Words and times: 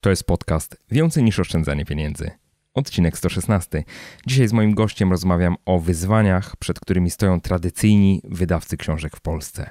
To 0.00 0.10
jest 0.10 0.24
podcast 0.24 0.76
Więcej 0.90 1.22
niż 1.22 1.38
oszczędzanie 1.38 1.84
pieniędzy. 1.84 2.30
Odcinek 2.74 3.18
116. 3.18 3.84
Dzisiaj 4.26 4.48
z 4.48 4.52
moim 4.52 4.74
gościem 4.74 5.10
rozmawiam 5.10 5.56
o 5.64 5.78
wyzwaniach, 5.78 6.56
przed 6.56 6.80
którymi 6.80 7.10
stoją 7.10 7.40
tradycyjni 7.40 8.20
wydawcy 8.24 8.76
książek 8.76 9.16
w 9.16 9.20
Polsce. 9.20 9.70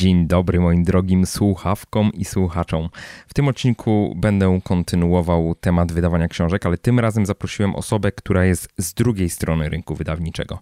Dzień 0.00 0.26
dobry 0.26 0.60
moim 0.60 0.82
drogim 0.84 1.26
słuchawkom 1.26 2.12
i 2.12 2.24
słuchaczom. 2.24 2.88
W 3.28 3.34
tym 3.34 3.48
odcinku 3.48 4.14
będę 4.16 4.60
kontynuował 4.64 5.54
temat 5.54 5.92
wydawania 5.92 6.28
książek, 6.28 6.66
ale 6.66 6.78
tym 6.78 7.00
razem 7.00 7.26
zaprosiłem 7.26 7.76
osobę, 7.76 8.12
która 8.12 8.44
jest 8.44 8.68
z 8.78 8.94
drugiej 8.94 9.30
strony 9.30 9.68
rynku 9.68 9.94
wydawniczego. 9.94 10.58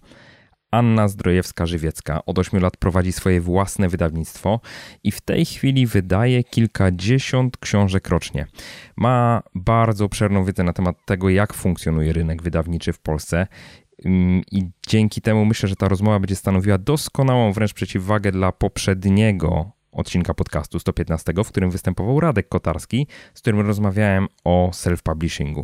Anna 0.71 1.07
Zdrojewska-Żywiecka 1.07 2.19
od 2.25 2.39
8 2.39 2.61
lat 2.61 2.77
prowadzi 2.77 3.11
swoje 3.11 3.41
własne 3.41 3.89
wydawnictwo 3.89 4.59
i 5.03 5.11
w 5.11 5.21
tej 5.21 5.45
chwili 5.45 5.87
wydaje 5.87 6.43
kilkadziesiąt 6.43 7.57
książek 7.57 8.09
rocznie. 8.09 8.45
Ma 8.97 9.41
bardzo 9.55 10.05
obszerną 10.05 10.45
wiedzę 10.45 10.63
na 10.63 10.73
temat 10.73 10.95
tego, 11.05 11.29
jak 11.29 11.53
funkcjonuje 11.53 12.13
rynek 12.13 12.41
wydawniczy 12.41 12.93
w 12.93 12.99
Polsce 12.99 13.47
i 14.51 14.69
dzięki 14.87 15.21
temu 15.21 15.45
myślę, 15.45 15.69
że 15.69 15.75
ta 15.75 15.87
rozmowa 15.87 16.19
będzie 16.19 16.35
stanowiła 16.35 16.77
doskonałą 16.77 17.53
wręcz 17.53 17.73
przeciwwagę 17.73 18.31
dla 18.31 18.51
poprzedniego 18.51 19.71
odcinka 19.91 20.33
podcastu 20.33 20.79
115, 20.79 21.33
w 21.45 21.47
którym 21.47 21.71
występował 21.71 22.19
Radek 22.19 22.49
Kotarski, 22.49 23.07
z 23.33 23.41
którym 23.41 23.59
rozmawiałem 23.59 24.27
o 24.43 24.69
self-publishingu. 24.73 25.63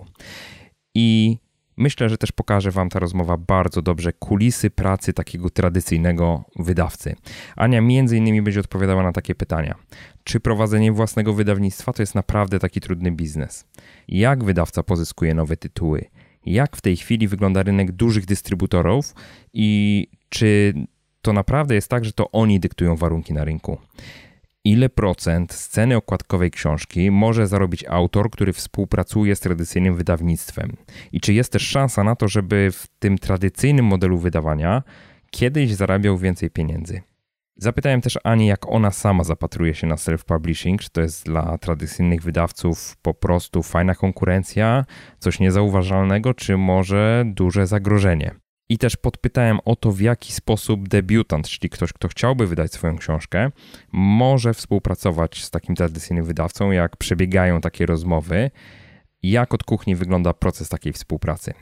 I 0.96 1.38
myślę, 1.78 2.10
że 2.10 2.18
też 2.18 2.32
pokaże 2.32 2.72
Wam 2.72 2.90
ta 2.90 3.00
rozmowa 3.00 3.38
bardzo 3.38 3.82
dobrze 3.82 4.14
kulisy 4.14 4.70
pracy 4.70 5.14
takiego 5.14 5.50
tradycyjnego 5.50 6.44
wydawcy. 6.56 7.16
Ania 7.56 7.82
między 7.82 8.18
innymi 8.18 8.42
będzie 8.42 8.60
odpowiadała 8.60 9.04
na 9.04 9.12
takie 9.12 9.36
pytania. 9.36 9.76
Czy 10.24 10.40
prowadzenie 10.40 10.92
własnego 10.92 11.34
wydawnictwa 11.34 11.94
to 11.94 12.02
jest 12.02 12.16
naprawdę 12.16 12.60
taki 12.60 12.82
trudny 12.82 13.12
biznes? 13.12 13.66
Jak 14.08 14.44
wydawca 14.44 14.84
pozyskuje 14.84 15.34
nowe 15.34 15.58
tytuły? 15.58 16.06
Jak 16.46 16.78
w 16.78 16.82
tej 16.82 16.98
chwili 16.98 17.28
wygląda 17.28 17.64
rynek 17.64 17.92
dużych 17.92 18.26
dystrybutorów 18.26 19.14
i 19.54 20.08
czy 20.30 20.74
to 21.22 21.34
naprawdę 21.34 21.76
jest 21.76 21.90
tak, 21.90 22.06
że 22.06 22.14
to 22.14 22.32
oni 22.32 22.60
dyktują 22.60 22.96
warunki 22.96 23.34
na 23.34 23.44
rynku. 23.44 23.78
Ile 24.64 24.90
procent 24.90 25.54
z 25.54 25.70
ceny 25.70 25.96
okładkowej 25.96 26.52
książki 26.52 27.12
może 27.12 27.48
zarobić 27.48 27.86
autor, 27.86 28.30
który 28.30 28.54
współpracuje 28.54 29.36
z 29.36 29.40
tradycyjnym 29.40 29.96
wydawnictwem? 29.96 30.78
I 31.12 31.22
czy 31.22 31.34
jest 31.34 31.52
też 31.52 31.68
szansa 31.68 32.04
na 32.04 32.16
to, 32.16 32.28
żeby 32.28 32.70
w 32.72 32.88
tym 33.00 33.18
tradycyjnym 33.18 33.86
modelu 33.86 34.18
wydawania 34.18 34.84
kiedyś 35.32 35.74
zarabiał 35.74 36.18
więcej 36.18 36.50
pieniędzy? 36.50 37.02
Zapytałem 37.58 38.02
też 38.02 38.20
Ani, 38.24 38.48
jak 38.48 38.70
ona 38.70 38.92
sama 38.92 39.24
zapatruje 39.24 39.76
się 39.76 39.88
na 39.88 39.96
self-publishing, 39.96 40.80
czy 40.80 40.90
to 40.90 41.02
jest 41.02 41.26
dla 41.26 41.58
tradycyjnych 41.58 42.22
wydawców 42.22 42.98
po 43.02 43.14
prostu 43.14 43.64
fajna 43.64 43.96
konkurencja, 43.96 44.86
coś 45.20 45.40
niezauważalnego, 45.40 46.34
czy 46.34 46.58
może 46.58 47.24
duże 47.26 47.68
zagrożenie. 47.68 48.36
I 48.70 48.78
też 48.78 48.96
podpytałem 48.96 49.60
o 49.66 49.76
to, 49.76 49.92
w 49.92 50.00
jaki 50.00 50.34
sposób 50.34 50.88
debiutant, 50.88 51.48
czyli 51.48 51.70
ktoś, 51.70 51.94
kto 51.94 52.08
chciałby 52.08 52.48
wydać 52.48 52.74
swoją 52.74 52.98
książkę, 52.98 53.52
może 53.92 54.54
współpracować 54.54 55.44
z 55.44 55.52
takim 55.52 55.76
tradycyjnym 55.76 56.26
wydawcą, 56.26 56.72
jak 56.72 56.98
przebiegają 56.98 57.62
takie 57.62 57.86
rozmowy, 57.86 58.52
jak 59.24 59.54
od 59.54 59.64
kuchni 59.64 59.96
wygląda 59.96 60.34
proces 60.34 60.70
takiej 60.70 60.94
współpracy. 60.94 61.54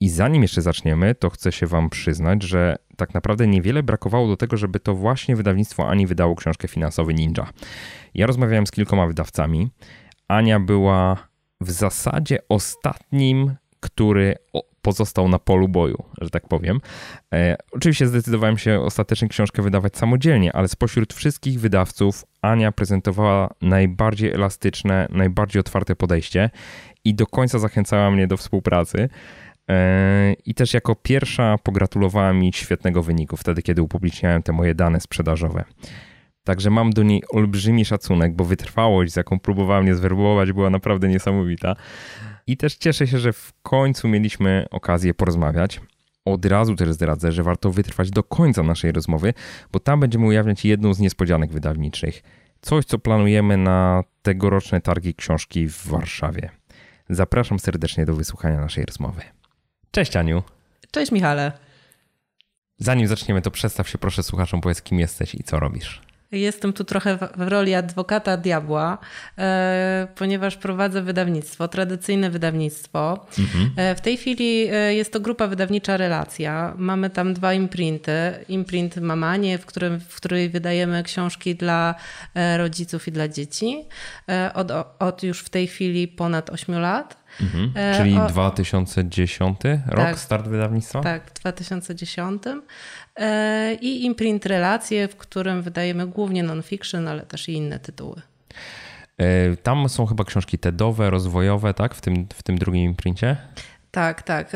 I 0.00 0.08
zanim 0.08 0.42
jeszcze 0.42 0.62
zaczniemy, 0.62 1.14
to 1.14 1.30
chcę 1.30 1.52
się 1.52 1.66
Wam 1.66 1.90
przyznać, 1.90 2.42
że 2.42 2.76
tak 3.06 3.14
naprawdę 3.14 3.46
niewiele 3.46 3.82
brakowało 3.82 4.28
do 4.28 4.36
tego, 4.36 4.56
żeby 4.56 4.80
to 4.80 4.94
właśnie 4.94 5.36
wydawnictwo 5.36 5.88
Ani 5.88 6.06
wydało 6.06 6.36
książkę 6.36 6.68
Finansowy 6.68 7.14
Ninja. 7.14 7.48
Ja 8.14 8.26
rozmawiałem 8.26 8.66
z 8.66 8.70
kilkoma 8.70 9.06
wydawcami. 9.06 9.70
Ania 10.28 10.60
była 10.60 11.28
w 11.60 11.70
zasadzie 11.70 12.38
ostatnim, 12.48 13.54
który 13.80 14.36
pozostał 14.82 15.28
na 15.28 15.38
polu 15.38 15.68
boju, 15.68 16.04
że 16.20 16.30
tak 16.30 16.48
powiem. 16.48 16.80
E, 17.34 17.56
oczywiście 17.72 18.06
zdecydowałem 18.06 18.58
się 18.58 18.80
ostatecznie 18.80 19.28
książkę 19.28 19.62
wydawać 19.62 19.96
samodzielnie, 19.96 20.52
ale 20.52 20.68
spośród 20.68 21.14
wszystkich 21.14 21.60
wydawców 21.60 22.24
Ania 22.42 22.72
prezentowała 22.72 23.50
najbardziej 23.62 24.32
elastyczne, 24.32 25.08
najbardziej 25.10 25.60
otwarte 25.60 25.96
podejście 25.96 26.50
i 27.04 27.14
do 27.14 27.26
końca 27.26 27.58
zachęcała 27.58 28.10
mnie 28.10 28.26
do 28.26 28.36
współpracy. 28.36 29.08
E, 29.68 30.34
I 30.46 30.54
też 30.54 30.74
jako 30.74 30.94
pierwsza 30.94 31.56
pogratulowała 31.62 32.32
mi 32.32 32.52
świetnego 32.52 33.02
wyniku, 33.02 33.36
wtedy 33.36 33.62
kiedy 33.62 33.82
upubliczniałem 33.82 34.42
te 34.42 34.52
moje 34.52 34.74
dane 34.74 35.00
sprzedażowe. 35.00 35.64
Także 36.44 36.70
mam 36.70 36.90
do 36.90 37.02
niej 37.02 37.22
olbrzymi 37.32 37.84
szacunek, 37.84 38.34
bo 38.36 38.44
wytrwałość, 38.44 39.12
z 39.12 39.16
jaką 39.16 39.40
próbowała 39.40 39.82
mnie 39.82 39.94
zwerbować, 39.94 40.52
była 40.52 40.70
naprawdę 40.70 41.08
niesamowita. 41.08 41.76
I 42.46 42.56
też 42.56 42.76
cieszę 42.76 43.06
się, 43.06 43.18
że 43.18 43.32
w 43.32 43.52
końcu 43.62 44.08
mieliśmy 44.08 44.66
okazję 44.70 45.14
porozmawiać. 45.14 45.80
Od 46.24 46.46
razu 46.46 46.76
też 46.76 46.92
zdradzę, 46.92 47.32
że 47.32 47.42
warto 47.42 47.70
wytrwać 47.70 48.10
do 48.10 48.22
końca 48.22 48.62
naszej 48.62 48.92
rozmowy, 48.92 49.34
bo 49.72 49.80
tam 49.80 50.00
będziemy 50.00 50.26
ujawniać 50.26 50.64
jedną 50.64 50.94
z 50.94 50.98
niespodzianek 50.98 51.52
wydawniczych. 51.52 52.22
Coś, 52.60 52.84
co 52.84 52.98
planujemy 52.98 53.56
na 53.56 54.04
tegoroczne 54.22 54.80
targi 54.80 55.14
książki 55.14 55.68
w 55.68 55.86
Warszawie. 55.86 56.50
Zapraszam 57.10 57.58
serdecznie 57.58 58.06
do 58.06 58.14
wysłuchania 58.14 58.60
naszej 58.60 58.84
rozmowy. 58.84 59.22
Cześć 59.94 60.16
Aniu. 60.16 60.42
Cześć 60.90 61.12
Michale. 61.12 61.52
Zanim 62.78 63.06
zaczniemy, 63.06 63.42
to 63.42 63.50
przedstaw 63.50 63.88
się 63.88 63.98
proszę 63.98 64.22
słuchaczom, 64.22 64.60
powiedz 64.60 64.82
kim 64.82 65.00
jesteś 65.00 65.34
i 65.34 65.44
co 65.44 65.60
robisz. 65.60 66.00
Jestem 66.32 66.72
tu 66.72 66.84
trochę 66.84 67.16
w 67.16 67.48
roli 67.48 67.74
adwokata 67.74 68.36
diabła, 68.36 68.98
e, 69.38 70.08
ponieważ 70.14 70.56
prowadzę 70.56 71.02
wydawnictwo, 71.02 71.68
tradycyjne 71.68 72.30
wydawnictwo. 72.30 73.26
Mhm. 73.38 73.70
E, 73.76 73.94
w 73.94 74.00
tej 74.00 74.16
chwili 74.16 74.68
e, 74.72 74.94
jest 74.94 75.12
to 75.12 75.20
grupa 75.20 75.46
wydawnicza 75.46 75.96
Relacja. 75.96 76.74
Mamy 76.76 77.10
tam 77.10 77.34
dwa 77.34 77.54
imprinty. 77.54 78.12
Imprint 78.48 78.96
Mamanie, 78.96 79.58
w, 79.58 79.66
którym, 79.66 80.00
w 80.00 80.16
której 80.16 80.50
wydajemy 80.50 81.02
książki 81.02 81.54
dla 81.54 81.94
rodziców 82.56 83.08
i 83.08 83.12
dla 83.12 83.28
dzieci. 83.28 83.84
Od, 84.54 84.70
od 84.98 85.22
już 85.22 85.40
w 85.40 85.50
tej 85.50 85.66
chwili 85.66 86.08
ponad 86.08 86.50
8 86.50 86.78
lat. 86.78 87.21
Mhm. 87.40 87.72
E, 87.74 87.96
Czyli 87.96 88.18
o, 88.18 88.26
2010 88.26 89.58
rok, 89.86 90.06
tak, 90.06 90.18
start 90.18 90.48
wydawnictwa? 90.48 91.00
Tak, 91.00 91.30
w 91.30 91.40
2010. 91.40 92.42
E, 93.16 93.74
I 93.74 94.04
imprint 94.04 94.46
Relacje, 94.46 95.08
w 95.08 95.16
którym 95.16 95.62
wydajemy 95.62 96.06
głównie 96.06 96.42
non-fiction, 96.42 97.08
ale 97.08 97.22
też 97.22 97.48
i 97.48 97.52
inne 97.52 97.78
tytuły. 97.78 98.22
E, 99.18 99.56
tam 99.56 99.88
są 99.88 100.06
chyba 100.06 100.24
książki 100.24 100.58
TEDowe, 100.58 101.10
rozwojowe, 101.10 101.74
tak? 101.74 101.94
W 101.94 102.00
tym, 102.00 102.26
w 102.34 102.42
tym 102.42 102.58
drugim 102.58 102.82
imprincie? 102.82 103.36
Tak, 103.90 104.22
tak. 104.22 104.48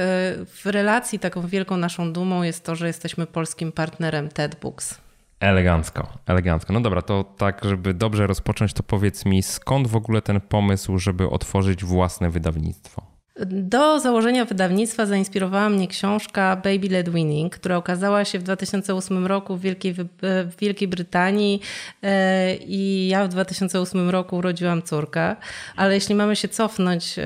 W 0.46 0.62
relacji 0.64 1.18
taką 1.18 1.46
wielką 1.46 1.76
naszą 1.76 2.12
dumą 2.12 2.42
jest 2.42 2.64
to, 2.64 2.76
że 2.76 2.86
jesteśmy 2.86 3.26
polskim 3.26 3.72
partnerem 3.72 4.28
TED 4.28 4.60
Books. 4.60 5.05
Elegancko, 5.40 6.08
elegancko. 6.26 6.72
No 6.72 6.80
dobra, 6.80 7.02
to 7.02 7.24
tak, 7.24 7.64
żeby 7.64 7.94
dobrze 7.94 8.26
rozpocząć, 8.26 8.72
to 8.72 8.82
powiedz 8.82 9.24
mi, 9.24 9.42
skąd 9.42 9.88
w 9.88 9.96
ogóle 9.96 10.22
ten 10.22 10.40
pomysł, 10.40 10.98
żeby 10.98 11.30
otworzyć 11.30 11.84
własne 11.84 12.30
wydawnictwo? 12.30 13.15
Do 13.44 14.00
założenia 14.00 14.44
wydawnictwa 14.44 15.06
zainspirowała 15.06 15.68
mnie 15.68 15.88
książka 15.88 16.56
Baby 16.56 16.88
Led 16.88 17.08
Winning, 17.08 17.56
która 17.56 17.76
okazała 17.76 18.24
się 18.24 18.38
w 18.38 18.42
2008 18.42 19.26
roku 19.26 19.56
w 19.56 19.60
Wielkiej, 19.60 19.94
w 20.22 20.56
Wielkiej 20.60 20.88
Brytanii 20.88 21.60
e, 22.02 22.56
i 22.56 23.08
ja 23.08 23.24
w 23.24 23.28
2008 23.28 24.10
roku 24.10 24.36
urodziłam 24.36 24.82
córkę. 24.82 25.36
Ale 25.76 25.94
jeśli 25.94 26.14
mamy 26.14 26.36
się 26.36 26.48
cofnąć 26.48 27.18
e, 27.18 27.22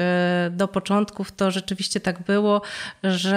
do 0.52 0.68
początków, 0.68 1.32
to 1.32 1.50
rzeczywiście 1.50 2.00
tak 2.00 2.22
było, 2.22 2.62
że 3.04 3.36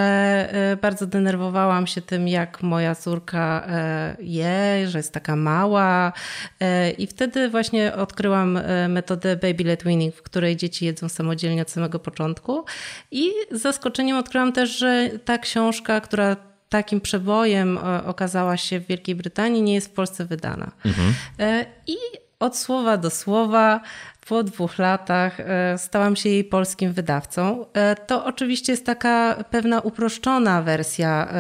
e, 0.52 0.78
bardzo 0.78 1.08
denerwowałam 1.08 1.88
się 1.88 2.02
tym, 2.02 2.28
jak 2.28 2.64
moja 2.64 2.96
córka 2.96 3.68
je, 4.20 4.88
że 4.88 5.00
jest 5.00 5.14
taka 5.14 5.36
mała. 5.36 6.14
I 6.98 7.08
wtedy 7.08 7.50
właśnie 7.50 7.96
odkryłam 7.96 8.60
metodę 8.90 9.36
Baby 9.36 9.64
Led 9.64 9.84
Winning, 9.84 10.16
w 10.16 10.22
której 10.22 10.56
dzieci 10.56 10.86
jedzą 10.86 11.10
samodzielnie 11.10 11.62
od 11.62 11.72
samego 11.72 12.00
początku. 12.00 12.63
I 13.12 13.32
z 13.52 13.62
zaskoczeniem 13.62 14.18
odkryłam 14.18 14.54
też, 14.54 14.78
że 14.78 15.10
ta 15.26 15.38
książka, 15.38 16.02
która 16.02 16.36
takim 16.70 17.02
przebojem 17.02 17.78
e, 17.78 18.06
okazała 18.06 18.58
się 18.58 18.80
w 18.80 18.88
Wielkiej 18.88 19.16
Brytanii, 19.16 19.62
nie 19.62 19.74
jest 19.74 19.88
w 19.88 19.94
Polsce 19.94 20.26
wydana. 20.26 20.72
Mhm. 20.86 21.14
E, 21.40 21.66
I 21.88 21.96
od 22.40 22.58
słowa 22.58 22.98
do 22.98 23.10
słowa 23.10 23.82
po 24.28 24.44
dwóch 24.44 24.78
latach 24.78 25.40
e, 25.40 25.78
stałam 25.78 26.16
się 26.16 26.30
jej 26.30 26.44
polskim 26.44 26.94
wydawcą. 26.94 27.66
To 28.08 28.26
oczywiście 28.26 28.74
jest 28.74 28.86
taka 28.86 29.44
pewna 29.50 29.80
uproszczona 29.80 30.62
wersja, 30.62 31.34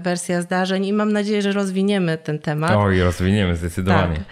wersja 0.00 0.42
zdarzeń 0.42 0.86
i 0.86 0.92
mam 0.92 1.12
nadzieję, 1.12 1.42
że 1.42 1.52
rozwiniemy 1.52 2.18
ten 2.18 2.38
temat. 2.38 2.72
Oj, 2.76 3.00
rozwiniemy 3.00 3.56
zdecydowanie. 3.56 4.16
Tak. 4.16 4.24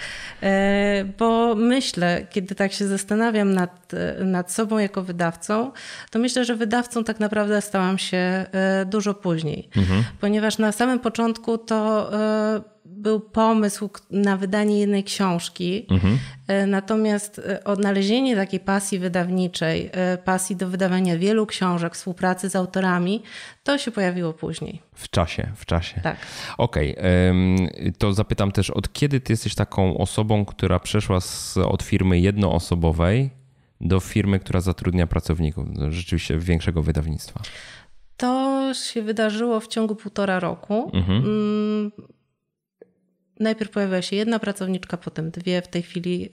E, 0.42 1.04
bo 1.18 1.54
myślę, 1.54 2.26
kiedy 2.30 2.54
tak 2.54 2.72
się 2.72 2.86
zastanawiam 2.86 3.54
nad, 3.54 3.92
nad 4.24 4.52
sobą 4.52 4.78
jako 4.78 5.02
wydawcą, 5.02 5.72
to 6.10 6.18
myślę, 6.18 6.44
że 6.44 6.56
wydawcą 6.56 7.04
tak 7.04 7.20
naprawdę 7.20 7.60
stałam 7.60 7.98
się 7.98 8.18
e, 8.18 8.84
dużo 8.86 9.14
później, 9.14 9.68
mhm. 9.76 10.04
ponieważ 10.20 10.58
na 10.58 10.72
samym 10.72 10.98
początku 10.98 11.58
to 11.58 12.10
e, 12.14 12.75
był 12.96 13.20
pomysł 13.20 13.90
na 14.10 14.36
wydanie 14.36 14.80
jednej 14.80 15.04
książki, 15.04 15.86
mhm. 15.90 16.18
E, 16.48 16.66
natomiast 16.66 17.38
e, 17.38 17.64
odnalezienie 17.64 18.36
takiej 18.36 18.60
pasji 18.60 18.98
wydawniczej, 18.98 19.90
e, 19.92 20.18
pasji 20.18 20.56
do 20.56 20.68
wydawania 20.68 21.18
wielu 21.18 21.46
książek, 21.46 21.94
współpracy 21.94 22.48
z 22.48 22.56
autorami, 22.56 23.22
to 23.64 23.78
się 23.78 23.90
pojawiło 23.90 24.32
później. 24.32 24.82
W 24.94 25.08
czasie, 25.08 25.52
w 25.56 25.66
czasie. 25.66 26.00
Tak. 26.00 26.16
Okej, 26.58 26.96
okay. 26.98 27.92
to 27.98 28.12
zapytam 28.12 28.52
też, 28.52 28.70
od 28.70 28.92
kiedy 28.92 29.20
ty 29.20 29.32
jesteś 29.32 29.54
taką 29.54 29.98
osobą, 29.98 30.44
która 30.44 30.80
przeszła 30.80 31.20
z, 31.20 31.56
od 31.56 31.82
firmy 31.82 32.20
jednoosobowej 32.20 33.30
do 33.80 34.00
firmy, 34.00 34.38
która 34.38 34.60
zatrudnia 34.60 35.06
pracowników, 35.06 35.66
rzeczywiście 35.88 36.38
większego 36.38 36.82
wydawnictwa? 36.82 37.40
To 38.16 38.74
się 38.74 39.02
wydarzyło 39.02 39.60
w 39.60 39.66
ciągu 39.66 39.96
półtora 39.96 40.40
roku. 40.40 40.90
Mhm. 40.94 41.22
Najpierw 43.40 43.70
pojawiła 43.70 44.02
się 44.02 44.16
jedna 44.16 44.38
pracowniczka, 44.38 44.96
potem 44.96 45.30
dwie. 45.30 45.62
W 45.62 45.68
tej 45.68 45.82
chwili 45.82 46.26
y, 46.26 46.30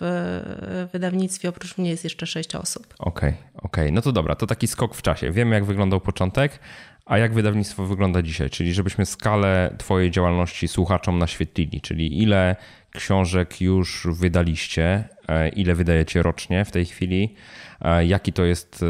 w 0.00 0.88
wydawnictwie 0.92 1.48
oprócz 1.48 1.78
mnie 1.78 1.90
jest 1.90 2.04
jeszcze 2.04 2.26
sześć 2.26 2.54
osób. 2.54 2.94
Okej, 2.98 3.30
okay, 3.30 3.42
okej. 3.54 3.84
Okay. 3.84 3.92
No 3.92 4.02
to 4.02 4.12
dobra, 4.12 4.34
to 4.34 4.46
taki 4.46 4.66
skok 4.66 4.94
w 4.94 5.02
czasie. 5.02 5.30
Wiemy, 5.30 5.54
jak 5.54 5.64
wyglądał 5.64 6.00
początek, 6.00 6.58
a 7.06 7.18
jak 7.18 7.34
wydawnictwo 7.34 7.86
wygląda 7.86 8.22
dzisiaj? 8.22 8.50
Czyli 8.50 8.74
żebyśmy 8.74 9.06
skalę 9.06 9.74
Twojej 9.78 10.10
działalności 10.10 10.68
słuchaczom 10.68 11.18
naświetlili, 11.18 11.80
czyli 11.80 12.22
ile 12.22 12.56
książek 12.90 13.60
już 13.60 14.06
wydaliście, 14.10 15.08
e, 15.28 15.48
ile 15.48 15.74
wydajecie 15.74 16.22
rocznie 16.22 16.64
w 16.64 16.70
tej 16.70 16.86
chwili, 16.86 17.34
e, 17.80 18.06
jaki 18.06 18.32
to 18.32 18.44
jest, 18.44 18.84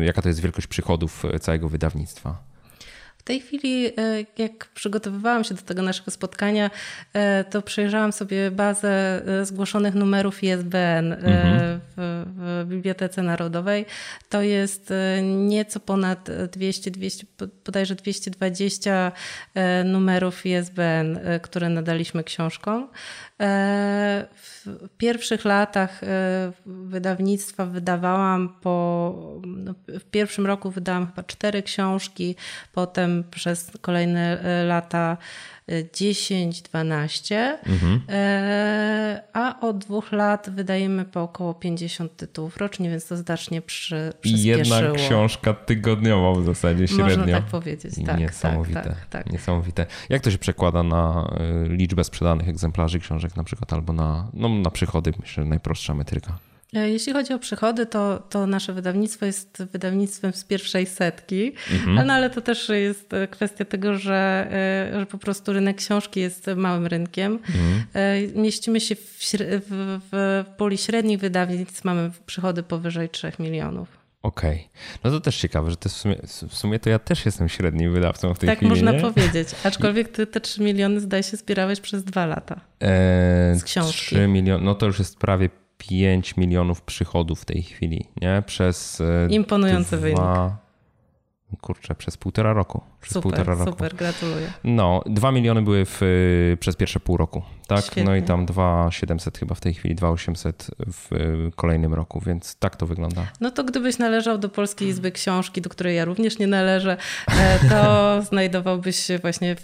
e, 0.00 0.04
jaka 0.04 0.22
to 0.22 0.28
jest 0.28 0.40
wielkość 0.40 0.66
przychodów 0.66 1.22
całego 1.40 1.68
wydawnictwa? 1.68 2.49
W 3.20 3.22
tej 3.22 3.40
chwili, 3.40 3.86
e, 3.86 3.92
jak 4.38 4.66
przygotowywałam 4.66 5.44
się 5.44 5.54
do 5.54 5.62
tego 5.62 5.82
naszego 5.82 6.10
spotkania, 6.10 6.70
e, 7.12 7.44
to 7.44 7.62
przejrzałam 7.62 8.12
sobie 8.12 8.50
bazę 8.50 9.22
e, 9.26 9.46
zgłoszonych 9.46 9.94
numerów 9.94 10.42
ISBN 10.44 11.12
mhm. 11.12 11.80
w, 11.96 12.24
w, 12.36 12.68
Bibliotece 12.68 13.22
Narodowej. 13.22 13.86
To 14.28 14.42
jest 14.42 14.92
nieco 15.22 15.80
ponad 15.80 16.28
200, 16.52 16.90
200, 16.90 17.26
bodajże 17.66 17.94
220 17.94 19.12
numerów 19.84 20.46
ISBN, 20.46 21.18
które 21.42 21.68
nadaliśmy 21.68 22.24
książkom. 22.24 22.88
W 24.34 24.88
pierwszych 24.98 25.44
latach 25.44 26.00
wydawnictwa 26.66 27.66
wydawałam 27.66 28.56
po. 28.60 29.40
No, 29.46 29.74
w 29.88 30.04
pierwszym 30.04 30.46
roku 30.46 30.70
wydałam 30.70 31.06
chyba 31.06 31.22
cztery 31.22 31.62
książki, 31.62 32.36
potem 32.72 33.00
potem 33.00 33.24
przez 33.30 33.70
kolejne 33.80 34.40
e, 34.40 34.64
lata 34.64 35.16
10, 35.92 36.58
e, 36.58 36.62
12, 36.62 37.58
mhm. 37.66 38.00
E, 38.08 39.22
a 39.32 39.60
od 39.60 39.78
dwóch 39.78 40.12
lat 40.12 40.50
wydajemy 40.50 41.04
po 41.04 41.22
około 41.22 41.54
50 41.54 42.16
tytułów 42.16 42.56
rocznie, 42.56 42.90
więc 42.90 43.06
to 43.06 43.16
znacznie 43.16 43.62
przy, 43.62 44.12
przyspieszyło. 44.20 44.54
I 44.54 44.58
jedna 44.58 44.92
książka 44.92 45.54
tygodniowo 45.54 46.34
w 46.34 46.44
zasadzie 46.44 46.88
średnio. 46.88 47.16
Można 47.16 47.26
tak 47.26 47.44
powiedzieć, 47.44 47.94
tak. 48.06 48.18
Niesamowite. 48.18 48.82
Tak, 48.82 48.84
tak, 48.84 49.06
tak. 49.06 49.32
Niesamowite. 49.32 49.86
Jak 50.08 50.22
to 50.22 50.30
się 50.30 50.38
przekłada 50.38 50.82
na 50.82 51.30
liczbę 51.68 52.04
sprzedanych 52.04 52.48
egzemplarzy 52.48 53.00
książek 53.00 53.36
na 53.36 53.44
przykład 53.44 53.72
albo 53.72 53.92
na, 53.92 54.28
no, 54.34 54.48
na 54.48 54.70
przychody? 54.70 55.12
Myślę, 55.20 55.44
najprostsza 55.44 55.94
metryka. 55.94 56.49
E, 56.74 56.90
jeśli 56.90 57.12
chodzi 57.12 57.32
o 57.32 57.38
przychody, 57.38 57.86
to, 57.86 58.22
to 58.30 58.46
nasze 58.46 58.72
wydawnictwo 58.72 59.26
jest 59.26 59.62
wydawnictwem 59.72 60.32
z 60.32 60.44
pierwszej 60.44 60.86
setki, 60.86 61.52
mhm. 61.72 62.06
no, 62.06 62.12
ale 62.12 62.30
to 62.30 62.40
też 62.40 62.68
jest 62.68 63.14
e, 63.14 63.28
kwestia 63.28 63.64
tego, 63.64 63.98
że, 63.98 64.48
e, 64.50 65.00
że 65.00 65.06
po 65.06 65.18
prostu 65.18 65.52
rynek 65.52 65.76
książki 65.76 66.20
jest 66.20 66.46
małym 66.56 66.86
rynkiem. 66.86 67.32
Mhm. 67.32 68.42
Mieścimy 68.42 68.80
się 68.80 68.94
w, 68.96 69.00
w, 69.20 69.98
w 70.12 70.44
puli 70.56 70.78
średnich 70.78 71.18
wydawnictw, 71.18 71.84
mamy 71.84 72.10
przychody 72.26 72.62
powyżej 72.62 73.08
3 73.08 73.32
milionów. 73.38 74.00
Okej. 74.22 74.54
Okay. 74.54 75.00
No 75.04 75.10
to 75.10 75.20
też 75.20 75.36
ciekawe, 75.36 75.70
że 75.70 75.76
to 75.76 75.88
w, 75.88 75.92
sumie, 75.92 76.16
w 76.48 76.56
sumie 76.56 76.78
to 76.78 76.90
ja 76.90 76.98
też 76.98 77.26
jestem 77.26 77.48
średnim 77.48 77.92
wydawcą 77.92 78.34
w 78.34 78.38
tej 78.38 78.46
tak 78.46 78.58
chwili. 78.58 78.70
Tak 78.70 78.78
można 78.78 78.92
nie? 78.92 79.00
powiedzieć. 79.00 79.48
Aczkolwiek 79.64 80.08
ty 80.08 80.26
te 80.26 80.40
3 80.40 80.62
miliony 80.62 81.00
zdaje 81.00 81.22
się 81.22 81.36
zbierałeś 81.36 81.80
przez 81.80 82.04
dwa 82.04 82.26
lata. 82.26 82.60
Eee, 82.80 83.58
z 83.58 83.64
książki. 83.64 84.16
3 84.16 84.26
miliony, 84.26 84.64
no 84.64 84.74
to 84.74 84.86
już 84.86 84.98
jest 84.98 85.18
prawie 85.18 85.48
5 85.88 86.36
milionów 86.36 86.82
przychodów 86.82 87.40
w 87.40 87.44
tej 87.44 87.62
chwili, 87.62 88.04
nie? 88.20 88.42
Przez 88.46 89.00
e, 89.00 89.28
Imponujący 89.30 89.96
dwa, 89.96 90.02
wynik. 90.02 90.20
Kurczę, 91.60 91.94
przez 91.94 92.16
półtora 92.16 92.52
roku. 92.52 92.80
Przez 93.00 93.12
super, 93.12 93.22
półtora 93.22 93.54
roku. 93.54 93.70
super, 93.70 93.94
gratuluję. 93.94 94.52
No, 94.64 95.02
dwa 95.06 95.32
miliony 95.32 95.62
były 95.62 95.84
w, 95.86 96.00
przez 96.60 96.76
pierwsze 96.76 97.00
pół 97.00 97.16
roku, 97.16 97.42
tak? 97.66 97.84
Świetnie. 97.84 98.04
No 98.04 98.16
i 98.16 98.22
tam 98.22 98.46
2,700 98.46 99.38
chyba 99.38 99.54
w 99.54 99.60
tej 99.60 99.74
chwili, 99.74 99.94
2,800 99.94 100.70
w 100.86 101.10
kolejnym 101.56 101.94
roku, 101.94 102.20
więc 102.20 102.56
tak 102.56 102.76
to 102.76 102.86
wygląda. 102.86 103.26
No 103.40 103.50
to 103.50 103.64
gdybyś 103.64 103.98
należał 103.98 104.38
do 104.38 104.48
Polskiej 104.48 104.88
Izby 104.88 105.12
Książki, 105.12 105.60
do 105.60 105.70
której 105.70 105.96
ja 105.96 106.04
również 106.04 106.38
nie 106.38 106.46
należę, 106.46 106.96
e, 107.28 107.68
to 107.68 108.22
znajdowałbyś 108.30 108.96
się 108.96 109.18
właśnie 109.18 109.56
w, 109.58 109.62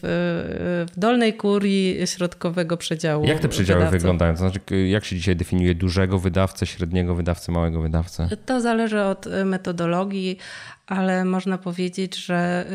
w 0.95 1.01
dolnej 1.01 1.35
kurii 1.35 2.07
środkowego 2.07 2.77
przedziału. 2.77 3.25
Jak 3.25 3.41
te 3.41 3.49
przedziały 3.49 3.81
wydawców. 3.81 4.01
wyglądają? 4.01 4.33
To 4.33 4.39
znaczy, 4.39 4.61
jak 4.89 5.05
się 5.05 5.17
dzisiaj 5.17 5.37
definiuje 5.37 5.75
dużego 5.75 6.19
wydawcę, 6.19 6.67
średniego 6.67 7.15
wydawcę, 7.15 7.53
małego 7.53 7.81
wydawcę? 7.81 8.29
To 8.47 8.61
zależy 8.61 9.03
od 9.03 9.27
metodologii, 9.45 10.39
ale 10.87 11.25
można 11.25 11.59
powiedzieć, 11.59 12.17
że 12.17 12.67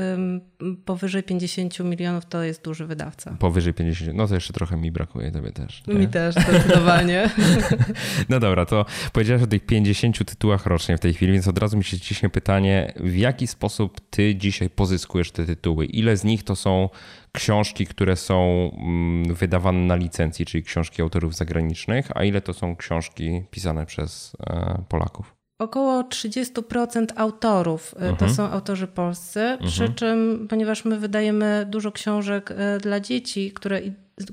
powyżej 0.86 1.24
50 1.24 1.80
milionów 1.80 2.26
to 2.26 2.44
jest 2.44 2.64
duży 2.64 2.86
wydawca. 2.86 3.36
Powyżej 3.40 3.74
50, 3.74 4.18
no 4.18 4.28
to 4.28 4.36
jeszcze 4.36 4.54
trochę 4.54 4.78
mi 4.78 4.92
brakuje, 4.92 5.32
tobie 5.32 5.52
też. 5.52 5.84
Nie? 5.88 5.94
Mi 5.94 6.08
też, 6.08 6.36
zdecydowanie. 6.36 7.30
no 8.30 8.40
dobra, 8.40 8.66
to 8.66 8.86
powiedziałeś 9.14 9.44
o 9.44 9.48
tych 9.48 9.66
50 9.66 10.26
tytułach 10.26 10.66
rocznie 10.66 10.98
w 10.98 11.00
tej 11.00 11.14
chwili, 11.14 11.34
więc 11.34 11.48
od 11.48 11.58
razu 11.58 11.78
mi 11.78 11.84
się 11.84 12.00
ciśnie 12.00 12.30
pytanie, 12.30 12.94
w 12.96 13.16
jaki 13.16 13.48
sposób 13.48 14.02
ty 14.10 14.36
dzisiaj 14.36 14.70
pozyskujesz 14.70 15.32
te 15.32 15.46
tytuły? 15.46 15.86
Ile 15.86 16.18
z 16.18 16.24
nich 16.24 16.44
to 16.44 16.56
są 16.56 16.90
książki, 17.32 17.86
które 17.86 18.16
są 18.16 18.72
mm, 18.78 19.36
wydawane 19.36 19.80
na 19.80 19.96
licencji, 19.96 20.46
czyli 20.46 20.64
książki 20.64 21.02
autorów 21.02 21.36
zagranicznych, 21.36 22.10
a 22.16 22.24
ile 22.24 22.42
to 22.42 22.54
są 22.54 22.76
książki 22.76 23.44
pisane 23.52 23.86
przez 23.86 24.34
e, 24.40 24.84
Polaków? 24.90 25.41
Około 25.62 26.04
30% 26.04 27.06
autorów 27.16 27.94
mhm. 27.96 28.16
to 28.16 28.30
są 28.30 28.44
autorzy 28.44 28.88
polscy, 28.88 29.40
mhm. 29.40 29.70
przy 29.70 29.90
czym, 29.90 30.48
ponieważ 30.50 30.86
my 30.86 31.00
wydajemy 31.00 31.66
dużo 31.70 31.92
książek 31.92 32.52
e, 32.52 32.78
dla 32.78 33.00
dzieci, 33.00 33.52
które, 33.52 33.82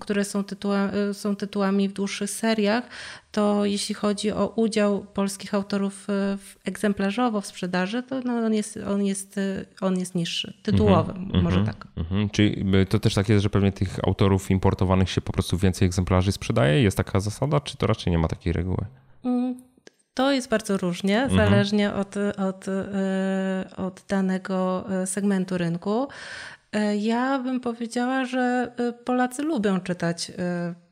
które 0.00 0.25
są, 0.25 0.44
tytuła, 0.44 0.90
e, 0.90 1.14
są 1.14 1.37
tytułami 1.37 1.88
w 1.88 1.92
dłuższych 1.92 2.30
seriach, 2.30 2.85
to 3.32 3.64
jeśli 3.64 3.94
chodzi 3.94 4.32
o 4.32 4.52
udział 4.56 5.06
polskich 5.14 5.54
autorów 5.54 6.04
w, 6.08 6.56
egzemplarzowo 6.64 7.40
w 7.40 7.47
sprzedaży, 7.47 8.02
to 8.02 8.20
no 8.20 8.32
on, 8.32 8.54
jest, 8.54 8.78
on, 8.87 9.04
jest, 9.04 9.40
on 9.80 9.99
jest 9.99 10.14
niższy, 10.14 10.54
tytułowy, 10.62 11.12
mhm. 11.12 11.44
może 11.44 11.64
tak. 11.64 11.87
Czyli 12.32 12.64
to 12.88 12.99
też 12.99 13.14
tak 13.14 13.28
jest, 13.28 13.42
że 13.42 13.50
pewnie 13.50 13.73
tych 13.73 13.99
autorów 14.06 14.50
importowanych 14.50 15.11
się 15.11 15.20
po 15.20 15.32
prostu 15.32 15.58
więcej 15.58 15.87
egzemplarzy 15.87 16.32
sprzedaje? 16.32 16.82
Jest 16.82 16.97
taka 16.97 17.20
zasada, 17.20 17.61
czy 17.61 17.76
to 17.76 17.87
raczej 17.87 18.11
nie 18.11 18.18
ma 18.18 18.28
takiej 18.28 18.52
reguły? 18.52 18.85
To 20.19 20.33
jest 20.33 20.49
bardzo 20.49 20.77
różnie, 20.77 21.23
mhm. 21.23 21.51
zależnie 21.51 21.95
od, 21.95 22.17
od, 22.17 22.67
od 23.77 24.05
danego 24.09 24.85
segmentu 25.05 25.59
rynku. 25.59 26.09
Ja 26.99 27.39
bym 27.39 27.61
powiedziała, 27.61 28.25
że 28.25 28.73
Polacy 29.05 29.43
lubią 29.43 29.81
czytać 29.81 30.33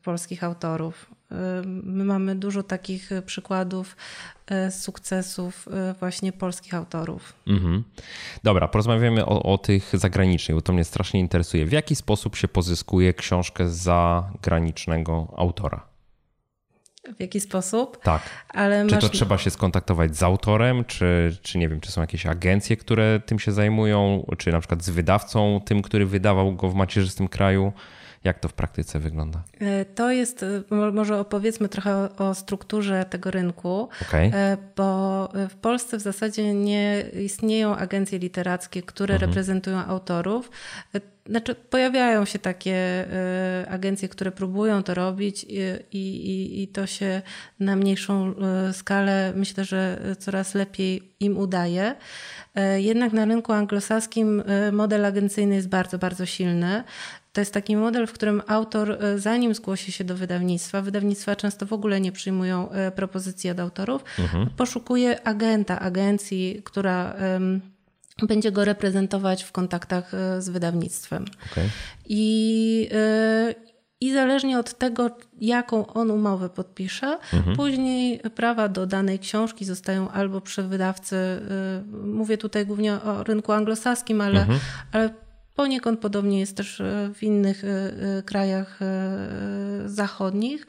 polskich 0.03 0.43
autorów. 0.43 1.11
My 1.83 2.03
mamy 2.03 2.35
dużo 2.35 2.63
takich 2.63 3.09
przykładów 3.25 3.95
sukcesów 4.69 5.67
właśnie 5.99 6.31
polskich 6.31 6.73
autorów. 6.73 7.33
Mhm. 7.47 7.83
Dobra, 8.43 8.67
porozmawiamy 8.67 9.25
o, 9.25 9.43
o 9.43 9.57
tych 9.57 9.91
zagranicznych, 9.93 10.55
bo 10.55 10.61
to 10.61 10.73
mnie 10.73 10.83
strasznie 10.83 11.19
interesuje. 11.19 11.65
W 11.65 11.71
jaki 11.71 11.95
sposób 11.95 12.35
się 12.35 12.47
pozyskuje 12.47 13.13
książkę 13.13 13.69
zagranicznego 13.69 15.33
autora? 15.37 15.96
W 17.17 17.19
jaki 17.19 17.39
sposób. 17.39 18.03
Tak. 18.03 18.21
Ale 18.49 18.87
czy 18.87 18.95
masz... 18.95 19.03
to 19.03 19.09
trzeba 19.09 19.37
się 19.37 19.49
skontaktować 19.49 20.17
z 20.17 20.23
autorem, 20.23 20.85
czy, 20.85 21.37
czy 21.41 21.57
nie 21.57 21.69
wiem, 21.69 21.81
czy 21.81 21.91
są 21.91 22.01
jakieś 22.01 22.25
agencje, 22.25 22.77
które 22.77 23.19
tym 23.25 23.39
się 23.39 23.51
zajmują, 23.51 24.25
czy 24.37 24.51
na 24.51 24.59
przykład 24.59 24.83
z 24.83 24.89
wydawcą, 24.89 25.61
tym, 25.65 25.81
który 25.81 26.05
wydawał 26.05 26.55
go 26.55 26.69
w 26.69 26.75
macierzystym 26.75 27.27
kraju? 27.27 27.73
Jak 28.23 28.39
to 28.39 28.47
w 28.47 28.53
praktyce 28.53 28.99
wygląda? 28.99 29.43
E, 29.59 29.85
to 29.85 30.11
jest, 30.11 30.43
e, 30.43 30.75
może 30.91 31.19
opowiedzmy 31.19 31.69
trochę 31.69 32.15
o 32.17 32.35
strukturze 32.35 33.05
tego 33.05 33.31
rynku, 33.31 33.89
okay. 34.01 34.31
E, 34.33 34.57
bo 34.75 35.29
w 35.49 35.55
Polsce 35.55 35.97
w 35.97 36.01
zasadzie 36.01 36.53
nie 36.53 37.05
istnieją 37.23 37.75
agencje 37.75 38.19
literackie, 38.19 38.81
które 38.81 39.13
mhm. 39.13 39.29
reprezentują 39.29 39.77
autorów. 39.77 40.51
Znaczy, 41.25 41.55
pojawiają 41.55 42.25
się 42.25 42.39
takie 42.39 43.05
agencje, 43.69 44.09
które 44.09 44.31
próbują 44.31 44.83
to 44.83 44.93
robić 44.93 45.45
i, 45.49 45.57
i, 45.91 46.63
i 46.63 46.67
to 46.67 46.87
się 46.87 47.21
na 47.59 47.75
mniejszą 47.75 48.33
skalę 48.73 49.33
myślę, 49.35 49.65
że 49.65 49.99
coraz 50.19 50.55
lepiej 50.55 51.13
im 51.19 51.37
udaje. 51.37 51.95
Jednak 52.75 53.13
na 53.13 53.25
rynku 53.25 53.53
anglosaskim 53.53 54.43
model 54.71 55.05
agencyjny 55.05 55.55
jest 55.55 55.69
bardzo, 55.69 55.97
bardzo 55.97 56.25
silny. 56.25 56.83
To 57.37 57.41
jest 57.41 57.53
taki 57.53 57.75
model, 57.75 58.07
w 58.07 58.13
którym 58.13 58.41
autor, 58.47 58.91
e, 58.91 59.19
zanim 59.19 59.55
zgłosi 59.55 59.91
się 59.91 60.03
do 60.03 60.15
wydawnictwa, 60.15 60.81
wydawnictwa 60.81 61.35
często 61.35 61.65
w 61.65 61.73
ogóle 61.73 62.01
nie 62.01 62.11
przyjmują 62.11 62.71
e, 62.71 62.91
propozycji 62.91 63.49
od 63.49 63.59
autorów, 63.59 64.03
mhm. 64.19 64.49
poszukuje 64.49 65.27
agenta, 65.27 65.79
agencji, 65.79 66.61
która 66.63 67.15
będzie 68.21 68.51
go 68.51 68.65
reprezentować 68.65 69.43
w 69.43 69.51
kontaktach 69.51 70.13
e, 70.13 70.41
z 70.41 70.49
wydawnictwem. 70.49 71.25
Okay. 71.51 71.69
I, 72.05 72.89
I 74.01 74.13
zależnie 74.13 74.59
od 74.59 74.77
tego, 74.77 75.17
jaką 75.41 75.87
on 75.87 76.11
umowę 76.11 76.49
podpisze, 76.49 77.17
mhm. 77.33 77.55
później 77.55 78.19
prawa 78.19 78.69
do 78.69 78.85
danej 78.87 79.19
książki 79.19 79.65
zostają 79.65 80.09
albo 80.09 80.41
przy 80.41 80.63
wydawcy, 80.63 81.15
mówię 82.03 82.37
tutaj 82.37 82.65
głównie 82.65 82.93
o 82.93 83.23
rynku 83.23 83.51
anglosaskim, 83.51 84.21
ale, 84.21 84.39
mhm. 84.39 84.59
ale 84.91 85.26
Poniekąd 85.57 85.99
podobnie 85.99 86.39
jest 86.39 86.57
też 86.57 86.81
e, 86.81 87.09
w 87.13 87.23
innych 87.23 87.63
e, 87.63 87.67
e, 87.67 88.23
krajach 88.23 88.79
zachodnich. 89.85 90.67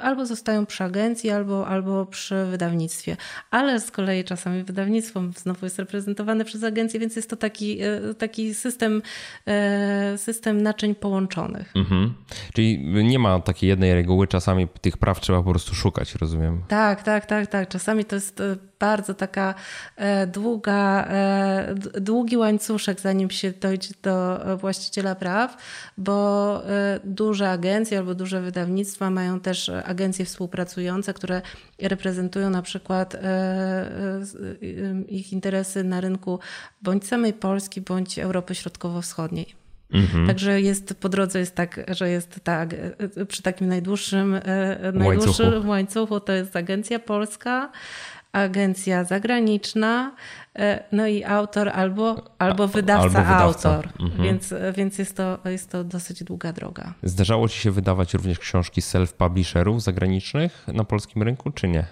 Albo 0.00 0.26
zostają 0.26 0.66
przy 0.66 0.84
agencji, 0.84 1.30
albo, 1.30 1.66
albo 1.66 2.06
przy 2.06 2.44
wydawnictwie. 2.44 3.16
Ale 3.50 3.80
z 3.80 3.90
kolei 3.90 4.24
czasami 4.24 4.62
wydawnictwo 4.62 5.20
znowu 5.36 5.66
jest 5.66 5.78
reprezentowane 5.78 6.44
przez 6.44 6.64
agencję, 6.64 7.00
więc 7.00 7.16
jest 7.16 7.30
to 7.30 7.36
taki, 7.36 7.78
taki 8.18 8.54
system, 8.54 9.02
system 10.16 10.62
naczyń 10.62 10.94
połączonych. 10.94 11.72
Mhm. 11.76 12.14
Czyli 12.54 12.78
nie 13.04 13.18
ma 13.18 13.40
takiej 13.40 13.68
jednej 13.68 13.94
reguły, 13.94 14.26
czasami 14.26 14.68
tych 14.80 14.96
praw 14.96 15.20
trzeba 15.20 15.42
po 15.42 15.50
prostu 15.50 15.74
szukać, 15.74 16.14
rozumiem? 16.14 16.62
Tak, 16.68 17.02
tak, 17.02 17.26
tak, 17.26 17.46
tak. 17.46 17.68
Czasami 17.68 18.04
to 18.04 18.14
jest 18.14 18.42
bardzo 18.82 19.14
taka 19.14 19.54
e, 19.96 20.26
długa, 20.26 21.04
e, 21.08 21.74
długi 22.00 22.36
łańcuszek, 22.36 23.00
zanim 23.00 23.30
się 23.30 23.52
dojdzie 23.52 23.94
do 24.02 24.40
właściciela 24.56 25.14
praw, 25.14 25.56
bo 25.98 26.62
e, 26.66 27.00
duże 27.04 27.50
agencje 27.50 27.98
albo 27.98 28.14
duże 28.14 28.40
wydawnictwa 28.40 29.10
mają 29.12 29.40
też 29.40 29.68
agencje 29.68 30.24
współpracujące, 30.24 31.14
które 31.14 31.42
reprezentują 31.82 32.50
na 32.50 32.62
przykład 32.62 33.16
ich 35.08 35.32
interesy 35.32 35.84
na 35.84 36.00
rynku 36.00 36.38
bądź 36.82 37.06
samej 37.06 37.32
Polski, 37.32 37.80
bądź 37.80 38.18
Europy 38.18 38.54
Środkowo-Wschodniej. 38.54 39.54
Mhm. 39.92 40.26
Także 40.26 40.60
jest 40.60 40.94
po 40.94 41.08
drodze 41.08 41.38
jest 41.38 41.54
tak, 41.54 41.80
że 41.88 42.10
jest 42.10 42.40
tak, 42.44 42.74
przy 43.28 43.42
takim 43.42 43.68
najdłuższym, 43.68 44.40
najdłuższym 44.92 45.46
łańcuchu. 45.46 45.68
łańcuchu 45.68 46.20
to 46.20 46.32
jest 46.32 46.56
agencja 46.56 46.98
polska, 46.98 47.72
agencja 48.32 49.04
zagraniczna, 49.04 50.16
e, 50.58 50.84
no 50.92 51.06
i 51.06 51.24
autor 51.24 51.68
albo, 51.68 52.24
albo 52.38 52.68
wydawca, 52.68 53.02
albo 53.02 53.18
wydawca. 53.32 53.70
autor. 53.70 53.88
Mhm. 54.00 54.22
Więc, 54.22 54.54
więc 54.76 54.98
jest, 54.98 55.16
to, 55.16 55.38
jest 55.44 55.70
to 55.70 55.84
dosyć 55.84 56.24
długa 56.24 56.52
droga. 56.52 56.94
Zdarzało 57.02 57.48
Ci 57.48 57.60
się 57.60 57.70
wydawać 57.70 58.14
również 58.14 58.38
książki 58.38 58.80
self-publisherów 58.80 59.80
zagranicznych 59.80 60.66
na 60.68 60.84
polskim 60.84 61.22
rynku, 61.22 61.50
czy 61.50 61.68
nie? 61.68 61.84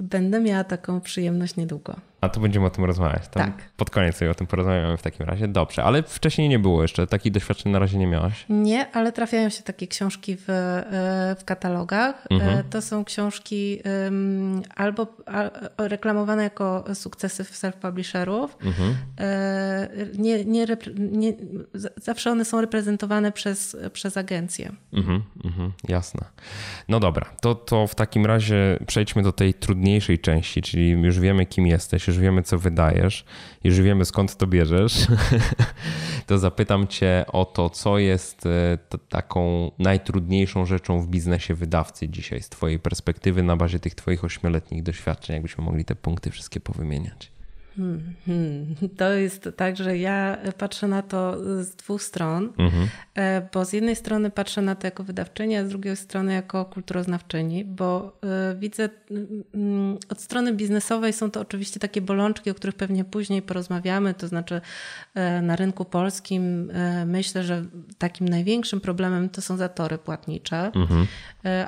Będę 0.00 0.40
miała 0.40 0.64
taką 0.64 1.00
przyjemność 1.00 1.56
niedługo. 1.56 1.96
A 2.20 2.28
to 2.28 2.40
będziemy 2.40 2.66
o 2.66 2.70
tym 2.70 2.84
rozmawiać. 2.84 3.28
Tam 3.28 3.52
tak. 3.52 3.70
Pod 3.76 3.90
koniec 3.90 4.16
sobie 4.16 4.30
o 4.30 4.34
tym 4.34 4.46
porozmawiamy 4.46 4.96
w 4.96 5.02
takim 5.02 5.26
razie. 5.26 5.48
Dobrze, 5.48 5.84
ale 5.84 6.02
wcześniej 6.02 6.48
nie 6.48 6.58
było 6.58 6.82
jeszcze. 6.82 7.06
Takich 7.06 7.32
doświadczeń 7.32 7.72
na 7.72 7.78
razie 7.78 7.98
nie 7.98 8.06
miałaś? 8.06 8.44
Nie, 8.48 8.90
ale 8.92 9.12
trafiają 9.12 9.48
się 9.48 9.62
takie 9.62 9.86
książki 9.86 10.36
w, 10.36 10.50
e, 10.50 11.36
w 11.38 11.44
katalogach. 11.44 12.26
E, 12.30 12.34
mhm. 12.34 12.64
To 12.70 12.82
są 12.82 13.04
książki 13.04 13.82
albo 14.76 15.06
reklamowane 15.78 16.42
jako 16.42 16.84
sukcesy 16.94 17.44
self-publisherów. 17.44 18.48
Mhm. 18.64 18.96
E, 19.20 19.88
nie, 20.18 20.44
nie, 20.44 20.66
nie, 20.98 21.32
zawsze 21.96 22.30
one 22.30 22.44
są 22.44 22.60
reprezentowane 22.60 23.32
przez, 23.32 23.76
przez 23.92 24.16
agencję. 24.16 24.72
Mhm, 24.92 25.22
mhm, 25.44 25.72
jasne. 25.88 26.24
No 26.88 27.00
dobra, 27.00 27.26
to, 27.40 27.54
to 27.54 27.86
w 27.86 27.94
takim 27.94 28.26
razie 28.26 28.78
przejdźmy 28.86 29.22
do 29.22 29.32
tej 29.32 29.54
trudniejszej 29.54 30.18
części, 30.18 30.62
czyli 30.62 30.90
już 30.90 31.20
wiemy, 31.20 31.46
kim 31.46 31.66
jesteś 31.66 32.09
już 32.10 32.18
wiemy, 32.18 32.42
co 32.42 32.58
wydajesz, 32.58 33.24
już 33.64 33.80
wiemy, 33.80 34.04
skąd 34.04 34.36
to 34.36 34.46
bierzesz, 34.46 35.06
to 36.26 36.38
zapytam 36.38 36.86
Cię 36.86 37.24
o 37.32 37.44
to, 37.44 37.70
co 37.70 37.98
jest 37.98 38.46
e, 38.46 38.78
taką 39.08 39.70
najtrudniejszą 39.78 40.66
rzeczą 40.66 41.00
w 41.00 41.08
biznesie 41.08 41.54
wydawcy 41.54 42.08
dzisiaj 42.08 42.42
z 42.42 42.48
Twojej 42.48 42.78
perspektywy 42.78 43.42
na 43.42 43.56
bazie 43.56 43.80
tych 43.80 43.94
Twoich 43.94 44.24
ośmioletnich 44.24 44.82
doświadczeń, 44.82 45.34
jakbyśmy 45.34 45.64
mogli 45.64 45.84
te 45.84 45.94
punkty 45.94 46.30
wszystkie 46.30 46.60
powymieniać. 46.60 47.39
Hmm, 47.76 48.14
hmm. 48.26 48.74
To 48.98 49.12
jest 49.12 49.48
tak, 49.56 49.76
że 49.76 49.98
ja 49.98 50.38
patrzę 50.58 50.88
na 50.88 51.02
to 51.02 51.36
z 51.64 51.76
dwóch 51.76 52.02
stron, 52.02 52.52
mhm. 52.58 52.88
E, 53.14 53.48
bo 53.52 53.64
z 53.64 53.72
jednej 53.72 53.96
strony 53.96 54.30
patrzę 54.30 54.62
na 54.62 54.74
to 54.74 54.86
jako 54.86 55.04
wydawczyni, 55.04 55.56
a 55.56 55.64
z 55.64 55.68
drugiej 55.68 55.96
strony 55.96 56.32
jako 56.32 56.64
kulturoznawczyni, 56.64 57.64
bo 57.64 58.18
e, 58.22 58.56
widzę 58.56 58.88
mm, 59.54 59.98
od 60.08 60.20
strony 60.20 60.52
biznesowej 60.52 61.12
są 61.12 61.30
to 61.30 61.40
oczywiście 61.40 61.80
takie 61.80 62.00
bolączki, 62.00 62.50
o 62.50 62.54
których 62.54 62.76
pewnie 62.76 63.04
później 63.04 63.42
porozmawiamy, 63.42 64.14
to 64.14 64.28
znaczy 64.28 64.60
e, 65.14 65.42
na 65.42 65.56
rynku 65.56 65.84
polskim 65.84 66.72
myślę, 67.06 67.44
że 67.44 67.64
takim 67.98 68.28
największym 68.28 68.80
problemem 68.80 69.28
to 69.28 69.42
są 69.42 69.56
zatory 69.56 69.98
płatnicze, 69.98 70.72
mhm. 70.74 71.06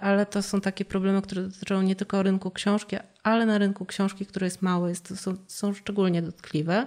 ale 0.00 0.26
to 0.26 0.42
są 0.42 0.60
takie 0.60 0.84
problemy, 0.84 1.22
które 1.22 1.42
dotyczą 1.42 1.82
nie 1.82 1.96
tylko 1.96 2.22
rynku 2.22 2.50
książki, 2.50 2.96
ale 3.22 3.46
na 3.46 3.58
rynku 3.58 3.86
książki, 3.86 4.26
który 4.26 4.46
jest 4.46 4.62
mały, 4.62 4.88
jest, 4.88 5.20
są, 5.20 5.36
są 5.46 5.74
szczególnie 5.74 6.22
dotkliwe 6.22 6.86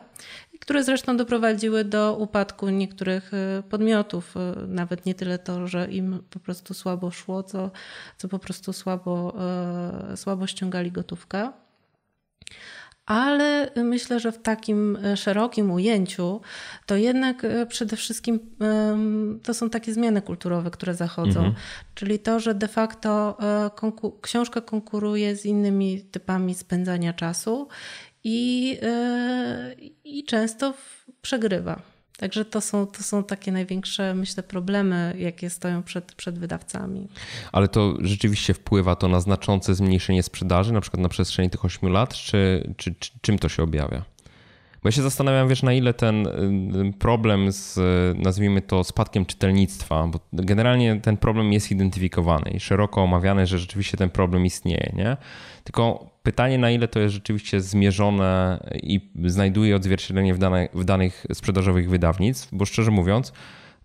i 0.54 0.60
które 0.60 0.84
zresztą 0.84 1.18
doprowadziły 1.18 1.84
do 1.84 2.16
upadku 2.16 2.70
niektórych 2.70 3.32
y, 3.34 3.64
podmiotów. 3.70 4.36
Y, 4.38 4.68
nawet 4.68 5.06
nie 5.06 5.16
tyle 5.16 5.40
to, 5.40 5.68
że 5.68 5.92
im 5.92 6.24
po 6.30 6.40
prostu 6.40 6.74
słabo 6.74 7.12
szło, 7.12 7.44
co, 7.44 7.72
co 8.18 8.28
po 8.30 8.40
prostu 8.40 8.74
słabo, 8.74 9.36
y, 10.14 10.18
słabo 10.18 10.48
ściągali 10.48 10.92
gotówkę 10.92 11.52
ale 13.06 13.72
myślę, 13.76 14.20
że 14.20 14.32
w 14.32 14.42
takim 14.42 14.98
e, 15.04 15.18
szerokim 15.18 15.72
ujęciu 15.72 16.42
to 16.86 16.96
jednak 16.96 17.44
e, 17.44 17.66
przede 17.66 17.96
wszystkim 17.96 18.40
to 19.44 19.54
są 19.54 19.70
takie 19.70 19.94
zmiany 19.94 20.22
kulturowe, 20.22 20.72
które 20.72 20.94
zachodzą. 20.96 21.40
Mhm. 21.40 21.54
Czyli 21.96 22.20
to, 22.20 22.40
że 22.40 22.56
de 22.56 22.68
facto 22.68 23.38
e, 23.42 24.12
książka 24.22 24.62
konkuruje 24.62 25.36
z 25.36 25.46
innymi 25.46 26.02
typami 26.02 26.56
spędzania 26.56 27.14
czasu 27.14 27.68
i, 28.24 28.78
i 30.04 30.24
często 30.24 30.74
przegrywa. 31.22 31.95
Także 32.18 32.46
to 32.46 32.62
są, 32.62 32.88
to 32.88 33.04
są 33.04 33.24
takie 33.24 33.52
największe, 33.52 34.14
myślę, 34.14 34.44
problemy, 34.44 35.16
jakie 35.18 35.50
stoją 35.50 35.84
przed, 35.84 36.14
przed 36.14 36.40
wydawcami. 36.40 37.08
Ale 37.52 37.68
to 37.68 37.94
rzeczywiście 38.02 38.54
wpływa 38.54 38.96
to 38.96 39.08
na 39.08 39.20
znaczące 39.20 39.76
zmniejszenie 39.76 40.24
sprzedaży, 40.24 40.74
na 40.74 40.82
przykład 40.82 41.02
na 41.02 41.10
przestrzeni 41.10 41.50
tych 41.50 41.66
8 41.66 41.90
lat, 41.90 42.14
czy, 42.14 42.74
czy, 42.78 42.96
czy 43.00 43.12
czym 43.22 43.40
to 43.40 43.50
się 43.50 43.64
objawia? 43.64 44.06
Bo 44.84 44.88
ja 44.88 44.92
się 44.92 45.02
zastanawiam, 45.02 45.48
wiesz, 45.48 45.64
na 45.64 45.74
ile 45.74 45.94
ten 45.94 46.28
problem 47.00 47.52
z, 47.52 47.80
nazwijmy 48.18 48.62
to, 48.62 48.84
spadkiem 48.84 49.26
czytelnictwa, 49.26 50.08
bo 50.08 50.20
generalnie 50.34 51.02
ten 51.02 51.18
problem 51.18 51.54
jest 51.54 51.72
identyfikowany 51.72 52.52
i 52.52 52.60
szeroko 52.60 53.04
omawiany, 53.04 53.48
że 53.48 53.60
rzeczywiście 53.60 53.98
ten 53.98 54.10
problem 54.10 54.46
istnieje, 54.46 54.94
nie? 54.96 55.18
Tylko 55.66 56.10
pytanie, 56.24 56.58
na 56.58 56.72
ile 56.72 56.88
to 56.88 57.00
jest 57.00 57.14
rzeczywiście 57.14 57.62
zmierzone 57.62 58.60
i 58.84 59.12
znajduje 59.26 59.76
odzwierciedlenie 59.76 60.34
w, 60.34 60.38
dane, 60.38 60.70
w 60.74 60.84
danych 60.84 61.26
sprzedażowych 61.34 61.90
wydawnictw, 61.90 62.50
bo 62.52 62.66
szczerze 62.66 62.92
mówiąc, 62.92 63.34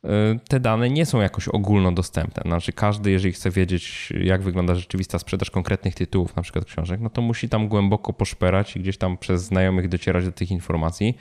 Y, 0.04 0.38
te 0.49 0.60
dane 0.60 0.90
nie 0.90 1.06
są 1.06 1.20
jakoś 1.20 1.49
ogólnodostępne. 1.49 2.42
Znaczy 2.46 2.72
każdy, 2.72 3.10
jeżeli 3.10 3.32
chce 3.32 3.50
wiedzieć, 3.50 4.12
jak 4.20 4.42
wygląda 4.42 4.75
rzeczywista 4.75 5.18
sprzedaż 5.18 5.50
konkretnych 5.50 5.94
tytułów, 5.94 6.37
na 6.37 6.42
przykład 6.42 6.64
książek, 6.64 7.00
no 7.00 7.10
to 7.10 7.22
musi 7.22 7.49
tam 7.49 7.68
głęboko 7.68 8.12
poszperać 8.12 8.76
i 8.76 8.80
gdzieś 8.80 8.99
tam 8.99 9.18
przez 9.18 9.42
znajomych 9.42 9.88
docierać 9.88 10.25
do 10.25 10.32
tych 10.32 10.50
informacji. 10.50 11.16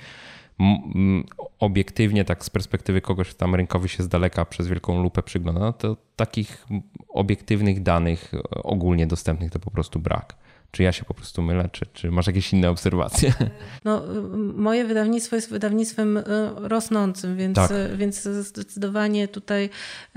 Obiektywnie, 1.59 2.25
tak 2.25 2.45
z 2.45 2.49
perspektywy 2.49 3.01
kogoś, 3.01 3.29
kto 3.29 3.37
tam 3.37 3.55
rynkowy 3.55 3.89
się 3.89 4.03
z 4.03 4.07
daleka 4.07 4.45
przez 4.45 4.67
wielką 4.67 5.03
lupę 5.03 5.23
przygląda, 5.23 5.61
no 5.61 5.73
to 5.73 5.97
takich 6.15 6.67
obiektywnych 7.09 7.83
danych 7.83 8.31
ogólnie 8.51 9.07
dostępnych 9.07 9.51
to 9.51 9.59
po 9.59 9.71
prostu 9.71 9.99
brak. 9.99 10.35
Czy 10.71 10.83
ja 10.83 10.91
się 10.91 11.05
po 11.05 11.13
prostu 11.13 11.41
mylę, 11.41 11.69
czy, 11.71 11.85
czy 11.93 12.11
masz 12.11 12.27
jakieś 12.27 12.53
inne 12.53 12.69
obserwacje? 12.69 13.33
No, 13.85 14.01
moje 14.55 14.85
wydawnictwo 14.85 15.35
jest 15.35 15.49
wydawnictwem 15.49 16.17
e, 16.17 16.23
rosnącym, 16.55 17.37
więc, 17.37 17.55
tak. 17.55 17.71
E, 17.71 17.97
więc 17.97 18.21
zdecydowanie 18.23 19.27
tutaj 19.27 19.69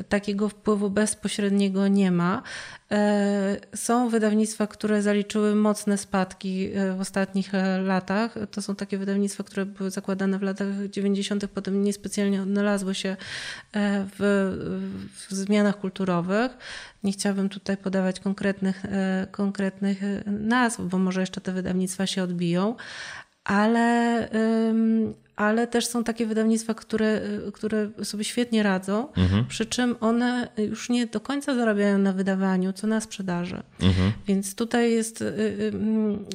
takiego 0.09 0.49
wpływu 0.49 0.91
bezpośredniego 0.91 1.89
nie 1.89 2.11
ma. 2.11 2.43
E, 2.93 3.57
są 3.75 4.09
wydawnictwa, 4.09 4.67
które 4.67 5.03
zaliczyły 5.03 5.55
mocne 5.55 5.99
spadki 5.99 6.71
w 6.97 7.01
ostatnich 7.01 7.53
latach. 7.85 8.35
To 8.51 8.63
są 8.63 8.77
takie 8.77 8.99
wydawnictwa, 8.99 9.45
które 9.45 9.67
były 9.67 9.91
zakładane 9.91 10.39
w 10.39 10.43
latach 10.43 10.69
90., 10.91 11.47
potem 11.47 11.85
niespecjalnie 11.85 12.43
odnalazły 12.43 12.95
się 12.95 13.17
w, 14.19 14.49
w 15.29 15.35
zmianach 15.35 15.81
kulturowych. 15.81 16.53
Nie 17.05 17.13
chciałabym 17.13 17.49
tutaj 17.49 17.77
podawać 17.77 18.21
konkretnych, 18.21 18.85
e, 18.85 19.27
konkretnych 19.31 20.05
e, 20.05 20.23
nazw, 20.31 20.81
bo 20.81 20.99
może 20.99 21.21
jeszcze 21.21 21.41
te 21.41 21.53
wydawnictwa 21.53 22.07
się 22.07 22.23
odbiją, 22.23 22.77
ale, 23.45 24.29
ale 25.43 25.67
też 25.67 25.87
są 25.87 26.05
takie 26.05 26.27
wydawnictwa, 26.27 26.75
które, 26.75 27.21
które 27.53 27.91
sobie 28.03 28.25
świetnie 28.25 28.63
radzą, 28.63 29.13
mhm. 29.13 29.47
przy 29.47 29.67
czym 29.67 29.97
one 30.01 30.49
już 30.59 30.89
nie 30.89 31.07
do 31.07 31.21
końca 31.21 31.55
zarabiają 31.55 31.99
na 31.99 32.13
wydawaniu, 32.13 32.73
co 32.73 32.87
na 32.87 33.01
sprzedaży. 33.01 33.63
Mhm. 33.83 34.13
Więc 34.27 34.55
tutaj 34.55 34.93
jest, 34.93 35.23
y, 35.23 35.25
y, 35.25 35.73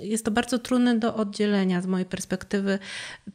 jest 0.01 0.25
to 0.25 0.31
bardzo 0.31 0.59
trudne 0.59 0.99
do 0.99 1.15
oddzielenia 1.15 1.81
z 1.81 1.85
mojej 1.85 2.05
perspektywy, 2.05 2.79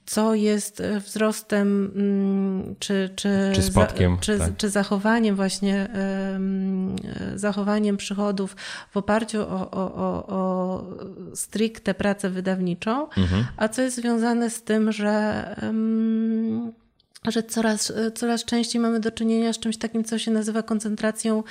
co 0.07 0.35
jest 0.35 0.83
wzrostem 1.05 1.93
mm, 1.95 2.75
czy, 2.79 3.11
czy, 3.17 3.53
czy 3.55 3.63
spadkiem, 3.63 4.19
czy, 4.21 4.39
tak. 4.39 4.57
czy 4.57 4.71
zachowaniem 4.71 5.37
właśnie 5.37 5.89
zachowaniem 7.35 7.97
przychodów 7.97 8.57
w 8.91 8.97
oparciu 8.97 9.43
o, 9.43 9.71
o, 9.71 9.95
o, 9.95 10.27
o 10.27 10.85
stricte 11.35 11.95
pracę 11.95 12.31
wydawniczą, 12.31 13.09
mhm. 13.09 13.47
a 13.57 13.69
co 13.69 13.83
jest 13.83 13.97
związane 13.97 14.51
z 14.51 14.63
tym, 14.63 14.93
że 14.93 15.45
że 17.29 17.43
coraz, 17.43 17.93
coraz 18.15 18.45
częściej 18.45 18.83
mamy 18.83 19.01
do 19.01 19.11
czynienia 19.11 19.53
z 19.53 19.59
czymś 19.59 19.77
takim, 19.77 20.05
co 20.05 20.19
się 20.19 20.31
nazywa 20.31 20.63
koncentracją 20.63 21.43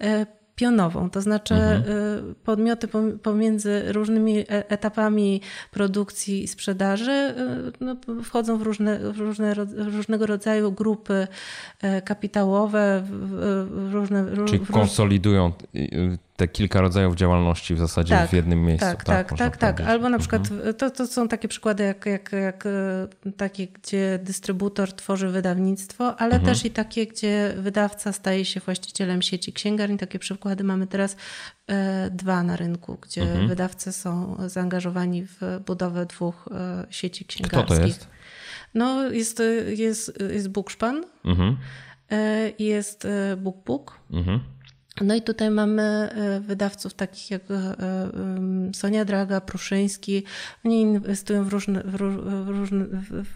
e, 0.00 0.26
pionową, 0.56 1.10
to 1.10 1.20
znaczy 1.20 1.54
mhm. 1.54 1.98
Y, 2.30 2.34
podmioty 2.44 2.88
pomiędzy 3.22 3.92
różnymi 3.92 4.38
e, 4.38 4.44
etapami 4.70 5.40
produkcji 5.70 6.42
i 6.42 6.48
sprzedaży 6.48 7.34
no, 7.80 7.96
wchodzą 8.22 8.58
w, 8.58 8.62
różne, 8.62 9.12
w 9.12 9.18
różne, 9.18 9.54
różnego 9.76 10.26
rodzaju 10.26 10.72
grupy 10.72 11.26
e, 11.82 12.02
kapitałowe, 12.02 13.02
w 13.06 13.90
różne... 13.92 14.26
Czyli 14.46 14.58
w 14.58 14.70
konsolidują 14.70 15.52
te 16.36 16.48
kilka 16.48 16.80
rodzajów 16.80 17.14
działalności 17.14 17.74
w 17.74 17.78
zasadzie 17.78 18.14
tak, 18.14 18.30
w 18.30 18.32
jednym 18.32 18.62
miejscu. 18.62 18.86
Tak, 18.86 19.04
tak, 19.04 19.28
tak, 19.28 19.38
tak. 19.38 19.56
tak. 19.56 19.80
Albo 19.80 20.08
na 20.08 20.18
przykład 20.18 20.50
mhm. 20.50 20.74
to, 20.74 20.90
to 20.90 21.06
są 21.06 21.28
takie 21.28 21.48
przykłady, 21.48 21.84
jak, 21.84 22.06
jak, 22.06 22.32
jak 22.32 22.66
e, 22.66 23.32
takie, 23.36 23.66
gdzie 23.66 24.18
dystrybutor 24.22 24.92
tworzy 24.92 25.28
wydawnictwo, 25.28 26.16
ale 26.20 26.34
mhm. 26.34 26.44
też 26.44 26.64
i 26.64 26.70
takie, 26.70 27.06
gdzie 27.06 27.54
wydawca 27.58 28.12
staje 28.12 28.44
się 28.44 28.60
właścicielem 28.60 29.22
sieci 29.22 29.52
księgarni. 29.52 29.98
Takie 29.98 30.18
przykłady 30.18 30.64
mamy 30.64 30.86
teraz 30.86 31.16
e, 31.66 32.10
dwa 32.10 32.42
na 32.42 32.56
rynku, 32.56 32.98
gdzie 33.02 33.22
mhm. 33.22 33.48
wydawcy 33.48 33.92
są 33.92 34.36
zaangażowani 34.46 35.26
w 35.26 35.60
budowę 35.66 36.06
dwóch 36.06 36.48
e, 36.50 36.86
sieci 36.90 37.24
księgarskich. 37.24 37.66
Kto 37.66 37.76
to 37.76 37.86
jest? 37.86 38.08
No, 38.74 39.10
jest, 39.10 39.42
jest, 39.66 40.22
jest 40.32 40.48
Bookspan, 40.48 41.04
mhm. 41.24 41.56
jest 42.58 43.06
BookBook. 43.36 43.98
Mhm. 44.10 44.40
No 45.00 45.14
i 45.14 45.22
tutaj 45.22 45.50
mamy 45.50 45.82
e, 45.82 46.40
wydawców 46.40 46.94
takich 46.94 47.30
jak 47.30 47.42
e, 47.50 47.76
Sonia 48.74 49.04
Draga, 49.04 49.40
Pruszyński. 49.40 50.22
Oni 50.64 50.80
inwestują 50.80 51.44
w, 51.44 51.48
różne, 51.48 51.82
w, 51.84 51.94
różne, 52.48 52.84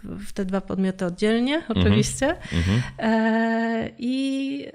w 0.03 0.33
te 0.33 0.45
dwa 0.45 0.61
podmioty 0.61 1.05
oddzielnie, 1.05 1.55
mhm. 1.55 1.79
oczywiście. 1.79 2.25
Mm 2.25 2.63
-hmm. 2.63 2.81
I 3.97 4.65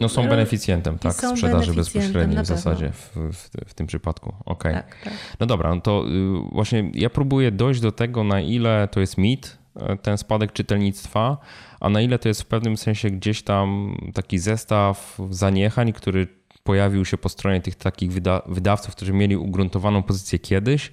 no 0.00 0.08
są 0.08 0.28
beneficjentem, 0.28 0.98
tak, 0.98 1.14
są 1.14 1.36
sprzedaży 1.36 1.74
bezpośredniej 1.74 2.42
w 2.42 2.46
zasadzie 2.46 2.92
w, 2.92 3.10
w, 3.32 3.50
w, 3.70 3.74
tym 3.74 3.86
przypadku. 3.86 4.34
Okej. 4.44 4.72
Okay. 4.72 4.82
Tak, 4.82 5.04
tak. 5.04 5.12
No 5.40 5.46
dobra, 5.46 5.74
no 5.74 5.80
to 5.80 6.04
y, 6.08 6.52
właśnie 6.52 6.90
ja 6.94 7.10
próbuję 7.10 7.50
dojść 7.50 7.80
do 7.80 7.92
tego, 7.92 8.24
na 8.24 8.40
ile 8.40 8.88
to 8.92 9.00
jest 9.00 9.18
mit, 9.18 9.58
ten 10.02 10.18
spadek 10.18 10.52
czytelnictwa, 10.52 11.38
a 11.80 11.88
na 11.88 12.00
ile 12.00 12.18
to 12.18 12.28
jest 12.28 12.42
w 12.42 12.46
pewnym 12.46 12.76
sensie 12.76 13.10
gdzieś 13.10 13.42
tam 13.42 13.96
taki 14.14 14.38
zestaw 14.38 15.18
zaniechań, 15.30 15.92
który 15.92 16.26
pojawił 16.64 17.04
się 17.04 17.18
po 17.18 17.28
stronie 17.28 17.60
tych 17.60 17.74
takich 17.74 18.12
wyda 18.12 18.42
wydawców, 18.46 18.94
którzy 18.96 19.12
mieli 19.12 19.36
ugruntowaną 19.36 20.02
pozycję 20.02 20.38
kiedyś, 20.38 20.92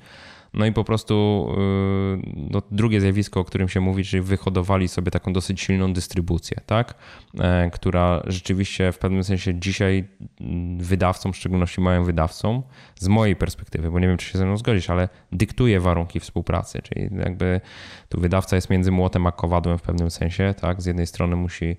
no 0.53 0.65
i 0.65 0.71
po 0.71 0.83
prostu 0.83 1.47
y, 1.51 2.31
no, 2.35 2.61
drugie 2.71 3.01
zjawisko, 3.01 3.39
o 3.39 3.43
którym 3.43 3.69
się 3.69 3.79
mówi, 3.79 4.03
czyli 4.03 4.21
wyhodowali 4.21 4.87
sobie 4.87 5.11
taką 5.11 5.33
dosyć 5.33 5.61
silną 5.61 5.93
dystrybucję, 5.93 6.57
tak? 6.65 6.93
E, 7.39 7.69
która 7.73 8.23
rzeczywiście 8.27 8.91
w 8.91 8.97
pewnym 8.97 9.23
sensie 9.23 9.59
dzisiaj 9.59 10.07
mm, 10.41 10.77
wydawcom, 10.77 11.33
w 11.33 11.37
szczególności 11.37 11.81
małym 11.81 12.05
wydawcom, 12.05 12.63
z 12.95 13.07
mojej 13.07 13.35
perspektywy, 13.35 13.91
bo 13.91 13.99
nie 13.99 14.07
wiem, 14.07 14.17
czy 14.17 14.29
się 14.29 14.37
ze 14.37 14.45
mną 14.45 14.57
zgodzisz, 14.57 14.89
ale 14.89 15.09
dyktuje 15.31 15.79
warunki 15.79 16.19
współpracy, 16.19 16.81
czyli 16.81 17.09
jakby 17.19 17.61
tu 18.09 18.19
wydawca 18.19 18.55
jest 18.55 18.69
między 18.69 18.91
młotem 18.91 19.27
a 19.27 19.31
kowadłem 19.31 19.77
w 19.77 19.81
pewnym 19.81 20.11
sensie, 20.11 20.53
tak? 20.61 20.81
Z 20.81 20.85
jednej 20.85 21.07
strony 21.07 21.35
musi 21.35 21.77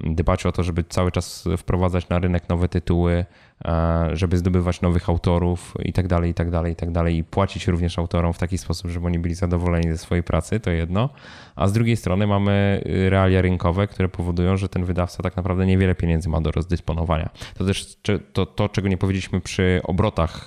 dbać 0.00 0.46
o 0.46 0.52
to, 0.52 0.62
żeby 0.62 0.84
cały 0.84 1.12
czas 1.12 1.48
wprowadzać 1.58 2.08
na 2.08 2.18
rynek 2.18 2.48
nowe 2.48 2.68
tytuły, 2.68 3.24
e, 3.64 4.08
żeby 4.12 4.36
zdobywać 4.36 4.80
nowych 4.80 5.08
autorów 5.08 5.74
i 5.84 5.92
tak 5.92 6.08
dalej, 6.08 6.30
i 6.30 6.34
tak 6.34 6.50
dalej, 6.50 6.72
i 6.72 6.76
tak 6.76 6.90
dalej 6.90 7.16
i 7.16 7.24
płacić 7.24 7.68
również 7.68 7.98
autorom 7.98 8.32
w 8.32 8.38
taki 8.38 8.58
sposób, 8.58 8.90
żeby 8.90 9.06
oni 9.06 9.18
byli 9.18 9.34
zadowoleni 9.34 9.92
ze 9.92 9.98
swojej 9.98 10.22
pracy, 10.22 10.60
to 10.60 10.70
jedno. 10.70 11.08
A 11.56 11.68
z 11.68 11.72
drugiej 11.72 11.96
strony 11.96 12.26
mamy 12.26 12.82
realia 13.08 13.42
rynkowe, 13.42 13.86
które 13.86 14.08
powodują, 14.08 14.56
że 14.56 14.68
ten 14.68 14.84
wydawca 14.84 15.22
tak 15.22 15.36
naprawdę 15.36 15.66
niewiele 15.66 15.94
pieniędzy 15.94 16.28
ma 16.28 16.40
do 16.40 16.50
rozdysponowania. 16.50 17.30
To 17.54 17.64
też 17.64 17.96
to, 18.32 18.46
to 18.46 18.68
czego 18.68 18.88
nie 18.88 18.96
powiedzieliśmy 18.96 19.40
przy 19.40 19.80
obrotach, 19.84 20.46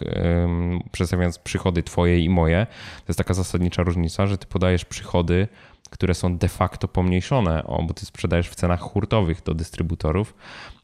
przedstawiając 0.91 1.39
przychody 1.39 1.83
twoje 1.83 2.19
i 2.19 2.29
moje, 2.29 2.67
to 2.97 3.05
jest 3.07 3.17
taka 3.17 3.33
zasadnicza 3.33 3.83
różnica, 3.83 4.27
że 4.27 4.37
ty 4.37 4.47
podajesz 4.47 4.85
przychody 4.85 5.47
które 5.95 6.13
są 6.13 6.37
de 6.37 6.47
facto 6.47 6.87
pomniejszone, 6.87 7.63
o, 7.63 7.83
bo 7.83 7.93
ty 7.93 8.05
sprzedajesz 8.05 8.49
w 8.49 8.55
cenach 8.55 8.79
hurtowych 8.79 9.43
do 9.43 9.53
dystrybutorów. 9.53 10.33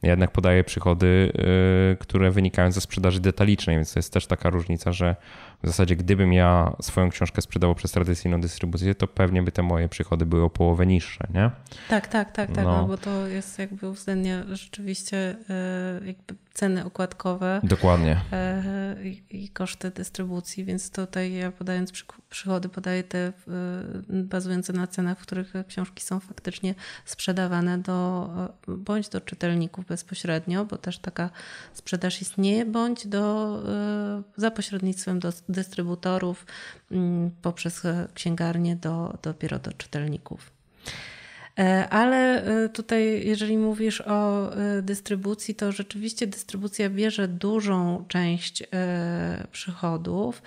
Ja 0.01 0.09
jednak 0.09 0.31
podaję 0.31 0.63
przychody, 0.63 1.31
yy, 1.89 1.97
które 1.99 2.31
wynikają 2.31 2.71
ze 2.71 2.81
sprzedaży 2.81 3.19
detalicznej, 3.19 3.75
więc 3.75 3.93
to 3.93 3.99
jest 3.99 4.13
też 4.13 4.27
taka 4.27 4.49
różnica, 4.49 4.91
że 4.91 5.15
w 5.63 5.67
zasadzie 5.67 5.95
gdybym 5.95 6.33
ja 6.33 6.75
swoją 6.81 7.09
książkę 7.09 7.41
sprzedawał 7.41 7.75
przez 7.75 7.91
tradycyjną 7.91 8.41
dystrybucję, 8.41 8.95
to 8.95 9.07
pewnie 9.07 9.43
by 9.43 9.51
te 9.51 9.63
moje 9.63 9.89
przychody 9.89 10.25
były 10.25 10.43
o 10.43 10.49
połowę 10.49 10.85
niższe, 10.85 11.27
nie? 11.33 11.51
Tak, 11.89 12.07
tak, 12.07 12.31
tak, 12.31 12.51
tak, 12.51 12.65
no. 12.65 12.81
no 12.81 12.87
bo 12.87 12.97
to 12.97 13.27
jest 13.27 13.59
jakby 13.59 13.89
uwzględnia 13.89 14.43
rzeczywiście 14.51 15.35
yy, 15.99 16.07
jakby 16.07 16.35
ceny 16.53 16.85
okładkowe. 16.85 17.61
Dokładnie. 17.63 18.21
Yy, 19.03 19.11
I 19.29 19.49
koszty 19.49 19.91
dystrybucji, 19.91 20.65
więc 20.65 20.91
tutaj 20.91 21.33
ja 21.33 21.51
podając 21.51 21.91
przychody, 22.29 22.69
podaję 22.69 23.03
te 23.03 23.33
bazujące 24.09 24.73
na 24.73 24.87
cenach, 24.87 25.19
w 25.19 25.21
których 25.21 25.53
książki 25.67 26.03
są 26.03 26.19
faktycznie 26.19 26.75
sprzedawane 27.05 27.77
do, 27.77 28.29
bądź 28.67 29.09
do 29.09 29.21
czytelników 29.21 29.85
bezpośrednio, 29.85 30.65
bo 30.65 30.77
też 30.77 30.99
taka 30.99 31.29
sprzedaż 31.73 32.21
istnieje, 32.21 32.65
bądź 32.65 33.07
do, 33.07 33.57
za 34.37 34.51
pośrednictwem 34.51 35.19
do 35.19 35.31
dystrybutorów 35.51 36.45
mm, 36.91 37.31
poprzez 37.41 37.81
księgarnię 38.13 38.75
do, 38.75 39.17
dopiero 39.21 39.59
do 39.59 39.73
czytelników. 39.73 40.51
E, 41.59 41.89
ale 41.89 42.43
e, 42.43 42.69
tutaj, 42.69 43.21
jeżeli 43.25 43.57
mówisz 43.57 44.01
o 44.01 44.51
e, 44.55 44.81
dystrybucji, 44.81 45.55
to 45.55 45.71
rzeczywiście 45.71 46.27
dystrybucja 46.27 46.89
bierze 46.89 47.27
dużą 47.27 48.05
część 48.07 48.63
przychodów. 49.51 50.41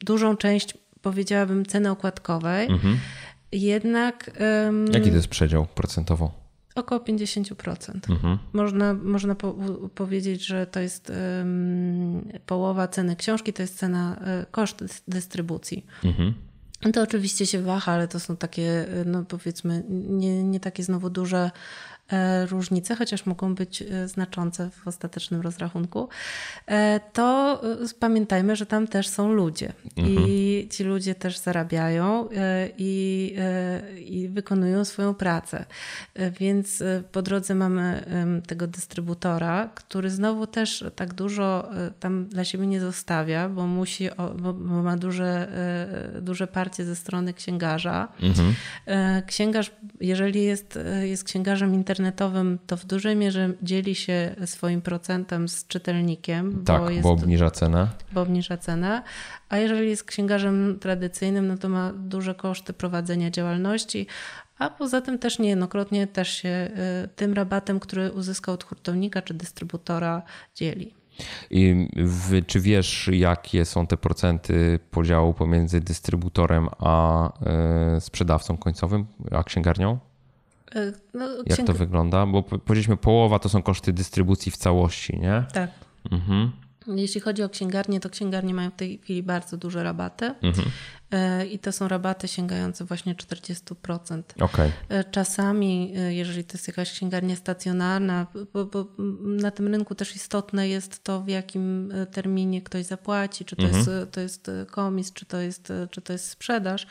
Dużą 0.00 0.36
część 0.36 0.74
powiedziałabym, 1.02 1.66
ceny 1.66 1.90
okładkowej. 1.90 2.70
Mhm. 2.70 2.98
Jednak. 3.52 4.30
Jaki 4.92 5.10
to 5.10 5.16
jest 5.16 5.28
przedział 5.28 5.66
procentowo? 5.66 6.39
Około 6.74 7.00
50%. 7.00 8.10
Mhm. 8.10 8.38
Można, 8.52 8.94
można 8.94 9.34
po, 9.34 9.56
powiedzieć, 9.94 10.46
że 10.46 10.66
to 10.66 10.80
jest 10.80 11.12
um, 11.38 12.28
połowa 12.46 12.88
ceny 12.88 13.16
książki, 13.16 13.52
to 13.52 13.62
jest 13.62 13.78
cena, 13.78 14.16
e, 14.20 14.46
koszt 14.50 14.84
dystrybucji. 15.08 15.86
Mhm. 16.04 16.34
To 16.92 17.02
oczywiście 17.02 17.46
się 17.46 17.62
waha, 17.62 17.92
ale 17.92 18.08
to 18.08 18.20
są 18.20 18.36
takie, 18.36 18.86
no 19.06 19.24
powiedzmy, 19.24 19.84
nie, 19.88 20.44
nie 20.44 20.60
takie 20.60 20.82
znowu 20.82 21.10
duże 21.10 21.50
E, 21.99 21.99
różnice, 22.50 22.96
chociaż 22.96 23.26
mogą 23.26 23.54
być 23.54 23.82
e, 23.82 24.08
znaczące 24.08 24.70
w 24.70 24.88
ostatecznym 24.88 25.40
rozrachunku, 25.40 26.08
e, 26.66 27.00
to 27.12 27.60
pamiętajmy, 28.00 28.56
że 28.56 28.66
tam 28.66 28.86
też 28.86 29.08
są 29.08 29.32
ludzie 29.32 29.72
mhm. 29.96 30.26
i 30.28 30.68
ci 30.70 30.84
ludzie 30.84 31.14
też 31.14 31.38
zarabiają 31.38 32.28
i, 32.78 33.34
i 34.06 34.28
wykonują 34.28 34.84
swoją 34.84 35.14
pracę. 35.14 35.64
Więc 36.40 36.82
po 37.12 37.22
drodze 37.22 37.54
mamy 37.54 38.04
tego 38.46 38.66
dystrybutora, 38.66 39.70
który 39.74 40.10
znowu 40.10 40.46
też 40.46 40.84
tak 40.96 41.14
dużo 41.14 41.70
tam 42.00 42.26
dla 42.26 42.44
siebie 42.44 42.66
nie 42.66 42.80
zostawia, 42.80 43.48
bo 43.48 43.66
musi, 43.66 44.08
bo, 44.38 44.52
ma 44.82 44.96
duże, 44.96 45.48
duże 46.22 46.46
parcie 46.46 46.84
ze 46.84 46.96
strony 46.96 47.34
księgarza. 47.34 48.08
Mhm. 48.22 48.54
Księgarz, 49.26 49.70
jeżeli 50.00 50.42
jest, 50.42 50.78
jest 51.02 51.24
księgarzem 51.24 51.74
internetowym, 51.74 51.99
internetowym 52.00 52.58
to 52.66 52.76
w 52.76 52.84
dużej 52.84 53.16
mierze 53.16 53.52
dzieli 53.62 53.94
się 53.94 54.34
swoim 54.44 54.82
procentem 54.82 55.48
z 55.48 55.66
czytelnikiem. 55.66 56.64
Tak, 56.64 56.82
bo, 56.82 56.90
jest, 56.90 57.02
bo 57.02 57.10
obniża 57.10 57.50
cenę. 57.50 57.88
Bo 58.12 58.22
obniża 58.22 58.56
cenę. 58.56 59.02
A 59.48 59.58
jeżeli 59.58 59.88
jest 59.88 60.04
księgarzem 60.04 60.78
tradycyjnym, 60.80 61.48
no 61.48 61.58
to 61.58 61.68
ma 61.68 61.92
duże 61.92 62.34
koszty 62.34 62.72
prowadzenia 62.72 63.30
działalności, 63.30 64.06
a 64.58 64.70
poza 64.70 65.00
tym 65.00 65.18
też 65.18 65.38
niejednokrotnie 65.38 66.06
też 66.06 66.28
się 66.28 66.70
y, 67.04 67.08
tym 67.08 67.32
rabatem, 67.32 67.80
który 67.80 68.12
uzyskał 68.12 68.54
od 68.54 68.64
hurtownika 68.64 69.22
czy 69.22 69.34
dystrybutora 69.34 70.22
dzieli. 70.54 70.94
I 71.50 71.88
w, 71.96 72.46
czy 72.46 72.60
wiesz, 72.60 73.10
jakie 73.12 73.64
są 73.64 73.86
te 73.86 73.96
procenty 73.96 74.78
podziału 74.90 75.34
pomiędzy 75.34 75.80
dystrybutorem 75.80 76.68
a 76.78 77.28
y, 77.96 78.00
sprzedawcą 78.00 78.56
końcowym, 78.56 79.06
a 79.30 79.44
księgarnią? 79.44 80.09
E, 80.74 80.92
no, 81.14 81.28
Jak 81.46 81.66
to 81.66 81.74
wygląda? 81.74 82.26
Bo 82.26 82.42
powiedzieliśmy, 82.42 82.96
połowa 82.96 83.38
to 83.38 83.48
są 83.48 83.62
koszty 83.62 83.92
dystrybucji 83.92 84.52
w 84.52 84.56
całości, 84.56 85.18
nie? 85.18 85.44
Tak. 85.52 85.70
Mhm. 86.10 86.50
Jeśli 86.86 87.20
chodzi 87.20 87.42
o 87.42 87.48
księgarnię, 87.48 88.00
to 88.00 88.10
księgarnie 88.10 88.54
mają 88.54 88.70
w 88.70 88.76
tej 88.76 88.98
chwili 88.98 89.22
bardzo 89.22 89.56
duże 89.56 89.82
rabaty 89.82 90.34
mhm. 90.42 90.70
E, 91.10 91.46
i 91.46 91.58
to 91.58 91.72
są 91.72 91.88
rabaty 91.88 92.28
sięgające 92.28 92.84
właśnie 92.84 93.14
40%. 93.14 94.22
Okay. 94.40 94.72
E, 94.88 95.04
czasami, 95.04 95.92
jeżeli 96.08 96.44
to 96.44 96.54
jest 96.54 96.68
jakaś 96.68 96.92
księgarnia 96.92 97.36
stacjonarna, 97.36 98.26
bo, 98.52 98.64
bo, 98.64 98.86
na 99.22 99.50
tym 99.50 99.68
rynku 99.68 99.94
też 99.94 100.16
istotne 100.16 100.68
jest 100.68 101.04
to, 101.04 101.20
w 101.20 101.28
jakim 101.28 101.92
terminie 102.12 102.62
ktoś 102.62 102.84
zapłaci, 102.84 103.44
czy 103.44 103.56
to, 103.56 103.62
mhm. 103.62 103.78
jest, 103.78 104.12
to 104.12 104.20
jest 104.20 104.50
komis, 104.70 105.12
czy 105.12 105.26
to 105.26 105.40
jest, 105.40 105.72
czy 105.90 106.00
to 106.00 106.12
jest 106.12 106.28
sprzedaż, 106.30 106.86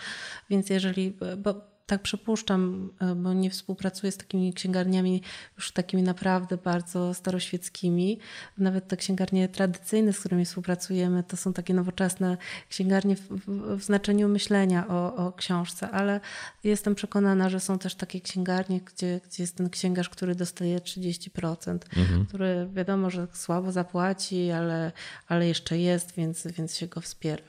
więc 0.50 0.70
jeżeli, 0.70 1.14
bo 1.38 1.69
tak 1.90 2.02
przypuszczam, 2.02 2.90
e, 3.00 3.16
bo 3.16 3.34
nie 3.34 3.50
współpracuję 3.50 4.12
z 4.12 4.18
takimi 4.18 4.54
księgarniami 4.54 5.22
już 5.58 5.72
takimi 5.72 6.04
naprawdę 6.04 6.58
bardzo 6.58 7.14
staroświeckimi. 7.14 8.20
Nawet 8.58 8.88
te 8.88 8.98
księgarnie 8.98 9.48
tradycyjne, 9.48 10.14
z 10.14 10.20
którymi 10.20 10.46
współpracujemy, 10.46 11.24
to 11.24 11.38
są 11.38 11.54
takie 11.54 11.74
nowoczesne 11.74 12.38
księgarnie 12.70 13.16
w, 13.16 13.22
w, 13.22 13.78
w 13.78 13.84
znaczeniu 13.84 14.30
myślenia 14.30 14.88
o, 14.88 15.16
o, 15.16 15.32
książce, 15.32 15.90
ale 15.92 16.20
jestem 16.64 16.96
przekonana, 16.96 17.50
że 17.50 17.60
są 17.60 17.80
też 17.80 17.96
takie 17.96 18.22
księgarnie, 18.22 18.82
gdzie, 18.82 19.22
gdzie 19.30 19.44
jest 19.44 19.56
ten 19.56 19.70
księgarz, 19.70 20.10
który 20.10 20.36
dostaje 20.36 20.80
30%, 20.80 21.80
mhm. 21.98 22.26
który 22.26 22.70
wiadomo, 22.74 23.10
że 23.10 23.28
słabo 23.34 23.72
zapłaci, 23.72 24.52
ale, 24.52 24.92
ale 25.28 25.48
jeszcze 25.48 25.78
jest, 25.78 26.16
więc, 26.16 26.48
więc 26.48 26.78
się 26.78 26.88
go 26.88 27.02
wspiera. 27.02 27.44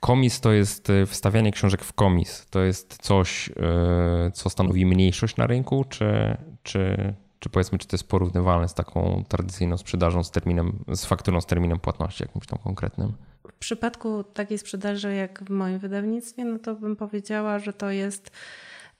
Komis 0.00 0.40
to 0.40 0.52
jest 0.52 0.90
e, 0.90 1.06
wstawianie 1.06 1.52
książek 1.52 1.84
w 1.84 1.92
komis. 1.92 2.46
To 2.50 2.60
jest 2.60 2.98
coś, 3.02 3.48
e, 3.48 4.30
co 4.34 4.50
stanowi 4.50 4.86
mniejszość 4.86 5.36
na 5.36 5.46
rynku, 5.46 5.84
czy, 5.84 6.36
czy, 6.62 7.14
czy 7.38 7.50
powiedzmy, 7.50 7.78
czy 7.78 7.86
to 7.86 7.96
jest 7.96 8.08
porównywalne 8.08 8.68
z 8.68 8.74
taką 8.74 9.24
tradycyjną 9.28 9.76
sprzedażą 9.76 10.24
z 10.24 10.30
terminem, 10.30 10.84
z 10.94 11.04
fakturą 11.04 11.40
z 11.40 11.46
terminem 11.46 11.78
płatności 11.78 12.22
jakimś 12.22 12.46
tam 12.46 12.58
konkretnym? 12.58 13.12
W 13.52 13.58
przypadku 13.58 14.24
takiej 14.24 14.58
sprzedaży 14.58 15.14
jak 15.14 15.44
w 15.44 15.50
moim 15.50 15.78
wydawnictwie, 15.78 16.44
no 16.44 16.58
to 16.58 16.74
bym 16.74 16.96
powiedziała, 16.96 17.58
że 17.58 17.72
to 17.72 17.90
jest 17.90 18.30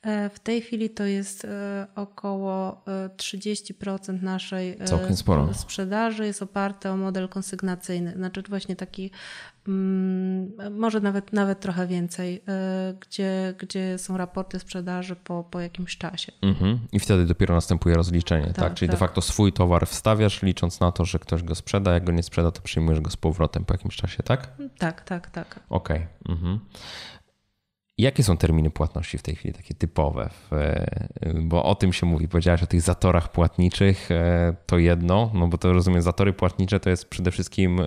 e, 0.03 0.31
w 0.31 0.39
tej 0.39 0.61
chwili 0.61 0.91
to 0.91 1.05
jest 1.05 1.47
około 1.95 2.85
30% 3.17 4.23
naszej 4.23 4.79
sprzedaży 5.53 6.27
jest 6.27 6.43
oparte 6.43 6.93
o 6.93 6.97
model 6.97 7.29
konsygnacyjny, 7.29 8.13
znaczy 8.17 8.43
właśnie 8.49 8.77
taki 8.77 9.11
może 10.71 11.01
nawet, 11.01 11.33
nawet 11.33 11.61
trochę 11.61 11.87
więcej, 11.87 12.37
y, 12.37 12.43
gdzie, 13.01 13.55
gdzie 13.59 13.99
są 13.99 14.17
raporty 14.17 14.59
sprzedaży 14.59 15.17
po, 15.17 15.45
po 15.51 15.61
jakimś 15.61 15.99
czasie. 15.99 16.33
Mhm. 16.43 16.79
I 16.93 17.01
wtedy 17.01 17.27
dopiero 17.27 17.55
następuje 17.55 17.95
rozliczenie, 17.95 18.47
tak? 18.47 18.55
tak? 18.55 18.75
Czyli 18.75 18.89
tak. 18.89 18.95
de 18.95 18.99
facto 18.99 19.23
swój 19.23 19.53
towar 19.53 19.87
wstawiasz, 19.87 20.43
licząc 20.43 20.81
na 20.81 20.93
to, 20.93 21.05
że 21.05 21.19
ktoś 21.19 21.43
go 21.43 21.55
sprzeda, 21.55 21.93
jak 21.93 22.05
go 22.05 22.13
nie 22.13 22.23
sprzeda, 22.23 22.51
to 22.51 22.61
przyjmujesz 22.63 23.01
go 23.01 23.11
z 23.11 23.17
powrotem 23.17 23.65
po 23.65 23.75
jakimś 23.75 23.97
czasie, 23.97 24.23
tak? 24.23 24.49
Tak, 24.79 25.05
tak, 25.05 25.31
tak. 25.31 25.61
Okej. 25.71 25.97
Okay. 25.97 26.35
Mhm. 26.37 26.61
Jakie 27.99 28.23
są 28.23 28.37
terminy 28.37 28.71
płatności 28.71 29.19
w 29.19 29.23
tej 29.23 29.37
chwili, 29.37 29.55
takie 29.55 29.75
typowe? 29.75 30.31
Bo 31.43 31.65
o 31.65 31.75
tym 31.75 31.93
się 31.93 32.07
mówi. 32.07 32.29
Powiedziałaś 32.29 32.63
o 32.63 32.67
tych 32.67 32.81
zatorach 32.81 33.33
płatniczych, 33.33 34.11
e, 34.11 34.57
to 34.67 34.79
jedno, 34.79 35.31
no 35.35 35.49
bo 35.49 35.59
to 35.59 35.73
rozumiem, 35.73 36.03
zatory 36.03 36.33
płatnicze 36.33 36.81
to 36.81 36.91
jest 36.91 37.09
przede 37.09 37.31
wszystkim 37.31 37.81
e, 37.81 37.85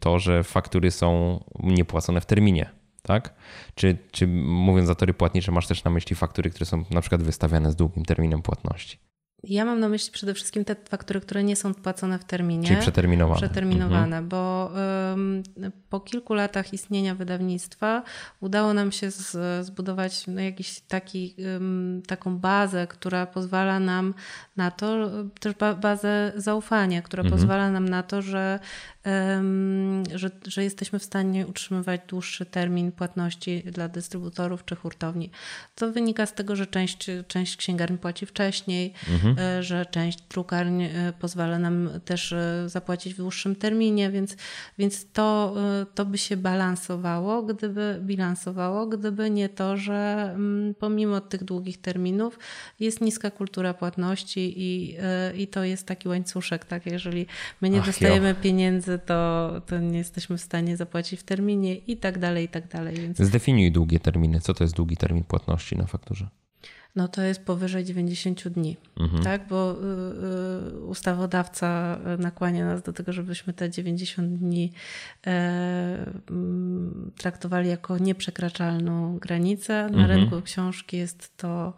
to, 0.00 0.18
że 0.18 0.44
faktury 0.44 0.90
są 0.90 1.40
niepłacone 1.60 2.20
w 2.20 2.26
terminie, 2.26 2.70
tak? 3.02 3.34
Czy, 3.74 3.98
czy 4.10 4.26
mówiąc 4.26 4.88
zatory 4.88 5.14
płatnicze, 5.14 5.52
masz 5.52 5.66
też 5.66 5.84
na 5.84 5.90
myśli 5.90 6.16
faktury, 6.16 6.50
które 6.50 6.66
są 6.66 6.84
na 6.90 7.00
przykład 7.00 7.22
wystawiane 7.22 7.72
z 7.72 7.76
długim 7.76 8.04
terminem 8.04 8.42
płatności? 8.42 8.98
Ja 9.44 9.64
mam 9.64 9.80
na 9.80 9.88
myśli 9.88 10.12
przede 10.12 10.34
wszystkim 10.34 10.64
te 10.64 10.76
faktury, 10.88 11.20
które 11.20 11.44
nie 11.44 11.56
są 11.56 11.74
płacone 11.74 12.18
w 12.18 12.24
terminie. 12.24 12.68
Czyli 12.68 12.80
przeterminowane. 12.80 13.40
Przeterminowane, 13.40 14.18
mhm. 14.18 14.28
bo 14.28 14.70
po 15.90 16.00
kilku 16.00 16.34
latach 16.34 16.72
istnienia 16.72 17.14
wydawnictwa 17.14 18.02
udało 18.40 18.74
nam 18.74 18.92
się 18.92 19.10
z, 19.10 19.66
zbudować 19.66 20.26
no, 20.26 20.40
jakiś 20.40 20.80
taki, 20.80 21.34
taką 22.06 22.38
bazę, 22.38 22.86
która 22.86 23.26
pozwala 23.26 23.80
nam 23.80 24.14
na 24.56 24.70
to, 24.70 25.10
też 25.40 25.54
bazę 25.80 26.32
zaufania, 26.36 27.02
która 27.02 27.22
mhm. 27.22 27.40
pozwala 27.40 27.70
nam 27.70 27.88
na 27.88 28.02
to, 28.02 28.22
że 28.22 28.58
że, 30.14 30.30
że 30.46 30.64
jesteśmy 30.64 30.98
w 30.98 31.04
stanie 31.04 31.46
utrzymywać 31.46 32.00
dłuższy 32.08 32.46
termin 32.46 32.92
płatności 32.92 33.62
dla 33.66 33.88
dystrybutorów 33.88 34.64
czy 34.64 34.76
hurtowni. 34.76 35.30
To 35.74 35.92
wynika 35.92 36.26
z 36.26 36.34
tego, 36.34 36.56
że 36.56 36.66
część, 36.66 37.10
część 37.28 37.56
księgarni 37.56 37.98
płaci 37.98 38.26
wcześniej, 38.26 38.92
mhm. 39.10 39.36
E, 39.38 39.62
że 39.62 39.86
część 39.86 40.18
drukarń 40.30 40.82
e, 40.82 41.12
pozwala 41.20 41.58
nam 41.58 41.90
też 42.04 42.32
e, 42.32 42.64
zapłacić 42.66 43.14
w 43.14 43.16
dłuższym 43.16 43.56
terminie, 43.56 44.10
więc, 44.10 44.36
więc 44.78 45.12
to, 45.12 45.54
to 45.94 46.06
by 46.06 46.18
się 46.18 46.36
balansowało, 46.36 47.42
gdyby 47.42 47.98
bilansowało, 48.02 48.86
gdyby 48.86 49.30
nie 49.30 49.48
to, 49.48 49.76
że 49.76 50.30
mm, 50.34 50.74
pomimo 50.74 51.20
tych 51.20 51.44
długich 51.44 51.80
terminów 51.80 52.38
jest 52.80 53.00
niska 53.00 53.30
kultura 53.30 53.74
płatności 53.74 54.54
i, 54.56 54.96
i 55.34 55.46
to 55.46 55.64
jest 55.64 55.86
taki 55.86 56.08
łańcuszek, 56.08 56.64
tak? 56.64 56.86
Jeżeli 56.86 57.26
my 57.60 57.70
nie 57.70 57.80
Ach, 57.80 57.86
dostajemy 57.86 58.28
jo. 58.28 58.34
pieniędzy 58.42 58.97
to, 58.98 59.50
to 59.66 59.78
nie 59.78 59.98
jesteśmy 59.98 60.36
w 60.36 60.40
stanie 60.40 60.76
zapłacić 60.76 61.20
w 61.20 61.22
terminie 61.22 61.76
i 61.76 61.96
tak 61.96 62.18
dalej, 62.18 62.44
i 62.44 62.48
tak 62.48 62.68
dalej. 62.68 62.96
Więc... 62.96 63.18
Zdefiniuj 63.18 63.72
długie 63.72 64.00
terminy. 64.00 64.40
Co 64.40 64.54
to 64.54 64.64
jest 64.64 64.76
długi 64.76 64.96
termin 64.96 65.24
płatności 65.24 65.76
na 65.76 65.86
fakturze? 65.86 66.28
no 66.98 67.08
to 67.08 67.22
jest 67.22 67.44
powyżej 67.44 67.84
90 67.84 68.48
dni, 68.48 68.76
mhm. 69.00 69.22
tak? 69.22 69.48
Bo 69.48 69.72
y, 69.72 69.76
y, 70.76 70.80
ustawodawca 70.80 71.98
nakłania 72.18 72.66
nas 72.66 72.82
do 72.82 72.92
tego, 72.92 73.12
żebyśmy 73.12 73.52
te 73.52 73.70
90 73.70 74.34
dni 74.34 74.72
e, 75.26 75.30
mm, 76.30 77.10
traktowali 77.16 77.68
jako 77.68 77.98
nieprzekraczalną 77.98 79.18
granicę. 79.18 79.72
Na 79.82 79.98
mhm. 79.98 80.10
rynku 80.10 80.42
książki 80.42 80.96
jest 80.96 81.36
to 81.36 81.74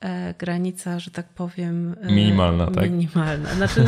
e, 0.00 0.34
granica, 0.34 0.98
że 0.98 1.10
tak 1.10 1.28
powiem. 1.28 1.96
E, 2.00 2.12
minimalna, 2.12 2.66
tak? 2.66 2.90
Minimalna. 2.90 3.54
Znaczy, 3.54 3.84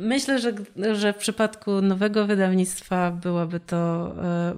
Myślę, 0.00 0.38
że, 0.38 0.52
że 0.94 1.12
w 1.12 1.16
przypadku 1.16 1.82
nowego 1.82 2.26
wydawnictwa 2.26 3.10
byłoby 3.10 3.60
to. 3.60 4.12
E, 4.24 4.54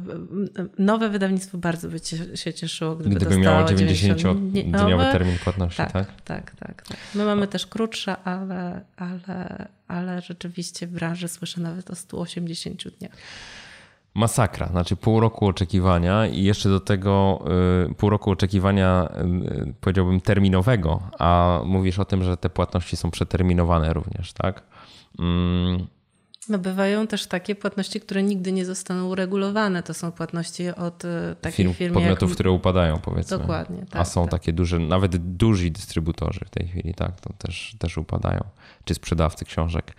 nowe 0.78 1.08
wydawnictwo 1.08 1.58
bardzo 1.58 1.88
by 1.88 1.98
się 2.34 2.54
cieszyło, 2.54 2.96
gdyby, 2.96 3.14
gdyby 3.14 3.36
miało 3.36 3.66
90-dniowy 3.66 5.12
termin 5.12 5.38
płatności, 5.44 5.76
tak, 5.76 5.92
tak? 5.92 6.22
Tak, 6.24 6.50
tak, 6.50 6.82
tak. 6.82 6.96
My 7.14 7.24
mamy 7.24 7.46
też 7.46 7.66
krótsze, 7.66 8.16
ale, 8.24 8.80
ale, 8.96 9.68
ale 9.88 10.20
rzeczywiście 10.20 10.86
w 10.86 10.90
branży 10.90 11.28
słyszę 11.28 11.60
nawet 11.60 11.90
o 11.90 11.94
180 11.94 12.88
dniach. 12.98 13.12
masakra. 14.14 14.66
Znaczy 14.66 14.96
pół 14.96 15.20
roku 15.20 15.46
oczekiwania 15.46 16.26
i 16.26 16.42
jeszcze 16.42 16.68
do 16.68 16.80
tego 16.80 17.44
y, 17.90 17.94
pół 17.94 18.10
roku 18.10 18.30
oczekiwania, 18.30 19.08
y, 19.68 19.74
powiedziałbym, 19.80 20.20
terminowego, 20.20 21.02
a 21.18 21.60
mówisz 21.64 21.98
o 21.98 22.04
tym, 22.04 22.24
że 22.24 22.36
te 22.36 22.50
płatności 22.50 22.96
są 22.96 23.10
przeterminowane 23.10 23.92
również, 23.92 24.32
tak? 24.32 24.62
Mm. 25.18 25.86
No 26.48 26.58
bywają 26.58 27.06
też 27.06 27.26
takie 27.26 27.54
płatności, 27.54 28.00
które 28.00 28.22
nigdy 28.22 28.52
nie 28.52 28.66
zostaną 28.66 29.08
uregulowane. 29.08 29.82
To 29.82 29.94
są 29.94 30.12
płatności 30.12 30.68
od 30.68 31.04
y, 31.04 31.08
takich 31.40 31.56
firm, 31.56 31.74
firm 31.74 31.94
podmiotów, 31.94 32.30
jak... 32.30 32.34
które 32.34 32.50
upadają, 32.50 32.98
powiedzmy. 32.98 33.38
Dokładnie. 33.38 33.86
Tak, 33.90 34.02
a 34.02 34.04
są 34.04 34.22
tak. 34.22 34.30
takie 34.30 34.52
duże, 34.52 34.78
nawet 34.78 35.16
duzi 35.36 35.70
dystrybutorzy 35.70 36.40
w 36.46 36.50
tej 36.50 36.68
chwili, 36.68 36.94
tak, 36.94 37.20
to 37.20 37.32
też, 37.32 37.76
też 37.78 37.98
upadają. 37.98 38.44
Czy 38.84 38.94
sprzedawcy 38.94 39.44
książek. 39.44 39.96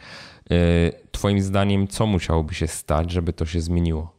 Twoim 1.11 1.41
zdaniem, 1.41 1.87
co 1.87 2.05
musiałoby 2.05 2.53
się 2.53 2.67
stać, 2.67 3.11
żeby 3.11 3.33
to 3.33 3.45
się 3.45 3.61
zmieniło? 3.61 4.15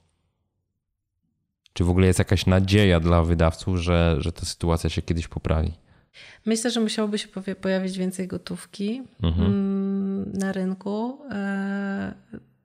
Czy 1.73 1.85
w 1.85 1.91
ogóle 1.91 2.07
jest 2.07 2.19
jakaś 2.19 2.47
nadzieja 2.47 3.01
dla 3.01 3.23
wydawców, 3.23 3.77
że, 3.77 4.17
że 4.19 4.33
ta 4.33 4.47
sytuacja 4.47 4.91
się 4.91 5.03
kiedyś 5.03 5.29
poprawi? 5.29 5.73
Myślę, 6.47 6.71
że 6.71 6.81
musiałoby 6.81 7.19
się 7.19 7.29
pojawić 7.61 7.99
więcej 7.99 8.29
gotówki 8.29 9.03
mhm. 9.23 9.47
Mm, 9.47 10.33
na 10.33 10.53
rynku, 10.53 11.19
e, 11.31 12.15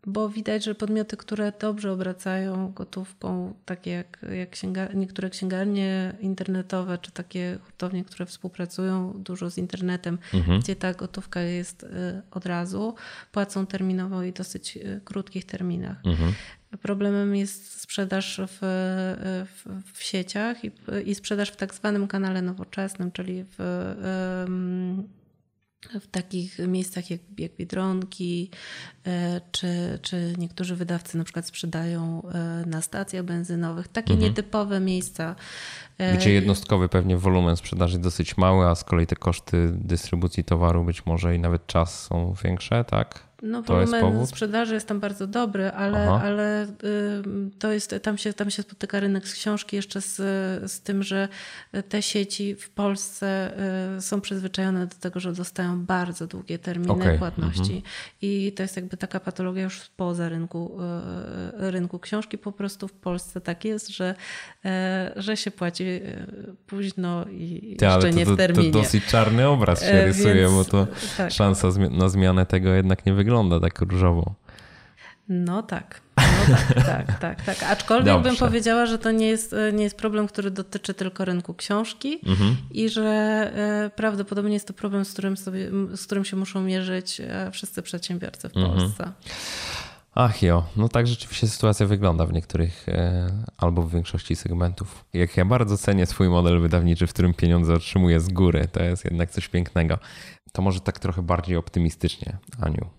bo 0.05 0.29
widać, 0.29 0.63
że 0.63 0.75
podmioty, 0.75 1.17
które 1.17 1.53
dobrze 1.59 1.91
obracają 1.91 2.71
gotówką, 2.71 3.53
takie 3.65 3.91
jak, 3.91 4.25
jak 4.31 4.95
niektóre 4.95 5.29
księgarnie 5.29 6.13
internetowe, 6.19 6.97
czy 6.97 7.11
takie 7.11 7.57
hurtownie, 7.63 8.03
które 8.03 8.25
współpracują 8.25 9.13
dużo 9.13 9.49
z 9.49 9.57
internetem, 9.57 10.17
mhm. 10.33 10.59
gdzie 10.59 10.75
ta 10.75 10.93
gotówka 10.93 11.41
jest 11.41 11.83
e, 11.83 12.21
od 12.31 12.45
razu, 12.45 12.95
płacą 13.31 13.65
terminowo 13.65 14.23
i 14.23 14.33
dosyć 14.33 14.77
e, 14.77 14.99
krótkich 15.05 15.45
terminach. 15.45 15.97
Mhm. 16.05 16.33
Problemem 16.81 17.35
jest 17.35 17.81
sprzedaż 17.81 18.41
w, 18.47 18.57
w, 19.55 19.93
w 19.93 20.03
sieciach 20.03 20.65
i, 20.65 20.71
i, 21.05 21.15
sprzedaż 21.15 21.49
w 21.49 21.55
tak 21.55 21.73
zwanym 21.75 22.07
kanale 22.07 22.41
nowoczesnym, 22.41 23.11
czyli 23.11 23.43
w, 23.43 23.55
w 26.01 26.07
takich 26.07 26.59
miejscach 26.59 27.09
jak, 27.11 27.21
jak 27.37 27.55
Biedronki, 27.55 28.49
e, 29.07 29.41
czy, 29.51 29.99
czy 30.01 30.33
niektórzy 30.37 30.75
wydawcy 30.75 31.17
na 31.17 31.23
przykład 31.23 31.47
sprzedają 31.47 32.21
e, 32.33 32.63
na 32.67 32.81
stacjach 32.81 33.25
benzynowych. 33.25 33.87
Takie 33.87 34.13
mhm. 34.13 34.29
nietypowe 34.29 34.79
miejsca. 34.79 35.35
E, 35.97 36.17
Gdzie 36.17 36.33
jednostkowy 36.33 36.89
pewnie 36.89 37.17
wolumen 37.17 37.57
sprzedaży 37.57 37.99
dosyć 37.99 38.37
mały, 38.37 38.65
a 38.65 38.75
z 38.75 38.83
kolei 38.83 39.07
te 39.07 39.15
koszty 39.15 39.71
dystrybucji 39.73 40.43
towaru 40.43 40.83
być 40.83 41.05
może 41.05 41.35
i 41.35 41.39
nawet 41.39 41.67
czas 41.67 42.03
są 42.03 42.33
większe, 42.43 42.83
tak? 42.83 43.28
No, 43.41 43.63
to 43.63 43.85
sprzedaży 44.25 44.73
jest 44.73 44.87
tam 44.87 44.99
bardzo 44.99 45.27
dobry, 45.27 45.71
ale, 45.71 46.09
ale 46.09 46.63
y, 46.63 46.67
to 47.59 47.71
jest, 47.71 47.95
tam, 48.01 48.17
się, 48.17 48.33
tam 48.33 48.51
się 48.51 48.61
spotyka 48.61 48.99
rynek 48.99 49.27
z 49.27 49.33
książki 49.33 49.75
jeszcze 49.75 50.01
z, 50.01 50.15
z 50.71 50.81
tym, 50.81 51.03
że 51.03 51.27
te 51.89 52.01
sieci 52.01 52.55
w 52.55 52.69
Polsce 52.69 53.51
y, 53.97 54.01
są 54.01 54.21
przyzwyczajone 54.21 54.87
do 54.87 54.95
tego, 54.95 55.19
że 55.19 55.33
dostają 55.33 55.85
bardzo 55.85 56.27
długie 56.27 56.59
terminy 56.59 56.93
okay. 56.93 57.17
płatności. 57.17 57.61
Mhm. 57.61 57.81
I 58.21 58.53
to 58.55 58.63
jest 58.63 58.75
jakby 58.75 58.97
taka 58.97 59.19
patologia 59.19 59.63
już 59.63 59.81
poza 59.97 60.29
rynku, 60.29 60.79
y, 61.61 61.71
rynku 61.71 61.99
książki. 61.99 62.37
Po 62.37 62.51
prostu 62.51 62.87
w 62.87 62.93
Polsce 62.93 63.41
tak 63.41 63.65
jest, 63.65 63.89
że, 63.89 64.15
że 65.15 65.37
się 65.37 65.51
płaci 65.51 65.85
późno 66.67 67.25
i 67.31 67.75
Ty, 67.79 67.85
jeszcze 67.85 68.11
nie 68.11 68.25
to, 68.25 68.33
w 68.33 68.37
terminie. 68.37 68.71
To 68.71 68.79
dosyć 68.79 69.05
czarny 69.05 69.47
obraz 69.47 69.81
się 69.81 70.05
rysuje, 70.05 70.35
Więc, 70.35 70.53
bo 70.53 70.65
to 70.65 70.87
tak. 71.17 71.31
szansa 71.31 71.67
na 71.91 72.09
zmianę 72.09 72.45
tego 72.45 72.69
jednak 72.69 73.05
nie 73.05 73.13
wygląda 73.13 73.28
wygląda 73.29 73.59
tak 73.59 73.81
różowo. 73.81 74.33
No 75.29 75.63
tak. 75.63 76.01
No 76.17 76.55
tak, 76.55 76.85
tak, 76.85 77.19
tak, 77.19 77.43
tak. 77.43 77.63
Aczkolwiek 77.63 78.05
Dobrze. 78.05 78.29
bym 78.29 78.39
powiedziała, 78.39 78.85
że 78.85 78.97
to 78.97 79.11
nie 79.11 79.27
jest, 79.27 79.55
nie 79.73 79.83
jest 79.83 79.97
problem, 79.97 80.27
który 80.27 80.51
dotyczy 80.51 80.93
tylko 80.93 81.25
rynku 81.25 81.53
książki 81.53 82.19
mhm. 82.25 82.57
i 82.71 82.89
że 82.89 83.03
e, 83.05 83.91
prawdopodobnie 83.95 84.53
jest 84.53 84.67
to 84.67 84.73
problem, 84.73 85.05
z 85.05 85.13
którym, 85.13 85.37
sobie, 85.37 85.69
z 85.93 86.05
którym 86.05 86.25
się 86.25 86.37
muszą 86.37 86.61
mierzyć 86.61 87.21
e, 87.21 87.51
wszyscy 87.51 87.81
przedsiębiorcy 87.81 88.49
w 88.49 88.57
mhm. 88.57 88.75
Polsce. 88.75 89.11
Ach 90.15 90.41
jo, 90.41 90.63
no 90.75 90.89
tak 90.89 91.07
rzeczywiście 91.07 91.47
sytuacja 91.47 91.85
wygląda 91.85 92.25
w 92.25 92.33
niektórych 92.33 92.89
e, 92.89 93.29
albo 93.57 93.81
w 93.81 93.91
większości 93.91 94.35
segmentów. 94.35 95.05
Jak 95.13 95.37
ja 95.37 95.45
bardzo 95.45 95.77
cenię 95.77 96.05
swój 96.05 96.29
model 96.29 96.61
wydawniczy, 96.61 97.07
w 97.07 97.13
którym 97.13 97.33
pieniądze 97.33 97.73
otrzymuję 97.73 98.19
z 98.19 98.29
góry, 98.29 98.67
to 98.71 98.83
jest 98.83 99.05
jednak 99.05 99.31
coś 99.31 99.47
pięknego. 99.47 99.99
To 100.51 100.61
może 100.61 100.79
tak 100.79 100.99
trochę 100.99 101.21
bardziej 101.21 101.57
optymistycznie, 101.57 102.37
Aniu. 102.61 102.98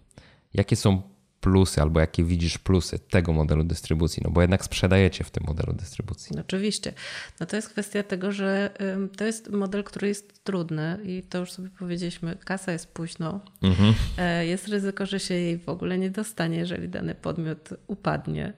Jakie 0.54 0.76
są 0.76 1.02
plusy 1.40 1.82
albo 1.82 2.00
jakie 2.00 2.24
widzisz 2.24 2.58
plusy 2.58 2.98
tego 2.98 3.32
modelu 3.32 3.64
dystrybucji? 3.64 4.22
No 4.24 4.30
bo 4.30 4.40
jednak 4.40 4.64
sprzedajecie 4.64 5.24
w 5.24 5.30
tym 5.30 5.44
modelu 5.46 5.72
dystrybucji. 5.72 6.38
Oczywiście. 6.40 6.92
No 7.40 7.46
to 7.46 7.56
jest 7.56 7.68
kwestia 7.68 8.02
tego, 8.02 8.32
że 8.32 8.70
to 9.16 9.24
jest 9.24 9.50
model, 9.50 9.84
który 9.84 10.08
jest 10.08 10.44
trudny 10.44 10.98
i 11.04 11.22
to 11.22 11.38
już 11.38 11.52
sobie 11.52 11.68
powiedzieliśmy, 11.78 12.36
kasa 12.44 12.72
jest 12.72 12.92
późno. 12.92 13.40
Mhm. 13.62 13.94
E, 14.18 14.46
jest 14.46 14.68
ryzyko, 14.68 15.06
że 15.06 15.20
się 15.20 15.34
jej 15.34 15.58
w 15.58 15.68
ogóle 15.68 15.98
nie 15.98 16.10
dostanie, 16.10 16.58
jeżeli 16.58 16.88
dany 16.88 17.14
podmiot 17.14 17.68
upadnie 17.86 18.52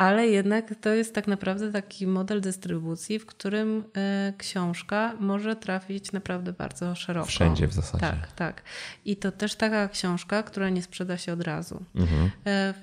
ale 0.00 0.26
jednak 0.26 0.74
to 0.80 0.94
jest 0.94 1.14
tak 1.14 1.26
naprawdę 1.26 1.72
taki 1.72 2.06
model 2.06 2.40
dystrybucji, 2.40 3.18
w 3.18 3.26
którym 3.26 3.84
e, 3.96 4.32
książka 4.38 5.14
może 5.18 5.56
trafić 5.56 6.12
naprawdę 6.12 6.52
bardzo 6.52 6.94
szeroko. 6.94 7.26
Wszędzie 7.26 7.66
w 7.66 7.72
zasadzie. 7.72 8.00
Tak, 8.00 8.32
tak. 8.32 8.62
I 9.04 9.16
to 9.16 9.32
też 9.32 9.54
taka 9.54 9.88
książka, 9.88 10.42
która 10.42 10.68
nie 10.68 10.82
sprzeda 10.82 11.18
się 11.18 11.32
od 11.32 11.42
razu. 11.42 11.84
Mhm. 11.94 12.30
E, 12.46 12.74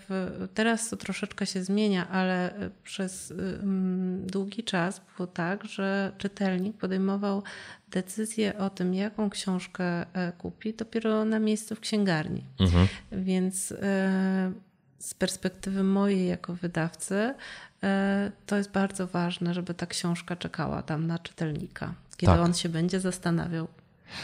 teraz 0.53 0.89
to 0.89 0.97
troszeczkę 0.97 1.45
się 1.45 1.63
zmienia, 1.63 2.09
ale 2.09 2.53
przez 2.83 3.33
długi 4.19 4.63
czas 4.63 5.01
było 5.15 5.27
tak, 5.27 5.65
że 5.65 6.11
czytelnik 6.17 6.77
podejmował 6.77 7.43
decyzję 7.91 8.57
o 8.57 8.69
tym, 8.69 8.93
jaką 8.93 9.29
książkę 9.29 10.05
e, 10.13 10.31
kupi, 10.31 10.73
dopiero 10.73 11.25
na 11.25 11.39
miejscu 11.39 11.75
w 11.75 11.79
księgarni. 11.79 12.43
Mhm. 12.59 12.87
Więc 13.11 13.73
z 14.99 15.13
perspektywy 15.13 15.83
mojej 15.83 16.27
jako 16.27 16.53
wydawcy, 16.53 17.33
e, 17.83 18.31
to 18.45 18.55
jest 18.55 18.71
bardzo 18.71 19.07
ważne, 19.07 19.53
żeby 19.53 19.73
ta 19.73 19.85
książka 19.85 20.35
czekała 20.35 20.81
tam 20.81 21.07
na 21.07 21.19
czytelnika, 21.19 21.93
kiedy 22.17 22.33
tak. 22.33 22.41
on 22.41 22.53
się 22.53 22.69
będzie 22.69 22.99
zastanawiał. 22.99 23.67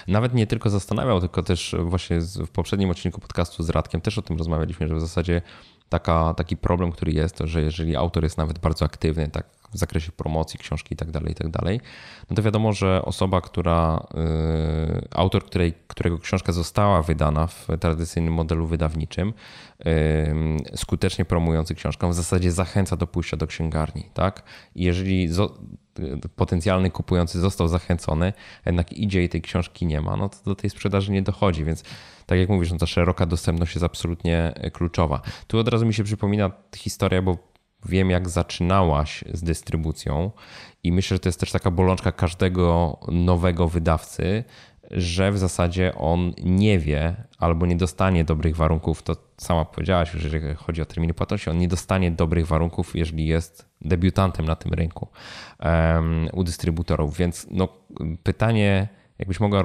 Nawet 0.07 0.33
nie 0.33 0.47
tylko 0.47 0.69
zastanawiał, 0.69 1.19
tylko 1.19 1.43
też 1.43 1.75
właśnie 1.83 2.19
w 2.21 2.49
poprzednim 2.49 2.89
odcinku 2.89 3.21
podcastu 3.21 3.63
z 3.63 3.69
Radkiem 3.69 4.01
też 4.01 4.17
o 4.17 4.21
tym 4.21 4.37
rozmawialiśmy, 4.37 4.87
że 4.87 4.95
w 4.95 5.01
zasadzie 5.01 5.41
taka, 5.89 6.33
taki 6.33 6.57
problem, 6.57 6.91
który 6.91 7.11
jest, 7.11 7.35
to 7.35 7.47
że 7.47 7.61
jeżeli 7.61 7.95
autor 7.95 8.23
jest 8.23 8.37
nawet 8.37 8.59
bardzo 8.59 8.85
aktywny, 8.85 9.27
tak 9.27 9.45
w 9.73 9.77
zakresie 9.77 10.11
promocji 10.11 10.59
książki 10.59 10.93
i 10.93 10.97
tak 10.97 11.11
dalej, 11.11 11.31
i 11.31 11.35
tak 11.35 11.47
no 12.29 12.35
to 12.35 12.41
wiadomo, 12.41 12.73
że 12.73 13.01
osoba, 13.05 13.41
która, 13.41 14.07
y, 15.01 15.07
autor, 15.11 15.45
której, 15.45 15.73
którego 15.87 16.19
książka 16.19 16.51
została 16.51 17.01
wydana 17.01 17.47
w 17.47 17.67
tradycyjnym 17.79 18.33
modelu 18.33 18.67
wydawniczym, 18.67 19.33
y, 19.85 19.87
skutecznie 20.75 21.25
promujący 21.25 21.75
książkę, 21.75 22.09
w 22.09 22.13
zasadzie 22.13 22.51
zachęca 22.51 22.97
do 22.97 23.07
pójścia 23.07 23.37
do 23.37 23.47
księgarni, 23.47 24.09
tak? 24.13 24.43
I 24.75 24.83
jeżeli 24.83 25.29
potencjalny 26.35 26.91
kupujący 26.91 27.39
został 27.39 27.67
zachęcony, 27.67 28.33
jednak 28.65 28.93
idzie 28.93 29.23
i 29.23 29.29
tej 29.29 29.41
książki 29.41 29.85
nie 29.85 30.01
ma, 30.01 30.17
no 30.17 30.29
to 30.29 30.37
do 30.45 30.55
tej 30.55 30.69
sprzedaży 30.69 31.11
nie 31.11 31.21
dochodzi, 31.21 31.65
więc 31.65 31.83
tak 32.25 32.39
jak 32.39 32.49
mówisz, 32.49 32.71
no 32.71 32.77
ta 32.77 32.85
szeroka 32.85 33.25
dostępność 33.25 33.75
jest 33.75 33.85
absolutnie 33.85 34.53
kluczowa. 34.73 35.21
Tu 35.47 35.57
od 35.57 35.67
razu 35.67 35.85
mi 35.85 35.93
się 35.93 36.03
przypomina 36.03 36.51
historia, 36.75 37.21
bo 37.21 37.52
wiem, 37.85 38.09
jak 38.09 38.29
zaczynałaś 38.29 39.23
z 39.33 39.43
dystrybucją, 39.43 40.31
i 40.83 40.91
myślę, 40.91 41.15
że 41.15 41.19
to 41.19 41.29
jest 41.29 41.39
też 41.39 41.51
taka 41.51 41.71
bolączka 41.71 42.11
każdego 42.11 42.97
nowego 43.07 43.67
wydawcy, 43.67 44.43
że 44.91 45.31
w 45.31 45.37
zasadzie 45.37 45.95
on 45.95 46.33
nie 46.43 46.79
wie 46.79 47.15
albo 47.37 47.65
nie 47.65 47.75
dostanie 47.75 48.23
dobrych 48.23 48.55
warunków. 48.55 49.03
To 49.03 49.15
sama 49.37 49.65
powiedziałaś 49.65 50.13
jeżeli 50.13 50.55
chodzi 50.55 50.81
o 50.81 50.85
terminy 50.85 51.13
płatności, 51.13 51.49
on 51.49 51.57
nie 51.57 51.67
dostanie 51.67 52.11
dobrych 52.11 52.47
warunków, 52.47 52.95
jeżeli 52.95 53.27
jest 53.27 53.69
debiutantem 53.81 54.45
na 54.45 54.55
tym 54.55 54.73
rynku 54.73 55.07
um, 55.59 56.29
u 56.33 56.43
dystrybutorów. 56.43 57.17
Więc 57.17 57.47
no, 57.51 57.67
pytanie, 58.23 58.87
jakbyś 59.19 59.39
mogła 59.39 59.63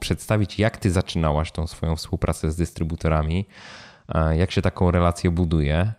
przedstawić, 0.00 0.58
jak 0.58 0.76
ty 0.76 0.90
zaczynałaś 0.90 1.52
tą 1.52 1.66
swoją 1.66 1.96
współpracę 1.96 2.50
z 2.50 2.56
dystrybutorami, 2.56 3.46
e, 4.08 4.36
jak 4.36 4.50
się 4.50 4.62
taką 4.62 4.90
relację 4.90 5.30
buduje 5.30 5.92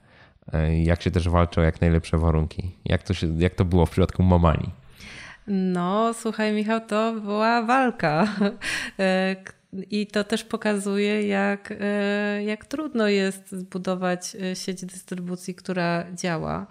jak 0.83 1.01
się 1.01 1.11
też 1.11 1.29
walczy 1.29 1.61
o 1.61 1.63
jak 1.63 1.81
najlepsze 1.81 2.17
warunki. 2.17 2.71
Jak 2.85 3.03
to, 3.03 3.13
się, 3.13 3.27
jak 3.37 3.55
to 3.55 3.65
było 3.65 3.85
w 3.85 3.89
przypadku 3.89 4.23
Mamani? 4.23 4.69
No, 5.47 6.13
słuchaj, 6.13 6.53
Michał, 6.53 6.81
to 6.87 7.13
była 7.13 7.61
walka. 7.61 8.27
I 9.91 10.07
to 10.07 10.23
też 10.23 10.43
pokazuje, 10.43 11.27
jak, 11.27 11.73
e, 11.79 12.43
jak 12.43 12.65
trudno 12.65 13.07
jest 13.07 13.51
zbudować 13.51 14.35
e, 14.35 14.55
sieć 14.55 14.85
dystrybucji, 14.85 15.55
która 15.55 16.05
działa. 16.13 16.67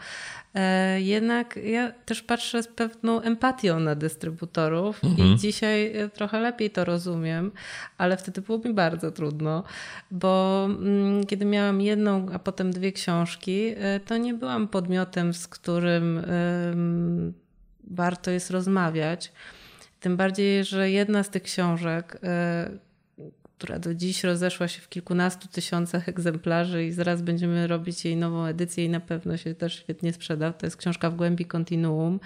E, 0.54 1.00
jednak 1.00 1.58
ja 1.64 1.92
też 1.92 2.22
patrzę 2.22 2.62
z 2.62 2.68
pewną 2.68 3.20
empatią 3.20 3.80
na 3.80 3.94
dystrybutorów 3.94 5.04
mhm. 5.04 5.28
i 5.28 5.38
dzisiaj 5.38 5.94
trochę 6.14 6.40
lepiej 6.40 6.70
to 6.70 6.84
rozumiem, 6.84 7.52
ale 7.98 8.16
wtedy 8.16 8.40
było 8.40 8.58
mi 8.58 8.74
bardzo 8.74 9.10
trudno, 9.10 9.64
bo 10.10 10.64
mm, 10.64 11.26
kiedy 11.26 11.44
miałam 11.44 11.80
jedną, 11.80 12.26
a 12.32 12.38
potem 12.38 12.70
dwie 12.70 12.92
książki, 12.92 13.74
to 14.06 14.16
nie 14.16 14.34
byłam 14.34 14.68
podmiotem, 14.68 15.34
z 15.34 15.48
którym 15.48 16.22
warto 17.90 18.30
jest 18.30 18.50
rozmawiać. 18.50 19.32
Tym 20.00 20.16
bardziej, 20.16 20.64
że 20.64 20.90
jedna 20.90 21.22
z 21.22 21.30
tych 21.30 21.42
książek, 21.42 22.18
która 23.64 23.78
do 23.78 23.94
dziś 23.94 24.24
rozeszła 24.24 24.68
się 24.68 24.80
w 24.80 24.88
kilkunastu 24.88 25.48
tysiącach 25.48 26.08
egzemplarzy 26.08 26.84
i 26.84 26.92
zaraz 26.92 27.22
będziemy 27.22 27.66
robić 27.66 28.04
jej 28.04 28.16
nową 28.16 28.44
edycję 28.44 28.84
i 28.84 28.88
na 28.88 29.00
pewno 29.00 29.36
się 29.36 29.54
też 29.54 29.74
świetnie 29.74 30.12
sprzeda. 30.12 30.52
To 30.52 30.66
jest 30.66 30.76
książka 30.76 31.10
w 31.10 31.14
głębi 31.14 31.44
kontinuum. 31.44 32.20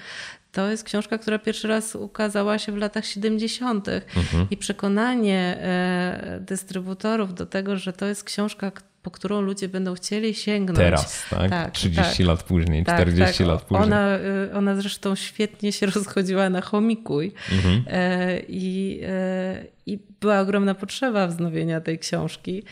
To 0.53 0.71
jest 0.71 0.85
książka, 0.85 1.19
która 1.19 1.39
pierwszy 1.39 1.69
raz 1.69 1.95
ukazała 1.95 2.59
się 2.59 2.73
w 2.73 2.77
latach 2.77 3.07
70. 3.07 3.89
Mhm. 3.89 4.47
i 4.51 4.57
przekonanie 4.57 5.59
e, 5.61 6.41
dystrybutorów 6.41 7.35
do 7.35 7.47
tego, 7.47 7.77
że 7.77 7.93
to 7.93 8.07
jest 8.07 8.25
książka, 8.25 8.73
po 9.09 9.13
którą 9.13 9.41
ludzie 9.41 9.69
będą 9.69 9.95
chcieli 9.95 10.35
sięgnąć. 10.35 10.79
Teraz, 10.79 11.25
tak? 11.31 11.51
tak 11.51 11.71
30 11.71 12.17
tak. 12.17 12.27
lat 12.27 12.43
później, 12.43 12.85
tak, 12.85 13.01
40 13.01 13.39
tak. 13.39 13.47
lat 13.47 13.63
później. 13.63 13.85
Ona, 13.85 14.19
y, 14.19 14.55
ona 14.55 14.77
zresztą 14.77 15.15
świetnie 15.15 15.73
się 15.73 15.87
rozchodziła 15.97 16.51
na 16.51 16.61
chomikuj 16.61 17.33
mhm. 17.53 17.85
E, 17.87 18.41
i, 18.49 19.01
e, 19.07 19.65
i 19.87 19.99
była 20.21 20.41
ogromna 20.41 20.75
potrzeba 20.75 21.27
wznowienia 21.27 21.81
tej 21.81 21.99
książki. 21.99 22.63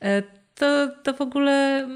E, 0.00 0.22
to, 0.54 0.88
to 1.02 1.14
w 1.14 1.20
ogóle 1.20 1.88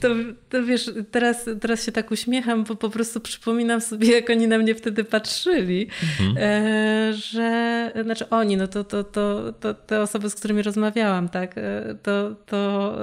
to, 0.00 0.08
to 0.48 0.64
wiesz, 0.64 0.90
teraz, 1.10 1.48
teraz 1.60 1.84
się 1.84 1.92
tak 1.92 2.10
uśmiecham, 2.10 2.64
bo 2.64 2.74
po 2.74 2.90
prostu 2.90 3.20
przypominam 3.20 3.80
sobie, 3.80 4.12
jak 4.12 4.30
oni 4.30 4.48
na 4.48 4.58
mnie 4.58 4.74
wtedy 4.74 5.04
patrzyli, 5.04 5.88
mhm. 6.20 6.36
E, 6.38 7.12
że 7.12 7.92
znaczy 8.04 8.28
oni, 8.28 8.56
no 8.56 8.68
to, 8.68 8.84
to, 8.84 9.04
to, 9.04 9.52
to 9.52 9.74
te 9.74 10.00
osoby, 10.02 10.30
z 10.30 10.34
którymi 10.34 10.62
rozmawiałam, 10.62 11.28
tak, 11.28 11.58
e, 11.58 11.94
to, 12.02 12.34
to, 12.46 12.96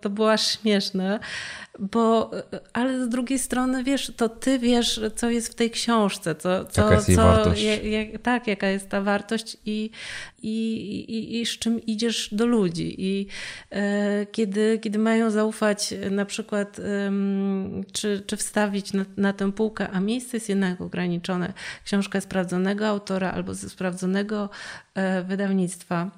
to 0.00 0.10
było 0.10 0.32
aż 0.32 0.60
śmieszne, 0.60 1.20
bo, 1.82 2.30
ale 2.72 3.04
z 3.04 3.08
drugiej 3.08 3.38
strony, 3.38 3.84
wiesz, 3.84 4.12
to 4.16 4.28
ty 4.28 4.58
wiesz, 4.58 5.00
co 5.16 5.30
jest 5.30 5.48
w 5.48 5.54
tej 5.54 5.70
książce, 5.70 6.34
co, 6.34 6.64
co, 6.64 6.82
jaka 6.82 6.94
jest 6.94 7.08
jej 7.08 7.16
co, 7.16 7.22
wartość. 7.22 7.62
Jak, 7.82 8.22
tak, 8.22 8.46
jaka 8.46 8.66
jest 8.66 8.88
ta 8.88 9.00
wartość 9.00 9.56
i, 9.66 9.90
i, 10.42 10.74
i, 11.08 11.40
i 11.40 11.46
z 11.46 11.58
czym 11.58 11.86
idziesz 11.86 12.28
do 12.32 12.46
ludzi. 12.46 12.94
I 12.98 13.26
e, 13.70 14.26
kiedy, 14.26 14.78
kiedy 14.82 14.98
mają 14.98 15.30
zaufać 15.30 15.94
na 16.10 16.24
przykład, 16.24 16.80
czy, 17.92 18.22
czy 18.26 18.36
wstawić 18.36 18.92
na, 18.92 19.04
na 19.16 19.32
tę 19.32 19.52
półkę, 19.52 19.88
a 19.90 20.00
miejsce 20.00 20.36
jest 20.36 20.48
jednak 20.48 20.80
ograniczone, 20.80 21.52
książka 21.84 22.20
sprawdzonego 22.20 22.86
autora 22.86 23.32
albo 23.32 23.54
ze 23.54 23.70
sprawdzonego 23.70 24.50
e, 24.94 25.22
wydawnictwa, 25.22 26.10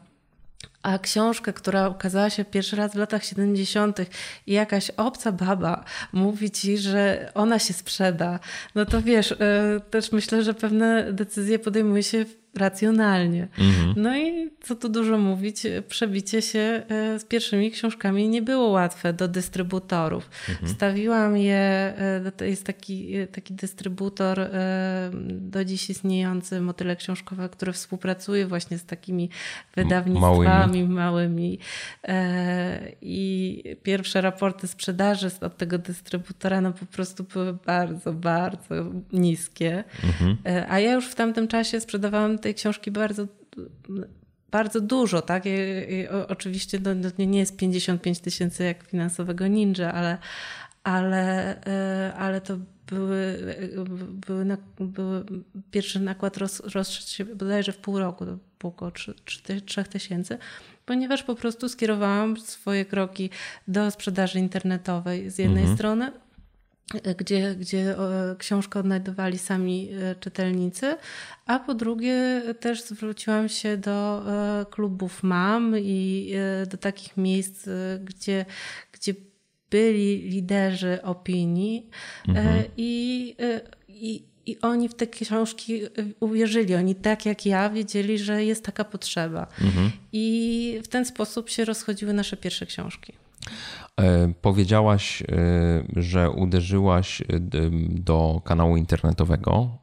a 0.85 0.99
książkę, 0.99 1.53
która 1.53 1.89
ukazała 1.89 2.31
się 2.31 2.45
pierwszy 2.45 2.77
raz 2.77 2.93
w 2.93 2.99
latach 2.99 3.25
70. 3.25 3.99
i 4.47 4.53
jakaś 4.53 4.91
obca 4.91 5.33
baba 5.33 5.85
mówi 6.13 6.51
ci, 6.51 6.79
że 6.79 7.31
ona 7.35 7.59
się 7.59 7.75
sprzeda, 7.75 8.39
no 8.75 8.85
to 8.85 9.03
wiesz, 9.03 9.33
e, 9.33 9.37
też 9.91 10.13
myślę, 10.13 10.45
że 10.45 10.55
pewne 10.55 11.13
decyzje 11.13 11.59
podejmuje 11.59 12.03
się 12.03 12.25
racjonalnie. 12.57 13.49
Mhm. 13.59 13.95
No 13.97 14.19
i 14.19 14.51
co 14.63 14.75
tu 14.75 14.89
dużo 14.89 15.19
mówić, 15.19 15.63
przebicie 15.89 16.43
się 16.43 16.83
e, 16.89 17.19
z 17.19 17.25
pierwszymi 17.25 17.71
książkami 17.71 18.29
nie 18.29 18.43
było 18.43 18.69
łatwe 18.69 19.13
do 19.13 19.29
dystrybutorów. 19.29 20.31
Mhm. 20.49 20.69
Wstawiłam 20.69 21.37
je, 21.37 21.57
e, 22.27 22.33
to 22.37 22.45
jest 22.45 22.65
taki, 22.65 23.15
taki 23.33 23.55
dystrybutor 23.55 24.51
do 25.31 25.65
dziś 25.65 25.91
istniejący, 25.91 26.61
Motyle 26.61 26.97
Książkowe, 26.97 27.49
który 27.49 27.73
współpracuje 27.73 28.47
właśnie 28.47 28.79
z 28.79 28.85
takimi 28.85 29.31
wydawnictwami 29.77 30.47
małymi. 30.47 30.74
Małymi. 30.83 31.59
I 33.03 33.63
pierwsze 33.83 34.21
raporty 34.21 34.69
sprzedaży 34.69 35.31
od 35.41 35.57
tego 35.57 35.79
dystrybutora 35.79 36.61
no 36.61 36.73
po 36.73 36.87
prostu 36.87 37.25
były 37.25 37.53
bardzo, 37.53 38.13
bardzo 38.13 38.75
niskie. 39.13 39.85
Mhm. 40.05 40.37
A 40.69 40.81
ja 40.81 40.93
już 40.93 41.07
w 41.07 41.15
tamtym 41.15 41.49
czasie 41.49 41.81
sprzedawałam 41.81 42.39
tej 42.39 42.55
książki 42.55 42.91
bardzo 42.91 43.27
bardzo 44.55 44.81
dużo, 44.81 45.23
tak? 45.23 45.47
I, 45.47 45.51
i, 45.95 46.09
oczywiście 46.09 46.79
no, 46.85 46.95
no 46.95 47.25
nie 47.25 47.39
jest 47.39 47.57
55 47.57 48.21
tysięcy 48.21 48.65
jak 48.65 48.83
finansowego 48.85 49.47
ninja, 49.47 49.93
ale, 49.93 50.19
ale, 50.85 51.57
e, 51.67 52.15
ale 52.15 52.41
to 52.41 52.57
były, 52.87 53.39
były, 54.27 54.57
były 54.81 55.25
pierwszy 55.71 56.01
nakład 56.01 56.37
roz, 56.37 56.61
rozszedł 56.75 57.09
się 57.09 57.25
bodajże 57.25 57.73
w 57.73 57.77
pół 57.77 57.99
roku, 57.99 58.25
około 58.69 58.91
3 59.65 59.85
tysięcy, 59.85 60.39
ponieważ 60.87 61.23
po 61.23 61.35
prostu 61.35 61.69
skierowałam 61.69 62.37
swoje 62.37 62.85
kroki 62.85 63.31
do 63.69 63.91
sprzedaży 63.91 64.39
internetowej 64.39 65.31
z 65.31 65.39
jednej 65.39 65.63
mhm. 65.63 65.77
strony, 65.77 66.13
gdzie, 67.19 67.55
gdzie 67.55 67.97
książkę 68.39 68.81
odnajdowali 68.81 69.39
sami 69.39 69.89
e, 69.93 70.15
czytelnicy, 70.15 70.97
a 71.47 71.59
po 71.59 71.75
drugie 71.75 72.43
też 72.61 72.83
zwróciłam 72.83 73.49
się 73.49 73.77
do 73.77 74.25
e, 74.27 74.67
klubów 74.71 75.23
mam 75.23 75.79
i 75.79 76.33
e, 76.63 76.67
do 76.67 76.77
takich 76.77 77.17
miejsc, 77.17 77.69
gdzie, 78.05 78.45
gdzie 78.93 79.15
byli 79.71 80.31
liderzy 80.31 81.03
opinii 81.03 81.91
mhm. 82.29 82.65
i, 82.77 83.37
i, 83.89 84.25
i 84.47 84.61
oni 84.61 84.89
w 84.89 84.95
te 84.95 85.07
książki 85.07 85.81
uwierzyli. 86.21 86.75
Oni 86.75 86.95
tak 86.95 87.27
jak 87.27 87.47
ja 87.47 87.71
wiedzieli, 87.71 88.19
że 88.19 88.45
jest 88.45 88.65
taka 88.65 88.85
potrzeba. 88.85 89.47
Mhm. 89.61 89.91
I 90.13 90.81
w 90.85 90.89
ten 90.89 91.05
sposób 91.05 91.51
się 91.51 91.65
rozchodziły 91.65 92.13
nasze 92.13 92.37
pierwsze 92.37 92.67
książki. 92.67 93.13
E, 94.01 94.33
powiedziałaś, 94.43 95.23
e, 95.23 95.27
że 95.97 96.31
uderzyłaś 96.31 97.21
e, 97.21 97.25
do 97.89 98.41
kanału 98.45 98.77
internetowego. 98.77 99.79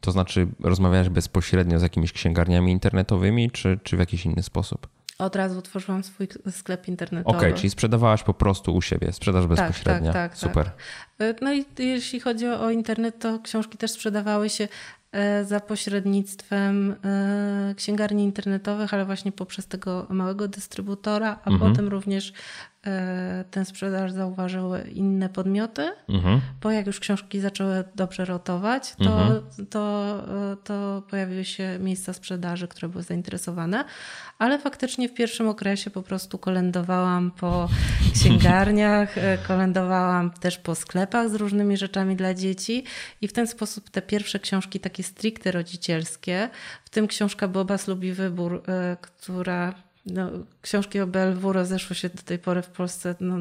To 0.00 0.12
znaczy, 0.12 0.46
rozmawiałaś 0.60 1.08
bezpośrednio 1.08 1.78
z 1.78 1.82
jakimiś 1.82 2.12
księgarniami 2.12 2.72
internetowymi, 2.72 3.50
czy, 3.50 3.78
czy 3.82 3.96
w 3.96 4.00
jakiś 4.00 4.26
inny 4.26 4.42
sposób? 4.42 4.88
Od 5.18 5.36
razu 5.36 5.58
otworzyłam 5.58 6.02
swój 6.02 6.28
sklep 6.50 6.88
internetowy. 6.88 7.36
Okej, 7.36 7.48
okay, 7.48 7.60
czyli 7.60 7.70
sprzedawałaś 7.70 8.22
po 8.22 8.34
prostu 8.34 8.74
u 8.74 8.82
siebie, 8.82 9.12
sprzedaż 9.12 9.42
tak, 9.42 9.48
bezpośrednia. 9.48 10.12
Tak, 10.12 10.30
tak, 10.30 10.38
Super. 10.38 10.70
Tak. 11.18 11.40
No 11.42 11.52
i 11.54 11.64
jeśli 11.78 12.20
chodzi 12.20 12.46
o 12.46 12.70
internet, 12.70 13.18
to 13.18 13.38
książki 13.38 13.78
też 13.78 13.90
sprzedawały 13.90 14.50
się 14.50 14.68
E, 15.12 15.44
za 15.44 15.60
pośrednictwem 15.60 16.96
e, 17.04 17.74
księgarni 17.76 18.24
internetowych, 18.24 18.94
ale 18.94 19.04
właśnie 19.04 19.32
poprzez 19.32 19.66
tego 19.66 20.06
małego 20.10 20.48
dystrybutora, 20.48 21.38
a 21.44 21.50
mhm. 21.50 21.72
potem 21.72 21.88
również 21.88 22.32
tę 23.50 23.64
sprzedaż 23.64 24.12
zauważyły 24.12 24.80
inne 24.80 25.28
podmioty, 25.28 25.92
mhm. 26.08 26.40
bo 26.62 26.70
jak 26.70 26.86
już 26.86 27.00
książki 27.00 27.40
zaczęły 27.40 27.84
dobrze 27.94 28.24
rotować, 28.24 28.94
to, 28.96 29.22
mhm. 29.22 29.42
to, 29.70 30.14
to 30.64 31.02
pojawiły 31.10 31.44
się 31.44 31.78
miejsca 31.80 32.12
sprzedaży, 32.12 32.68
które 32.68 32.88
były 32.88 33.02
zainteresowane, 33.02 33.84
ale 34.38 34.58
faktycznie 34.58 35.08
w 35.08 35.14
pierwszym 35.14 35.48
okresie 35.48 35.90
po 35.90 36.02
prostu 36.02 36.38
kolędowałam 36.38 37.30
po 37.30 37.68
księgarniach, 38.14 39.14
kolędowałam 39.46 40.30
też 40.30 40.58
po 40.58 40.74
sklepach 40.74 41.30
z 41.30 41.34
różnymi 41.34 41.76
rzeczami 41.76 42.16
dla 42.16 42.34
dzieci 42.34 42.84
i 43.20 43.28
w 43.28 43.32
ten 43.32 43.46
sposób 43.46 43.90
te 43.90 44.02
pierwsze 44.02 44.38
książki 44.38 44.80
takie 44.80 45.02
stricte 45.02 45.50
rodzicielskie, 45.50 46.50
w 46.84 46.90
tym 46.90 47.06
książka 47.06 47.48
Bobas 47.48 47.88
lubi 47.88 48.12
wybór, 48.12 48.62
e, 48.68 48.96
która 49.00 49.87
no, 50.14 50.30
książki 50.62 51.00
o 51.00 51.06
BLW 51.06 51.52
rozeszły 51.52 51.96
się 51.96 52.08
do 52.08 52.22
tej 52.22 52.38
pory 52.38 52.62
w 52.62 52.68
Polsce 52.68 53.14
no, 53.20 53.36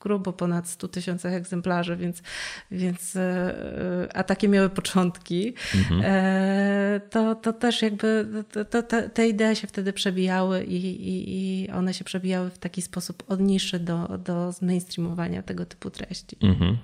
grubo 0.00 0.32
ponad 0.32 0.68
100 0.68 0.88
tysiącach 0.88 1.32
egzemplarzy, 1.32 1.96
więc, 1.96 2.22
więc 2.70 3.16
e, 3.16 4.08
a 4.14 4.24
takie 4.24 4.48
miały 4.48 4.70
początki. 4.70 5.54
Mhm. 5.74 6.02
E, 6.04 7.00
to, 7.10 7.34
to 7.34 7.52
też 7.52 7.82
jakby 7.82 8.26
to, 8.70 8.82
to, 8.82 9.08
te 9.14 9.28
idee 9.28 9.56
się 9.56 9.66
wtedy 9.66 9.92
przebijały 9.92 10.64
i, 10.64 10.76
i, 10.76 11.64
i 11.64 11.70
one 11.70 11.94
się 11.94 12.04
przebijały 12.04 12.50
w 12.50 12.58
taki 12.58 12.82
sposób 12.82 13.22
od 13.28 13.40
niszy 13.40 13.78
do, 13.78 14.18
do 14.18 14.52
zmainstreamowania 14.52 15.42
tego 15.42 15.66
typu 15.66 15.90
treści. 15.90 16.36
Mhm. 16.42 16.76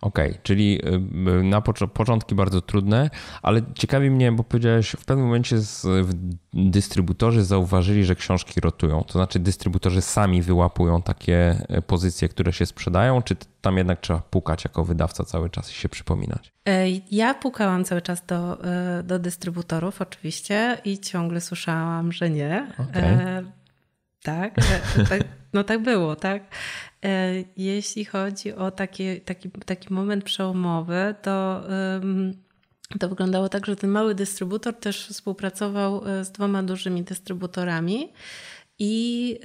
Okej, 0.00 0.30
okay, 0.30 0.40
czyli 0.42 0.80
y, 1.40 1.42
na 1.42 1.60
początki 1.94 2.34
bardzo 2.34 2.62
trudne, 2.62 3.10
ale 3.42 3.62
ciekawi 3.74 4.10
mnie, 4.10 4.32
bo 4.32 4.44
powiedziałeś, 4.44 4.90
w 4.98 5.04
pewnym 5.04 5.26
momencie 5.26 5.58
z, 5.58 5.86
dystrybutorzy 6.52 7.44
zauważyli, 7.44 8.04
że 8.04 8.14
książki 8.14 8.60
rotują. 8.60 9.04
To 9.04 9.12
znaczy 9.12 9.38
dystrybutorzy 9.38 10.02
sami 10.02 10.42
wyłapują 10.42 11.02
takie 11.02 11.66
y, 11.78 11.82
pozycje, 11.82 12.28
które 12.28 12.52
się 12.52 12.66
sprzedają, 12.66 13.22
czy 13.22 13.36
tam 13.60 13.76
jednak 13.76 14.00
trzeba 14.00 14.20
pukać 14.20 14.64
jako 14.64 14.84
wydawca 14.84 15.24
cały 15.24 15.50
czas 15.50 15.70
i 15.70 15.74
się 15.74 15.88
przypominać? 15.88 16.52
E, 16.68 16.88
ja 17.10 17.34
pukałam 17.34 17.84
cały 17.84 18.02
czas 18.02 18.26
do, 18.26 18.58
y, 19.00 19.02
do 19.02 19.18
dystrybutorów 19.18 20.02
oczywiście 20.02 20.78
i 20.84 20.98
ciągle 20.98 21.40
słyszałam, 21.40 22.12
że 22.12 22.30
nie. 22.30 22.66
Okay. 22.78 23.02
E, 23.02 23.42
tak, 24.22 24.54
tak, 25.08 25.20
no 25.52 25.64
tak 25.64 25.82
było, 25.82 26.16
tak. 26.16 26.42
E, 27.04 27.44
jeśli 27.56 28.04
chodzi 28.04 28.52
o 28.52 28.70
taki, 28.70 29.20
taki, 29.20 29.50
taki 29.50 29.94
moment 29.94 30.24
przełomowy, 30.24 31.14
to, 31.22 31.62
to 33.00 33.08
wyglądało 33.08 33.48
tak, 33.48 33.66
że 33.66 33.76
ten 33.76 33.90
mały 33.90 34.14
dystrybutor 34.14 34.74
też 34.74 35.06
współpracował 35.06 36.08
e, 36.08 36.24
z 36.24 36.32
dwoma 36.32 36.62
dużymi 36.62 37.02
dystrybutorami 37.02 38.12
i, 38.78 39.38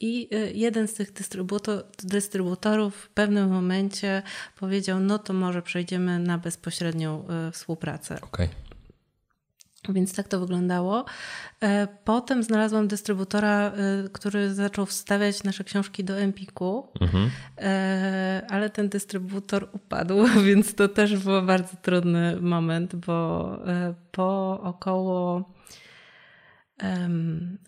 i 0.00 0.28
e, 0.32 0.52
jeden 0.52 0.88
z 0.88 0.94
tych 0.94 1.12
dystrybutor, 1.12 1.84
dystrybutorów 2.02 2.96
w 2.96 3.08
pewnym 3.08 3.50
momencie 3.50 4.22
powiedział, 4.56 5.00
no 5.00 5.18
to 5.18 5.32
może 5.32 5.62
przejdziemy 5.62 6.18
na 6.18 6.38
bezpośrednią 6.38 7.26
współpracę. 7.52 8.20
Okay. 8.20 8.48
Więc 9.88 10.14
tak 10.14 10.28
to 10.28 10.40
wyglądało. 10.40 11.04
E, 11.60 11.88
potem 12.04 12.42
znalazłam 12.42 12.88
dystrybutora, 12.88 13.66
e, 13.66 13.72
który 14.12 14.54
zaczął 14.54 14.86
wstawiać 14.86 15.42
nasze 15.42 15.64
książki 15.64 16.04
do 16.04 16.18
Empiku, 16.18 16.88
mhm. 17.00 17.30
E, 17.58 18.46
ale 18.50 18.70
ten 18.70 18.88
dystrybutor 18.88 19.68
upadł, 19.72 20.26
więc 20.46 20.74
to 20.74 20.88
też 20.88 21.16
był 21.16 21.42
bardzo 21.42 21.76
trudny 21.82 22.36
moment, 22.40 22.96
bo 22.96 23.50
po 24.12 24.60
około 24.62 25.55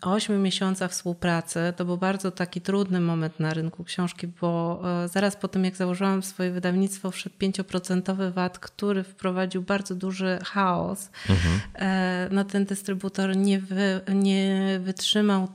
ośmiu 0.01 0.39
miesiącach 0.39 0.91
współpracy 0.91 1.73
to 1.75 1.85
był 1.85 1.97
bardzo 1.97 2.31
taki 2.31 2.61
trudny 2.61 2.99
moment 2.99 3.39
na 3.39 3.53
rynku 3.53 3.83
książki, 3.83 4.27
bo 4.27 4.81
e, 5.03 5.07
zaraz 5.07 5.35
po 5.35 5.47
tym, 5.47 5.65
jak 5.65 5.75
założyłam 5.75 6.23
swoje 6.23 6.51
wydawnictwo, 6.51 7.11
wszedł 7.11 7.35
5% 7.35 8.31
VAT, 8.31 8.59
który 8.59 9.03
wprowadził 9.03 9.61
bardzo 9.61 9.95
duży 9.95 10.39
chaos. 10.45 11.09
Mhm. 11.29 11.59
E, 11.75 12.29
no 12.31 12.43
ten 12.43 12.65
dystrybutor 12.65 13.37
nie, 13.37 13.59
wy, 13.59 14.01
nie 14.15 14.79
wytrzymał 14.83 15.47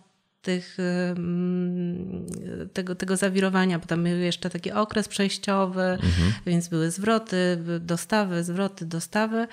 tych, 0.43 0.77
tego, 2.73 2.95
tego 2.95 3.17
zawirowania, 3.17 3.79
bo 3.79 3.87
tam 3.87 4.05
był 4.05 4.19
jeszcze 4.19 4.51
taki 4.51 4.73
okres 4.73 5.09
przejściowy, 5.09 5.83
mhm. 5.83 6.33
więc 6.47 6.69
były 6.69 6.91
zwroty, 6.91 7.59
dostawy, 7.81 8.45
zwroty, 8.45 8.87
dostawy. 8.87 9.47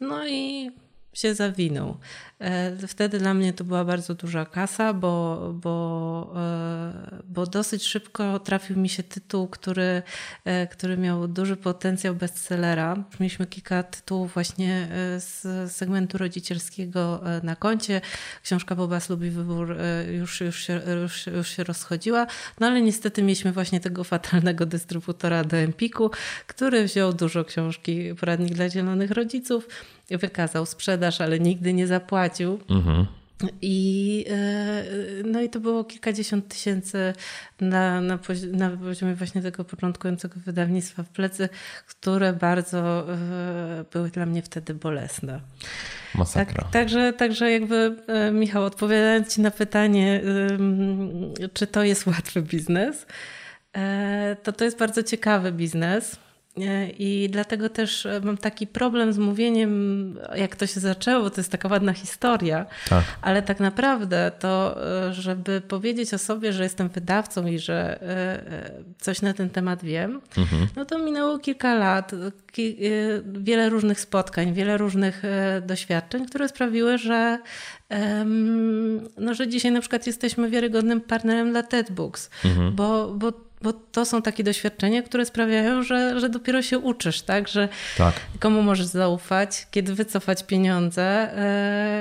No 0.00 0.28
i 0.28 0.70
się 1.12 1.34
zawinął. 1.34 1.96
E, 2.40 2.86
wtedy 2.88 3.18
dla 3.18 3.34
mnie 3.34 3.52
to 3.52 3.64
była 3.64 3.84
bardzo 3.84 4.14
duża 4.14 4.44
kasa, 4.44 4.92
bo, 4.94 5.38
bo, 5.54 6.32
e, 6.36 7.22
bo 7.24 7.46
dosyć 7.46 7.84
szybko 7.84 8.38
trafił 8.38 8.76
mi 8.76 8.88
się 8.88 9.02
tytuł, 9.02 9.48
który, 9.48 10.02
e, 10.44 10.66
który 10.66 10.96
miał 10.96 11.28
duży 11.28 11.56
potencjał 11.56 12.14
bestsellera. 12.14 13.04
Mieliśmy 13.20 13.46
kilka 13.46 13.82
tytułów 13.82 14.34
właśnie 14.34 14.88
z 15.18 15.72
segmentu 15.72 16.18
rodzicielskiego 16.18 17.20
na 17.42 17.56
koncie. 17.56 18.00
Książka 18.42 18.74
Bobas 18.74 19.10
lubi 19.10 19.30
wybór 19.30 19.76
już, 20.18 20.40
już, 20.40 20.60
się, 20.60 20.80
już, 21.02 21.26
już 21.26 21.48
się 21.48 21.64
rozchodziła, 21.64 22.26
no 22.60 22.66
ale 22.66 22.80
niestety 22.80 23.22
mieliśmy 23.22 23.52
właśnie 23.52 23.80
tego 23.80 24.04
fatalnego 24.04 24.66
dystrybutora 24.66 25.44
do 25.44 25.56
Empiku, 25.56 26.10
który 26.46 26.84
wziął 26.84 27.12
dużo 27.12 27.44
książki 27.44 28.14
Poradnik 28.14 28.54
dla 28.54 28.70
Zielonych 28.70 29.10
Rodziców, 29.10 29.68
wykazał 30.10 30.66
sprzedaż, 30.66 31.20
ale 31.20 31.40
nigdy 31.40 31.74
nie 31.74 31.86
zapłacił 31.86 32.27
prowadził. 32.28 32.58
Mhm. 32.70 33.06
I, 33.62 34.24
e, 34.30 34.84
no 35.24 35.40
i 35.40 35.48
to 35.50 35.60
było 35.60 35.84
kilkadziesiąt 35.84 36.48
tysięcy 36.48 37.12
na, 37.60 38.00
na, 38.00 38.18
na 38.52 38.70
poziomie 38.70 39.14
właśnie 39.14 39.42
tego 39.42 39.64
początkującego 39.64 40.40
wydawnictwa 40.46 41.02
w 41.02 41.08
plecy, 41.08 41.48
które 41.86 42.32
bardzo 42.32 43.12
e, 43.12 43.84
były 43.92 44.10
dla 44.10 44.26
mnie 44.26 44.42
wtedy 44.42 44.74
bolesne. 44.74 45.40
Masakra. 46.14 46.62
Tak, 46.62 46.72
także, 46.72 47.12
także 47.12 47.50
jakby 47.50 47.96
e, 48.06 48.30
Michał, 48.30 48.64
odpowiadając 48.64 49.34
Ci 49.34 49.40
na 49.40 49.50
pytanie, 49.50 50.22
czy 51.52 51.66
to 51.66 51.82
jest 51.82 52.06
łatwy 52.06 52.42
biznes, 52.42 53.06
to 54.42 54.52
to 54.52 54.64
jest 54.64 54.78
bardzo 54.78 55.02
ciekawy 55.02 55.52
biznes 55.52 56.16
i 56.98 57.28
dlatego 57.32 57.68
też 57.68 58.06
e, 58.06 58.20
mam 58.24 58.38
taki 58.38 58.66
problem 58.66 59.12
z 59.12 59.18
mówieniem, 59.18 60.14
jak 60.34 60.56
to 60.56 60.66
się 60.66 60.80
zaczęło, 60.80 61.30
to 61.30 61.40
jest 61.40 61.52
taka 61.52 61.68
ładna 61.68 61.92
historia, 61.92 62.66
tak. 62.88 63.04
ale 63.22 63.42
tak 63.42 63.60
naprawdę 63.60 64.32
to, 64.38 64.76
e, 65.08 65.14
żeby 65.14 65.60
powiedzieć 65.60 66.14
o 66.14 66.18
sobie, 66.18 66.52
że 66.52 66.62
jestem 66.62 66.88
wydawcą 66.88 67.46
i 67.46 67.58
że 67.58 68.02
e, 68.02 68.70
coś 68.98 69.22
na 69.22 69.32
ten 69.32 69.50
temat 69.50 69.84
wiem, 69.84 70.20
mhm. 70.36 70.66
no 70.76 70.84
to 70.84 70.98
minęło 70.98 71.38
kilka 71.38 71.74
lat, 71.74 72.12
wiele 73.24 73.68
różnych 73.68 74.00
spotkań, 74.00 74.54
wiele 74.54 74.76
różnych 74.76 75.22
doświadczeń, 75.62 76.26
które 76.26 76.48
sprawiły, 76.48 76.98
że 76.98 77.38
no, 79.16 79.34
że 79.34 79.48
dzisiaj 79.48 79.72
na 79.72 79.80
przykład 79.80 80.06
jesteśmy 80.06 80.50
wiarygodnym 80.50 81.00
partnerem 81.00 81.50
dla 81.50 81.62
TED 81.62 81.92
Books, 81.92 82.30
mhm. 82.44 82.76
bo, 82.76 83.14
bo 83.14 83.47
bo 83.62 83.72
to 83.72 84.04
są 84.04 84.22
takie 84.22 84.44
doświadczenia, 84.44 85.02
które 85.02 85.26
sprawiają, 85.26 85.82
że, 85.82 86.20
że 86.20 86.28
dopiero 86.28 86.62
się 86.62 86.78
uczysz, 86.78 87.22
tak? 87.22 87.48
Że 87.48 87.68
tak. 87.98 88.14
komu 88.40 88.62
możesz 88.62 88.86
zaufać, 88.86 89.66
kiedy 89.70 89.94
wycofać 89.94 90.44
pieniądze 90.44 91.30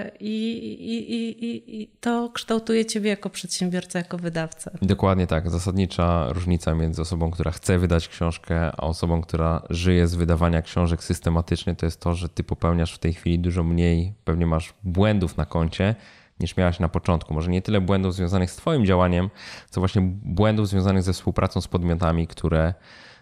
yy, 0.03 0.11
i, 0.19 0.57
i, 0.93 1.45
i, 1.45 1.81
i, 1.81 1.87
to 2.01 2.29
kształtuje 2.33 2.85
ciebie 2.85 3.09
jako 3.09 3.29
przedsiębiorca, 3.29 3.99
jako 3.99 4.17
wydawca. 4.17 4.71
Dokładnie 4.81 5.27
tak. 5.27 5.49
Zasadnicza 5.49 6.33
różnica 6.33 6.73
między 6.73 7.01
osobą, 7.01 7.31
która 7.31 7.51
chce 7.51 7.79
wydać 7.79 8.07
książkę, 8.07 8.71
a 8.77 8.77
osobą, 8.77 9.21
która 9.21 9.61
żyje 9.69 10.07
z 10.07 10.15
wydawania 10.15 10.61
książek 10.61 11.03
systematycznie, 11.03 11.75
to 11.75 11.85
jest 11.85 11.99
to, 11.99 12.13
że 12.13 12.29
ty 12.29 12.43
popełniasz 12.43 12.93
w 12.93 12.99
tej 12.99 13.13
chwili 13.13 13.39
dużo 13.39 13.63
mniej, 13.63 14.13
pewnie 14.25 14.45
masz 14.45 14.73
błędów 14.83 15.37
na 15.37 15.45
koncie, 15.45 15.95
niż 16.39 16.57
miałaś 16.57 16.79
na 16.79 16.89
początku. 16.89 17.33
Może 17.33 17.51
nie 17.51 17.61
tyle 17.61 17.81
błędów 17.81 18.13
związanych 18.13 18.51
z 18.51 18.55
Twoim 18.55 18.85
działaniem, 18.85 19.29
co 19.69 19.81
właśnie 19.81 20.01
błędów 20.23 20.67
związanych 20.67 21.03
ze 21.03 21.13
współpracą 21.13 21.61
z 21.61 21.67
podmiotami, 21.67 22.27
które 22.27 22.73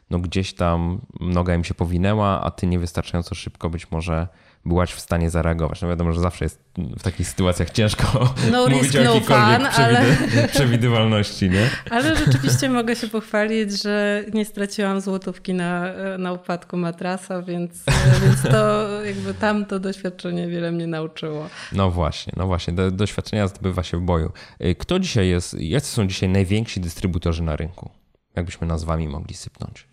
no 0.09 0.19
gdzieś 0.19 0.53
tam 0.53 1.01
noga 1.19 1.55
im 1.55 1.63
się 1.63 1.73
powinęła, 1.73 2.41
a 2.41 2.51
Ty 2.51 2.67
niewystarczająco 2.67 3.35
szybko 3.35 3.69
być 3.69 3.91
może 3.91 4.27
byłaś 4.65 4.93
w 4.93 4.99
stanie 4.99 5.29
zareagować. 5.29 5.81
No 5.81 5.87
wiadomo, 5.87 6.11
że 6.11 6.21
zawsze 6.21 6.45
jest 6.45 6.61
w 6.77 7.03
takich 7.03 7.27
sytuacjach 7.27 7.69
ciężko 7.69 8.33
no 8.51 8.63
mówić 8.69 8.81
risk, 8.81 8.95
o 8.95 9.03
no 9.03 9.13
jakiejkolwiek 9.13 9.61
no 9.61 9.71
fun, 9.71 9.83
ale... 9.83 10.47
przewidywalności, 10.47 11.49
nie? 11.49 11.69
Ale 11.89 12.15
rzeczywiście 12.15 12.69
mogę 12.69 12.95
się 12.95 13.07
pochwalić, 13.07 13.81
że 13.83 14.23
nie 14.33 14.45
straciłam 14.45 15.01
złotówki 15.01 15.53
na, 15.53 15.93
na 16.17 16.33
upadku 16.33 16.77
matrasa, 16.77 17.41
więc, 17.41 17.83
więc 18.23 18.41
to 18.41 18.87
jakby 19.03 19.33
tam 19.33 19.65
to 19.65 19.79
doświadczenie 19.79 20.47
wiele 20.47 20.71
mnie 20.71 20.87
nauczyło. 20.87 21.49
No 21.71 21.91
właśnie, 21.91 22.33
no 22.37 22.47
właśnie. 22.47 22.73
Do, 22.73 22.91
doświadczenia 22.91 23.47
zdobywa 23.47 23.83
się 23.83 23.97
w 23.97 24.01
boju. 24.01 24.31
Y, 24.61 24.75
kto 24.75 24.99
dzisiaj 24.99 25.27
jest, 25.27 25.55
jacy 25.59 25.91
są 25.91 26.07
dzisiaj 26.07 26.29
najwięksi 26.29 26.81
dystrybutorzy 26.81 27.43
na 27.43 27.55
rynku? 27.55 27.89
Jakbyśmy 28.35 28.67
nazwami 28.67 29.07
mogli 29.07 29.35
sypnąć? 29.35 29.87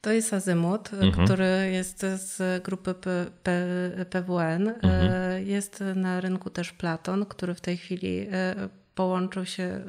To 0.00 0.12
jest 0.12 0.34
Azymut, 0.34 0.92
mhm. 0.92 1.24
który 1.24 1.70
jest 1.72 2.00
z 2.00 2.62
grupy 2.62 2.94
P, 2.94 3.26
P, 3.42 3.66
PWN. 4.10 4.68
Mhm. 4.68 5.12
E, 5.12 5.42
jest 5.42 5.84
na 5.94 6.20
rynku 6.20 6.50
też 6.50 6.72
Platon, 6.72 7.26
który 7.26 7.54
w 7.54 7.60
tej 7.60 7.76
chwili 7.76 8.26
e, 8.32 8.54
połączył 8.94 9.46
się 9.46 9.62
e, 9.62 9.82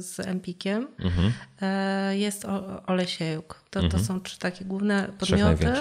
z 0.00 0.20
Empikiem. 0.20 0.88
Mhm. 0.98 1.32
Jest 2.10 2.46
Olesiejuk. 2.86 3.62
To, 3.70 3.80
to 3.80 3.86
mhm. 3.86 4.04
są 4.04 4.20
trzy 4.20 4.38
takie 4.38 4.64
główne 4.64 5.08
podmioty. 5.18 5.72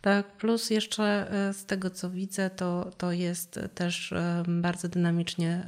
Tak, 0.00 0.36
plus 0.36 0.70
jeszcze 0.70 1.26
z 1.52 1.66
tego 1.66 1.90
co 1.90 2.10
widzę, 2.10 2.50
to, 2.50 2.90
to 2.98 3.12
jest 3.12 3.60
też 3.74 4.14
bardzo 4.46 4.88
dynamicznie 4.88 5.66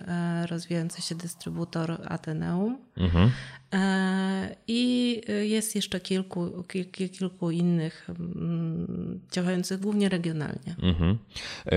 rozwijający 0.48 1.02
się 1.02 1.14
dystrybutor 1.14 2.00
Ateneum. 2.04 2.78
Mhm. 2.96 3.30
E, 3.76 4.56
I 4.66 5.20
jest 5.42 5.74
jeszcze 5.74 6.00
kilku, 6.00 6.64
kilku, 6.92 7.50
innych 7.50 8.08
mm, 8.08 9.20
działających 9.32 9.80
głównie 9.80 10.08
regionalnie. 10.08 10.76
Mhm. 10.82 11.18
E, 11.66 11.72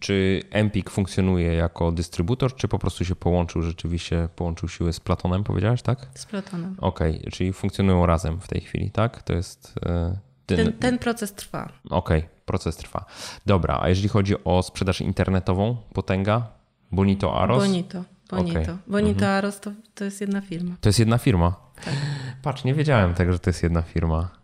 czy 0.00 0.42
Empik 0.50 0.90
funkcjonuje 0.90 1.54
jako 1.54 1.92
dystrybutor, 1.92 2.56
czy 2.56 2.68
po 2.68 2.78
prostu 2.78 3.04
się 3.04 3.16
połączył 3.16 3.62
rzeczywiście, 3.62 4.28
połączył 4.36 4.68
siły 4.68 4.92
z 4.92 5.00
Platonem, 5.00 5.44
powiedziałeś, 5.44 5.82
tak? 5.82 6.06
Z 6.14 6.26
Platonem. 6.26 6.76
Okej, 6.78 7.18
okay. 7.18 7.30
czyli 7.30 7.52
funkcjonują 7.52 8.06
razem 8.06 8.40
w 8.40 8.48
tej 8.48 8.60
chwili, 8.60 8.90
tak? 8.90 9.22
To 9.22 9.32
jest. 9.32 9.74
E, 9.86 10.18
ten, 10.46 10.72
ten 10.72 10.98
proces 10.98 11.32
trwa. 11.32 11.72
Okej, 11.90 12.18
okay. 12.18 12.30
proces 12.44 12.76
trwa. 12.76 13.04
Dobra, 13.46 13.78
a 13.82 13.88
jeżeli 13.88 14.08
chodzi 14.08 14.44
o 14.44 14.62
sprzedaż 14.62 15.00
internetową, 15.00 15.76
potęga? 15.92 16.58
Bonito 16.92 17.40
Aros? 17.40 17.64
Bonito. 17.64 18.04
Bonito. 18.30 18.60
Okay. 18.60 18.76
Bonito 18.86 19.24
mhm. 19.24 19.30
Aros 19.30 19.60
to, 19.60 19.70
to 19.94 20.04
jest 20.04 20.20
jedna 20.20 20.40
firma. 20.40 20.74
To 20.80 20.88
jest 20.88 20.98
jedna 20.98 21.18
firma? 21.18 21.56
Tak. 21.84 21.94
Patrz, 22.42 22.64
nie 22.64 22.74
wiedziałem 22.74 23.14
tego, 23.14 23.32
że 23.32 23.38
to 23.38 23.50
jest 23.50 23.62
jedna 23.62 23.82
firma. 23.82 24.38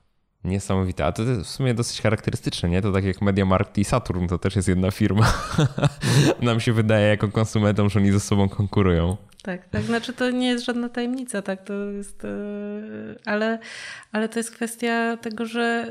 Niesamowite. 0.44 1.06
A 1.06 1.12
to 1.12 1.22
jest 1.22 1.40
w 1.40 1.46
sumie 1.46 1.74
dosyć 1.74 2.02
charakterystyczne, 2.02 2.68
nie? 2.68 2.82
To 2.82 2.92
tak 2.92 3.04
jak 3.04 3.22
MediaMarkt 3.22 3.78
i 3.78 3.84
Saturn, 3.84 4.26
to 4.26 4.38
też 4.38 4.56
jest 4.56 4.68
jedna 4.68 4.90
firma. 4.90 5.32
Nam 6.42 6.60
się 6.60 6.72
wydaje 6.72 7.08
jako 7.08 7.28
konsumentom, 7.28 7.90
że 7.90 8.00
oni 8.00 8.12
ze 8.12 8.20
sobą 8.20 8.48
konkurują. 8.48 9.16
Tak, 9.42 9.68
tak. 9.68 9.82
Znaczy 9.82 10.12
to 10.12 10.30
nie 10.30 10.48
jest 10.48 10.64
żadna 10.64 10.88
tajemnica, 10.88 11.42
tak. 11.42 11.64
To 11.64 11.74
jest, 11.74 12.24
e, 12.24 12.28
ale, 13.24 13.58
ale 14.12 14.28
to 14.28 14.38
jest 14.38 14.50
kwestia 14.50 15.16
tego, 15.16 15.46
że 15.46 15.86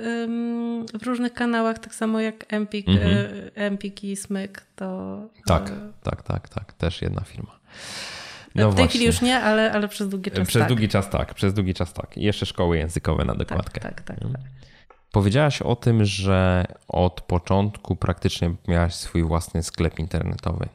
w 1.00 1.04
różnych 1.04 1.34
kanałach, 1.34 1.80
tak 1.80 1.96
samo 1.96 2.20
jak 2.20 2.54
Empik, 2.54 2.89
mhm. 2.89 3.12
E, 3.12 3.56
Empik 3.56 4.04
i 4.04 4.16
Smyk, 4.16 4.64
to. 4.76 5.20
Tak, 5.46 5.72
tak, 6.04 6.24
tak, 6.24 6.50
tak. 6.50 6.74
Też 6.74 7.02
jedna 7.02 7.22
firma. 7.22 7.62
No 8.55 8.71
w 8.71 8.76
tej 8.76 8.88
chwili 8.88 9.05
już 9.05 9.21
nie, 9.21 9.39
ale, 9.39 9.71
ale 9.71 9.88
przez 9.88 10.09
długi 10.09 10.32
czas 10.32 10.47
Przez 10.47 10.59
tak. 10.59 10.67
długi 10.67 10.89
czas 10.89 11.09
tak, 11.09 11.34
przez 11.34 11.53
długi 11.53 11.74
czas 11.74 11.93
tak. 11.93 12.17
I 12.17 12.24
jeszcze 12.24 12.45
szkoły 12.45 12.78
językowe 12.78 13.26
na 13.26 13.36
dokładkę. 13.36 13.82
Tak, 13.82 14.01
tak, 14.01 14.19
tak. 14.19 14.32
tak. 14.32 14.41
Powiedziałaś 15.13 15.61
o 15.61 15.76
tym, 15.76 16.05
że 16.05 16.65
od 16.88 17.21
początku 17.21 17.95
praktycznie 17.95 18.55
miałaś 18.67 18.95
swój 18.95 19.24
własny 19.24 19.63
sklep 19.63 19.99
internetowy. 19.99 20.69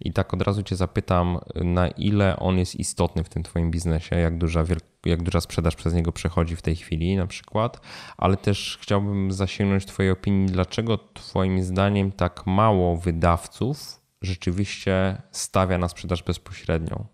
I 0.00 0.12
tak 0.12 0.34
od 0.34 0.42
razu 0.42 0.62
Cię 0.62 0.76
zapytam, 0.76 1.38
na 1.54 1.88
ile 1.88 2.36
on 2.36 2.58
jest 2.58 2.76
istotny 2.76 3.24
w 3.24 3.28
tym 3.28 3.42
Twoim 3.42 3.70
biznesie, 3.70 4.16
jak 4.16 4.38
duża, 4.38 4.64
jak 5.04 5.22
duża 5.22 5.40
sprzedaż 5.40 5.76
przez 5.76 5.94
niego 5.94 6.12
przechodzi 6.12 6.56
w 6.56 6.62
tej 6.62 6.76
chwili 6.76 7.16
na 7.16 7.26
przykład, 7.26 7.80
ale 8.16 8.36
też 8.36 8.78
chciałbym 8.80 9.32
zasięgnąć 9.32 9.86
Twojej 9.86 10.12
opinii, 10.12 10.46
dlaczego 10.46 10.98
Twoim 10.98 11.62
zdaniem 11.62 12.12
tak 12.12 12.46
mało 12.46 12.96
wydawców 12.96 14.03
rzeczywiście 14.24 15.22
stawia 15.30 15.78
na 15.78 15.88
sprzedaż 15.88 16.22
bezpośrednią. 16.22 17.06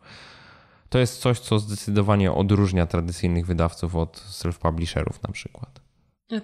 To 0.88 0.98
jest 0.98 1.20
coś, 1.20 1.38
co 1.38 1.58
zdecydowanie 1.58 2.32
odróżnia 2.32 2.86
tradycyjnych 2.86 3.46
wydawców 3.46 3.96
od 3.96 4.24
self-publisherów 4.30 5.22
na 5.22 5.32
przykład. 5.32 5.80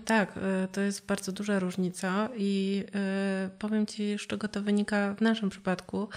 Tak, 0.04 0.32
e, 0.36 0.68
to 0.72 0.80
jest 0.80 1.06
bardzo 1.06 1.32
duża 1.32 1.58
różnica 1.58 2.28
i 2.36 2.84
e, 2.94 3.50
powiem 3.58 3.86
Ci, 3.86 4.18
z 4.18 4.26
czego 4.26 4.48
to 4.48 4.62
wynika 4.62 5.14
w 5.14 5.20
naszym 5.20 5.50
przypadku. 5.50 6.08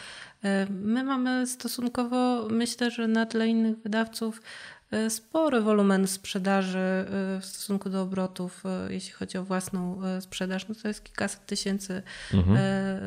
E, 0.43 0.67
my 0.69 1.03
mamy 1.03 1.47
stosunkowo, 1.47 2.47
myślę, 2.51 2.91
że 2.91 3.07
na 3.07 3.25
tle 3.25 3.47
innych 3.47 3.77
wydawców, 3.77 4.41
E, 4.41 4.78
spory 5.09 5.61
wolumen 5.61 6.07
sprzedaży 6.07 6.79
e, 6.79 7.05
w 7.41 7.45
stosunku 7.45 7.89
do 7.89 8.01
obrotów, 8.01 8.63
e, 8.65 8.93
jeśli 8.93 9.11
chodzi 9.11 9.37
o 9.37 9.43
własną 9.43 10.01
sprzedaż, 10.21 10.67
no 10.67 10.75
to 10.75 10.87
jest 10.87 11.03
kilkaset 11.03 11.45
tysięcy 11.45 12.01
mhm. 12.33 12.57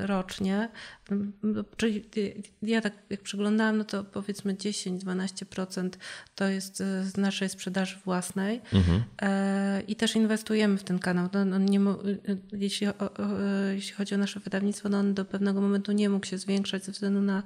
rocznie. 0.06 0.68
No, 1.42 1.64
czyli 1.76 2.04
ja 2.62 2.80
tak 2.80 2.92
jak 3.10 3.20
przeglądałam, 3.20 3.78
no 3.78 3.84
to 3.84 4.04
powiedzmy 4.04 4.54
10-12% 4.54 5.90
to 6.34 6.44
jest 6.44 6.76
z 7.02 7.16
naszej 7.16 7.48
sprzedaży 7.48 7.98
własnej 8.04 8.60
mhm. 8.72 9.02
i 9.88 9.96
też 9.96 10.16
inwestujemy 10.16 10.78
w 10.78 10.84
ten 10.84 10.98
kanał. 10.98 11.28
No, 11.46 11.58
nie, 11.58 11.80
jeśli, 12.52 12.86
jeśli 13.74 13.94
chodzi 13.94 14.14
o 14.14 14.18
nasze 14.18 14.40
wydawnictwo, 14.40 14.88
no 14.88 14.98
on 14.98 15.14
do 15.14 15.24
pewnego 15.24 15.60
momentu 15.60 15.92
nie 15.92 16.08
mógł 16.08 16.26
się 16.26 16.38
zwiększać 16.38 16.84
ze 16.84 16.92
względu 16.92 17.20
na 17.20 17.42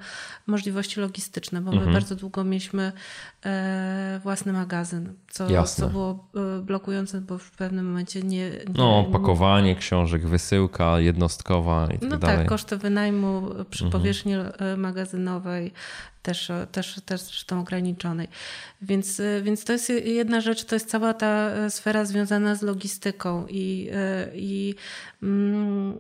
możliwości 0.47 1.01
logistyczne, 1.01 1.61
bo 1.61 1.71
mhm. 1.71 1.89
my 1.89 1.93
bardzo 1.93 2.17
długo 2.17 2.45
mieliśmy 2.45 2.93
własny 4.27 4.53
magazyn, 4.53 5.13
co, 5.31 5.65
co 5.65 5.89
było 5.89 6.29
e, 6.59 6.63
blokujące, 6.63 7.21
bo 7.21 7.39
w 7.39 7.51
pewnym 7.51 7.87
momencie 7.87 8.23
nie... 8.23 8.51
nie 8.51 8.51
no, 8.75 9.05
pakowanie 9.13 9.77
książek, 9.77 10.27
wysyłka 10.27 11.01
jednostkowa 11.01 11.87
i 11.87 11.99
tak 11.99 12.11
no 12.11 12.19
dalej. 12.19 12.37
No 12.37 12.43
tak, 12.43 12.49
koszty 12.49 12.77
wynajmu 12.77 13.49
przy 13.71 13.85
mhm. 13.85 14.01
powierzchni 14.01 14.35
e, 14.35 14.77
magazynowej 14.77 15.73
też, 16.27 16.51
też, 16.73 17.01
też 17.07 17.21
zresztą 17.21 17.61
ograniczonej. 17.61 18.29
Więc, 18.83 19.23
więc 19.43 19.65
to 19.65 19.73
jest 19.73 19.89
jedna 20.05 20.41
rzecz, 20.41 20.65
to 20.65 20.75
jest 20.77 20.91
cała 20.91 21.15
ta 21.15 21.51
sfera 21.71 22.05
związana 22.05 22.55
z 22.55 22.63
logistyką 22.63 23.47
i, 23.49 23.91
i 24.35 24.75
mm, 25.23 25.99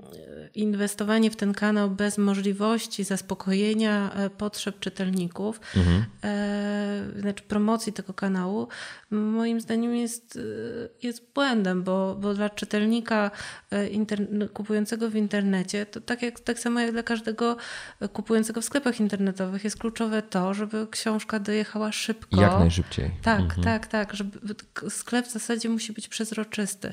inwestowanie 0.54 1.30
w 1.30 1.36
ten 1.36 1.54
kanał 1.54 1.90
bez 1.90 2.18
możliwości 2.18 3.04
zaspokojenia 3.04 4.10
potrzeb 4.38 4.80
czytelników, 4.80 5.60
mhm. 5.76 6.04
e, 6.24 7.20
znaczy 7.20 7.42
promocji 7.42 7.92
tego 7.92 8.14
kanału, 8.14 8.68
moim 9.10 9.60
zdaniem 9.60 9.96
jest, 9.96 10.38
jest 11.02 11.32
błędem, 11.34 11.82
bo, 11.82 12.16
bo 12.20 12.34
dla 12.34 12.50
czytelnika 12.50 13.30
e, 13.70 14.48
kupującego 14.48 15.10
w 15.10 15.16
internecie, 15.16 15.86
to 15.86 16.00
tak, 16.00 16.22
jak, 16.22 16.40
tak 16.40 16.58
samo 16.58 16.80
jak 16.80 16.92
dla 16.92 17.02
każdego 17.02 17.56
kupującego 18.12 18.60
w 18.60 18.64
sklepach 18.64 19.00
internetowych 19.00 19.64
jest 19.64 19.78
kluczowe 19.78 20.15
to, 20.22 20.54
żeby 20.54 20.86
książka 20.90 21.38
dojechała 21.38 21.92
szybko. 21.92 22.40
Jak 22.40 22.58
najszybciej. 22.58 23.10
Tak, 23.22 23.40
mhm. 23.40 23.62
tak, 23.62 23.86
tak. 23.86 24.14
Żeby 24.14 24.54
sklep 24.88 25.26
w 25.26 25.32
zasadzie 25.32 25.68
musi 25.68 25.92
być 25.92 26.08
przezroczysty. 26.08 26.92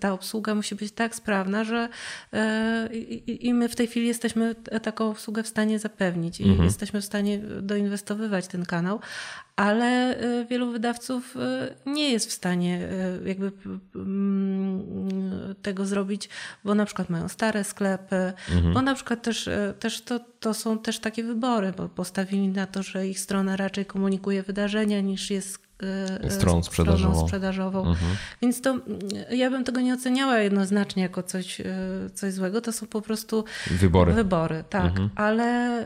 Ta 0.00 0.12
obsługa 0.12 0.54
musi 0.54 0.74
być 0.74 0.92
tak 0.92 1.14
sprawna, 1.14 1.64
że 1.64 1.88
e, 2.32 2.88
i 3.26 3.54
my 3.54 3.68
w 3.68 3.76
tej 3.76 3.86
chwili 3.86 4.06
jesteśmy 4.06 4.54
taką 4.82 5.10
obsługę 5.10 5.42
w 5.42 5.48
stanie 5.48 5.78
zapewnić 5.78 6.40
i 6.40 6.44
mhm. 6.44 6.64
jesteśmy 6.64 7.00
w 7.00 7.04
stanie 7.04 7.38
doinwestowywać 7.62 8.46
ten 8.46 8.66
kanał, 8.66 9.00
ale 9.58 10.16
e, 10.16 10.44
wielu 10.44 10.70
wydawców 10.70 11.36
e, 11.36 11.90
nie 11.90 12.10
jest 12.10 12.28
w 12.28 12.32
stanie 12.32 12.88
jakby 13.24 13.52
mm, 13.96 14.84
tego 15.62 15.86
zrobić, 15.86 16.28
bo 16.64 16.74
na 16.74 16.84
przykład 16.84 17.10
mają 17.10 17.28
stare 17.28 17.64
sklepy, 17.64 18.32
mhm. 18.50 18.74
bo 18.74 18.82
na 18.82 18.94
przykład 18.94 19.22
też, 19.22 19.48
też 19.78 20.02
to, 20.02 20.20
to 20.40 20.54
są 20.54 20.78
też 20.78 20.98
takie 20.98 21.24
wybory, 21.24 21.72
bo 21.76 21.88
postawili 21.88 22.48
na 22.48 22.66
to, 22.66 22.82
że 22.82 23.08
ich 23.08 23.20
strona 23.20 23.56
raczej 23.56 23.86
komunikuje 23.86 24.42
wydarzenia 24.42 25.00
niż 25.00 25.30
jest 25.30 25.68
stroną 26.28 26.62
sprzedażową. 26.62 27.12
Stroną 27.12 27.26
sprzedażową. 27.26 27.78
Mhm. 27.88 28.16
Więc 28.42 28.60
to 28.60 28.78
ja 29.30 29.50
bym 29.50 29.64
tego 29.64 29.80
nie 29.80 29.94
oceniała 29.94 30.38
jednoznacznie 30.38 31.02
jako 31.02 31.22
coś, 31.22 31.62
coś 32.14 32.32
złego. 32.32 32.60
To 32.60 32.72
są 32.72 32.86
po 32.86 33.02
prostu 33.02 33.44
wybory. 33.70 34.12
Wybory, 34.12 34.64
tak. 34.70 34.84
Mhm. 34.84 35.10
Ale, 35.16 35.84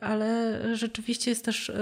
ale 0.00 0.58
rzeczywiście 0.76 1.30
jest 1.30 1.44
też 1.44 1.72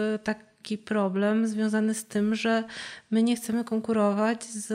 taki 0.59 0.79
problem 0.79 1.47
związany 1.47 1.95
z 1.95 2.05
tym, 2.05 2.35
że 2.35 2.65
my 3.11 3.23
nie 3.23 3.37
chcemy 3.37 3.65
konkurować 3.65 4.45
z 4.45 4.69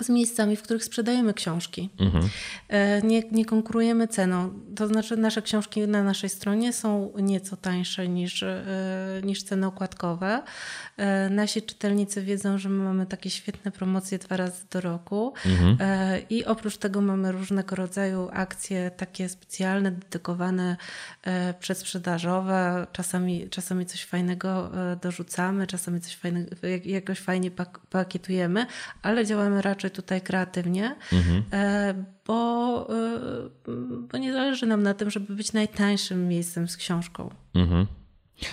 z 0.00 0.08
miejscami, 0.08 0.56
w 0.56 0.62
których 0.62 0.84
sprzedajemy 0.84 1.34
książki. 1.34 1.90
Mhm. 2.00 2.28
E, 2.68 3.02
nie, 3.02 3.22
nie, 3.32 3.44
konkurujemy 3.44 4.08
ceną. 4.08 4.50
To 4.76 4.88
znaczy, 4.88 5.16
nasze 5.16 5.42
książki 5.42 5.80
na 5.88 6.02
naszej 6.02 6.30
stronie 6.30 6.72
są 6.72 7.12
nieco 7.18 7.56
tańsze 7.56 8.08
niż, 8.08 8.42
e, 8.42 8.64
niż 9.24 9.42
ceny 9.42 9.66
okładkowe. 9.66 10.42
E, 10.96 11.30
nasi 11.30 11.62
czytelnicy 11.62 12.22
wiedzą, 12.22 12.58
że 12.58 12.68
my 12.68 12.84
mamy 12.84 13.06
takie 13.06 13.30
świetne 13.30 13.70
promocje 13.70 14.18
dwa 14.18 14.36
razy 14.36 14.64
do 14.70 14.80
roku. 14.80 15.32
Mhm. 15.46 15.76
I 16.30 16.44
oprócz 16.44 16.76
tego 16.76 17.00
mamy 17.00 17.32
różnego 17.32 17.76
rodzaju 17.76 18.28
akcje 18.32 18.90
takie 18.90 19.28
specjalne, 19.28 19.90
dedykowane 19.92 20.76
przedsprzedażowe. 21.60 22.86
Czasami, 22.92 23.48
czasami 23.50 23.86
coś 23.86 24.04
fajnego 24.04 24.70
dorzucamy, 25.02 25.66
czasami 25.66 26.00
coś 26.00 26.16
fajnego, 26.16 26.56
jakoś 26.84 27.18
fajnie 27.18 27.50
pakietujemy, 27.90 28.66
ale 29.02 29.26
działamy 29.26 29.62
raczej 29.62 29.79
tutaj 29.88 30.20
kreatywnie, 30.20 30.96
mhm. 31.12 31.42
E, 31.52 31.94
bo, 32.26 32.88
e, 32.90 33.18
bo 34.12 34.18
nie 34.18 34.32
zależy 34.32 34.66
nam 34.66 34.82
na 34.82 34.94
tym, 34.94 35.10
żeby 35.10 35.34
być 35.34 35.52
najtańszym 35.52 36.28
miejscem 36.28 36.68
z 36.68 36.76
książką. 36.76 37.30
Mhm. 37.54 37.86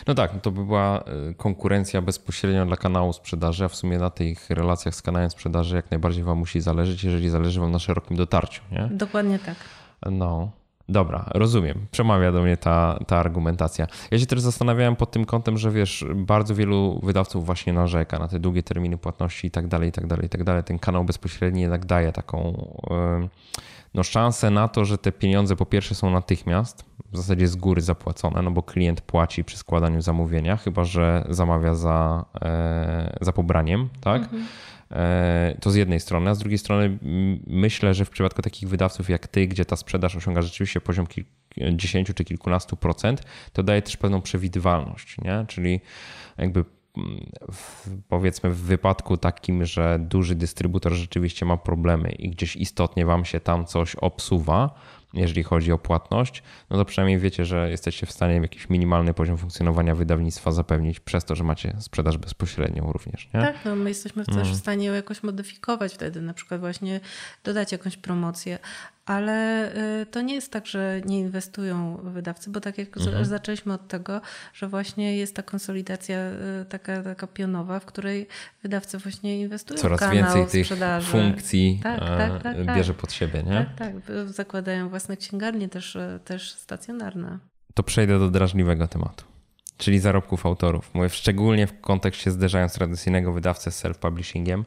No 0.07 0.13
tak, 0.13 0.33
no 0.33 0.39
to 0.39 0.51
by 0.51 0.65
była 0.65 0.99
e, 0.99 1.33
konkurencja 1.33 2.01
bezpośrednia 2.01 2.65
dla 2.65 2.77
kanału 2.77 3.13
sprzedaży, 3.13 3.65
a 3.65 3.67
w 3.67 3.75
sumie 3.75 3.97
na 3.97 4.09
tych 4.09 4.49
relacjach 4.49 4.95
z 4.95 5.01
kanałem 5.01 5.29
sprzedaży 5.29 5.75
jak 5.75 5.91
najbardziej 5.91 6.23
Wam 6.23 6.37
musi 6.37 6.61
zależeć, 6.61 7.03
jeżeli 7.03 7.29
zależy 7.29 7.59
Wam 7.59 7.71
na 7.71 7.79
szerokim 7.79 8.17
dotarciu. 8.17 8.61
Nie? 8.71 8.89
Dokładnie 8.91 9.39
tak. 9.39 9.55
No. 10.11 10.51
Dobra, 10.89 11.25
rozumiem. 11.33 11.85
Przemawia 11.91 12.31
do 12.31 12.41
mnie 12.41 12.57
ta, 12.57 12.99
ta 13.07 13.17
argumentacja. 13.17 13.87
Ja 14.11 14.19
się 14.19 14.25
też 14.25 14.41
zastanawiałem 14.41 14.95
pod 14.95 15.11
tym 15.11 15.25
kątem, 15.25 15.57
że 15.57 15.71
wiesz, 15.71 16.05
bardzo 16.15 16.55
wielu 16.55 16.99
wydawców 17.03 17.45
właśnie 17.45 17.73
narzeka 17.73 18.19
na 18.19 18.27
te 18.27 18.39
długie 18.39 18.63
terminy 18.63 18.97
płatności 18.97 19.47
i 19.47 19.51
tak 19.51 19.67
dalej, 19.67 19.89
i 19.89 19.91
tak 19.91 20.07
dalej, 20.07 20.25
i 20.25 20.29
tak 20.29 20.43
dalej. 20.43 20.63
Ten 20.63 20.79
kanał 20.79 21.03
bezpośredni 21.03 21.61
jednak 21.61 21.85
daje 21.85 22.11
taką 22.11 22.67
no, 23.93 24.03
szansę 24.03 24.49
na 24.49 24.67
to, 24.67 24.85
że 24.85 24.97
te 24.97 25.11
pieniądze 25.11 25.55
po 25.55 25.65
pierwsze 25.65 25.95
są 25.95 26.09
natychmiast, 26.09 26.85
w 27.11 27.17
zasadzie 27.17 27.47
z 27.47 27.55
góry 27.55 27.81
zapłacone, 27.81 28.41
no 28.41 28.51
bo 28.51 28.63
klient 28.63 29.01
płaci 29.01 29.43
przy 29.43 29.57
składaniu 29.57 30.01
zamówienia, 30.01 30.57
chyba 30.57 30.83
że 30.83 31.25
zamawia 31.29 31.75
za, 31.75 32.25
e, 32.41 33.17
za 33.21 33.33
pobraniem, 33.33 33.89
tak? 34.01 34.23
Mhm. 34.23 34.45
E, 34.91 35.57
to 35.61 35.71
z 35.71 35.75
jednej 35.75 35.99
strony, 35.99 36.29
a 36.29 36.35
z 36.35 36.39
drugiej 36.39 36.57
strony 36.57 36.97
myślę, 37.47 37.93
że 37.93 38.05
w 38.05 38.09
przypadku 38.09 38.41
takich 38.41 38.69
wydawców 38.69 39.09
jak 39.09 39.27
ty, 39.27 39.47
gdzie 39.47 39.65
ta 39.65 39.75
sprzedaż 39.75 40.15
osiąga 40.15 40.41
rzeczywiście 40.41 40.81
poziom 40.81 41.07
10 41.71 42.11
czy 42.15 42.23
kilkunastu 42.23 42.77
procent, 42.77 43.23
to 43.53 43.63
daje 43.63 43.81
też 43.81 43.97
pewną 43.97 44.21
przewidywalność, 44.21 45.17
nie? 45.21 45.45
czyli 45.47 45.81
jakby 46.37 46.65
w, 47.51 47.89
powiedzmy 48.07 48.49
w 48.49 48.61
wypadku 48.61 49.17
takim, 49.17 49.65
że 49.65 49.99
duży 49.99 50.35
dystrybutor 50.35 50.93
rzeczywiście 50.93 51.45
ma 51.45 51.57
problemy 51.57 52.11
i 52.11 52.29
gdzieś 52.29 52.55
istotnie 52.55 53.05
wam 53.05 53.25
się 53.25 53.39
tam 53.39 53.65
coś 53.65 53.95
obsuwa, 53.95 54.79
jeżeli 55.13 55.43
chodzi 55.43 55.71
o 55.71 55.77
płatność, 55.77 56.43
no 56.69 56.77
to 56.77 56.85
przynajmniej 56.85 57.19
wiecie, 57.19 57.45
że 57.45 57.69
jesteście 57.69 58.05
w 58.05 58.11
stanie 58.11 58.35
jakiś 58.35 58.69
minimalny 58.69 59.13
poziom 59.13 59.37
funkcjonowania 59.37 59.95
wydawnictwa 59.95 60.51
zapewnić 60.51 60.99
przez 60.99 61.25
to, 61.25 61.35
że 61.35 61.43
macie 61.43 61.75
sprzedaż 61.79 62.17
bezpośrednią 62.17 62.91
również. 62.91 63.29
Nie? 63.33 63.41
Tak, 63.41 63.55
no 63.65 63.75
my 63.75 63.89
jesteśmy 63.89 64.25
też 64.25 64.35
mm. 64.35 64.53
w 64.53 64.55
stanie 64.55 64.85
ją 64.85 64.93
jakoś 64.93 65.23
modyfikować 65.23 65.93
wtedy, 65.93 66.21
na 66.21 66.33
przykład 66.33 66.59
właśnie 66.59 66.99
dodać 67.43 67.71
jakąś 67.71 67.97
promocję, 67.97 68.59
ale 69.07 69.69
y, 70.01 70.05
to 70.05 70.21
nie 70.21 70.35
jest 70.35 70.51
tak, 70.51 70.67
że 70.67 71.01
nie 71.05 71.19
inwestują 71.19 71.97
wydawcy, 72.03 72.49
bo 72.49 72.61
tak 72.61 72.77
jak 72.77 72.97
mhm. 72.97 73.25
zaczęliśmy 73.25 73.73
od 73.73 73.87
tego, 73.87 74.21
że 74.53 74.67
właśnie 74.67 75.17
jest 75.17 75.35
ta 75.35 75.43
konsolidacja 75.43 76.17
y, 76.61 76.65
taka, 76.69 77.03
taka 77.03 77.27
pionowa, 77.27 77.79
w 77.79 77.85
której 77.85 78.27
wydawcy 78.63 78.97
właśnie 78.97 79.39
inwestują 79.39 79.79
Coraz 79.79 79.99
w 79.99 79.99
kanał 79.99 80.15
więcej 80.15 80.47
tych 80.47 80.65
sprzedaży. 80.65 81.11
funkcji 81.11 81.79
tak, 81.83 81.99
tak, 81.99 82.43
tak, 82.43 82.57
tak, 82.65 82.75
bierze 82.75 82.93
pod 82.93 83.11
siebie, 83.11 83.43
nie? 83.43 83.65
Tak, 83.77 83.93
tak. 83.93 84.27
Zakładają 84.27 84.89
własne 84.89 85.17
księgarnie 85.17 85.69
też, 85.69 85.95
y, 85.95 86.19
też 86.25 86.51
stacjonarne. 86.51 87.39
To 87.73 87.83
przejdę 87.83 88.19
do 88.19 88.29
drażliwego 88.29 88.87
tematu 88.87 89.23
czyli 89.77 89.99
zarobków 89.99 90.45
autorów. 90.45 90.89
Mówię 90.93 91.09
szczególnie 91.09 91.67
w 91.67 91.81
kontekście 91.81 92.31
zderzając 92.31 92.73
tradycyjnego 92.73 93.33
wydawcę 93.33 93.71
z 93.71 93.83
self-publishingiem. 93.83 94.63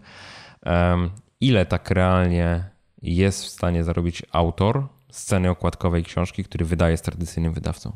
Ile 1.40 1.66
tak 1.66 1.90
realnie 1.90 2.69
jest 3.02 3.44
w 3.44 3.48
stanie 3.48 3.84
zarobić 3.84 4.22
autor 4.32 4.86
sceny 5.10 5.50
okładkowej 5.50 6.04
książki, 6.04 6.44
który 6.44 6.64
wydaje 6.64 6.96
z 6.96 7.02
tradycyjnym 7.02 7.52
wydawcą? 7.52 7.92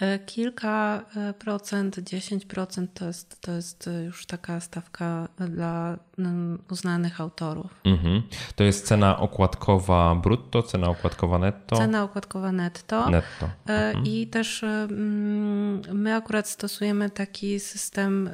E, 0.00 0.18
kilka 0.18 1.04
e, 1.16 1.32
procent, 1.32 1.98
10% 1.98 2.86
to 2.94 3.06
jest, 3.06 3.40
to 3.40 3.52
jest 3.52 3.90
już 4.06 4.26
taka 4.26 4.60
stawka 4.60 5.28
dla 5.38 5.98
mm, 6.18 6.62
uznanych 6.70 7.20
autorów. 7.20 7.80
Mhm. 7.84 8.22
To 8.56 8.64
jest 8.64 8.86
cena 8.86 9.18
okładkowa 9.18 10.14
brutto, 10.14 10.62
cena 10.62 10.88
okładkowa 10.88 11.38
netto? 11.38 11.76
Cena 11.76 12.02
okładkowa 12.02 12.52
netto. 12.52 13.10
netto. 13.10 13.46
E, 13.68 13.88
mhm. 13.88 14.06
I 14.06 14.26
też 14.26 14.62
mm, 14.62 15.82
my 15.92 16.14
akurat 16.14 16.48
stosujemy 16.48 17.10
taki 17.10 17.60
system, 17.60 18.30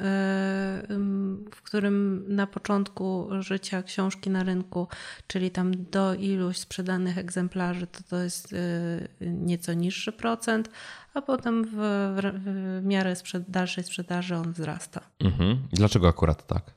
w 1.51 1.61
którym 1.63 2.25
na 2.27 2.47
początku 2.47 3.27
życia 3.39 3.83
książki 3.83 4.29
na 4.29 4.43
rynku, 4.43 4.87
czyli 5.27 5.51
tam 5.51 5.71
do 5.91 6.13
iluś 6.13 6.57
sprzedanych 6.57 7.17
egzemplarzy, 7.17 7.87
to 7.87 7.99
to 8.09 8.17
jest 8.17 8.55
nieco 9.21 9.73
niższy 9.73 10.11
procent, 10.11 10.69
a 11.15 11.21
potem 11.21 11.63
w, 11.63 11.69
w, 11.71 12.43
w 12.43 12.85
miarę 12.85 13.15
sprzed, 13.15 13.43
dalszej 13.49 13.83
sprzedaży 13.83 14.35
on 14.35 14.53
wzrasta. 14.53 15.01
Mhm. 15.19 15.67
Dlaczego 15.71 16.07
akurat 16.07 16.47
tak? 16.47 16.73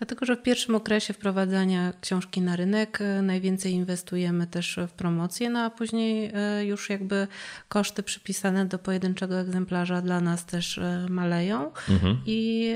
Dlatego, 0.00 0.26
że 0.26 0.36
w 0.36 0.42
pierwszym 0.42 0.74
okresie 0.74 1.12
wprowadzania 1.12 1.92
książki 2.00 2.40
na 2.40 2.56
rynek 2.56 3.00
e, 3.00 3.22
najwięcej 3.22 3.72
inwestujemy 3.72 4.46
też 4.46 4.78
w 4.88 4.92
promocję, 4.92 5.50
no 5.50 5.60
a 5.60 5.70
później 5.70 6.30
e, 6.34 6.64
już 6.64 6.90
jakby 6.90 7.26
koszty 7.68 8.02
przypisane 8.02 8.66
do 8.66 8.78
pojedynczego 8.78 9.40
egzemplarza 9.40 10.02
dla 10.02 10.20
nas 10.20 10.46
też 10.46 10.78
e, 10.78 11.06
maleją 11.10 11.72
mhm. 11.88 12.22
i, 12.26 12.74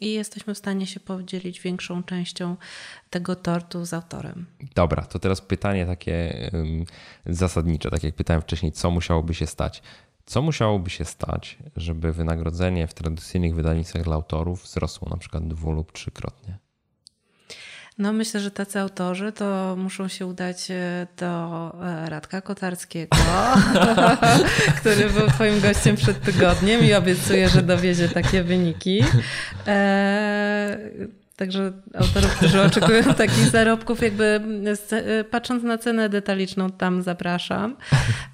i 0.00 0.12
jesteśmy 0.12 0.54
w 0.54 0.58
stanie 0.58 0.86
się 0.86 1.00
podzielić 1.00 1.60
większą 1.60 2.02
częścią 2.02 2.56
tego 3.10 3.36
tortu 3.36 3.84
z 3.84 3.94
autorem. 3.94 4.46
Dobra, 4.74 5.02
to 5.02 5.18
teraz 5.18 5.40
pytanie 5.40 5.86
takie 5.86 6.50
zasadnicze, 7.26 7.90
tak 7.90 8.04
jak 8.04 8.14
pytałem 8.14 8.42
wcześniej, 8.42 8.72
co 8.72 8.90
musiałoby 8.90 9.34
się 9.34 9.46
stać? 9.46 9.82
Co 10.26 10.42
musiałoby 10.42 10.90
się 10.90 11.04
stać, 11.04 11.58
żeby 11.76 12.12
wynagrodzenie 12.12 12.86
w 12.86 12.94
tradycyjnych 12.94 13.54
wydawnictwach 13.54 14.02
dla 14.02 14.14
autorów 14.14 14.62
wzrosło 14.62 15.08
na 15.08 15.16
przykład 15.16 15.48
dwu 15.48 15.72
lub 15.72 15.92
trzykrotnie? 15.92 16.58
No 18.00 18.12
myślę, 18.12 18.40
że 18.40 18.50
tacy 18.50 18.80
autorzy 18.80 19.32
to 19.32 19.76
muszą 19.78 20.08
się 20.08 20.26
udać 20.26 20.70
e, 20.70 21.06
do 21.16 21.72
e, 21.84 22.10
Radka 22.10 22.40
Kotarskiego, 22.40 23.16
który 24.80 25.10
był 25.10 25.26
twoim 25.26 25.60
gościem 25.60 25.96
przed 25.96 26.20
tygodniem 26.20 26.84
i 26.84 26.94
obiecuję, 26.94 27.48
że 27.48 27.62
dowiezie 27.62 28.08
takie 28.08 28.42
wyniki. 28.42 29.04
E, 31.40 31.46
Także 31.46 31.72
autorów, 31.94 32.36
którzy 32.36 32.62
oczekują 32.70 33.14
takich 33.14 33.48
zarobków, 33.48 34.02
jakby 34.02 34.40
e, 34.90 35.24
patrząc 35.24 35.62
na 35.62 35.78
cenę 35.78 36.08
detaliczną, 36.08 36.70
tam 36.70 37.02
zapraszam, 37.02 37.76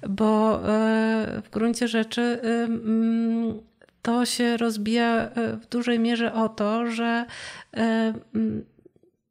bo 0.09 0.55
e, 0.55 1.41
w 1.45 1.49
gruncie 1.49 1.87
rzeczy 1.87 2.21
e, 2.21 2.47
mm, 2.63 3.59
to 4.01 4.25
się 4.25 4.57
rozbija 4.57 5.29
w 5.61 5.67
dużej 5.69 5.99
mierze 5.99 6.33
o 6.33 6.49
to, 6.49 6.91
że 6.91 7.25
mm, 7.71 8.65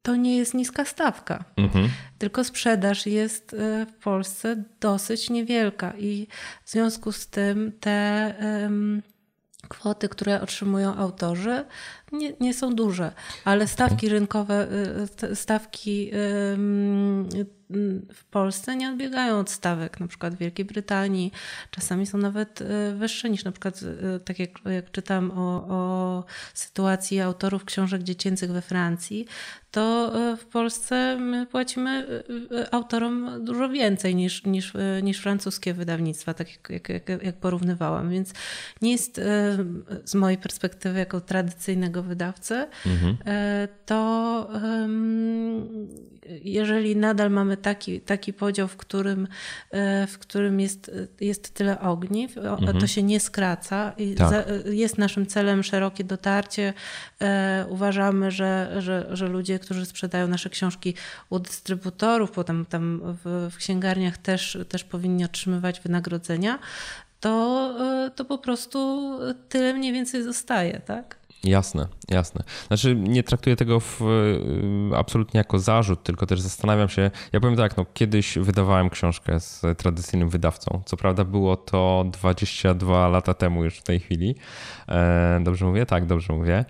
to 0.01 0.15
nie 0.15 0.37
jest 0.37 0.53
niska 0.53 0.85
stawka, 0.85 1.43
mhm. 1.57 1.89
tylko 2.17 2.43
sprzedaż 2.43 3.05
jest 3.05 3.55
w 3.87 4.03
Polsce 4.03 4.63
dosyć 4.79 5.29
niewielka. 5.29 5.93
I 5.97 6.27
w 6.63 6.71
związku 6.71 7.11
z 7.11 7.27
tym 7.27 7.71
te 7.79 8.33
kwoty, 9.67 10.09
które 10.09 10.41
otrzymują 10.41 10.95
autorzy, 10.95 11.65
nie, 12.11 12.33
nie 12.39 12.53
są 12.53 12.75
duże, 12.75 13.11
ale 13.45 13.67
stawki 13.67 14.09
rynkowe, 14.09 14.67
y, 15.23 15.35
stawki 15.35 16.11
w 18.13 18.25
Polsce 18.31 18.75
nie 18.75 18.89
odbiegają 18.89 19.39
od 19.39 19.49
stawek, 19.49 19.99
na 19.99 20.07
przykład 20.07 20.35
w 20.35 20.37
Wielkiej 20.37 20.65
Brytanii. 20.65 21.31
Czasami 21.71 22.05
są 22.05 22.17
nawet 22.17 22.61
y, 22.61 22.65
wyższe 22.95 23.29
niż 23.29 23.43
na 23.43 23.51
przykład, 23.51 23.81
y, 23.81 24.19
tak 24.25 24.39
jak, 24.39 24.49
jak 24.65 24.91
czytam 24.91 25.31
o, 25.31 25.67
o 25.69 26.23
sytuacji 26.53 27.19
autorów 27.19 27.65
książek 27.65 28.03
dziecięcych 28.03 28.51
we 28.51 28.61
Francji, 28.61 29.25
to 29.71 30.11
w 30.37 30.45
Polsce 30.45 31.17
my 31.19 31.45
płacimy 31.45 32.23
autorom 32.71 33.45
dużo 33.45 33.69
więcej 33.69 34.15
niż, 34.15 34.43
niż, 34.43 34.73
niż 35.03 35.19
francuskie 35.19 35.73
wydawnictwa, 35.73 36.33
tak 36.33 36.69
jak, 36.69 36.89
jak, 36.89 37.23
jak 37.23 37.35
porównywałam. 37.35 38.09
Więc 38.09 38.33
nie 38.81 38.91
jest 38.91 39.21
z 40.05 40.15
mojej 40.15 40.37
perspektywy 40.37 40.99
jako 40.99 41.21
tradycyjnego 41.21 41.96
wydawcy, 42.03 42.67
mhm. 42.85 43.17
E, 43.25 43.67
to 43.85 44.49
jeżeli 46.43 46.95
nadal 46.95 47.31
mamy 47.31 47.57
taki, 47.57 48.01
taki 48.01 48.33
podział, 48.33 48.67
w 48.67 48.77
którym, 48.77 49.27
e, 49.71 50.07
w 50.07 50.19
którym 50.19 50.59
jest, 50.59 50.91
jest 51.21 51.53
tyle 51.53 51.79
ogniw, 51.79 52.37
mhm. 52.37 52.79
to 52.79 52.87
się 52.87 53.03
nie 53.03 53.19
skraca 53.19 53.93
i 53.97 54.15
tak. 54.15 54.45
jest 54.65 54.97
naszym 54.97 55.25
celem 55.25 55.63
szerokie 55.63 56.03
dotarcie. 56.03 56.73
E, 57.21 57.65
uważamy, 57.69 58.31
że, 58.31 58.75
że, 58.77 59.07
że 59.11 59.27
ludzie, 59.27 59.59
którzy 59.59 59.85
sprzedają 59.85 60.27
nasze 60.27 60.49
książki 60.49 60.93
u 61.29 61.39
dystrybutorów, 61.39 62.31
potem 62.31 62.65
tam 62.65 63.01
w, 63.03 63.49
w 63.51 63.57
księgarniach 63.57 64.17
też, 64.17 64.57
też 64.69 64.83
powinni 64.83 65.25
otrzymywać 65.25 65.79
wynagrodzenia, 65.79 66.59
to, 67.19 67.73
to 68.15 68.25
po 68.25 68.37
prostu 68.37 69.11
tyle 69.49 69.73
mniej 69.73 69.93
więcej 69.93 70.23
zostaje, 70.23 70.81
tak? 70.85 71.17
Jasne, 71.43 71.87
jasne. 72.09 72.43
Znaczy 72.67 72.95
nie 72.95 73.23
traktuję 73.23 73.55
tego 73.55 73.79
w, 73.79 74.01
y, 74.01 74.97
absolutnie 74.97 75.37
jako 75.37 75.59
zarzut, 75.59 76.03
tylko 76.03 76.25
też 76.25 76.41
zastanawiam 76.41 76.89
się, 76.89 77.11
ja 77.33 77.39
powiem 77.39 77.55
tak, 77.55 77.77
no 77.77 77.85
kiedyś 77.93 78.37
wydawałem 78.37 78.89
książkę 78.89 79.39
z 79.39 79.61
tradycyjnym 79.77 80.29
wydawcą. 80.29 80.81
Co 80.85 80.97
prawda 80.97 81.23
było 81.23 81.57
to 81.57 82.05
22 82.11 83.07
lata 83.07 83.33
temu 83.33 83.63
już 83.63 83.77
w 83.77 83.83
tej 83.83 83.99
chwili. 83.99 84.35
E, 84.89 85.39
dobrze 85.43 85.65
mówię? 85.65 85.85
Tak, 85.85 86.05
dobrze 86.05 86.33
mówię. 86.33 86.65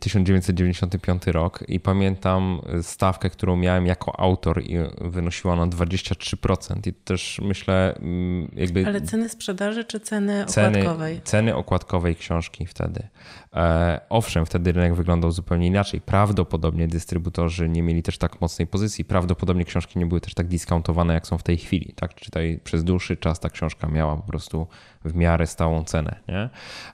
1995 0.00 1.26
rok 1.26 1.64
i 1.68 1.80
pamiętam 1.80 2.60
stawkę, 2.82 3.30
którą 3.30 3.56
miałem 3.56 3.86
jako 3.86 4.20
autor 4.20 4.62
i 4.62 4.76
wynosiła 5.00 5.52
ona 5.54 5.66
23% 5.66 6.88
i 6.88 6.92
też 6.92 7.40
myślę 7.44 7.94
mm, 7.94 8.50
jakby... 8.56 8.86
Ale 8.86 9.00
ceny 9.00 9.28
sprzedaży 9.28 9.84
czy 9.84 10.00
ceny 10.00 10.44
okładkowej? 10.48 11.14
Ceny, 11.14 11.24
ceny 11.24 11.54
okładkowej 11.54 12.16
książki 12.16 12.66
wtedy. 12.66 13.08
E, 13.54 14.00
owszem, 14.08 14.46
wtedy 14.46 14.72
rynek 14.72 14.94
wyglądał 14.94 15.30
zupełnie 15.30 15.66
inaczej. 15.66 16.00
Prawdopodobnie 16.00 16.88
dystrybutorzy 16.88 17.68
nie 17.68 17.82
mieli 17.82 18.02
też 18.02 18.18
tak 18.18 18.40
mocnej 18.40 18.66
pozycji. 18.66 19.04
Prawdopodobnie 19.04 19.64
książki 19.64 19.98
nie 19.98 20.06
były 20.06 20.20
też 20.20 20.34
tak 20.34 20.46
discountowane, 20.46 21.14
jak 21.14 21.26
są 21.26 21.38
w 21.38 21.42
tej 21.42 21.56
chwili. 21.56 21.92
Tak? 21.96 22.14
Czytaj, 22.14 22.60
przez 22.64 22.84
dłuższy 22.84 23.16
czas 23.16 23.40
ta 23.40 23.50
książka 23.50 23.88
miała 23.88 24.16
po 24.16 24.22
prostu 24.22 24.66
w 25.04 25.14
miarę 25.14 25.46
stałą 25.46 25.84
cenę. 25.84 26.20
Nie? 26.28 26.48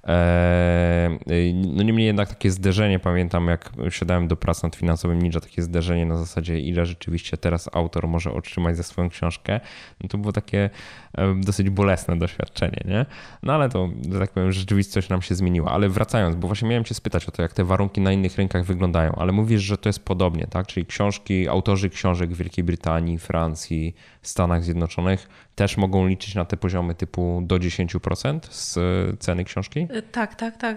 E, 0.06 1.18
no 1.54 1.82
niemniej 1.82 2.06
jednak 2.06 2.28
takie 2.28 2.43
zderzenie, 2.50 2.98
pamiętam 2.98 3.48
jak 3.48 3.72
siadałem 3.90 4.28
do 4.28 4.36
pracy 4.36 4.60
nad 4.64 4.76
finansowym 4.76 5.22
Ninja, 5.22 5.40
takie 5.40 5.62
zderzenie 5.62 6.06
na 6.06 6.16
zasadzie 6.16 6.60
ile 6.60 6.86
rzeczywiście 6.86 7.36
teraz 7.36 7.70
autor 7.72 8.08
może 8.08 8.32
otrzymać 8.32 8.76
za 8.76 8.82
swoją 8.82 9.08
książkę, 9.08 9.60
no 10.00 10.08
to 10.08 10.18
było 10.18 10.32
takie 10.32 10.70
e, 11.14 11.34
dosyć 11.34 11.70
bolesne 11.70 12.18
doświadczenie, 12.18 12.80
nie? 12.84 13.06
No 13.42 13.52
ale 13.52 13.68
to, 13.68 13.88
że 14.12 14.18
tak 14.18 14.30
powiem, 14.30 14.52
rzeczywistość 14.52 15.08
nam 15.08 15.22
się 15.22 15.34
zmieniła. 15.34 15.70
Ale 15.70 15.88
wracając, 15.88 16.36
bo 16.36 16.46
właśnie 16.46 16.68
miałem 16.68 16.84
cię 16.84 16.94
spytać 16.94 17.28
o 17.28 17.30
to, 17.30 17.42
jak 17.42 17.52
te 17.52 17.64
warunki 17.64 18.00
na 18.00 18.12
innych 18.12 18.36
rynkach 18.36 18.64
wyglądają, 18.64 19.12
ale 19.12 19.32
mówisz, 19.32 19.62
że 19.62 19.78
to 19.78 19.88
jest 19.88 20.04
podobnie, 20.04 20.46
tak? 20.50 20.66
Czyli 20.66 20.86
książki, 20.86 21.48
autorzy 21.48 21.90
książek 21.90 22.30
w 22.30 22.36
Wielkiej 22.36 22.64
Brytanii, 22.64 23.18
Francji, 23.18 23.94
Stanach 24.22 24.64
Zjednoczonych 24.64 25.28
też 25.54 25.76
mogą 25.76 26.06
liczyć 26.06 26.34
na 26.34 26.44
te 26.44 26.56
poziomy 26.56 26.94
typu 26.94 27.42
do 27.46 27.56
10% 27.56 28.40
z 28.50 28.78
ceny 29.20 29.44
książki? 29.44 29.88
Tak, 30.12 30.34
tak, 30.34 30.56
tak. 30.56 30.76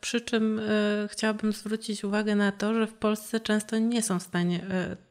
Przy 0.00 0.20
czym 0.20 0.60
chciałabym 1.08 1.52
zwrócić 1.52 2.04
uwagę 2.04 2.34
na 2.34 2.52
to, 2.52 2.74
że 2.74 2.86
w 2.86 2.94
Polsce 2.94 3.40
często 3.40 3.78
nie 3.78 4.02
są 4.02 4.18
w 4.18 4.22
stanie 4.22 4.60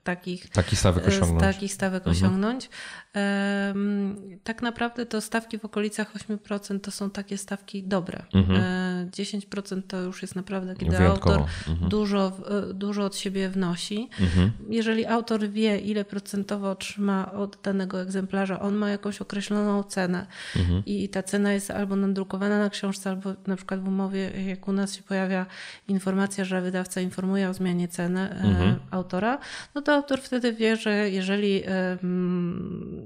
takich, 0.04 0.50
Taki 0.50 0.76
stawek 0.76 1.08
osiągnąć. 1.08 1.42
takich 1.42 1.74
stawek 1.74 2.08
mhm. 2.08 2.18
osiągnąć. 2.18 2.70
Tak 4.44 4.62
naprawdę 4.62 5.06
to 5.06 5.22
stawki 5.22 5.60
w 5.60 5.66
okolicach 5.66 6.14
8% 6.16 6.80
to 6.80 6.92
są 6.92 7.10
takie 7.10 7.38
stawki 7.38 7.84
dobre. 7.84 8.24
Mhm. 8.34 9.10
10% 9.10 9.82
to 9.88 10.02
już 10.02 10.22
jest 10.22 10.36
naprawdę, 10.36 10.76
kiedy 10.76 10.98
Wyjątkowo. 10.98 11.36
autor 11.36 11.50
mhm. 11.70 11.90
dużo, 11.90 12.32
dużo 12.74 13.06
od 13.06 13.16
siebie 13.16 13.50
wnosi. 13.50 14.10
Mhm. 14.20 14.52
Jeżeli 14.70 15.06
autor 15.06 15.50
wie, 15.50 15.80
ile 15.80 16.06
procentowo 16.06 16.72
otrzyma 16.72 17.32
od 17.32 17.58
danego 17.64 18.02
egzemplarza, 18.02 18.60
on 18.60 18.76
ma 18.76 18.90
jakąś 18.90 19.22
określoną 19.22 19.84
cenę 19.84 20.28
mhm. 20.56 20.84
i 20.86 21.10
ta 21.10 21.24
cena 21.24 21.54
jest 21.54 21.72
albo 21.72 21.96
nadrukowana 21.96 22.60
na 22.60 22.70
książce, 22.70 23.10
albo 23.10 23.34
na 23.48 23.56
przykład 23.56 23.84
w 23.84 23.88
umowie, 23.88 24.32
jak 24.48 24.68
u 24.68 24.72
nas 24.72 24.96
się 24.96 25.04
pojawia 25.04 25.46
informacja, 25.88 26.46
że 26.46 26.62
wydawca 26.62 27.02
informuje 27.02 27.50
o 27.50 27.54
zmianie 27.54 27.88
ceny 27.88 28.20
e, 28.20 28.42
mhm. 28.42 28.80
autora, 28.92 29.40
no 29.76 29.82
to 29.82 29.94
autor 29.94 30.22
wtedy 30.22 30.54
wie, 30.54 30.76
że 30.76 31.10
jeżeli, 31.10 31.64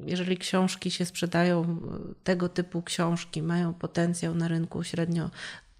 jeżeli 0.05 0.37
książki 0.37 0.91
się 0.91 1.05
sprzedają, 1.05 1.81
tego 2.23 2.49
typu 2.49 2.81
książki 2.81 3.41
mają 3.41 3.73
potencjał 3.73 4.35
na 4.35 4.47
rynku 4.47 4.83
średnio 4.83 5.29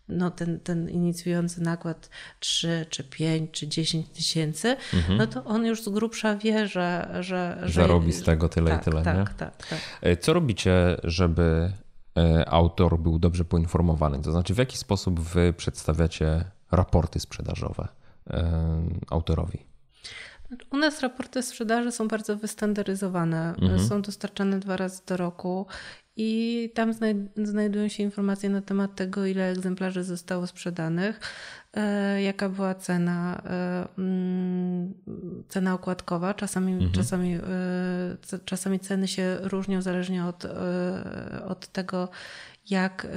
no 0.09 0.31
ten, 0.31 0.59
ten 0.59 0.89
inicjujący 0.89 1.61
nakład 1.61 2.09
3 2.39 2.85
czy 2.89 3.03
5 3.03 3.51
czy 3.51 3.67
10 3.67 4.09
tysięcy, 4.09 4.75
mhm. 4.93 5.17
no 5.17 5.27
to 5.27 5.43
on 5.43 5.65
już 5.65 5.83
z 5.83 5.89
grubsza 5.89 6.35
wie, 6.35 6.67
że... 6.67 7.17
że, 7.19 7.57
że 7.63 7.81
Zarobi 7.81 8.13
z 8.13 8.23
tego 8.23 8.49
tyle 8.49 8.71
tak, 8.71 8.81
i 8.81 8.85
tyle, 8.85 9.03
tak, 9.03 9.17
nie? 9.17 9.23
Tak, 9.23 9.67
tak. 9.67 9.79
E, 10.01 10.17
co 10.17 10.33
robicie, 10.33 10.97
żeby 11.03 11.71
e, 12.17 12.49
autor 12.49 12.99
był 12.99 13.19
dobrze 13.19 13.45
poinformowany? 13.45 14.21
To 14.21 14.31
znaczy 14.31 14.53
w 14.53 14.57
jaki 14.57 14.77
sposób 14.77 15.19
wy 15.19 15.53
przedstawiacie 15.53 16.43
raporty 16.71 17.19
sprzedażowe 17.19 17.87
e, 18.29 18.61
autorowi? 19.09 19.65
U 20.71 20.77
nas 20.77 21.01
raporty 21.01 21.43
sprzedaży 21.43 21.91
są 21.91 22.07
bardzo 22.07 22.37
wystandaryzowane. 22.37 23.55
Mhm. 23.61 23.79
Są 23.79 24.01
dostarczane 24.01 24.59
dwa 24.59 24.77
razy 24.77 25.01
do 25.07 25.17
roku 25.17 25.65
i 26.19 26.71
tam 26.75 26.93
znajdują 27.35 27.87
się 27.87 28.03
informacje 28.03 28.49
na 28.49 28.61
temat 28.61 28.95
tego, 28.95 29.25
ile 29.25 29.49
egzemplarzy 29.49 30.03
zostało 30.03 30.47
sprzedanych, 30.47 31.19
e, 31.73 32.21
jaka 32.21 32.49
była 32.49 32.75
cena, 32.75 33.41
e, 33.45 33.87
mm, 33.97 34.93
cena 35.49 35.73
okładkowa. 35.73 36.33
Czasami, 36.33 36.73
mhm. 36.73 36.91
czasami, 36.91 37.33
e, 37.35 38.39
czasami 38.45 38.79
ceny 38.79 39.07
się 39.07 39.37
różnią 39.41 39.81
zależnie 39.81 40.25
od, 40.25 40.45
od 41.47 41.67
tego, 41.67 42.09
jak, 42.69 43.07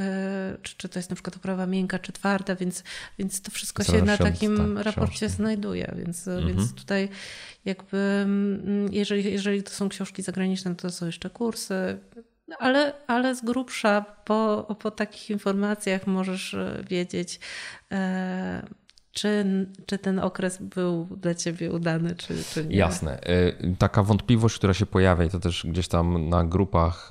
czy, 0.62 0.76
czy 0.76 0.88
to 0.88 0.98
jest 0.98 1.10
na 1.10 1.16
przykład 1.16 1.36
oprawa 1.36 1.66
miękka 1.66 1.98
czy 1.98 2.12
twarda, 2.12 2.56
więc, 2.56 2.84
więc 3.18 3.42
to 3.42 3.50
wszystko 3.50 3.84
się 3.84 4.02
na 4.02 4.16
takim 4.16 4.74
tak, 4.76 4.84
raporcie 4.84 5.16
książki. 5.16 5.36
znajduje. 5.36 5.94
Więc, 5.96 6.28
mhm. 6.28 6.46
więc 6.46 6.74
tutaj 6.74 7.08
jakby, 7.64 7.96
mm, 7.96 8.92
jeżeli, 8.92 9.32
jeżeli 9.32 9.62
to 9.62 9.70
są 9.70 9.88
książki 9.88 10.22
zagraniczne, 10.22 10.74
to 10.74 10.90
są 10.90 11.06
jeszcze 11.06 11.30
kursy, 11.30 11.98
ale, 12.58 12.92
ale 13.06 13.34
z 13.34 13.40
grubsza 13.40 14.00
po, 14.24 14.76
po 14.80 14.90
takich 14.90 15.30
informacjach 15.30 16.06
możesz 16.06 16.54
e, 16.54 16.84
wiedzieć, 16.88 17.40
e, 17.92 18.62
czy, 19.12 19.44
czy 19.86 19.98
ten 19.98 20.18
okres 20.18 20.62
był 20.62 21.04
dla 21.16 21.34
ciebie 21.34 21.72
udany, 21.72 22.14
czy, 22.14 22.44
czy 22.44 22.64
nie. 22.64 22.76
Jasne. 22.76 23.20
E, 23.20 23.52
taka 23.78 24.02
wątpliwość, 24.02 24.56
która 24.56 24.74
się 24.74 24.86
pojawia, 24.86 25.24
i 25.24 25.30
to 25.30 25.40
też 25.40 25.66
gdzieś 25.68 25.88
tam 25.88 26.28
na 26.28 26.44
grupach 26.44 27.10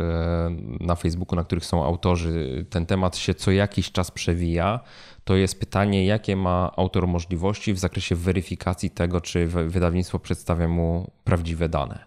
na 0.79 0.95
Facebooku, 0.95 1.35
na 1.35 1.43
których 1.43 1.65
są 1.65 1.85
autorzy, 1.85 2.65
ten 2.69 2.85
temat 2.85 3.17
się 3.17 3.33
co 3.33 3.51
jakiś 3.51 3.91
czas 3.91 4.11
przewija. 4.11 4.79
To 5.23 5.35
jest 5.35 5.59
pytanie, 5.59 6.05
jakie 6.05 6.35
ma 6.35 6.71
autor 6.77 7.07
możliwości 7.07 7.73
w 7.73 7.79
zakresie 7.79 8.15
weryfikacji 8.15 8.89
tego, 8.89 9.21
czy 9.21 9.47
wydawnictwo 9.47 10.19
przedstawia 10.19 10.67
mu 10.67 11.11
prawdziwe 11.23 11.69
dane. 11.69 12.05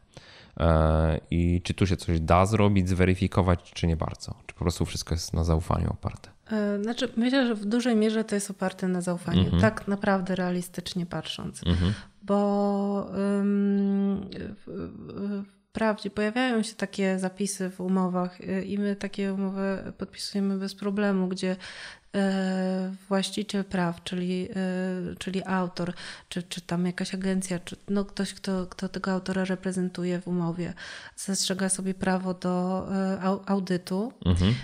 E, 0.60 1.20
I 1.30 1.60
czy 1.64 1.74
tu 1.74 1.86
się 1.86 1.96
coś 1.96 2.20
da 2.20 2.46
zrobić, 2.46 2.88
zweryfikować, 2.88 3.72
czy 3.74 3.86
nie 3.86 3.96
bardzo? 3.96 4.34
Czy 4.46 4.54
po 4.54 4.60
prostu 4.60 4.86
wszystko 4.86 5.14
jest 5.14 5.32
na 5.32 5.44
zaufaniu 5.44 5.90
oparte? 5.90 6.31
E, 6.50 6.82
znaczy, 6.82 7.08
myślę, 7.16 7.46
że 7.46 7.54
w 7.54 7.64
dużej 7.64 7.96
mierze 7.96 8.24
to 8.24 8.34
jest 8.34 8.50
oparte 8.50 8.88
na 8.88 9.00
zaufaniu, 9.00 9.44
mhm. 9.44 9.62
tak 9.62 9.88
naprawdę 9.88 10.34
realistycznie 10.34 11.06
patrząc, 11.06 11.66
mhm. 11.66 11.92
bo 12.22 13.10
um, 13.36 14.28
wprawdzie 15.72 16.10
pojawiają 16.10 16.62
się 16.62 16.74
takie 16.74 17.18
zapisy 17.18 17.70
w 17.70 17.80
umowach 17.80 18.40
y, 18.40 18.64
i 18.64 18.78
my 18.78 18.96
takie 18.96 19.34
umowy 19.34 19.92
podpisujemy 19.98 20.58
bez 20.58 20.74
problemu, 20.74 21.28
gdzie 21.28 21.56
właściciel 23.08 23.64
praw, 23.64 24.04
czyli, 24.04 24.48
e, 24.50 25.16
czyli 25.18 25.44
autor, 25.44 25.92
czy, 26.28 26.42
czy 26.42 26.60
tam 26.60 26.86
jakaś 26.86 27.14
agencja, 27.14 27.58
czy 27.58 27.76
no 27.88 28.04
ktoś, 28.04 28.34
kto, 28.34 28.66
kto 28.66 28.88
tego 28.88 29.10
autora 29.10 29.44
reprezentuje 29.44 30.20
w 30.20 30.28
umowie, 30.28 30.74
zastrzega 31.16 31.68
sobie 31.68 31.94
prawo 31.94 32.34
do 32.34 32.86
e, 32.92 33.20
audytu. 33.46 34.12
Mhm. 34.24 34.54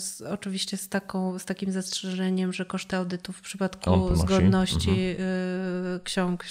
Z, 0.00 0.22
oczywiście 0.22 0.76
z, 0.76 0.88
taką, 0.88 1.38
z 1.38 1.44
takim 1.44 1.72
zastrzeżeniem, 1.72 2.52
że 2.52 2.64
koszty 2.64 2.96
audytu 2.96 3.32
w 3.32 3.40
przypadku 3.40 4.16
zgodności 4.16 4.90
mhm. 4.90 6.00
ksiąg 6.04 6.44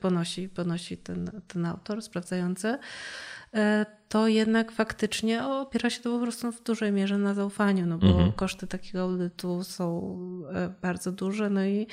ponosi, 0.00 0.48
ponosi 0.48 0.96
ten, 0.96 1.30
ten 1.48 1.66
autor 1.66 2.02
sprawdzający 2.02 2.78
to 4.08 4.28
jednak 4.28 4.72
faktycznie 4.72 5.46
opiera 5.46 5.90
się 5.90 6.00
to 6.00 6.10
po 6.10 6.22
prostu 6.22 6.52
w 6.52 6.62
dużej 6.62 6.92
mierze 6.92 7.18
na 7.18 7.34
zaufaniu, 7.34 7.86
no 7.86 7.98
bo 7.98 8.06
mhm. 8.06 8.32
koszty 8.32 8.66
takiego 8.66 9.02
audytu 9.02 9.64
są 9.64 10.18
e, 10.54 10.70
bardzo 10.82 11.12
duże, 11.12 11.50
no 11.50 11.64
i 11.64 11.86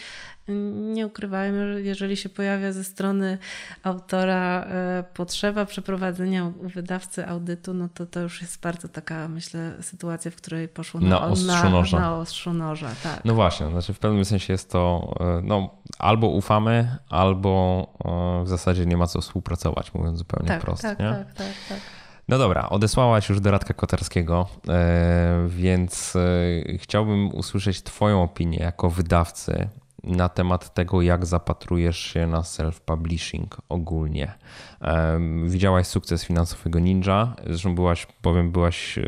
nie 0.94 1.08
ukrywajmy, 1.08 1.74
że 1.74 1.82
jeżeli 1.82 2.18
się 2.18 2.30
pojawia 2.30 2.72
ze 2.72 2.84
strony 2.84 3.38
autora 3.84 4.64
e, 4.64 5.04
potrzeba 5.14 5.66
przeprowadzenia 5.66 6.46
u 6.46 6.70
wydawcy 6.70 7.28
audytu, 7.28 7.74
no 7.74 7.90
to 7.94 8.06
to 8.06 8.20
już 8.20 8.42
jest 8.42 8.62
bardzo 8.62 8.88
taka, 8.88 9.28
myślę, 9.28 9.72
sytuacja, 9.82 10.32
w 10.32 10.36
której 10.36 10.68
poszło 10.68 11.00
na, 11.00 11.10
na 11.10 11.22
ostrzu 11.26 11.70
noża. 11.70 12.00
Na 12.00 12.16
ostrzu 12.16 12.54
noża 12.54 12.90
tak. 13.04 13.26
No 13.26 13.34
właśnie, 13.34 13.70
znaczy 13.70 13.94
w 13.94 14.00
pewnym 14.00 14.26
sensie 14.26 14.54
jest 14.54 14.72
to, 14.72 15.16
e, 15.20 15.42
no 15.44 15.70
albo 16.00 16.28
ufamy, 16.28 16.98
albo 17.10 17.56
w 18.44 18.48
zasadzie 18.48 18.86
nie 18.86 18.98
ma 18.98 19.08
co 19.08 19.22
współpracować, 19.22 19.94
mówiąc 19.94 20.18
zupełnie 20.18 20.48
tak, 20.48 20.62
wprost. 20.62 20.82
Tak, 20.82 21.00
nie? 21.00 21.10
tak, 21.10 21.34
tak, 21.34 21.54
tak. 21.70 22.05
No 22.28 22.38
dobra, 22.38 22.70
odesłałaś 22.70 23.30
już 23.30 23.40
do 23.40 23.52
Radka 23.52 23.74
Kotarskiego, 23.74 24.48
e, 24.70 25.48
więc 25.50 26.16
e, 26.16 26.78
chciałbym 26.78 27.36
usłyszeć 27.36 27.84
Twoją 27.84 28.24
opinię 28.24 28.58
jako 28.58 28.90
wydawcy 28.90 29.70
na 30.04 30.30
temat 30.30 30.74
tego, 30.74 31.02
jak 31.02 31.26
zapatrujesz 31.26 31.98
się 31.98 32.28
na 32.28 32.42
self-publishing 32.42 33.48
ogólnie. 33.70 34.34
E, 34.82 35.20
widziałaś 35.46 35.88
sukces 35.88 36.26
finansowego 36.26 36.80
Ninja, 36.80 37.36
zresztą 37.46 37.76
byłaś, 37.76 38.08
powiem, 38.22 38.52
byłaś 38.52 39.00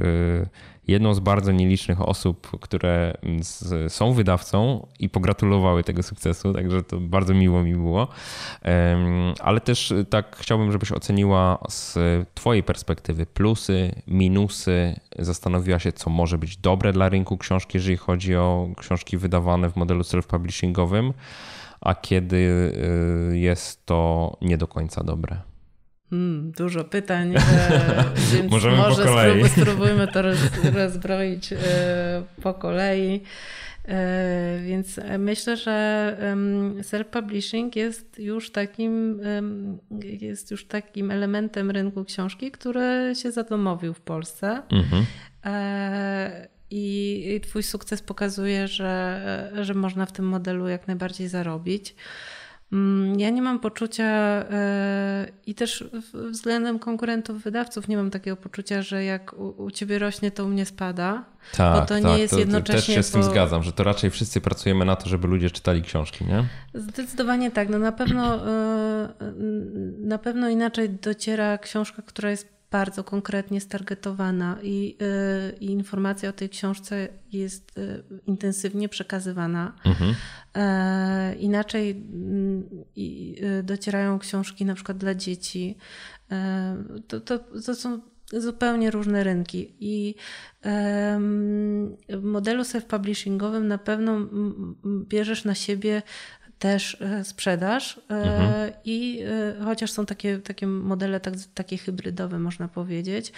jedną 0.88 1.13
z 1.13 1.19
bardzo 1.19 1.51
nielicznych 1.51 2.01
osób, 2.01 2.59
które 2.61 3.17
z, 3.41 3.93
są 3.93 4.13
wydawcą 4.13 4.88
i 4.99 5.09
pogratulowały 5.09 5.83
tego 5.83 6.03
sukcesu, 6.03 6.53
także 6.53 6.83
to 6.83 6.99
bardzo 6.99 7.33
miło 7.33 7.63
mi 7.63 7.75
było. 7.75 8.07
Ale 9.39 9.61
też 9.61 9.93
tak 10.09 10.35
chciałbym, 10.39 10.71
żebyś 10.71 10.91
oceniła 10.91 11.57
z 11.69 11.97
Twojej 12.33 12.63
perspektywy 12.63 13.25
plusy, 13.25 14.01
minusy, 14.07 14.99
zastanowiła 15.19 15.79
się, 15.79 15.91
co 15.91 16.09
może 16.09 16.38
być 16.38 16.57
dobre 16.57 16.93
dla 16.93 17.09
rynku 17.09 17.38
książki, 17.38 17.77
jeżeli 17.77 17.97
chodzi 17.97 18.35
o 18.35 18.69
książki 18.77 19.17
wydawane 19.17 19.69
w 19.69 19.75
modelu 19.75 20.01
self-publishingowym, 20.01 21.13
a 21.81 21.95
kiedy 21.95 22.38
y, 23.31 23.38
jest 23.38 23.85
to 23.85 24.38
nie 24.41 24.57
do 24.57 24.67
końca 24.67 25.03
dobre. 25.03 25.46
Hmm, 26.09 26.51
dużo 26.51 26.83
pytań, 26.83 27.33
e, 27.35 27.39
więc 28.33 28.51
Możemy 28.51 28.77
może 28.77 29.03
po 29.03 29.09
kolei. 29.09 29.49
spróbujmy 29.61 30.07
to 30.07 30.21
roz, 30.21 30.37
rozbroić 30.75 31.53
e, 31.53 31.57
po 32.41 32.53
kolei. 32.53 33.23
E, 33.87 34.59
więc 34.65 34.99
myślę, 35.19 35.57
że 35.57 36.17
self-publishing 36.81 37.75
jest 37.75 38.19
już 38.19 38.51
takim, 38.51 39.21
jest 40.01 40.51
już 40.51 40.67
takim 40.67 41.11
elementem 41.11 41.71
rynku 41.71 42.05
książki, 42.05 42.51
który 42.51 43.13
się 43.15 43.31
zadomowił 43.31 43.93
w 43.93 44.01
Polsce. 44.01 44.61
Mhm. 44.71 45.05
I 46.69 47.41
Twój 47.43 47.63
sukces 47.63 48.01
pokazuje, 48.01 48.67
że, 48.67 49.51
że 49.61 49.73
można 49.73 50.05
w 50.05 50.11
tym 50.11 50.25
modelu 50.25 50.67
jak 50.67 50.87
najbardziej 50.87 51.27
zarobić. 51.27 51.95
Mm, 52.72 53.20
ja 53.20 53.30
nie 53.30 53.41
mam 53.41 53.59
poczucia 53.59 54.03
e, 54.03 55.28
i 55.45 55.55
też 55.55 55.84
względem 56.13 56.80
konkurentów 56.80 57.43
wydawców 57.43 57.88
nie 57.88 57.97
mam 57.97 58.11
takiego 58.11 58.38
poczucia, 58.38 58.82
że 58.82 59.03
jak 59.03 59.34
u, 59.34 59.72
ciebie 59.72 59.99
rośnie, 59.99 60.32
to 60.32 60.45
u 60.45 60.47
mnie 60.47 60.65
spada. 60.65 61.24
Tak, 61.57 61.74
bo 61.74 61.82
to 61.82 61.88
tak, 61.88 62.03
nie 62.03 62.20
jest 62.20 62.34
to, 62.34 62.39
jednocześnie. 62.39 62.95
Też 62.95 62.95
się 62.95 63.03
z 63.03 63.11
tym 63.11 63.22
bo... 63.22 63.28
zgadzam, 63.28 63.63
że 63.63 63.72
to 63.72 63.84
raczej 63.84 64.09
wszyscy 64.09 64.41
pracujemy 64.41 64.86
na 64.86 64.95
to, 64.95 65.09
żeby 65.09 65.28
ludzie 65.28 65.49
czytali 65.49 65.82
książki, 65.82 66.26
nie? 66.26 66.43
Zdecydowanie 66.74 67.51
tak. 67.51 67.70
No 67.70 67.80
na 67.80 67.91
pewno, 67.91 68.47
e, 68.47 69.09
na 69.99 70.18
pewno 70.18 70.49
inaczej 70.49 70.89
dociera 70.89 71.57
książka, 71.57 72.01
która 72.01 72.32
jest 72.32 72.56
bardzo 72.72 73.03
konkretnie 73.03 73.61
stargetowana 73.61 74.57
i, 74.63 74.97
i 75.59 75.65
informacja 75.65 76.30
o 76.30 76.34
tej 76.34 76.49
książce 76.49 77.07
jest 77.32 77.76
intensywnie 78.28 78.89
przekazywana. 78.89 79.74
Mhm. 79.86 80.15
Inaczej 81.39 81.91
mm, 81.91 82.70
docierają 83.63 84.20
książki 84.20 84.65
na 84.65 84.76
przykład 84.76 84.97
dla 84.97 85.15
dzieci. 85.15 85.78
To, 87.07 87.22
to, 87.22 87.39
to 87.39 87.76
są 87.76 88.01
zupełnie 88.34 88.91
różne 88.91 89.24
rynki. 89.24 89.76
I 89.80 90.15
w 92.09 92.24
modelu 92.24 92.63
self-publishingowym 92.63 93.63
na 93.63 93.78
pewno 93.78 94.20
bierzesz 94.86 95.45
na 95.45 95.55
siebie 95.55 96.01
też 96.59 96.97
e, 97.01 97.23
sprzedaż 97.23 97.97
e, 97.97 98.13
mhm. 98.13 98.71
i 98.85 99.23
e, 99.59 99.63
chociaż 99.65 99.91
są 99.91 100.05
takie, 100.05 100.37
takie 100.37 100.67
modele 100.67 101.19
tak, 101.19 101.33
takie 101.53 101.77
hybrydowe 101.77 102.39
można 102.39 102.67
powiedzieć, 102.67 103.31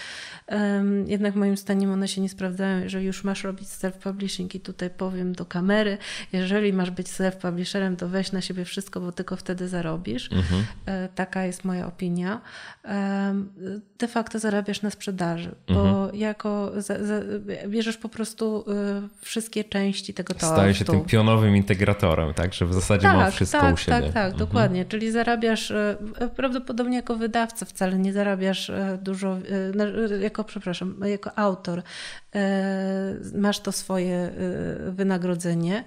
jednak 1.07 1.35
moim 1.35 1.57
zdaniem 1.57 1.91
one 1.91 2.07
się 2.07 2.21
nie 2.21 2.29
sprawdzają, 2.29 2.83
jeżeli 2.83 3.05
już 3.05 3.23
masz 3.23 3.43
robić 3.43 3.67
self-publishing 3.67 4.55
i 4.55 4.59
tutaj 4.59 4.89
powiem 4.89 5.33
do 5.33 5.45
kamery, 5.45 5.97
jeżeli 6.33 6.73
masz 6.73 6.91
być 6.91 7.07
self-publisherem, 7.07 7.95
to 7.95 8.07
weź 8.07 8.31
na 8.31 8.41
siebie 8.41 8.65
wszystko, 8.65 9.01
bo 9.01 9.11
tylko 9.11 9.35
wtedy 9.35 9.67
zarobisz. 9.67 10.29
Mhm. 10.31 10.63
Taka 11.15 11.43
jest 11.45 11.65
moja 11.65 11.87
opinia. 11.87 12.41
De 13.99 14.07
facto 14.07 14.39
zarabiasz 14.39 14.81
na 14.81 14.89
sprzedaży, 14.89 15.55
bo 15.67 15.89
mhm. 15.89 16.15
jako 16.15 16.71
za, 16.77 17.05
za, 17.05 17.21
bierzesz 17.67 17.97
po 17.97 18.09
prostu 18.09 18.65
wszystkie 19.21 19.63
części 19.63 20.13
tego 20.13 20.33
towaru. 20.33 20.55
Staje 20.55 20.73
się 20.73 20.85
tym 20.85 21.05
pionowym 21.05 21.55
integratorem, 21.55 22.33
tak, 22.33 22.53
że 22.53 22.65
w 22.65 22.73
zasadzie 22.73 23.08
tak, 23.11 23.25
ma 23.25 23.31
wszystko 23.31 23.61
tak, 23.61 23.73
u 23.73 23.77
siebie. 23.77 24.01
Tak, 24.01 24.13
tak, 24.13 24.25
mhm. 24.25 24.37
dokładnie. 24.37 24.85
Czyli 24.85 25.11
zarabiasz 25.11 25.71
e, 25.71 25.97
prawdopodobnie 26.35 26.95
jako 26.95 27.15
wydawca, 27.15 27.65
wcale 27.65 27.97
nie 27.97 28.13
zarabiasz 28.13 28.69
e, 28.69 28.99
dużo, 29.01 29.37
e, 30.11 30.17
jako, 30.19 30.43
przepraszam, 30.43 30.95
jako 31.05 31.37
autor 31.37 31.81
masz 33.33 33.59
to 33.59 33.71
swoje 33.71 34.31
wynagrodzenie. 34.89 35.83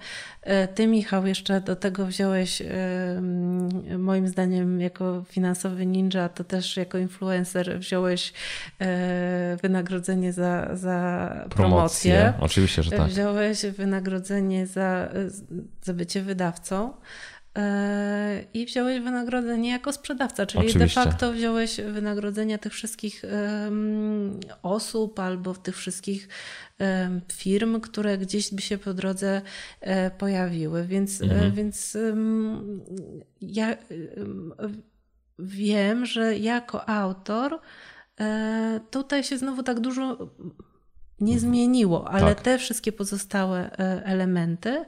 Ty, 0.75 0.87
Michał, 0.87 1.27
jeszcze 1.27 1.61
do 1.61 1.75
tego 1.75 2.05
wziąłeś, 2.05 2.61
moim 3.97 4.27
zdaniem, 4.27 4.81
jako 4.81 5.23
finansowy 5.29 5.85
ninja, 5.85 6.29
to 6.29 6.43
też 6.43 6.77
jako 6.77 6.97
influencer 6.97 7.79
wziąłeś 7.79 8.33
wynagrodzenie 9.61 10.33
za, 10.33 10.75
za 10.75 11.29
promocję. 11.49 12.13
promocję. 12.13 12.33
Oczywiście, 12.39 12.83
że 12.83 12.91
tak. 12.91 13.07
Wziąłeś 13.07 13.65
wynagrodzenie 13.65 14.67
za, 14.67 15.09
za 15.83 15.93
bycie 15.93 16.21
wydawcą. 16.21 16.93
E, 17.57 18.43
I 18.53 18.65
wziąłeś 18.65 18.99
wynagrodzenie 18.99 19.69
jako 19.69 19.93
sprzedawca, 19.93 20.45
czyli 20.45 20.59
Oczywiście. 20.59 20.79
de 20.79 20.87
facto 20.87 21.31
wziąłeś 21.31 21.81
wynagrodzenia 21.81 22.57
tych 22.57 22.73
wszystkich 22.73 23.23
osób 24.61 25.19
albo 25.19 25.53
tych 25.53 25.77
wszystkich 25.77 26.27
firm, 27.31 27.81
które 27.81 28.17
gdzieś 28.17 28.53
by 28.53 28.61
się 28.61 28.77
po 28.77 28.93
drodze 28.93 29.41
um, 29.81 30.11
pojawiły. 30.17 30.85
Więc, 30.85 31.21
e, 31.21 31.23
mhm. 31.23 31.51
więc 31.51 31.97
ja 33.41 33.77
wiem, 35.39 36.05
że 36.05 36.37
jako 36.37 36.89
autor 36.89 37.59
tutaj 38.91 39.23
się 39.23 39.37
znowu 39.37 39.63
tak 39.63 39.79
dużo 39.79 40.29
nie 41.23 41.39
zmieniło, 41.39 42.11
ale 42.11 42.35
tak. 42.35 42.43
te 42.43 42.57
wszystkie 42.57 42.91
pozostałe 42.91 43.71
e, 43.71 44.05
elementy 44.05 44.85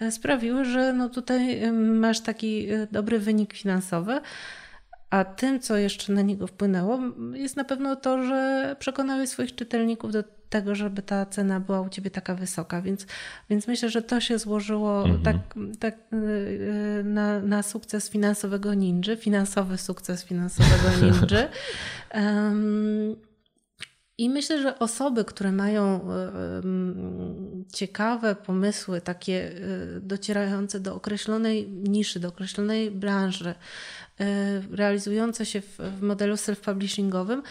e, 0.00 0.10
sprawiły, 0.10 0.64
że 0.64 0.92
no 0.92 1.08
tutaj 1.08 1.62
e, 1.62 1.72
masz 1.72 2.20
taki 2.20 2.68
dobry 2.92 3.18
wynik 3.18 3.52
finansowy. 3.52 4.20
A 5.10 5.24
tym, 5.24 5.60
co 5.60 5.76
jeszcze 5.76 6.12
na 6.12 6.22
niego 6.22 6.46
wpłynęło, 6.46 6.98
jest 7.32 7.56
na 7.56 7.64
pewno 7.64 7.96
to, 7.96 8.22
że 8.22 8.76
przekonałeś 8.78 9.28
swoich 9.28 9.54
czytelników 9.54 10.12
do 10.12 10.24
tego, 10.50 10.74
żeby 10.74 11.02
ta 11.02 11.26
cena 11.26 11.60
była 11.60 11.80
u 11.80 11.88
ciebie 11.88 12.10
taka 12.10 12.34
wysoka. 12.34 12.82
Więc, 12.82 13.06
więc 13.50 13.66
myślę, 13.66 13.90
że 13.90 14.02
to 14.02 14.20
się 14.20 14.38
złożyło 14.38 15.04
mhm. 15.04 15.22
tak, 15.22 15.36
tak 15.80 15.94
na, 17.04 17.40
na 17.40 17.62
sukces 17.62 18.10
finansowego 18.10 18.74
ninja, 18.74 19.16
finansowy 19.16 19.78
sukces 19.78 20.24
finansowego 20.24 20.96
ninja. 21.06 21.48
Um, 22.14 23.16
I 24.18 24.30
myślę, 24.30 24.62
że 24.62 24.78
osoby, 24.78 25.24
które 25.24 25.52
mają 25.52 26.12
e, 26.12 26.62
ciekawe 27.72 28.34
pomysły, 28.34 29.00
takie 29.00 29.52
e, 29.52 30.00
docierające 30.00 30.80
do 30.80 30.94
określonej 30.94 31.68
niszy, 31.68 32.20
do 32.20 32.28
określonej 32.28 32.90
branży, 32.90 33.54
e, 34.20 34.60
realizujące 34.70 35.46
się 35.46 35.60
w, 35.60 35.78
modelu 36.02 36.34
self-publishingowym, 36.34 37.42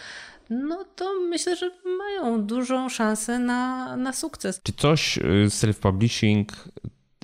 no 0.50 0.84
to 0.96 1.14
myślę, 1.28 1.56
że 1.56 1.70
mają 1.98 2.42
dużą 2.42 2.88
szansę 2.88 3.38
na, 3.38 3.96
na 3.96 4.12
sukces. 4.12 4.60
Czy 4.62 4.72
coś 4.72 5.18
self-publishing 5.48 6.44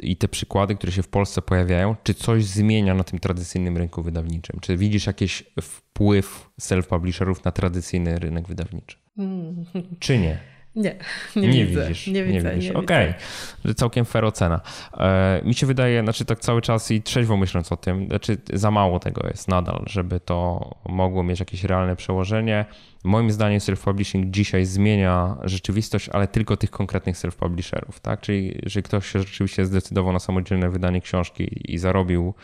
i 0.03 0.17
te 0.17 0.29
przykłady, 0.29 0.75
które 0.75 0.93
się 0.93 1.03
w 1.03 1.09
Polsce 1.09 1.43
pojawiają, 1.43 1.97
czy 2.05 2.15
coś 2.15 2.45
zmienia 2.45 2.95
na 2.95 3.05
tym 3.05 3.19
tradycyjnym 3.19 3.77
rynku 3.77 4.03
wydawniczym? 4.03 4.61
Czy 4.61 4.77
widzisz 4.77 5.07
jakiś 5.07 5.45
wpływ 5.63 6.51
self-publisherów 6.61 7.45
na 7.45 7.53
tradycyjny 7.53 8.19
rynek 8.19 8.49
wydawniczy? 8.49 9.00
Mm. 9.19 9.65
Czy 9.99 10.19
nie? 10.19 10.39
Nie, 10.77 10.97
nie, 11.37 11.49
nie 11.49 11.67
widzę, 11.67 11.89
widzisz. 11.89 12.07
Nie, 12.07 12.25
widzę, 12.25 12.49
nie 12.49 12.55
widzisz. 12.55 12.71
Okej, 12.71 13.15
okay. 13.63 13.75
całkiem 13.75 14.05
fair 14.05 14.25
ocena. 14.25 14.61
E, 14.99 15.41
mi 15.45 15.55
się 15.55 15.67
wydaje, 15.67 16.03
znaczy 16.03 16.25
tak 16.25 16.41
cały 16.41 16.63
czas 16.63 16.91
i 16.91 17.03
trzeźwo 17.03 17.37
myśląc 17.37 17.73
o 17.73 17.77
tym, 17.77 18.07
znaczy 18.07 18.37
za 18.53 18.71
mało 18.71 19.01
tego 19.01 19.29
jest 19.29 19.49
nadal, 19.49 19.83
żeby 19.87 20.21
to 20.21 20.71
mogło 20.89 21.23
mieć 21.23 21.41
jakieś 21.41 21.65
realne 21.65 21.97
przełożenie. 21.97 22.65
Moim 23.05 23.31
zdaniem 23.31 23.61
self-publishing 23.61 24.31
dzisiaj 24.31 24.65
zmienia 24.65 25.37
rzeczywistość, 25.43 26.09
ale 26.09 26.29
tylko 26.29 26.57
tych 26.57 26.71
konkretnych 26.71 27.17
self-publisherów, 27.17 28.01
tak? 28.03 28.21
Czyli, 28.21 28.61
że 28.67 28.83
ktoś 28.83 29.07
się 29.07 29.19
rzeczywiście 29.19 29.67
zdecydował 29.67 30.13
na 30.13 30.19
samodzielne 30.19 30.71
wydanie 30.71 31.01
książki 31.01 31.73
i 31.73 31.79
zarobił 31.79 32.35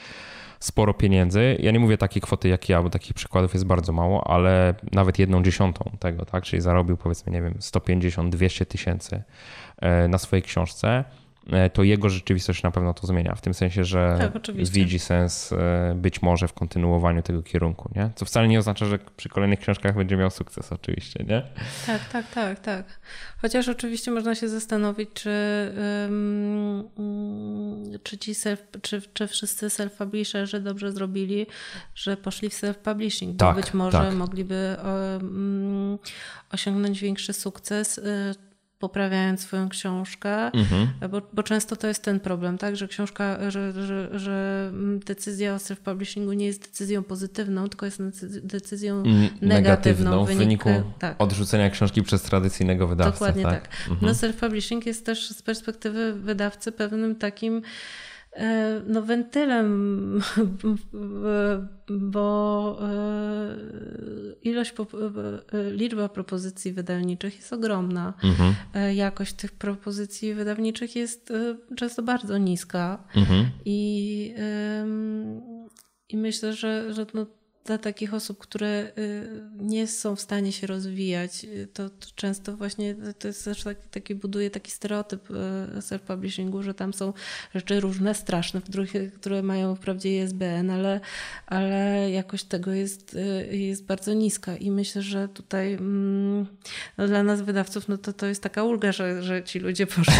sporo 0.61 0.95
pieniędzy. 0.95 1.57
Ja 1.61 1.71
nie 1.71 1.81
mówię 1.81 1.99
takiej 1.99 2.23
kwoty 2.23 2.49
jak 2.49 2.69
ja, 2.69 2.83
bo 2.83 2.91
takich 2.91 3.15
przykładów 3.15 3.55
jest 3.55 3.67
bardzo 3.67 3.93
mało, 3.93 4.31
ale 4.31 4.75
nawet 4.93 5.19
jedną 5.19 5.43
dziesiątą 5.43 5.91
tego, 6.01 6.25
tak? 6.25 6.45
Czyli 6.45 6.63
zarobił 6.63 6.97
powiedzmy, 6.97 7.33
nie 7.33 7.43
wiem, 7.43 7.55
150-200 7.55 8.67
tysięcy 8.67 9.23
e, 9.79 10.09
na 10.09 10.19
swojej 10.19 10.43
książce 10.43 11.05
to 11.73 11.83
jego 11.83 12.09
rzeczywistość 12.09 12.63
na 12.63 12.71
pewno 12.71 12.95
to 12.95 13.07
zmienia. 13.07 13.35
W 13.35 13.41
tym 13.41 13.55
sensie, 13.55 13.85
że 13.85 14.31
tak, 14.33 14.55
widzi 14.55 14.99
sens 14.99 15.53
e, 15.53 15.95
być 15.97 16.23
może 16.23 16.49
w 16.49 16.53
kontynuowaniu 16.53 17.23
tego 17.23 17.43
kierunku, 17.43 17.91
nie? 17.97 18.11
Co 18.15 18.25
wcale 18.25 18.49
nie 18.49 18.59
oznacza, 18.59 18.87
że 18.87 18.99
przy 19.17 19.29
kolejnych 19.29 19.61
książkach 19.61 19.97
będzie 19.97 20.17
miał 20.17 20.31
sukces 20.31 20.73
oczywiście, 20.73 21.25
nie? 21.29 21.43
Tak, 21.87 22.09
tak, 22.09 22.31
tak, 22.31 22.61
tak. 22.61 23.01
Chociaż 23.43 23.69
oczywiście 23.69 24.11
można 24.11 24.35
się 24.35 24.49
zastanowić, 24.49 25.11
czy, 25.15 25.31
um, 26.03 26.85
czy 28.03 28.19
ci 28.19 28.35
self, 28.35 28.63
czy, 28.83 29.03
czy 29.13 29.27
wszyscy 29.27 29.67
self-publisherzy 29.67 30.61
dobrze 30.61 30.93
zrobili, 30.93 31.47
że 31.95 32.17
poszli 32.17 32.51
w 32.51 32.55
self-publishing, 32.55 33.33
bo 33.33 33.39
tak, 33.39 33.57
być 33.57 33.75
może 33.75 33.99
tak. 33.99 34.15
mogliby 34.15 34.77
um, 34.85 35.99
osiągnąć 36.53 37.01
większy 37.01 37.33
sukces 37.33 37.99
y, 37.99 38.35
poprawiając 38.79 39.41
swoją 39.41 39.69
książkę, 39.69 40.53
mhm. 40.53 40.89
bo, 41.11 41.23
bo, 41.33 41.43
często 41.43 41.77
to 41.77 41.87
jest 41.87 42.03
ten 42.03 42.21
problem, 42.21 42.59
tak, 42.59 42.77
że 42.77 42.89
książka, 42.89 43.51
że, 43.51 43.73
że, 43.73 44.19
że 44.19 44.71
decyzja 45.07 45.55
o 45.55 45.57
self-publishingu 45.57 46.37
nie 46.37 46.47
jest 46.47 46.63
decyzją 46.63 47.03
pozytywną, 47.03 47.69
tylko 47.69 47.87
jest 47.87 48.03
decyzją 48.43 49.03
negatywną. 49.03 49.49
negatywną 49.49 50.25
w 50.25 50.29
wyniku 50.29 50.69
tak. 50.99 51.15
odrzucenia 51.19 51.71
książki 51.71 52.03
przez 52.03 52.23
tradycyjnego 52.23 52.87
wydawcę. 52.87 53.13
Dokładnie 53.13 53.43
tak. 53.43 53.63
tak. 53.63 53.73
Mhm. 53.91 53.99
No 54.03 54.13
self-publishing 54.13 54.87
jest 54.87 55.07
też 55.07 55.31
z 55.31 55.43
perspektywy 55.43 56.13
wydawcy 56.13 56.73
pewnym 56.73 57.17
takim 57.17 57.63
no, 58.87 59.03
wentylem, 59.03 60.21
bo 61.91 62.79
e, 62.83 63.57
ilość, 64.43 64.75
e, 65.53 65.71
liczba 65.71 66.09
propozycji 66.09 66.73
wydawniczych 66.73 67.37
jest 67.37 67.53
ogromna. 67.53 68.15
Mhm. 68.25 68.55
Jakość 68.97 69.33
tych 69.33 69.53
propozycji 69.53 70.35
wydawniczych 70.35 70.97
jest 70.97 71.33
często 71.77 72.03
bardzo 72.03 72.39
niska. 72.39 73.05
Mhm. 73.17 73.47
I, 73.65 74.35
i 76.09 76.17
myślę, 76.17 76.53
że, 76.53 76.95
że 76.95 77.07
no, 77.15 77.27
dla 77.67 77.79
takich 77.79 78.15
osób, 78.15 78.39
które 78.39 78.93
y, 78.99 79.43
nie 79.59 79.87
są 79.87 80.17
w 80.17 80.21
stanie 80.21 80.53
się 80.53 80.67
rozwijać, 80.67 81.45
y, 81.45 81.69
to, 81.73 81.91
to 81.91 82.07
często 82.15 82.57
właśnie 82.57 82.95
to 83.19 83.29
jest 83.29 83.45
też 83.45 83.63
taki, 83.63 83.89
taki 83.91 84.15
buduje 84.15 84.51
taki 84.51 84.71
stereotyp 84.71 85.31
y, 85.31 85.35
self-publishingu, 85.81 86.63
że 86.63 86.75
tam 86.75 86.95
są 86.95 87.13
rzeczy 87.55 87.81
różne, 87.81 88.15
straszne, 88.15 88.61
które 89.15 89.43
mają 89.43 89.75
wprawdzie 89.75 90.25
ISBN, 90.25 90.71
ale, 90.71 91.01
ale 91.47 92.11
jakość 92.11 92.45
tego 92.45 92.73
jest, 92.73 93.17
jest 93.51 93.85
bardzo 93.85 94.13
niska 94.13 94.57
i 94.57 94.71
myślę, 94.71 95.03
że 95.03 95.29
tutaj 95.29 95.73
mm, 95.73 96.47
no 96.99 97.07
dla 97.07 97.23
nas 97.23 97.43
wydawców 97.43 97.89
no 97.89 97.99
to, 97.99 98.13
to 98.13 98.27
jest 98.27 98.43
taka 98.43 98.65
ulga, 98.65 98.93
że, 98.93 99.23
że 99.23 99.43
ci 99.45 99.59
ludzie 99.59 99.87
poszli 99.97 100.13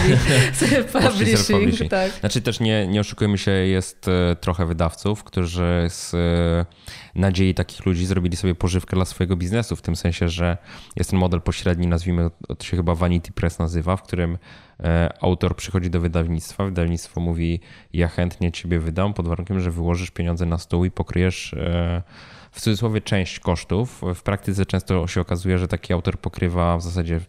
self-publishing. 0.53 1.37
self 1.37 1.91
tak. 1.91 2.13
Znaczy 2.13 2.41
też 2.41 2.61
nie, 2.61 2.87
nie 2.87 3.01
oszukujmy 3.01 3.39
się, 3.39 3.51
jest 3.51 4.07
trochę 4.41 4.67
wydawców, 4.67 5.25
którzy 5.25 5.87
z 5.89 6.15
nadziei 7.17 7.55
takich 7.55 7.87
ludzi 7.87 8.07
zrobili 8.07 8.37
sobie 8.37 8.55
pożywkę 8.55 8.97
dla 8.97 9.05
swojego 9.05 9.37
biznesu, 9.37 9.77
w 9.77 9.83
tym 9.83 9.97
sensie, 9.97 10.29
że 10.29 10.59
jest 10.97 11.11
ten 11.11 11.19
model 11.19 11.41
pośredni, 11.41 11.87
nazwijmy, 11.87 12.31
to 12.59 12.65
się 12.65 12.77
chyba 12.77 12.95
Vanity 12.95 13.33
Press 13.33 13.59
nazywa, 13.59 13.97
w 13.97 14.03
którym 14.03 14.39
e, 14.81 15.13
autor 15.21 15.57
przychodzi 15.57 15.91
do 15.91 16.01
wydawnictwa, 16.01 16.65
wydawnictwo 16.65 17.21
mówi 17.21 17.61
ja 17.93 18.09
chętnie 18.09 18.53
ciebie 18.53 18.81
wydam 18.81 19.15
pod 19.15 19.29
warunkiem, 19.29 19.61
że 19.61 19.71
wyłożysz 19.71 20.11
pieniądze 20.11 20.47
na 20.47 20.59
stół 20.59 20.85
i 20.85 20.91
pokryjesz 20.91 21.55
e, 21.55 22.03
w 22.51 22.61
cudzysłowie 22.61 23.01
część 23.01 23.41
kosztów. 23.41 24.03
W 24.15 24.23
praktyce 24.23 24.67
często 24.67 25.07
się 25.07 25.21
okazuje, 25.21 25.59
że 25.59 25.69
taki 25.69 25.93
autor 25.93 26.19
pokrywa 26.21 26.77
w 26.77 26.83
zasadzie 26.83 27.21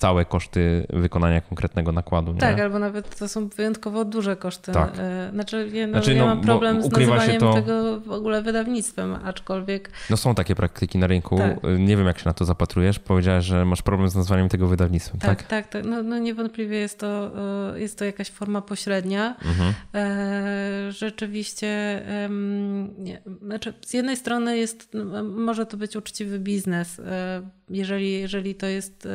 całe 0.00 0.24
koszty 0.24 0.86
wykonania 0.90 1.40
konkretnego 1.40 1.92
nakładu. 1.92 2.32
Nie? 2.32 2.38
Tak, 2.38 2.60
albo 2.60 2.78
nawet 2.78 3.18
to 3.18 3.28
są 3.28 3.48
wyjątkowo 3.48 4.04
duże 4.04 4.36
koszty. 4.36 4.72
Tak. 4.72 4.92
E, 4.98 5.30
znaczy, 5.32 5.70
ja, 5.72 5.86
no, 5.86 5.92
znaczy, 5.92 6.14
ja 6.14 6.22
no, 6.22 6.26
mam 6.26 6.40
problem 6.40 6.82
z 6.82 6.90
nazywaniem 6.90 7.40
to... 7.40 7.54
tego 7.54 8.00
w 8.00 8.10
ogóle 8.10 8.42
wydawnictwem, 8.42 9.16
aczkolwiek... 9.24 9.90
No 10.10 10.16
są 10.16 10.34
takie 10.34 10.54
praktyki 10.54 10.98
na 10.98 11.06
rynku. 11.06 11.38
Tak. 11.38 11.58
Nie 11.78 11.96
wiem, 11.96 12.06
jak 12.06 12.18
się 12.18 12.24
na 12.26 12.32
to 12.32 12.44
zapatrujesz. 12.44 12.98
Powiedziałeś, 12.98 13.44
że 13.44 13.64
masz 13.64 13.82
problem 13.82 14.08
z 14.08 14.16
nazwaniem 14.16 14.48
tego 14.48 14.66
wydawnictwem, 14.66 15.20
tak? 15.20 15.28
Tak, 15.28 15.48
tak. 15.48 15.68
tak. 15.68 15.84
No, 15.84 16.02
no 16.02 16.18
niewątpliwie 16.18 16.76
jest 16.78 16.98
to, 16.98 17.30
e, 17.74 17.80
jest 17.80 17.98
to 17.98 18.04
jakaś 18.04 18.30
forma 18.30 18.62
pośrednia. 18.62 19.36
Mhm. 19.44 19.74
E, 19.94 20.92
rzeczywiście, 20.92 22.02
nie, 22.98 23.22
znaczy 23.42 23.74
z 23.86 23.94
jednej 23.94 24.16
strony 24.16 24.58
jest, 24.58 24.96
może 25.24 25.66
to 25.66 25.76
być 25.76 25.96
uczciwy 25.96 26.38
biznes, 26.38 27.00
jeżeli, 27.70 28.12
jeżeli 28.12 28.54
to 28.54 28.66
jest 28.66 29.08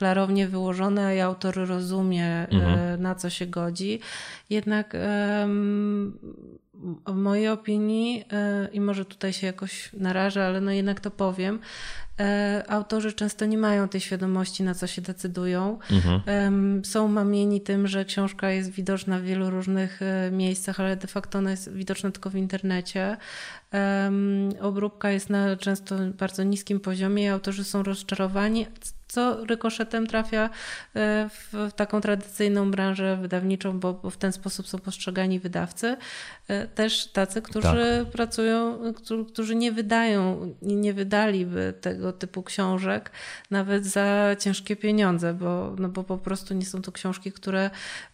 klarownie 0.00 0.48
wyłożone 0.48 1.16
i 1.16 1.20
autor 1.20 1.54
rozumie, 1.54 2.26
e, 2.26 2.48
mhm. 2.50 3.02
na 3.02 3.14
co 3.14 3.30
się 3.30 3.46
godzi. 3.46 4.00
Jednak 4.50 4.96
w 7.06 7.14
mojej 7.14 7.48
opinii, 7.48 8.24
e, 8.32 8.68
i 8.72 8.80
może 8.80 9.04
tutaj 9.04 9.32
się 9.32 9.46
jakoś 9.46 9.90
narażę, 9.92 10.46
ale 10.46 10.60
no 10.60 10.70
jednak 10.70 11.00
to 11.00 11.10
powiem, 11.10 11.58
e, 12.20 12.64
autorzy 12.68 13.12
często 13.12 13.46
nie 13.46 13.58
mają 13.58 13.88
tej 13.88 14.00
świadomości, 14.00 14.62
na 14.62 14.74
co 14.74 14.86
się 14.86 15.02
decydują. 15.02 15.78
Mhm. 15.90 16.84
Są 16.84 17.08
mamieni 17.08 17.60
tym, 17.60 17.86
że 17.86 18.04
książka 18.04 18.50
jest 18.50 18.70
widoczna 18.70 19.18
w 19.18 19.22
wielu 19.22 19.50
różnych 19.50 20.00
miejscach, 20.32 20.80
ale 20.80 20.96
de 20.96 21.08
facto 21.08 21.38
ona 21.38 21.50
jest 21.50 21.72
widoczna 21.72 22.10
tylko 22.10 22.30
w 22.30 22.36
internecie. 22.36 23.16
Obróbka 24.60 25.10
jest 25.10 25.30
na 25.30 25.56
często 25.56 25.96
bardzo 26.18 26.42
niskim 26.42 26.80
poziomie 26.80 27.24
i 27.24 27.28
autorzy 27.28 27.64
są 27.64 27.82
rozczarowani, 27.82 28.66
co 29.10 29.44
rykoszetem 29.44 30.06
trafia 30.06 30.50
e, 30.96 31.28
w 31.32 31.72
taką 31.76 32.00
tradycyjną 32.00 32.70
branżę 32.70 33.16
wydawniczą, 33.16 33.80
bo 33.80 34.10
w 34.10 34.16
ten 34.16 34.32
sposób 34.32 34.68
są 34.68 34.78
postrzegani 34.78 35.40
wydawcy. 35.40 35.96
E, 36.48 36.66
też 36.66 37.06
tacy, 37.06 37.42
którzy 37.42 38.02
tak. 38.04 38.12
pracują, 38.12 38.78
którzy 39.32 39.54
nie 39.54 39.72
wydają 39.72 40.54
i 40.62 40.76
nie 40.76 40.94
wydaliby 40.94 41.74
tego 41.80 42.12
typu 42.12 42.42
książek 42.42 43.10
nawet 43.50 43.86
za 43.86 44.36
ciężkie 44.38 44.76
pieniądze, 44.76 45.34
bo, 45.34 45.74
no 45.78 45.88
bo 45.88 46.04
po 46.04 46.18
prostu 46.18 46.54
nie 46.54 46.66
są 46.66 46.82
to 46.82 46.92
książki, 46.92 47.32
które 47.32 47.70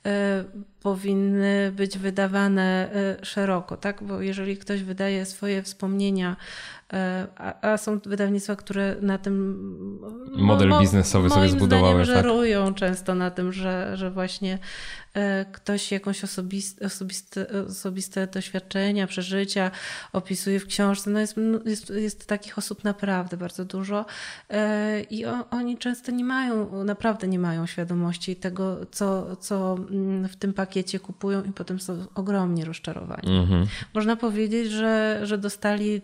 e, 0.07 0.45
powinny 0.87 1.73
być 1.77 1.99
wydawane 1.99 2.91
szeroko, 3.23 3.77
tak? 3.77 4.03
Bo 4.03 4.21
jeżeli 4.21 4.57
ktoś 4.57 4.83
wydaje 4.83 5.27
swoje 5.27 5.63
wspomnienia 5.63 6.37
E, 6.93 7.27
a, 7.37 7.73
a, 7.73 7.77
są 7.77 7.99
wydawnictwa, 7.99 8.57
które 8.57 8.97
na 9.01 9.19
tym 9.19 9.57
model 10.37 10.69
mo, 10.69 10.81
biznesowy 10.81 11.31
sobie 11.31 11.49
zbudowały. 11.49 12.05
Zdaniem, 12.05 12.23
tak? 12.23 12.25
żerują 12.25 12.75
często 12.75 13.15
na 13.15 13.31
tym, 13.31 13.53
że, 13.53 13.97
że 13.97 14.11
właśnie 14.11 14.55
e, 14.55 14.59
ktoś 15.53 15.93
jakąś 15.93 16.25
osobiste, 16.25 16.87
osobiste, 16.87 17.47
osobiste 17.69 18.27
doświadczenia, 18.27 19.07
przeżycia 19.07 19.71
opisuje 20.13 20.61
w 20.61 20.67
książce. 20.67 21.11
No 21.11 21.21
jest, 21.21 21.37
jest, 21.65 21.91
jest 21.91 22.27
takich 22.27 22.59
osób 22.59 22.85
naprawdę 22.85 23.37
bardzo 23.37 23.65
dużo 23.65 24.07
e, 24.51 25.01
i 25.01 25.25
oni 25.51 25.79
często 25.79 26.13
nie 26.13 26.25
mają, 26.25 26.85
naprawdę 26.85 27.29
nie 27.29 27.39
mają 27.39 27.67
świadomości 27.67 28.37
tego, 28.37 28.87
co, 28.91 29.37
co 29.37 29.77
mm, 29.91 30.29
w 30.29 30.37
tym 30.37 30.53
pakiecie 30.53 31.01
kupują 31.01 31.45
i 31.45 31.53
potem 31.53 31.81
są 31.81 32.07
ogromnie 32.15 32.65
rozczarowani. 32.65 33.39
Mhm. 33.39 33.67
Można 33.95 34.17
powiedzieć, 34.17 34.71
że, 34.71 35.21
że 35.23 35.39
dostali 35.39 36.03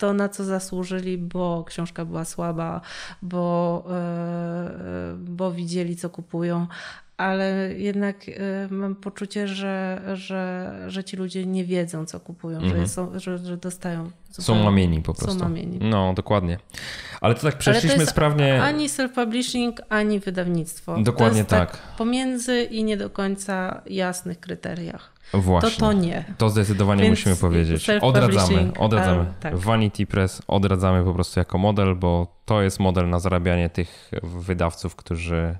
to, 0.00 0.12
na 0.12 0.28
co 0.28 0.44
zasłużyli, 0.44 1.18
bo 1.18 1.64
książka 1.64 2.04
była 2.04 2.24
słaba, 2.24 2.80
bo, 3.22 3.84
e, 3.90 5.16
bo 5.18 5.52
widzieli, 5.52 5.96
co 5.96 6.10
kupują, 6.10 6.66
ale 7.20 7.74
jednak 7.76 8.16
e, 8.28 8.32
mam 8.70 8.94
poczucie, 8.94 9.48
że, 9.48 10.02
że, 10.14 10.72
że 10.86 11.04
ci 11.04 11.16
ludzie 11.16 11.46
nie 11.46 11.64
wiedzą, 11.64 12.06
co 12.06 12.20
kupują, 12.20 12.58
mhm. 12.58 12.80
że, 12.80 12.88
są, 12.88 13.18
że, 13.18 13.38
że 13.38 13.56
dostają. 13.56 14.10
Zupełnie, 14.30 14.60
są 14.60 14.64
mamieni 14.64 15.02
po 15.02 15.14
prostu. 15.14 15.38
Są 15.38 15.44
mamieni. 15.44 15.78
No, 15.80 16.14
dokładnie. 16.14 16.58
Ale 17.20 17.34
to 17.34 17.42
tak 17.42 17.58
przeszliśmy 17.58 18.04
to 18.04 18.10
sprawnie. 18.10 18.62
Ani 18.62 18.88
self-publishing, 18.88 19.72
ani 19.88 20.20
wydawnictwo. 20.20 20.96
Dokładnie 21.02 21.44
tak. 21.44 21.70
tak. 21.70 21.96
Pomiędzy 21.98 22.62
i 22.62 22.84
nie 22.84 22.96
do 22.96 23.10
końca 23.10 23.82
jasnych 23.86 24.40
kryteriach. 24.40 25.12
Właśnie. 25.34 25.70
To 25.70 25.76
to 25.76 25.92
nie. 25.92 26.24
To 26.38 26.50
zdecydowanie 26.50 27.02
Więc 27.02 27.18
musimy 27.18 27.36
powiedzieć. 27.36 27.90
Odradzamy, 28.00 28.72
odradzamy. 28.78 29.26
tak. 29.40 29.56
Vanity 29.56 30.06
Press 30.06 30.42
odradzamy 30.48 31.04
po 31.04 31.14
prostu 31.14 31.40
jako 31.40 31.58
model, 31.58 31.94
bo 31.96 32.36
to 32.44 32.62
jest 32.62 32.80
model 32.80 33.08
na 33.08 33.18
zarabianie 33.18 33.70
tych 33.70 34.10
wydawców, 34.22 34.96
którzy 34.96 35.58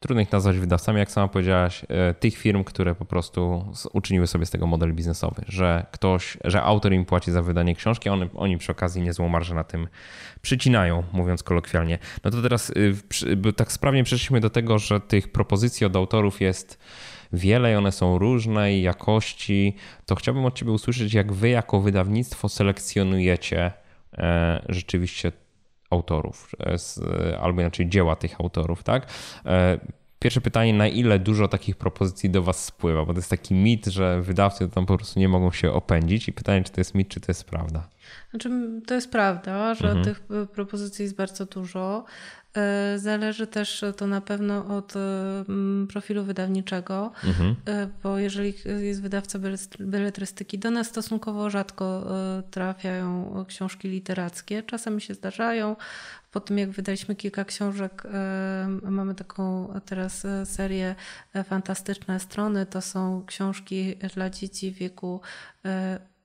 trudno 0.00 0.22
ich 0.22 0.32
nazwać 0.32 0.58
wydawcami, 0.58 0.98
jak 0.98 1.10
sama 1.10 1.28
powiedziałaś, 1.28 1.84
e, 1.88 2.14
tych 2.14 2.36
firm, 2.36 2.64
które 2.64 2.94
po 2.94 3.04
prostu 3.04 3.72
uczyniły 3.92 4.26
sobie 4.26 4.46
z 4.46 4.50
tego 4.50 4.66
model 4.66 4.94
biznesowy, 4.94 5.42
że 5.48 5.86
ktoś, 5.90 6.38
że 6.44 6.62
autor 6.62 6.92
im 6.92 7.04
płaci 7.04 7.32
za 7.32 7.42
wydanie 7.42 7.74
książki, 7.74 8.08
oni, 8.08 8.30
oni 8.34 8.58
przy 8.58 8.72
okazji 8.72 9.02
niezłą 9.02 9.28
marżę 9.28 9.54
na 9.54 9.64
tym 9.64 9.88
przycinają, 10.42 11.02
mówiąc 11.12 11.42
kolokwialnie. 11.42 11.98
No 12.24 12.30
to 12.30 12.42
teraz 12.42 12.70
y, 12.70 13.52
tak 13.56 13.72
sprawnie 13.72 14.04
przeszliśmy 14.04 14.40
do 14.40 14.50
tego, 14.50 14.78
że 14.78 15.00
tych 15.00 15.32
propozycji 15.32 15.86
od 15.86 15.96
autorów 15.96 16.40
jest 16.40 16.78
wiele 17.32 17.72
i 17.72 17.74
one 17.74 17.92
są 17.92 18.18
różnej 18.18 18.82
jakości, 18.82 19.76
to 20.06 20.14
chciałbym 20.14 20.44
od 20.44 20.54
Ciebie 20.54 20.72
usłyszeć, 20.72 21.14
jak 21.14 21.32
Wy 21.32 21.48
jako 21.48 21.80
wydawnictwo 21.80 22.48
selekcjonujecie 22.48 23.72
e, 24.18 24.62
rzeczywiście 24.68 25.32
autorów, 25.90 26.50
e, 26.60 27.38
albo 27.40 27.60
inaczej 27.60 27.88
dzieła 27.88 28.16
tych 28.16 28.40
autorów, 28.40 28.82
tak? 28.82 29.06
E, 29.46 29.78
pierwsze 30.18 30.40
pytanie, 30.40 30.74
na 30.74 30.88
ile 30.88 31.18
dużo 31.18 31.48
takich 31.48 31.76
propozycji 31.76 32.30
do 32.30 32.42
Was 32.42 32.64
spływa? 32.64 33.04
Bo 33.04 33.12
to 33.12 33.18
jest 33.18 33.30
taki 33.30 33.54
mit, 33.54 33.86
że 33.86 34.22
wydawcy 34.22 34.68
tam 34.68 34.86
po 34.86 34.96
prostu 34.96 35.20
nie 35.20 35.28
mogą 35.28 35.52
się 35.52 35.72
opędzić 35.72 36.28
i 36.28 36.32
pytanie, 36.32 36.64
czy 36.64 36.72
to 36.72 36.80
jest 36.80 36.94
mit, 36.94 37.08
czy 37.08 37.20
to 37.20 37.26
jest 37.28 37.44
prawda? 37.44 37.88
Znaczy, 38.30 38.50
to 38.86 38.94
jest 38.94 39.10
prawda, 39.10 39.74
że 39.74 39.88
mhm. 39.88 40.04
tych 40.04 40.22
propozycji 40.52 41.02
jest 41.02 41.16
bardzo 41.16 41.46
dużo. 41.46 42.04
E, 42.58 42.98
zależy 42.98 43.46
też 43.46 43.84
to 43.96 44.06
na 44.06 44.20
pewno 44.20 44.76
od 44.76 44.96
e, 44.96 45.44
profilu 45.88 46.24
wydawniczego, 46.24 47.12
mhm. 47.24 47.56
E, 47.66 47.88
bo 48.02 48.18
jeżeli 48.18 48.54
jest 48.80 49.02
wydawca 49.02 49.38
beletrystyki, 49.80 50.58
do 50.58 50.70
nas 50.70 50.86
stosunkowo 50.86 51.50
rzadko 51.50 52.06
trafiają 52.50 53.44
książki 53.48 53.88
literackie. 53.88 54.62
Czasami 54.62 55.00
się 55.00 55.14
zdarzają. 55.14 55.76
Po 56.32 56.40
tym 56.40 56.58
jak 56.58 56.70
wydaliśmy 56.70 57.16
kilka 57.16 57.44
książek, 57.44 58.02
mamy 58.82 59.14
taką 59.14 59.72
teraz 59.86 60.26
serię 60.44 60.94
Fantastyczne 61.44 62.20
Strony. 62.20 62.66
To 62.66 62.80
są 62.80 63.24
książki 63.26 63.96
dla 64.14 64.30
dzieci 64.30 64.70
w 64.70 64.74
wieku 64.74 65.20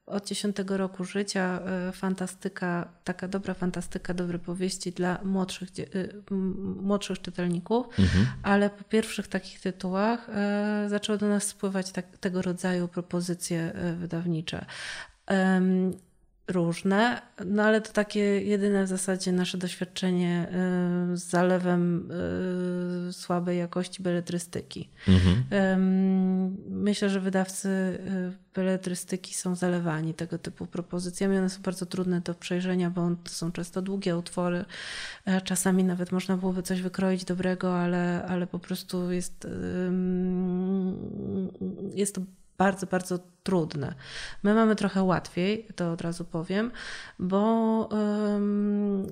od 0.06 0.28
10 0.28 0.56
roku 0.68 1.04
życia 1.04 1.60
e, 1.60 1.92
fantastyka, 1.92 2.90
taka 3.04 3.28
dobra 3.28 3.54
fantastyka, 3.54 4.14
dobre 4.14 4.40
powieści 4.40 4.92
dla 4.92 5.20
młodszych, 5.24 5.70
e, 5.80 6.34
młodszych 6.82 7.22
czytelników, 7.22 7.88
mhm. 8.00 8.26
ale 8.44 8.70
po 8.70 8.84
pierwszych 8.84 9.28
takich 9.28 9.62
tytułach 9.62 10.30
e, 10.30 10.86
zaczęły 10.90 11.18
do 11.18 11.28
nas 11.28 11.44
spływać 11.44 11.92
tak, 11.92 12.18
tego 12.18 12.42
rodzaju 12.42 12.88
propozycje 12.88 13.74
wydawnicze 13.98 14.66
różne, 16.48 17.22
no 17.46 17.64
ale 17.64 17.82
to 17.82 17.92
takie 17.92 18.20
jedyne 18.42 18.84
w 18.84 18.88
zasadzie 18.88 19.32
nasze 19.32 19.58
doświadczenie 19.58 20.48
y, 21.14 21.18
z 21.18 21.24
zalewem 21.24 22.12
y, 23.10 23.14
słabej 23.14 23.58
jakości 23.58 24.04
beletrystyki. 24.04 24.90
Mhm. 25.08 26.58
Myślę, 26.70 27.10
że 27.10 27.20
wydawcy 27.20 27.70
y, 27.70 28.54
beletrystyki 28.56 29.34
są 29.34 29.56
zalewani 29.56 30.14
tego 30.14 30.38
typu 30.38 30.66
propozycjami. 30.66 31.38
One 31.38 31.50
są 31.50 31.62
bardzo 31.62 31.86
trudne 31.86 32.22
do 32.22 32.34
przejrzenia, 32.34 32.90
bo 32.90 33.10
to 33.24 33.30
są 33.30 33.52
często 33.52 33.82
długie 33.82 34.18
utwory. 34.18 34.66
E, 35.26 35.42
czasami 35.42 35.84
nawet 35.84 36.12
można 36.12 36.38
byłoby 36.38 36.64
coś 36.64 36.82
wykroić 36.82 37.26
dobrego, 37.26 37.80
ale, 37.80 38.26
ale 38.28 38.48
po 38.48 38.60
prostu 38.60 39.12
jest, 39.12 39.48
jest 41.94 42.16
to 42.16 42.22
bardzo, 42.58 42.88
bardzo 42.88 43.20
trudne. 43.44 43.94
My 44.44 44.54
mamy 44.54 44.76
trochę 44.76 45.04
łatwiej, 45.04 45.68
to 45.76 45.92
od 45.92 46.02
razu 46.02 46.26
powiem, 46.26 46.72
bo 47.20 47.40
um, 47.92 49.08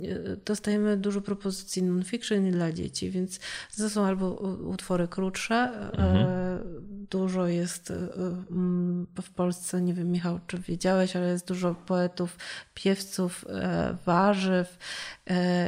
dostajemy 0.45 0.97
dużo 0.97 1.21
propozycji 1.21 1.83
non-fiction 1.83 2.51
dla 2.51 2.71
dzieci, 2.71 3.09
więc 3.09 3.39
to 3.77 3.89
są 3.89 4.05
albo 4.05 4.31
utwory 4.65 5.07
krótsze, 5.07 5.55
mhm. 5.55 6.17
e, 6.17 6.59
dużo 7.09 7.47
jest 7.47 7.91
mm, 7.91 9.07
w 9.21 9.29
Polsce, 9.29 9.81
nie 9.81 9.93
wiem 9.93 10.11
Michał, 10.11 10.39
czy 10.47 10.57
wiedziałeś, 10.57 11.15
ale 11.15 11.27
jest 11.31 11.47
dużo 11.47 11.75
poetów, 11.75 12.37
piewców 12.73 13.45
warzyw 14.05 14.77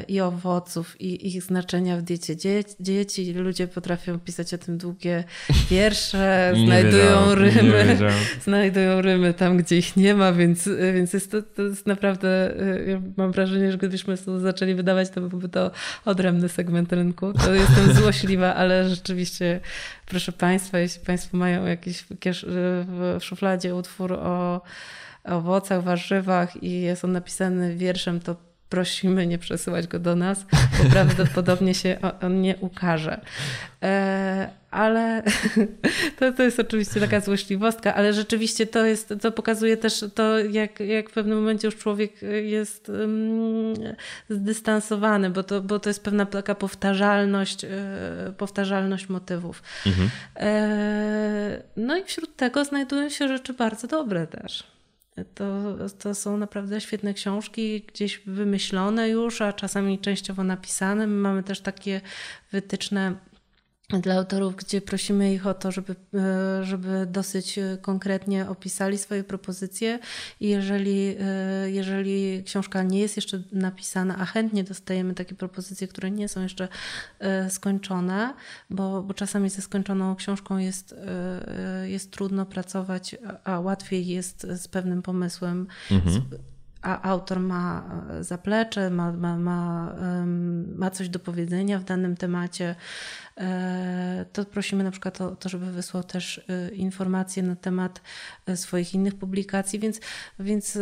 i 0.07 0.21
owoców 0.21 1.01
i 1.01 1.27
ich 1.27 1.43
znaczenia 1.43 1.97
w 1.97 2.01
diecie 2.01 2.35
dzieci. 2.79 3.33
Ludzie 3.33 3.67
potrafią 3.67 4.19
pisać 4.19 4.53
o 4.53 4.57
tym 4.57 4.77
długie 4.77 5.23
wiersze, 5.71 6.53
znajdują 6.65 7.35
rymy, 7.35 7.62
znajdują 8.45 9.01
rymy 9.01 9.33
tam, 9.33 9.57
gdzie 9.57 9.77
ich 9.77 9.97
nie 9.97 10.15
ma, 10.15 10.31
więc, 10.33 10.69
więc 10.93 11.13
jest 11.13 11.31
to, 11.31 11.41
to 11.41 11.61
jest 11.61 11.87
naprawdę, 11.87 12.55
ja 12.87 13.01
mam 13.17 13.31
wrażenie, 13.31 13.71
że 13.71 13.77
gdybyśmy 13.77 14.17
to 14.17 14.39
zaczęli 14.39 14.75
wydawać, 14.75 15.09
to 15.09 15.21
byłby 15.21 15.49
to 15.49 15.71
odrębny 16.05 16.49
segment 16.49 16.93
rynku. 16.93 17.33
To 17.33 17.53
jestem 17.53 17.93
złośliwa, 18.01 18.55
ale 18.55 18.89
rzeczywiście, 18.89 19.59
proszę 20.05 20.31
Państwa, 20.31 20.79
jeśli 20.79 21.05
Państwo 21.05 21.37
mają 21.37 21.65
jakiś 21.65 22.05
w 22.87 23.17
szufladzie 23.21 23.75
utwór 23.75 24.13
o 24.13 24.61
owocach, 25.23 25.83
warzywach 25.83 26.63
i 26.63 26.81
jest 26.81 27.05
on 27.05 27.11
napisany 27.11 27.75
wierszem, 27.75 28.19
to 28.19 28.52
prosimy 28.73 29.27
nie 29.27 29.37
przesyłać 29.37 29.87
go 29.87 29.99
do 29.99 30.15
nas, 30.15 30.45
bo 30.51 30.89
prawdopodobnie 30.95 31.73
się 31.73 31.97
on 32.21 32.41
nie 32.41 32.55
ukaże. 32.57 33.21
E, 33.83 34.49
ale 34.71 35.23
to, 36.19 36.31
to 36.31 36.43
jest 36.43 36.59
oczywiście 36.59 36.99
taka 36.99 37.19
złośliwostka, 37.19 37.95
ale 37.95 38.13
rzeczywiście 38.13 38.67
to 38.67 38.85
jest, 38.85 39.13
to 39.21 39.31
pokazuje 39.31 39.77
też 39.77 40.05
to, 40.15 40.39
jak, 40.39 40.79
jak 40.79 41.09
w 41.09 41.13
pewnym 41.13 41.37
momencie 41.37 41.67
już 41.67 41.77
człowiek 41.77 42.11
jest 42.43 42.89
um, 42.89 43.73
zdystansowany, 44.29 45.29
bo 45.29 45.43
to, 45.43 45.61
bo 45.61 45.79
to 45.79 45.89
jest 45.89 46.03
pewna 46.03 46.25
taka 46.25 46.55
powtarzalność, 46.55 47.63
e, 47.63 47.69
powtarzalność 48.37 49.09
motywów. 49.09 49.63
Mhm. 49.85 50.09
E, 50.35 51.63
no 51.77 51.97
i 51.97 52.03
wśród 52.03 52.35
tego 52.35 52.65
znajdują 52.65 53.09
się 53.09 53.27
rzeczy 53.27 53.53
bardzo 53.53 53.87
dobre 53.87 54.27
też. 54.27 54.72
To, 55.35 55.75
to 55.99 56.15
są 56.15 56.37
naprawdę 56.37 56.81
świetne 56.81 57.13
książki, 57.13 57.81
gdzieś 57.81 58.19
wymyślone 58.25 59.09
już, 59.09 59.41
a 59.41 59.53
czasami 59.53 59.99
częściowo 59.99 60.43
napisane. 60.43 61.07
My 61.07 61.15
mamy 61.15 61.43
też 61.43 61.61
takie 61.61 62.01
wytyczne 62.51 63.15
dla 63.89 64.15
autorów, 64.15 64.55
gdzie 64.55 64.81
prosimy 64.81 65.33
ich 65.33 65.47
o 65.47 65.53
to, 65.53 65.71
żeby, 65.71 65.95
e, 66.13 66.63
żeby 66.63 67.07
dosyć 67.11 67.59
konkretnie 67.81 68.49
opisali 68.49 68.97
swoje 68.97 69.23
propozycje. 69.23 69.99
I 70.39 70.49
jeżeli, 70.49 71.15
e, 71.19 71.71
jeżeli 71.71 72.43
książka 72.43 72.83
nie 72.83 72.99
jest 72.99 73.15
jeszcze 73.15 73.43
napisana, 73.51 74.17
a 74.17 74.25
chętnie 74.25 74.63
dostajemy 74.63 75.13
takie 75.13 75.35
propozycje, 75.35 75.87
które 75.87 76.11
nie 76.11 76.27
są 76.27 76.41
jeszcze 76.41 76.67
e, 77.19 77.49
skończone, 77.49 78.33
bo, 78.69 79.03
bo 79.03 79.13
czasami 79.13 79.49
ze 79.49 79.61
skończoną 79.61 80.15
książką 80.15 80.57
jest, 80.57 80.95
jest 81.83 82.11
trudno 82.11 82.45
pracować, 82.45 83.15
a 83.43 83.59
łatwiej 83.59 84.07
jest 84.07 84.47
z 84.55 84.67
pewnym 84.67 85.01
pomysłem. 85.01 85.67
Mhm. 85.91 86.21
A 86.81 87.09
autor 87.09 87.39
ma 87.39 87.83
zaplecze, 88.21 88.89
ma, 88.89 89.11
ma, 89.11 89.37
ma, 89.37 89.95
ma 90.75 90.91
coś 90.91 91.09
do 91.09 91.19
powiedzenia 91.19 91.79
w 91.79 91.83
danym 91.83 92.17
temacie, 92.17 92.75
E, 93.32 93.32
to 94.33 94.45
prosimy 94.45 94.83
na 94.83 94.91
przykład 94.91 95.21
o 95.21 95.35
to, 95.35 95.49
żeby 95.49 95.71
wysłał 95.71 96.03
też 96.03 96.41
e, 96.49 96.69
informacje 96.69 97.43
na 97.43 97.55
temat 97.55 98.01
e, 98.45 98.57
swoich 98.57 98.93
innych 98.93 99.15
publikacji, 99.15 99.79
więc, 99.79 99.99
więc 100.39 100.77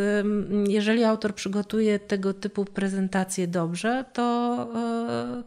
jeżeli 0.68 1.04
autor 1.04 1.36
przygotuje 1.36 2.00
tego 2.00 2.34
typu 2.34 2.66
prezentację 2.66 3.48
dobrze, 3.48 4.06
to, 4.14 4.68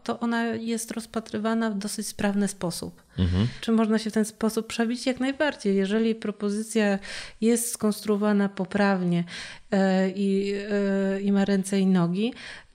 to 0.02 0.20
ona 0.20 0.46
jest 0.46 0.90
rozpatrywana 0.90 1.70
w 1.70 1.78
dosyć 1.78 2.06
sprawny 2.06 2.48
sposób. 2.48 3.02
Mhm. 3.18 3.48
Czy 3.60 3.72
można 3.72 3.98
się 3.98 4.10
w 4.10 4.12
ten 4.12 4.24
sposób 4.24 4.66
przebić? 4.66 5.06
Jak 5.06 5.20
najbardziej. 5.20 5.76
Jeżeli 5.76 6.14
propozycja 6.14 6.98
jest 7.40 7.72
skonstruowana 7.72 8.48
poprawnie 8.48 9.24
i, 10.14 10.54
i 11.22 11.32
ma 11.32 11.44
ręce 11.44 11.80
i 11.80 11.86
nogi, 11.86 12.32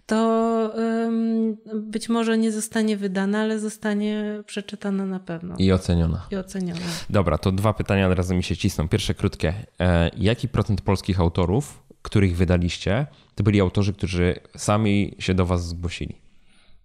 to 0.10 0.72
um, 0.76 1.58
być 1.76 2.10
może 2.10 2.38
nie 2.38 2.52
zostanie 2.52 2.98
wydana, 2.98 3.40
ale 3.40 3.60
zostanie 3.60 4.44
przeczytana 4.46 5.06
na 5.06 5.20
pewno. 5.20 5.56
I 5.58 5.72
oceniona. 5.72 6.28
I 6.32 6.36
oceniona. 6.36 6.80
Dobra, 7.10 7.38
to 7.38 7.52
dwa 7.52 7.74
pytania 7.74 8.08
od 8.08 8.18
razu 8.18 8.36
mi 8.36 8.44
się 8.44 8.58
cisną. 8.58 8.88
Pierwsze 8.88 9.14
krótkie. 9.14 9.54
E, 9.80 10.12
jaki 10.18 10.48
procent 10.48 10.82
polskich 10.82 11.20
autorów, 11.20 11.84
których 12.02 12.38
wydaliście, 12.38 13.08
to 13.36 13.44
byli 13.44 13.62
autorzy, 13.62 13.94
którzy 13.94 14.36
sami 14.58 15.16
się 15.20 15.34
do 15.34 15.46
was 15.46 15.68
zgłosili? 15.68 16.16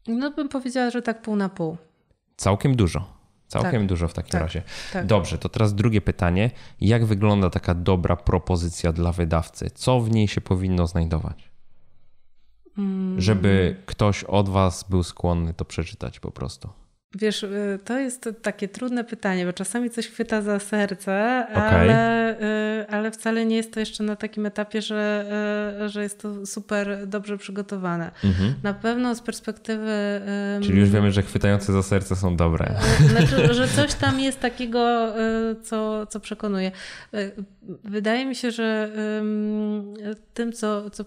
No 0.07 0.31
bym 0.31 0.49
powiedziała, 0.49 0.91
że 0.91 1.03
tak 1.03 1.23
pół 1.23 1.37
na 1.37 1.49
pół. 1.49 1.77
Całkiem 2.37 2.77
dużo. 2.77 3.15
Całkiem 3.49 3.81
tak, 3.81 3.87
dużo 3.87 4.09
w 4.09 4.15
takim 4.15 4.33
tak, 4.33 4.41
razie. 4.41 4.63
Tak. 4.93 5.07
Dobrze, 5.07 5.39
to 5.39 5.49
teraz 5.49 5.75
drugie 5.75 6.01
pytanie. 6.01 6.51
Jak 6.81 7.05
wygląda 7.05 7.51
taka 7.51 7.75
dobra 7.75 8.17
propozycja 8.17 8.93
dla 8.93 9.13
wydawcy? 9.13 9.71
Co 9.75 10.01
w 10.01 10.11
niej 10.11 10.29
się 10.29 10.41
powinno 10.41 10.87
znajdować? 10.87 11.54
Żeby 13.19 13.77
ktoś 13.87 14.25
od 14.25 14.49
was 14.49 14.85
był 14.91 15.03
skłonny 15.03 15.55
to 15.55 15.65
przeczytać 15.65 16.21
po 16.21 16.31
prostu? 16.31 16.69
Wiesz, 17.15 17.43
y, 17.43 17.79
to 17.85 17.99
jest 17.99 18.29
takie 18.43 18.69
trudne 18.69 19.05
pytanie, 19.05 19.47
bo 19.47 19.53
czasami 19.53 19.91
coś 19.91 20.09
chwyta 20.09 20.43
za 20.43 20.59
serce, 20.59 21.47
okay. 21.53 21.65
ale, 21.65 22.41
y, 22.83 22.89
ale 22.89 23.11
wcale 23.11 23.47
nie 23.47 23.57
jest 23.57 23.75
to 23.75 23.81
jeszcze 23.81 24.05
na 24.05 24.17
takim 24.17 24.47
etapie, 24.47 24.83
że, 24.83 25.25
y, 25.85 25.89
że 25.89 26.03
jest 26.03 26.23
to 26.23 26.47
super 26.47 27.07
dobrze 27.07 27.39
przygotowane. 27.39 28.11
Mhm. 28.25 28.55
Na 28.63 28.75
pewno 28.75 29.15
z 29.15 29.21
perspektywy. 29.21 30.21
Czyli 30.63 30.81
już 30.81 30.91
wiemy, 30.91 31.13
że 31.13 31.23
chwytające 31.23 31.73
za 31.73 31.83
serce 31.83 32.17
są 32.17 32.37
dobre. 32.37 32.75
Znaczy, 33.11 33.55
że 33.55 33.69
coś 33.69 33.95
tam 33.95 34.21
jest 34.21 34.41
takiego, 34.41 35.13
co, 35.63 36.07
co 36.07 36.21
przekonuje. 36.21 36.73
Wydaje 37.85 38.27
mi 38.27 38.35
się, 38.35 38.51
że 38.51 38.91
tym, 40.35 40.53
co, 40.53 40.91
co 40.91 41.05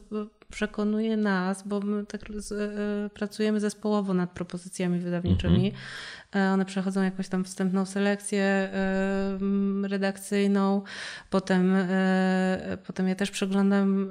przekonuje 0.51 1.17
nas, 1.17 1.67
bo 1.67 1.79
my 1.79 2.05
tak 2.05 2.21
e, 2.21 3.09
pracujemy 3.09 3.59
zespołowo 3.59 4.13
nad 4.13 4.31
propozycjami 4.31 4.99
wydawniczymi. 4.99 5.67
Mhm. 5.67 6.53
One 6.53 6.65
przechodzą 6.65 7.03
jakąś 7.03 7.27
tam 7.27 7.43
wstępną 7.43 7.85
selekcję 7.85 8.43
e, 8.43 9.39
redakcyjną, 9.87 10.81
potem, 11.29 11.75
e, 11.75 12.77
potem 12.87 13.07
ja 13.07 13.15
też 13.15 13.31
przeglądam 13.31 14.09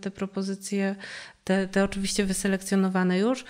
te 0.00 0.10
propozycje, 0.10 0.96
te, 1.44 1.68
te 1.68 1.84
oczywiście 1.84 2.24
wyselekcjonowane 2.24 3.18
już. 3.18 3.44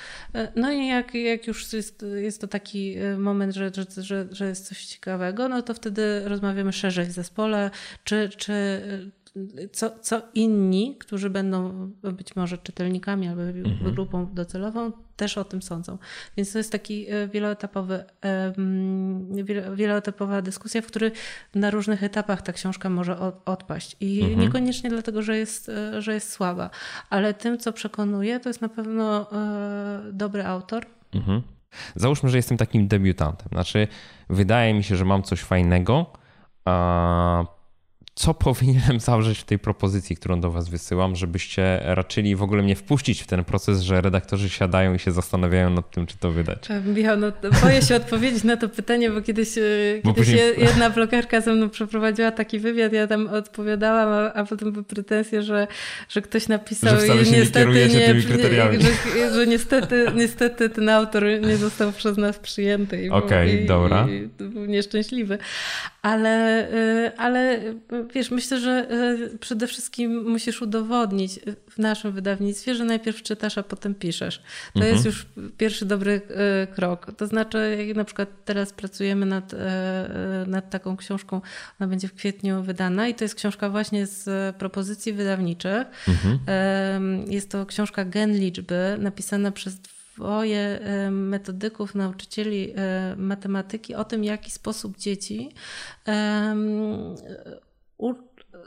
No 0.56 0.72
i 0.72 0.86
jak, 0.86 1.14
jak 1.14 1.46
już 1.46 1.72
jest, 1.72 2.04
jest 2.14 2.40
to 2.40 2.48
taki 2.48 2.96
moment, 3.18 3.54
że, 3.54 3.70
że, 3.74 4.02
że, 4.02 4.26
że 4.30 4.48
jest 4.48 4.68
coś 4.68 4.86
ciekawego, 4.86 5.48
no 5.48 5.62
to 5.62 5.74
wtedy 5.74 6.22
rozmawiamy 6.28 6.72
szerzej 6.72 7.06
w 7.06 7.12
zespole, 7.12 7.70
czy, 8.04 8.28
czy 8.28 8.82
co, 9.72 9.90
co 10.00 10.22
inni, 10.34 10.96
którzy 11.00 11.30
będą 11.30 11.90
być 12.02 12.36
może 12.36 12.58
czytelnikami 12.58 13.28
albo 13.28 13.42
mhm. 13.42 13.94
grupą 13.94 14.34
docelową, 14.34 14.92
też 15.16 15.38
o 15.38 15.44
tym 15.44 15.62
sądzą. 15.62 15.98
Więc 16.36 16.52
to 16.52 16.58
jest 16.58 16.72
taki 16.72 17.06
e, 17.10 17.28
wieloetapowy, 17.28 18.04
wieloetapowa 19.74 20.42
dyskusja, 20.42 20.82
w 20.82 20.86
której 20.86 21.10
na 21.54 21.70
różnych 21.70 22.02
etapach 22.02 22.42
ta 22.42 22.52
książka 22.52 22.90
może 22.90 23.18
odpaść. 23.44 23.96
I 24.00 24.20
mhm. 24.20 24.40
niekoniecznie 24.40 24.90
dlatego, 24.90 25.22
że 25.22 25.38
jest, 25.38 25.68
e, 25.68 26.02
że 26.02 26.14
jest 26.14 26.32
słaba, 26.32 26.70
ale 27.10 27.34
tym, 27.34 27.58
co 27.58 27.72
przekonuje, 27.72 28.40
to 28.40 28.48
jest 28.48 28.60
na 28.60 28.68
pewno 28.68 29.32
e, 29.32 30.12
dobry 30.12 30.46
autor. 30.46 30.86
Mhm. 31.14 31.42
Załóżmy, 31.96 32.28
że 32.28 32.36
jestem 32.36 32.58
takim 32.58 32.88
debiutantem. 32.88 33.48
Znaczy, 33.52 33.88
wydaje 34.30 34.74
mi 34.74 34.84
się, 34.84 34.96
że 34.96 35.04
mam 35.04 35.22
coś 35.22 35.40
fajnego, 35.40 36.12
a 36.64 37.53
co 38.14 38.34
powinienem 38.34 39.00
zawrzeć 39.00 39.38
w 39.38 39.44
tej 39.44 39.58
propozycji, 39.58 40.16
którą 40.16 40.40
do 40.40 40.50
Was 40.50 40.68
wysyłam, 40.68 41.16
żebyście 41.16 41.80
raczyli 41.84 42.36
w 42.36 42.42
ogóle 42.42 42.62
mnie 42.62 42.76
wpuścić 42.76 43.22
w 43.22 43.26
ten 43.26 43.44
proces, 43.44 43.80
że 43.80 44.00
redaktorzy 44.00 44.48
siadają 44.48 44.94
i 44.94 44.98
się 44.98 45.12
zastanawiają 45.12 45.70
nad 45.70 45.90
tym, 45.90 46.06
czy 46.06 46.18
to 46.18 46.30
wydać? 46.30 46.70
E, 46.70 46.80
Michał, 46.80 47.16
no, 47.16 47.32
boję 47.62 47.82
się 47.82 47.96
odpowiedzieć 47.96 48.44
na 48.44 48.56
to 48.56 48.68
pytanie, 48.68 49.10
bo 49.10 49.22
kiedyś, 49.22 49.58
e, 49.58 49.62
bo 50.04 50.14
kiedyś 50.14 50.26
później... 50.26 50.54
jedna 50.58 50.90
blogerka 50.90 51.40
ze 51.40 51.52
mną 51.54 51.70
przeprowadziła 51.70 52.30
taki 52.30 52.58
wywiad, 52.58 52.92
ja 52.92 53.06
tam 53.06 53.26
odpowiadałam, 53.26 54.08
a, 54.08 54.32
a 54.32 54.44
potem 54.44 54.72
były 54.72 54.84
pretensje, 54.84 55.42
że, 55.42 55.66
że 56.08 56.22
ktoś 56.22 56.48
napisał 56.48 57.00
że 57.00 57.06
i 57.06 57.30
niestety 57.32 57.66
nie, 57.66 57.88
nie, 57.88 58.14
nie 58.14 58.80
że, 58.80 59.34
że, 59.34 59.46
niestety, 59.46 60.06
niestety 60.14 60.70
ten 60.70 60.88
autor 60.88 61.24
nie 61.46 61.56
został 61.56 61.92
przez 61.92 62.16
nas 62.16 62.38
przyjęty. 62.38 63.08
Okej, 63.12 63.54
okay, 63.54 63.66
dobra. 63.66 64.08
I 64.08 64.28
był 64.38 64.64
nieszczęśliwy. 64.66 65.38
Ale, 66.02 66.68
e, 66.70 67.12
ale 67.16 67.60
wiesz, 68.12 68.30
myślę, 68.30 68.60
że 68.60 68.70
e, 68.90 69.38
przede 69.38 69.66
wszystkim 69.66 70.30
musisz 70.30 70.62
udowodnić 70.62 71.40
w 71.70 71.78
naszym 71.78 72.12
wydawnictwie, 72.12 72.74
że 72.74 72.84
najpierw 72.84 73.22
czytasz, 73.22 73.58
a 73.58 73.62
potem 73.62 73.94
piszesz. 73.94 74.38
To 74.72 74.80
mhm. 74.80 74.94
jest 74.94 75.06
już 75.06 75.26
pierwszy 75.58 75.84
dobry 75.84 76.20
e, 76.28 76.66
krok. 76.66 77.12
To 77.16 77.26
znaczy, 77.26 77.84
jak 77.86 77.96
na 77.96 78.04
przykład 78.04 78.28
teraz 78.44 78.72
pracujemy 78.72 79.26
nad, 79.26 79.54
e, 79.54 80.44
nad 80.46 80.70
taką 80.70 80.96
książką, 80.96 81.40
ona 81.80 81.88
będzie 81.88 82.08
w 82.08 82.14
kwietniu 82.14 82.62
wydana 82.62 83.08
i 83.08 83.14
to 83.14 83.24
jest 83.24 83.34
książka 83.34 83.70
właśnie 83.70 84.06
z 84.06 84.56
propozycji 84.56 85.12
wydawniczych. 85.12 85.84
Mhm. 86.08 87.30
Jest 87.30 87.50
to 87.50 87.66
książka 87.66 88.04
Gen 88.04 88.38
Liczby, 88.38 88.96
napisana 88.98 89.50
przez 89.50 89.80
dwoje 90.16 90.80
metodyków, 91.10 91.94
nauczycieli 91.94 92.74
matematyki 93.16 93.94
o 93.94 94.04
tym, 94.04 94.20
w 94.20 94.24
jaki 94.24 94.50
sposób 94.50 94.98
dzieci 94.98 95.50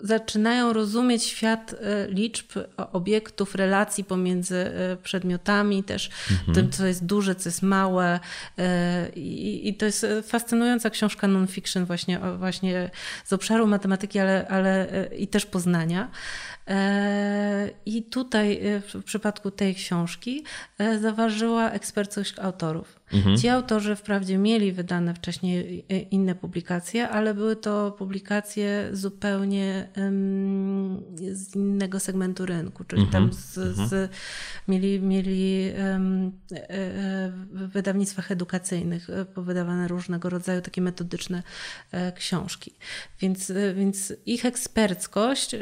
zaczynają 0.04 0.74
rozumieć 0.74 1.24
świat 1.24 1.76
e, 1.82 2.08
liczb, 2.08 2.52
obiektów, 2.78 3.56
relacji 3.56 4.04
pomiędzy 4.04 4.56
e, 4.56 4.98
przedmiotami, 5.04 5.84
też 5.84 6.10
mhm. 6.32 6.56
tym, 6.56 6.72
co 6.72 6.86
jest 6.86 7.06
duże, 7.06 7.36
co 7.36 7.50
jest 7.50 7.62
małe. 7.62 8.20
E, 8.58 9.10
I, 9.10 9.70
I, 9.70 9.74
to 9.74 9.86
jest 9.86 10.06
fascynująca 10.24 10.90
książka 10.90 11.28
non-fiction 11.28 11.86
właśnie, 11.86 12.20
właśnie 12.38 12.92
z 13.26 13.34
obszaru 13.34 13.68
matematyki, 13.68 14.20
ale, 14.20 14.48
ale 14.48 14.88
i 15.18 15.28
też 15.28 15.46
poznania. 15.46 16.10
I 17.86 18.04
tutaj 18.04 18.62
w 18.82 19.04
przypadku 19.04 19.52
tej 19.52 19.76
książki 19.76 20.44
zaważyła 21.02 21.72
eksperckość 21.72 22.40
autorów. 22.40 23.00
Mhm. 23.14 23.38
Ci 23.38 23.50
autorzy 23.50 23.96
wprawdzie 23.96 24.38
mieli 24.38 24.72
wydane 24.72 25.14
wcześniej 25.14 25.86
inne 26.12 26.36
publikacje, 26.36 27.10
ale 27.10 27.34
były 27.34 27.56
to 27.56 27.92
publikacje 27.92 28.90
zupełnie 28.92 29.88
z 31.32 31.56
innego 31.56 32.00
segmentu 32.00 32.46
rynku, 32.46 32.84
czyli 32.84 33.02
mhm. 33.02 33.24
tam 33.24 33.34
z, 33.34 33.58
mhm. 33.58 33.90
z, 33.90 34.12
mieli, 34.68 35.00
mieli 35.00 35.72
w 37.52 37.70
wydawnictwach 37.72 38.32
edukacyjnych 38.32 39.10
e, 39.10 39.26
powydawane 39.26 39.88
różnego 39.88 40.30
rodzaju 40.30 40.62
takie 40.62 40.82
metodyczne 40.82 41.44
e, 41.92 42.12
książki. 42.12 42.74
Więc, 43.20 43.52
więc 43.76 44.14
ich 44.26 44.46
eksperckość 44.46 45.56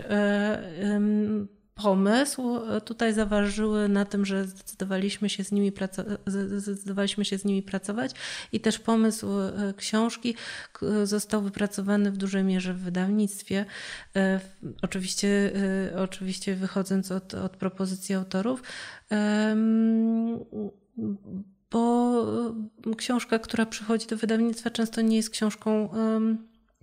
pomysł 1.75 2.57
e, 2.57 2.81
tutaj 2.81 3.13
zaważyły 3.13 3.89
na 3.89 4.05
tym, 4.05 4.25
że 4.25 4.45
zdecydowaliśmy 4.45 5.29
się 5.29 5.43
z 5.43 5.51
nimi, 5.51 5.71
zdecydowaliśmy 6.57 7.25
się 7.25 7.37
z 7.37 7.45
nimi 7.45 7.63
pracować 7.63 8.11
i 8.51 8.59
też 8.59 8.79
pomysł 8.79 9.27
e, 9.39 9.73
książki 9.77 10.35
został 11.03 11.41
wypracowany 11.41 12.11
w 12.11 12.17
dużej 12.17 12.43
mierze 12.43 12.73
w 12.73 12.79
wydawnictwie. 12.79 13.65
E, 14.15 14.39
oczywiście, 14.81 15.51
oczywiście 15.95 16.55
wychodząc 16.55 17.11
od, 17.11 17.33
od 17.33 17.57
propozycji 17.57 18.15
autorów, 18.15 18.63
bo 21.71 22.25
książka, 22.97 23.39
która 23.39 23.65
przychodzi 23.65 24.07
do 24.07 24.17
wydawnictwa, 24.17 24.69
często 24.69 25.01
nie 25.01 25.17
jest 25.17 25.29
książką 25.29 25.89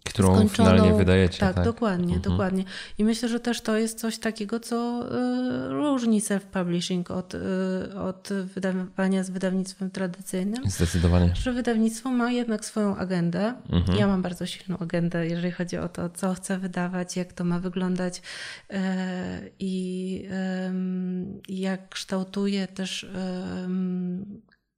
Którą 0.04 0.34
skończoną. 0.34 0.70
finalnie 0.70 0.98
wydajecie. 0.98 1.38
Tak, 1.38 1.54
tak? 1.54 1.64
dokładnie, 1.64 2.14
mhm. 2.14 2.22
dokładnie. 2.22 2.64
I 2.98 3.04
myślę, 3.04 3.28
że 3.28 3.40
też 3.40 3.60
to 3.60 3.76
jest 3.76 4.00
coś 4.00 4.18
takiego, 4.18 4.60
co 4.60 5.04
y, 5.04 5.68
różni 5.68 6.20
self-publishing 6.20 7.12
od, 7.12 7.34
y, 7.34 7.38
od 7.98 8.28
wydawania 8.54 9.24
z 9.24 9.30
wydawnictwem 9.30 9.90
tradycyjnym. 9.90 10.70
Zdecydowanie. 10.70 11.34
Że 11.34 11.52
wydawnictwo 11.52 12.10
ma 12.10 12.30
jednak 12.30 12.64
swoją 12.64 12.96
agendę. 12.96 13.54
Mhm. 13.70 13.98
Ja 13.98 14.06
mam 14.06 14.22
bardzo 14.22 14.46
silną 14.46 14.78
agendę, 14.78 15.26
jeżeli 15.26 15.50
chodzi 15.50 15.78
o 15.78 15.88
to, 15.88 16.10
co 16.10 16.34
chcę 16.34 16.58
wydawać, 16.58 17.16
jak 17.16 17.32
to 17.32 17.44
ma 17.44 17.58
wyglądać 17.58 18.22
y, 18.70 18.76
i 19.58 20.28
jak 21.48 21.88
kształtuję 21.88 22.66
też 22.66 23.06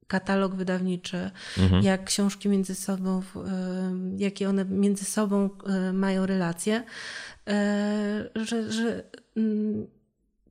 katalog 0.07 0.55
wydawniczy, 0.55 1.31
mhm. 1.57 1.83
jak 1.83 2.03
książki 2.03 2.49
między 2.49 2.75
sobą, 2.75 3.21
jakie 4.17 4.49
one 4.49 4.65
między 4.65 5.05
sobą 5.05 5.49
e, 5.65 5.93
mają 5.93 6.25
relacje, 6.25 6.83
e, 7.47 8.29
że, 8.35 8.71
że 8.71 9.03
mm, 9.37 9.87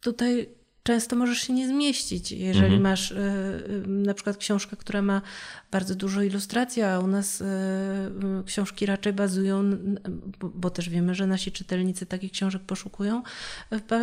tutaj 0.00 0.48
często 0.82 1.16
możesz 1.16 1.38
się 1.38 1.52
nie 1.52 1.68
zmieścić, 1.68 2.32
jeżeli 2.32 2.64
mhm. 2.64 2.82
masz 2.82 3.14
na 3.86 4.14
przykład 4.14 4.36
książkę, 4.36 4.76
która 4.76 5.02
ma 5.02 5.22
bardzo 5.74 5.94
dużo 5.94 6.22
ilustracji, 6.22 6.82
a 6.82 6.98
u 6.98 7.06
nas 7.06 7.40
y, 7.40 7.44
książki 8.46 8.86
raczej 8.86 9.12
bazują, 9.12 9.62
bo, 10.40 10.70
też 10.70 10.88
wiemy, 10.88 11.14
że 11.14 11.26
nasi 11.26 11.52
czytelnicy 11.52 12.06
takich 12.06 12.32
książek 12.32 12.62
poszukują, 12.62 13.22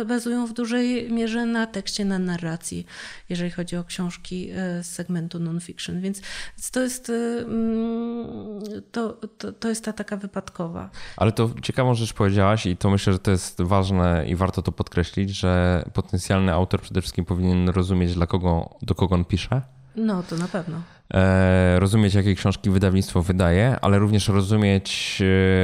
bazują 0.06 0.46
w 0.46 0.52
dużej 0.52 1.12
mierze 1.12 1.46
na 1.46 1.66
tekście, 1.66 2.04
na 2.04 2.18
narracji, 2.18 2.86
jeżeli 3.28 3.50
chodzi 3.50 3.76
o 3.76 3.84
książki 3.84 4.50
z 4.82 4.86
segmentu 4.86 5.38
non-fiction. 5.38 6.00
Więc 6.00 6.20
to 6.72 6.80
jest, 6.80 7.10
mm, 7.10 8.60
to, 8.92 9.12
to, 9.38 9.52
to 9.52 9.68
jest 9.68 9.84
ta 9.84 9.92
taka 9.92 10.16
wypadkowa. 10.16 10.90
Ale 11.16 11.32
to 11.32 11.50
ciekawą 11.62 11.94
rzecz 11.94 12.12
powiedziałaś 12.12 12.66
i 12.66 12.76
to 12.76 12.90
myślę, 12.90 13.12
że 13.12 13.18
to 13.18 13.30
jest 13.30 13.62
ważne 13.62 14.24
i 14.28 14.36
warto 14.36 14.62
to 14.62 14.72
podkreślić, 14.72 15.30
że 15.30 15.84
potencjalny 15.92 16.52
autor 16.52 16.80
przede 16.80 17.00
wszystkim 17.00 17.24
powinien 17.24 17.68
rozumieć, 17.68 18.14
dla 18.14 18.26
kogo, 18.26 18.76
do 18.82 18.94
kogo 18.94 19.14
on 19.14 19.24
pisze. 19.24 19.81
No, 19.96 20.22
to 20.22 20.36
na 20.36 20.48
pewno. 20.48 20.82
E, 21.14 21.80
rozumieć, 21.80 22.14
jakie 22.14 22.34
książki 22.34 22.70
wydawnictwo 22.70 23.22
wydaje, 23.22 23.76
ale 23.80 23.98
również 23.98 24.28
rozumieć, 24.28 25.22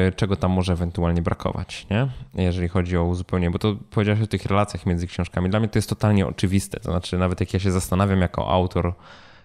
e, 0.08 0.12
czego 0.12 0.36
tam 0.36 0.50
może 0.50 0.72
ewentualnie 0.72 1.22
brakować, 1.22 1.86
nie? 1.90 2.08
jeżeli 2.34 2.68
chodzi 2.68 2.96
o 2.96 3.04
uzupełnienie. 3.04 3.50
Bo 3.50 3.58
to 3.58 3.76
powiedziałeś 3.90 4.22
o 4.22 4.26
tych 4.26 4.46
relacjach 4.46 4.86
między 4.86 5.06
książkami. 5.06 5.50
Dla 5.50 5.60
mnie 5.60 5.68
to 5.68 5.78
jest 5.78 5.88
totalnie 5.88 6.26
oczywiste. 6.26 6.80
To 6.80 6.90
znaczy, 6.90 7.18
nawet 7.18 7.40
jak 7.40 7.54
ja 7.54 7.60
się 7.60 7.70
zastanawiam 7.70 8.20
jako 8.20 8.50
autor, 8.50 8.94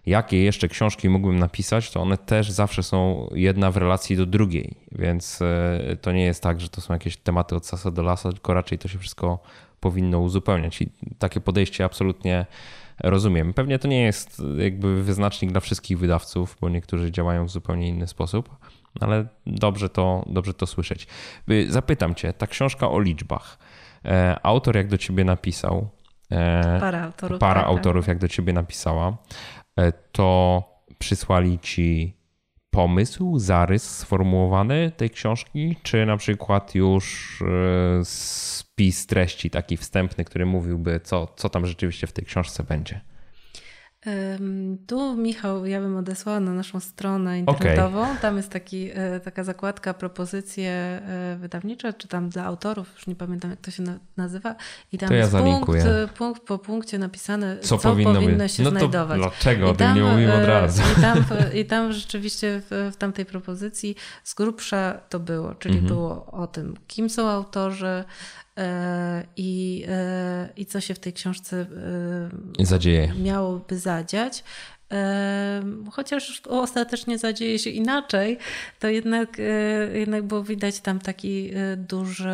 jakie 0.06 0.44
jeszcze 0.44 0.68
książki 0.68 1.10
mógłbym 1.10 1.40
napisać, 1.40 1.92
to 1.92 2.02
one 2.02 2.18
też 2.18 2.52
zawsze 2.52 2.84
są 2.84 3.30
jedna 3.36 3.72
w 3.72 3.78
relacji 3.78 4.18
do 4.18 4.26
drugiej. 4.26 4.76
Więc 4.92 5.42
e, 5.42 5.98
to 6.02 6.12
nie 6.12 6.24
jest 6.24 6.44
tak, 6.44 6.62
że 6.62 6.70
to 6.70 6.82
są 6.82 6.94
jakieś 6.94 7.18
tematy 7.18 7.56
od 7.56 7.66
sasa 7.66 7.92
do 7.92 8.04
lasa, 8.04 8.32
tylko 8.32 8.54
raczej 8.54 8.78
to 8.78 8.88
się 8.88 9.00
wszystko 9.00 9.40
powinno 9.80 10.20
uzupełniać. 10.20 10.82
I 10.82 10.90
takie 11.20 11.42
podejście 11.42 11.86
absolutnie 11.86 12.46
rozumiem. 13.04 13.54
Pewnie 13.54 13.80
to 13.80 13.88
nie 13.88 14.02
jest 14.02 14.42
jakby 14.58 15.04
wyznacznik 15.04 15.52
dla 15.52 15.60
wszystkich 15.60 16.00
wydawców, 16.00 16.58
bo 16.62 16.70
niektórzy 16.70 17.12
działają 17.12 17.46
w 17.46 17.50
zupełnie 17.50 17.88
inny 17.88 18.08
sposób, 18.08 18.50
ale 19.02 19.28
dobrze 19.46 19.90
to, 19.90 20.24
dobrze 20.28 20.54
to 20.54 20.68
słyszeć. 20.68 21.08
Y, 21.52 21.72
zapytam 21.72 22.16
cię, 22.16 22.34
ta 22.34 22.48
książka 22.48 22.90
o 22.90 23.00
liczbach. 23.00 23.58
E, 24.06 24.40
autor 24.44 24.76
jak 24.76 24.88
do 24.88 24.98
ciebie 24.98 25.24
napisał, 25.24 25.90
e, 26.32 26.80
para 26.80 27.04
autorów, 27.04 27.40
para 27.40 27.54
tak, 27.54 27.64
tak. 27.64 27.70
autorów 27.70 28.08
jak 28.08 28.18
do 28.18 28.28
ciebie 28.28 28.54
napisała, 28.54 29.18
e, 29.80 29.92
to 29.92 30.64
przysłali 31.00 31.60
ci 31.60 32.18
pomysł, 32.74 33.40
zarys 33.40 33.84
sformułowany 33.84 34.92
tej 34.98 35.10
książki, 35.10 35.76
czy 35.84 36.06
na 36.06 36.18
przykład 36.18 36.76
już 36.76 37.38
spis 38.04 39.08
treści 39.08 39.50
taki 39.50 39.78
wstępny, 39.78 40.26
który 40.26 40.46
mówiłby, 40.46 41.00
co, 41.04 41.28
co 41.36 41.50
tam 41.50 41.66
rzeczywiście 41.66 42.08
w 42.08 42.12
tej 42.12 42.26
książce 42.26 42.64
będzie? 42.64 43.02
Tu, 44.88 45.18
Michał, 45.18 45.66
ja 45.66 45.82
bym 45.82 45.98
odesłała 45.98 46.40
na 46.40 46.54
naszą 46.54 46.80
stronę 46.80 47.40
internetową. 47.40 48.02
Okay. 48.02 48.18
Tam 48.22 48.38
jest 48.38 48.50
taki, 48.50 48.90
e, 48.94 49.20
taka 49.20 49.44
zakładka 49.44 49.94
propozycje 49.94 50.72
e, 50.72 51.38
wydawnicze, 51.40 51.94
czy 51.94 52.08
tam 52.08 52.30
dla 52.30 52.44
autorów, 52.44 52.94
już 52.96 53.08
nie 53.08 53.16
pamiętam 53.16 53.52
jak 53.52 53.62
to 53.62 53.72
się 53.72 53.84
nazywa. 54.18 54.56
I 54.92 54.98
tam 54.98 55.10
to 55.10 55.16
jest 55.16 55.34
ja 55.34 55.40
punkt, 55.40 55.72
punkt 56.18 56.44
po 56.44 56.58
punkcie 56.58 56.98
napisane, 56.98 57.58
co, 57.60 57.78
co 57.78 57.90
powinno, 57.90 58.14
powinno 58.14 58.48
się 58.48 58.64
no 58.64 58.70
znajdować. 58.70 59.20
dlaczego? 59.20 59.70
O 59.70 59.74
tym 59.74 59.96
nie 59.96 60.04
mówimy 60.04 60.34
od 60.34 60.46
razu. 60.46 60.82
I 60.98 61.02
tam, 61.02 61.26
i 61.54 61.66
tam 61.66 61.94
rzeczywiście 61.94 62.62
w, 62.70 62.92
w 62.94 62.98
tamtej 62.98 63.26
propozycji 63.26 63.96
z 64.24 64.34
grubsza 64.34 65.00
to 65.10 65.20
było, 65.20 65.56
czyli 65.56 65.78
mhm. 65.78 65.94
było 65.94 66.26
o 66.26 66.48
tym, 66.48 66.78
kim 66.88 67.10
są 67.10 67.30
autorzy, 67.30 68.04
E, 68.04 68.43
i, 69.38 69.86
e, 69.88 70.50
i 70.58 70.66
co 70.66 70.82
się 70.82 70.94
w 70.94 71.00
tej 71.00 71.14
książce 71.14 71.66
e, 72.60 72.66
zadzieje. 72.66 73.14
miałoby 73.24 73.80
zadziać. 73.80 74.44
Chociaż 75.92 76.42
ostatecznie 76.50 77.18
zadzieje 77.18 77.60
się 77.60 77.70
inaczej, 77.70 78.38
to 78.80 78.88
jednak, 78.88 79.38
jednak 79.94 80.24
było 80.24 80.44
widać 80.44 80.80
tam 80.80 81.00
taki 81.00 81.52
duży 81.78 82.30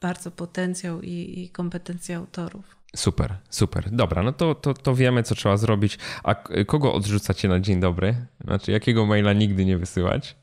bardzo 0.00 0.30
potencjał 0.30 1.02
i, 1.02 1.42
i 1.42 1.48
kompetencje 1.48 2.16
autorów. 2.16 2.76
Super, 2.96 3.34
super. 3.50 3.90
Dobra, 3.90 4.22
no 4.22 4.32
to, 4.32 4.54
to, 4.54 4.74
to 4.74 4.94
wiemy, 4.94 5.22
co 5.22 5.34
trzeba 5.34 5.56
zrobić. 5.56 5.98
A 6.22 6.34
kogo 6.66 6.94
odrzucacie 6.94 7.48
na 7.48 7.60
dzień 7.60 7.80
dobry? 7.80 8.14
Znaczy, 8.44 8.72
jakiego 8.72 9.06
maila 9.06 9.32
nigdy 9.32 9.64
nie 9.64 9.78
wysyłać? 9.78 10.36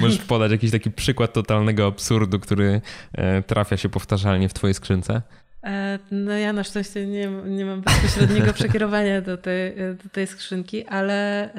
Możesz 0.00 0.18
podać 0.18 0.52
jakiś 0.52 0.70
taki 0.70 0.90
przykład 0.90 1.32
totalnego 1.32 1.86
absurdu, 1.86 2.40
który 2.40 2.80
e, 3.12 3.42
trafia 3.42 3.76
się 3.76 3.88
powtarzalnie 3.88 4.48
w 4.48 4.54
twojej 4.54 4.74
skrzynce? 4.74 5.22
E, 5.64 5.98
no 6.10 6.32
ja 6.32 6.52
na 6.52 6.64
szczęście 6.64 7.06
nie, 7.06 7.28
nie 7.46 7.64
mam 7.64 7.80
bezpośredniego 7.80 8.52
przekierowania 8.62 9.20
do 9.20 9.36
tej, 9.36 9.76
do 10.04 10.08
tej 10.12 10.26
skrzynki, 10.26 10.86
ale 10.86 11.50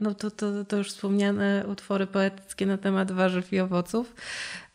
no 0.00 0.14
to, 0.14 0.30
to, 0.30 0.64
to 0.64 0.76
już 0.76 0.88
wspomniane 0.88 1.64
utwory 1.68 2.06
poetyckie 2.06 2.66
na 2.66 2.78
temat 2.78 3.12
warzyw 3.12 3.52
i 3.52 3.60
owoców. 3.60 4.14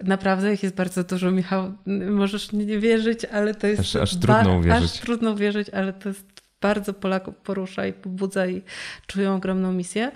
Naprawdę 0.04 0.54
ich 0.54 0.64
jest 0.64 0.76
bardzo 0.76 1.04
dużo, 1.04 1.32
Michał. 1.32 1.74
Możesz 2.10 2.52
nie 2.52 2.80
wierzyć, 2.80 3.26
ale 3.26 3.56
to 3.56 3.68
jest... 3.68 3.80
Aż, 3.80 3.96
aż 3.96 4.16
trudno 4.16 4.58
uwierzyć. 4.58 4.92
Aż 4.92 5.00
trudno 5.00 5.32
uwierzyć, 5.32 5.70
ale 5.70 5.94
to 5.94 6.10
jest 6.10 6.35
bardzo 6.68 6.94
Polaków 6.94 7.36
porusza 7.36 7.88
i 7.88 7.94
pobudza 7.94 8.48
i 8.48 8.62
czują 9.08 9.36
ogromną 9.36 9.74
misję. 9.74 10.12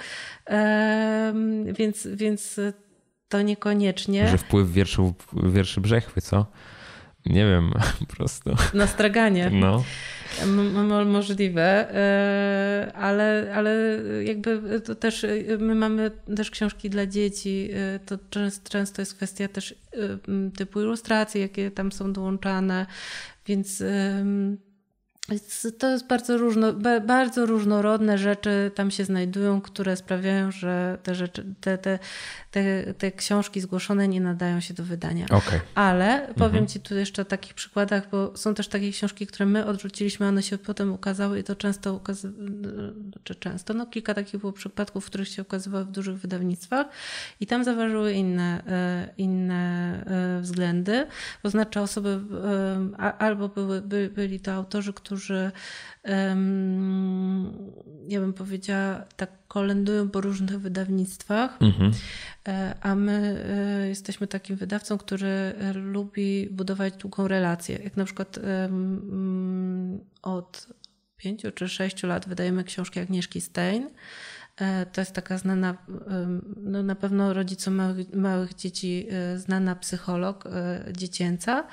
Więc, 1.78 2.08
więc 2.14 2.60
to 3.30 3.42
niekoniecznie. 3.42 4.28
Że 4.28 4.38
wpływ 4.38 4.72
wierszu, 4.72 5.14
wierszy 5.34 5.82
Brzechwy, 5.82 6.22
co? 6.22 6.46
Nie 7.26 7.46
wiem, 7.46 7.72
po 8.00 8.06
prostu. 8.16 8.56
Na 8.74 8.88
straganie. 8.88 9.50
No. 9.50 9.84
Możliwe, 11.06 11.96
e, 11.96 12.92
ale, 12.96 13.54
ale 13.56 14.00
jakby 14.24 14.82
to 14.82 14.96
też 14.96 15.26
my 15.60 15.76
mamy 15.76 16.12
też 16.36 16.52
książki 16.52 16.90
dla 16.90 17.06
dzieci. 17.06 17.70
E, 17.74 18.00
to 18.00 18.18
często, 18.30 18.70
często 18.70 19.02
jest 19.02 19.16
kwestia 19.16 19.48
też 19.48 19.72
e, 19.72 19.98
typu 20.58 20.82
ilustracji, 20.82 21.42
jakie 21.42 21.72
tam 21.72 21.92
są 21.92 22.14
dołączane, 22.14 22.86
więc 23.46 23.84
to 25.80 25.90
jest 25.90 26.08
bardzo, 26.08 26.38
różno, 26.38 26.74
bardzo 27.08 27.46
różnorodne 27.46 28.18
rzeczy 28.18 28.72
tam 28.76 28.92
się 28.92 29.06
znajdują, 29.06 29.62
które 29.62 29.96
sprawiają, 29.96 30.52
że 30.52 30.98
te, 31.04 31.16
rzeczy, 31.16 31.46
te, 31.62 31.78
te, 31.78 32.00
te, 32.52 32.94
te 32.94 33.12
książki 33.12 33.62
zgłoszone 33.62 34.08
nie 34.08 34.22
nadają 34.22 34.60
się 34.60 34.74
do 34.74 34.84
wydania. 34.84 35.26
Okay. 35.26 35.60
Ale 35.76 36.28
powiem 36.36 36.50
mhm. 36.50 36.68
Ci 36.68 36.80
tu 36.80 36.96
jeszcze 36.96 37.22
o 37.22 37.26
takich 37.26 37.54
przykładach, 37.54 38.10
bo 38.12 38.38
są 38.38 38.54
też 38.54 38.68
takie 38.68 38.92
książki, 38.92 39.28
które 39.28 39.46
my 39.46 39.66
odrzuciliśmy, 39.66 40.28
one 40.28 40.44
się 40.44 40.58
potem 40.58 40.94
ukazały 40.94 41.40
i 41.40 41.44
to 41.44 41.56
często 41.56 41.94
ukazywały, 41.94 42.50
czy 43.24 43.36
często, 43.36 43.74
no 43.74 43.86
kilka 43.86 44.14
takich 44.14 44.40
było 44.40 44.54
przypadków, 44.54 45.06
w 45.06 45.08
których 45.08 45.28
się 45.28 45.42
ukazywały 45.42 45.86
w 45.86 45.92
dużych 45.92 46.18
wydawnictwach 46.18 46.88
i 47.40 47.48
tam 47.48 47.64
zaważyły 47.64 48.14
inne, 48.14 48.64
e, 48.68 49.10
inne 49.18 49.60
e, 50.38 50.42
względy. 50.42 51.08
To 51.44 51.50
znaczy 51.50 51.80
osoby, 51.80 52.20
albo 53.18 53.50
były, 53.50 53.82
by, 53.82 54.12
byli 54.16 54.40
to 54.40 54.54
autorzy, 54.54 54.94
którzy 54.94 55.19
ja 58.08 58.20
bym 58.20 58.34
powiedziała, 58.34 59.06
tak 59.18 59.30
kolędują 59.48 60.10
po 60.10 60.22
różnych 60.22 60.60
wydawnictwach, 60.60 61.58
mhm. 61.62 61.92
E, 62.48 62.76
a 62.82 62.96
my 62.96 63.46
e, 63.84 63.88
jesteśmy 63.88 64.28
takim 64.28 64.56
wydawcą, 64.56 64.98
który 64.98 65.54
lubi 65.74 66.48
budować 66.52 66.94
długą 66.96 67.28
relację. 67.28 67.80
Jak 67.84 67.98
na 67.98 68.06
przykład 68.06 68.40
od 70.22 70.68
pięciu 71.18 71.52
czy 71.52 71.70
sześciu 71.70 72.08
lat 72.08 72.30
wydajemy 72.30 72.64
książki 72.64 73.00
Agnieszki 73.00 73.42
Stein, 73.42 73.84
E, 73.86 73.92
to 74.92 75.02
jest 75.02 75.14
taka 75.14 75.38
znana, 75.38 75.78
no 76.58 76.84
na 76.84 76.96
pewno 76.96 77.34
rodzicom 77.34 77.76
małych, 77.76 78.14
małych, 78.14 78.56
dzieci 78.56 79.08
e, 79.12 79.38
znana 79.38 79.76
psycholog 79.76 80.46
e, 80.46 80.84
dziecięca. 80.92 81.64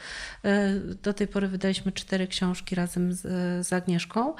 Do 1.02 1.12
tej 1.12 1.28
pory 1.28 1.48
wydaliśmy 1.48 1.92
cztery 1.92 2.26
książki 2.26 2.74
razem 2.74 3.12
z, 3.12 3.20
z 3.66 3.72
Agnieszką. 3.72 4.34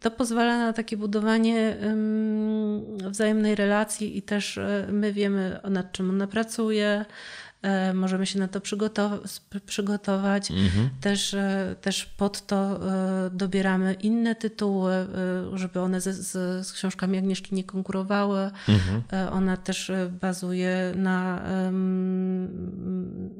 To 0.00 0.10
pozwala 0.10 0.58
na 0.58 0.72
takie 0.72 0.96
budowanie 0.96 1.76
wzajemnej 3.10 3.54
relacji 3.54 4.18
i 4.18 4.22
też 4.22 4.60
my 4.88 5.12
wiemy 5.12 5.60
nad 5.70 5.92
czym 5.92 6.10
ona 6.10 6.26
pracuje, 6.26 7.04
E, 7.04 7.43
możemy 7.94 8.26
się 8.26 8.38
na 8.38 8.48
to 8.48 8.60
przygotować. 9.66 10.50
Mhm. 10.50 10.90
Też, 11.00 11.34
e, 11.34 11.76
też 11.80 12.06
pod 12.06 12.46
to 12.46 12.80
e, 13.26 13.30
dobieramy 13.30 13.94
inne 13.94 14.34
tytuły, 14.34 15.06
żeby 15.54 15.80
one 15.80 16.00
z, 16.00 16.08
z, 16.66 16.72
książkami 16.72 17.18
Agnieszki 17.18 17.54
nie 17.54 17.64
konkurowały. 17.64 18.50
Mhm. 18.68 19.02
Ona 19.32 19.56
też 19.56 19.92
bazuje 20.20 20.92
na, 20.96 21.42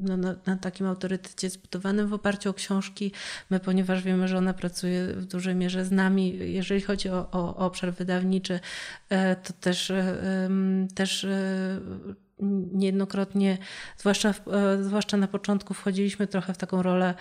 no, 0.03 0.17
na, 0.17 0.35
na, 0.47 0.57
takim 0.57 0.87
autorytecie 0.87 1.51
zbudowanym 1.51 2.09
w 2.09 2.13
oparciu 2.13 2.51
o 2.51 2.55
książki. 2.55 3.13
My, 3.51 3.61
ponieważ 3.61 4.03
wiemy, 4.03 4.29
że 4.29 4.39
ona 4.39 4.55
pracuje 4.55 5.07
w 5.07 5.25
dużej 5.25 5.55
mierze 5.55 5.85
z 5.85 5.91
nami, 5.91 6.39
jeżeli 6.53 6.81
chodzi 6.81 7.09
o, 7.09 7.31
o 7.33 7.57
obszar 7.57 7.93
wydawniczy, 7.93 8.61
to 9.43 9.53
też, 9.61 9.93
też 10.95 11.27
niejednokrotnie, 12.73 13.59
zwłaszcza, 13.97 14.28
e, 14.52 14.82
zwłaszcza 14.82 15.16
na 15.16 15.28
początku, 15.28 15.74
wchodziliśmy 15.74 16.27
trochę 16.27 16.55
w 16.55 16.59
taką 16.59 16.82
rolę 16.82 17.15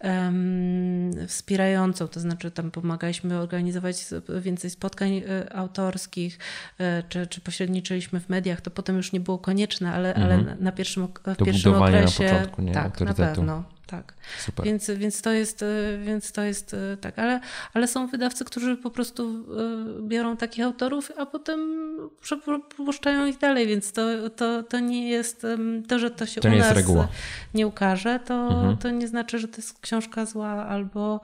um, 0.00 1.10
wspierającą, 1.26 2.08
to 2.08 2.20
znaczy 2.20 2.50
tam 2.50 2.70
pomagaliśmy 2.70 3.38
organizować 3.38 4.06
więcej 4.40 4.70
spotkań 4.70 5.12
e, 5.16 5.52
autorskich, 5.56 6.38
e, 6.78 7.02
czy, 7.08 7.26
czy 7.26 7.40
pośredniczyliśmy 7.40 8.20
w 8.20 8.28
mediach. 8.28 8.60
To 8.60 8.70
potem 8.70 8.96
już 8.96 9.12
nie 9.12 9.20
było 9.20 9.38
konieczne, 9.38 9.92
ale, 9.92 10.14
mhm. 10.14 10.26
ale 10.26 10.56
na 10.60 10.72
pierwszym, 10.72 11.08
w 11.26 11.44
pierwszym 11.44 11.74
okresie. 11.74 12.24
Na 12.24 12.30
początku, 12.30 12.62
nie? 12.62 12.72
Tak, 12.72 13.00
na 13.00 13.14
pewno 13.14 13.77
tak. 13.88 14.14
Super. 14.38 14.66
Więc, 14.66 14.90
więc, 14.90 15.22
to 15.22 15.32
jest, 15.32 15.62
e, 15.62 15.66
więc 16.04 16.32
to 16.32 16.42
jest 16.42 16.74
e, 16.74 16.96
tak, 16.96 17.18
ale, 17.18 17.40
ale 17.74 17.88
są 17.88 18.06
wydawcy, 18.06 18.44
którzy 18.44 18.76
po 18.76 18.90
prostu 18.90 19.44
e, 19.98 20.02
biorą 20.02 20.36
takich 20.36 20.64
autorów, 20.64 21.12
a 21.16 21.26
potem 21.26 21.60
przepuszczają 22.20 23.26
ich 23.26 23.38
dalej, 23.38 23.66
więc 23.66 23.92
to, 23.92 24.30
to, 24.30 24.62
to 24.62 24.80
nie 24.80 25.08
jest, 25.08 25.46
to, 25.88 25.98
że 25.98 26.10
to 26.10 26.26
się 26.26 26.40
to 26.40 26.48
u 26.48 26.50
nie 26.50 26.58
nas 26.58 26.72
reguła. 26.72 27.08
nie 27.54 27.66
ukaże, 27.66 28.20
to, 28.24 28.34
mhm. 28.34 28.76
to 28.76 28.90
nie 28.90 29.08
znaczy, 29.08 29.38
że 29.38 29.48
to 29.48 29.56
jest 29.56 29.80
książka 29.80 30.26
zła 30.26 30.48
albo 30.48 31.20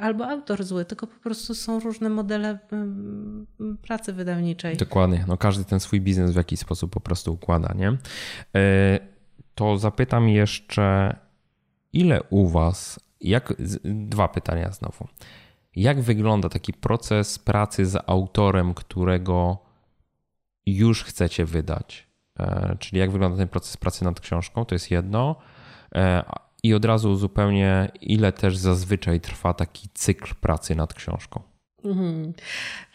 albo 0.00 0.28
autor 0.28 0.64
zły, 0.64 0.84
tylko 0.84 1.06
po 1.06 1.20
prostu 1.20 1.54
są 1.54 1.80
różne 1.80 2.08
modele 2.08 2.58
pracy 3.82 4.12
wydawniczej. 4.12 4.76
Dokładnie. 4.76 5.24
No 5.28 5.36
każdy 5.36 5.64
ten 5.64 5.80
swój 5.80 6.00
biznes 6.00 6.30
w 6.30 6.36
jakiś 6.36 6.60
sposób 6.60 6.92
po 6.92 7.00
prostu 7.00 7.32
układa, 7.32 7.74
nie? 7.76 7.96
To 9.58 9.78
zapytam 9.78 10.28
jeszcze, 10.28 11.16
ile 11.92 12.22
u 12.22 12.48
Was, 12.48 13.00
jak, 13.20 13.54
dwa 13.84 14.28
pytania 14.28 14.70
znowu. 14.70 15.08
Jak 15.76 16.00
wygląda 16.00 16.48
taki 16.48 16.72
proces 16.72 17.38
pracy 17.38 17.86
z 17.86 17.96
autorem, 18.06 18.74
którego 18.74 19.58
już 20.66 21.04
chcecie 21.04 21.44
wydać? 21.44 22.06
E, 22.40 22.76
czyli 22.78 23.00
jak 23.00 23.10
wygląda 23.10 23.38
ten 23.38 23.48
proces 23.48 23.76
pracy 23.76 24.04
nad 24.04 24.20
książką? 24.20 24.64
To 24.64 24.74
jest 24.74 24.90
jedno. 24.90 25.36
E, 25.94 26.24
I 26.62 26.74
od 26.74 26.84
razu 26.84 27.16
zupełnie, 27.16 27.90
ile 28.00 28.32
też 28.32 28.56
zazwyczaj 28.56 29.20
trwa 29.20 29.54
taki 29.54 29.88
cykl 29.94 30.34
pracy 30.34 30.74
nad 30.74 30.94
książką? 30.94 31.42
Mhm. 31.84 32.32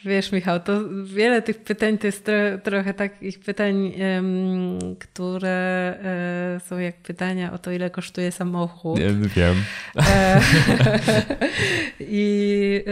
Wiesz, 0.05 0.31
Michał, 0.31 0.59
to 0.59 0.81
wiele 1.03 1.41
tych 1.41 1.63
pytań 1.63 1.97
to 1.97 2.07
jest 2.07 2.25
tro, 2.25 2.57
trochę 2.63 2.93
takich 2.93 3.39
pytań, 3.39 3.93
um, 4.15 4.95
które 4.99 5.49
e, 6.03 6.59
są 6.59 6.77
jak 6.77 6.95
pytania 6.95 7.53
o 7.53 7.57
to, 7.57 7.71
ile 7.71 7.89
kosztuje 7.89 8.31
samochód. 8.31 8.99
Nie 8.99 9.09
wiem. 9.35 9.55
E, 9.95 10.41
I 11.99 12.83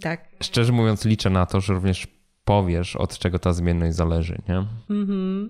tak. 0.00 0.24
Szczerze 0.42 0.72
mówiąc, 0.72 1.04
liczę 1.04 1.30
na 1.30 1.46
to, 1.46 1.60
że 1.60 1.74
również 1.74 2.06
powiesz, 2.48 2.96
od 2.96 3.18
czego 3.18 3.38
ta 3.38 3.52
zmienność 3.52 3.96
zależy, 3.96 4.38
nie? 4.48 4.66
Mm-hmm. 4.90 5.48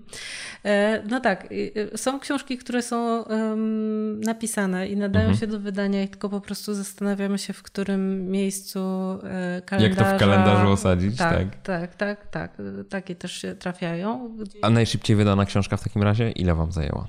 No 1.08 1.20
tak, 1.20 1.48
są 1.96 2.20
książki, 2.20 2.58
które 2.58 2.82
są 2.82 3.22
um, 3.22 4.20
napisane 4.20 4.88
i 4.88 4.96
nadają 4.96 5.30
mm-hmm. 5.30 5.40
się 5.40 5.46
do 5.46 5.60
wydania 5.60 6.02
i 6.02 6.08
tylko 6.08 6.28
po 6.28 6.40
prostu 6.40 6.74
zastanawiamy 6.74 7.38
się, 7.38 7.52
w 7.52 7.62
którym 7.62 8.30
miejscu 8.30 8.78
kalendarza... 9.66 10.02
Jak 10.02 10.10
to 10.10 10.16
w 10.16 10.20
kalendarzu 10.20 10.68
osadzić, 10.68 11.16
tak? 11.18 11.62
Tak, 11.62 11.94
tak, 11.96 11.96
tak, 11.96 12.26
tak. 12.26 12.56
Takie 12.88 13.14
też 13.14 13.32
się 13.32 13.54
trafiają. 13.54 14.36
Gdzie... 14.36 14.58
A 14.62 14.70
najszybciej 14.70 15.16
wydana 15.16 15.44
książka 15.44 15.76
w 15.76 15.84
takim 15.84 16.02
razie, 16.02 16.30
ile 16.30 16.54
wam 16.54 16.72
zajęła? 16.72 17.08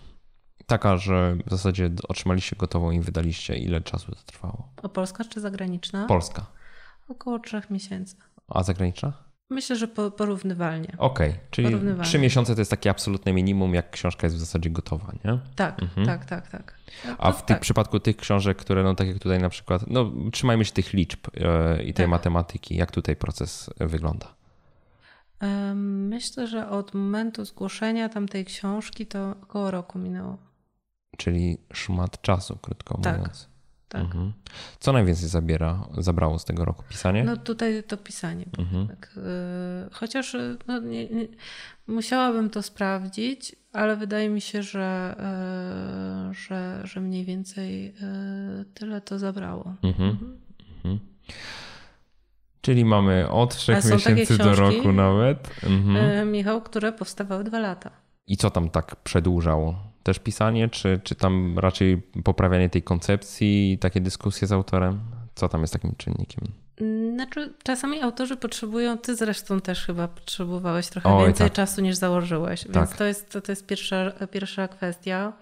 Taka, 0.66 0.98
że 0.98 1.38
w 1.46 1.50
zasadzie 1.50 1.90
otrzymaliście 2.08 2.56
gotową 2.56 2.92
i 2.92 3.00
wydaliście. 3.00 3.56
Ile 3.56 3.82
czasu 3.82 4.12
to 4.12 4.22
trwało? 4.26 4.74
O 4.84 4.90
Polska 4.90 5.24
czy 5.24 5.42
zagraniczna? 5.42 6.06
Polska. 6.06 6.46
Około 7.08 7.40
trzech 7.40 7.70
miesięcy. 7.70 8.16
A 8.48 8.64
zagraniczna? 8.64 9.29
Myślę, 9.50 9.76
że 9.76 9.88
porównywalnie. 9.88 10.94
Okej, 10.98 11.30
okay, 11.30 11.42
czyli 11.52 11.76
trzy 12.04 12.20
miesiące 12.20 12.56
to 12.56 12.62
jest 12.62 12.72
takie 12.72 12.90
absolutne 12.90 13.34
minimum, 13.34 13.74
jak 13.74 13.92
książka 13.92 14.28
jest 14.28 14.36
w 14.36 14.40
zasadzie 14.40 14.70
gotowa, 14.70 15.12
nie? 15.26 15.40
Tak, 15.56 15.82
mhm. 15.82 16.08
tak, 16.08 16.26
tak, 16.26 16.48
tak. 16.48 16.80
A 17.18 17.32
w 17.32 17.46
tak. 17.46 17.60
przypadku 17.60 18.00
tych 18.00 18.18
książek, 18.18 18.58
które, 18.58 18.84
no 18.84 18.96
tak 18.96 19.08
jak 19.08 19.20
tutaj 19.20 19.40
na 19.40 19.50
przykład, 19.50 19.84
no 19.88 20.12
trzymajmy 20.32 20.66
się 20.66 20.72
tych 20.72 20.94
liczb 20.94 21.20
yy, 21.34 21.84
i 21.84 21.94
tej 21.94 22.06
tak. 22.06 22.10
matematyki, 22.10 22.76
jak 22.76 22.92
tutaj 22.92 23.16
proces 23.16 23.70
wygląda? 23.80 24.40
Myślę, 25.76 26.48
że 26.48 26.70
od 26.70 26.94
momentu 26.94 27.46
zgłoszenia 27.46 28.10
tamtej 28.10 28.46
książki 28.46 29.06
to 29.08 29.36
około 29.44 29.72
roku 29.72 30.00
minęło. 30.00 30.38
Czyli 31.18 31.58
szmat 31.74 32.22
czasu, 32.22 32.58
krótko 32.62 32.98
tak. 32.98 33.18
mówiąc. 33.18 33.49
Tak. 33.90 34.02
Mhm. 34.02 34.34
Co 34.80 34.94
najwięcej 34.94 35.30
zabiera, 35.30 35.88
zabrało 35.98 36.40
z 36.40 36.46
tego 36.46 36.66
roku? 36.66 36.84
Pisanie? 36.90 37.24
No 37.24 37.38
tutaj 37.38 37.84
to 37.84 37.98
pisanie. 37.98 38.46
Mhm. 38.58 38.88
Tak. 38.88 39.12
Y, 39.18 39.94
chociaż 39.94 40.34
y, 40.34 40.58
no, 40.68 40.80
nie, 40.80 41.08
nie, 41.10 41.28
musiałabym 41.88 42.50
to 42.50 42.62
sprawdzić, 42.62 43.56
ale 43.74 43.96
wydaje 43.96 44.30
mi 44.30 44.42
się, 44.42 44.64
że, 44.64 45.16
y, 46.30 46.34
że, 46.34 46.82
że 46.84 47.02
mniej 47.02 47.26
więcej 47.26 47.94
tyle 48.74 49.02
to 49.02 49.20
zabrało. 49.20 49.76
Mhm. 49.84 50.10
mhm. 50.76 51.00
Czyli 52.62 52.86
mamy 52.86 53.30
od 53.30 53.56
trzech 53.56 53.86
miesięcy 53.86 54.38
do 54.38 54.56
roku 54.56 54.92
nawet. 54.92 55.50
Mhm. 55.64 56.32
Michał, 56.32 56.62
które 56.62 56.92
powstawały 56.92 57.44
dwa 57.44 57.60
lata. 57.60 57.92
I 58.28 58.38
co 58.38 58.50
tam 58.50 58.70
tak 58.70 58.96
przedłużało? 58.96 59.89
Też 60.04 60.20
pisanie, 60.20 60.70
czy, 60.70 61.00
czy 61.04 61.16
tam 61.16 61.60
raczej 61.60 62.02
poprawianie 62.24 62.70
tej 62.70 62.84
koncepcji 62.84 63.72
i 63.74 63.78
takie 63.78 64.02
dyskusje 64.02 64.48
z 64.48 64.52
autorem? 64.52 65.00
Co 65.36 65.50
tam 65.50 65.62
jest 65.62 65.74
takim 65.74 65.96
czynnikiem? 65.98 66.44
Znaczy, 67.14 67.54
czasami 67.64 68.02
autorzy 68.02 68.38
potrzebują, 68.38 68.98
ty 68.98 69.16
zresztą 69.16 69.62
też 69.62 69.86
chyba 69.86 70.08
potrzebowałeś 70.08 70.88
trochę 70.88 71.10
Oj, 71.10 71.26
więcej 71.26 71.48
tak. 71.48 71.54
czasu 71.54 71.82
niż 71.82 71.96
założyłeś, 71.96 72.64
więc 72.64 72.90
tak. 72.90 72.98
to 72.98 73.04
jest, 73.04 73.30
to, 73.30 73.42
to 73.42 73.52
jest 73.52 73.66
pierwsza, 73.66 74.12
pierwsza 74.32 74.68
kwestia. 74.68 75.34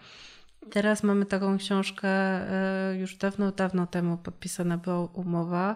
Teraz 0.71 1.03
mamy 1.03 1.25
taką 1.25 1.57
książkę, 1.57 2.07
e, 2.09 2.95
już 2.95 3.15
dawno, 3.15 3.51
dawno 3.51 3.87
temu 3.87 4.17
podpisana 4.17 4.77
była 4.77 5.05
umowa. 5.13 5.75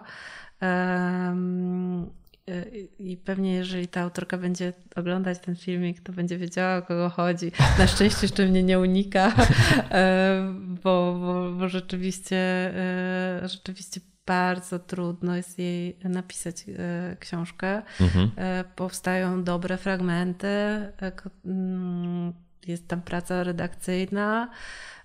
I 2.98 3.16
pewnie, 3.16 3.54
jeżeli 3.54 3.88
ta 3.88 4.00
autorka 4.00 4.38
będzie 4.38 4.72
oglądać 4.96 5.38
ten 5.38 5.56
filmik, 5.56 6.00
to 6.00 6.12
będzie 6.12 6.38
wiedziała, 6.38 6.76
o 6.76 6.82
kogo 6.82 7.08
chodzi. 7.08 7.52
Na 7.78 7.86
szczęście 7.86 8.18
jeszcze 8.22 8.46
mnie 8.46 8.62
nie 8.62 8.78
unika, 8.78 9.32
e, 9.90 10.54
bo, 10.82 11.18
bo, 11.20 11.52
bo 11.58 11.68
rzeczywiście, 11.68 12.72
rzeczywiście 13.44 14.00
bardzo 14.26 14.78
trudno 14.78 15.36
jest 15.36 15.58
jej 15.58 15.96
napisać 16.04 16.64
książkę. 17.20 17.82
Mhm. 18.00 18.30
Powstają 18.76 19.44
dobre 19.44 19.76
fragmenty 19.76 20.46
mm, 21.44 22.32
jest 22.66 22.88
tam 22.88 23.02
praca 23.02 23.44
redakcyjna, 23.44 24.48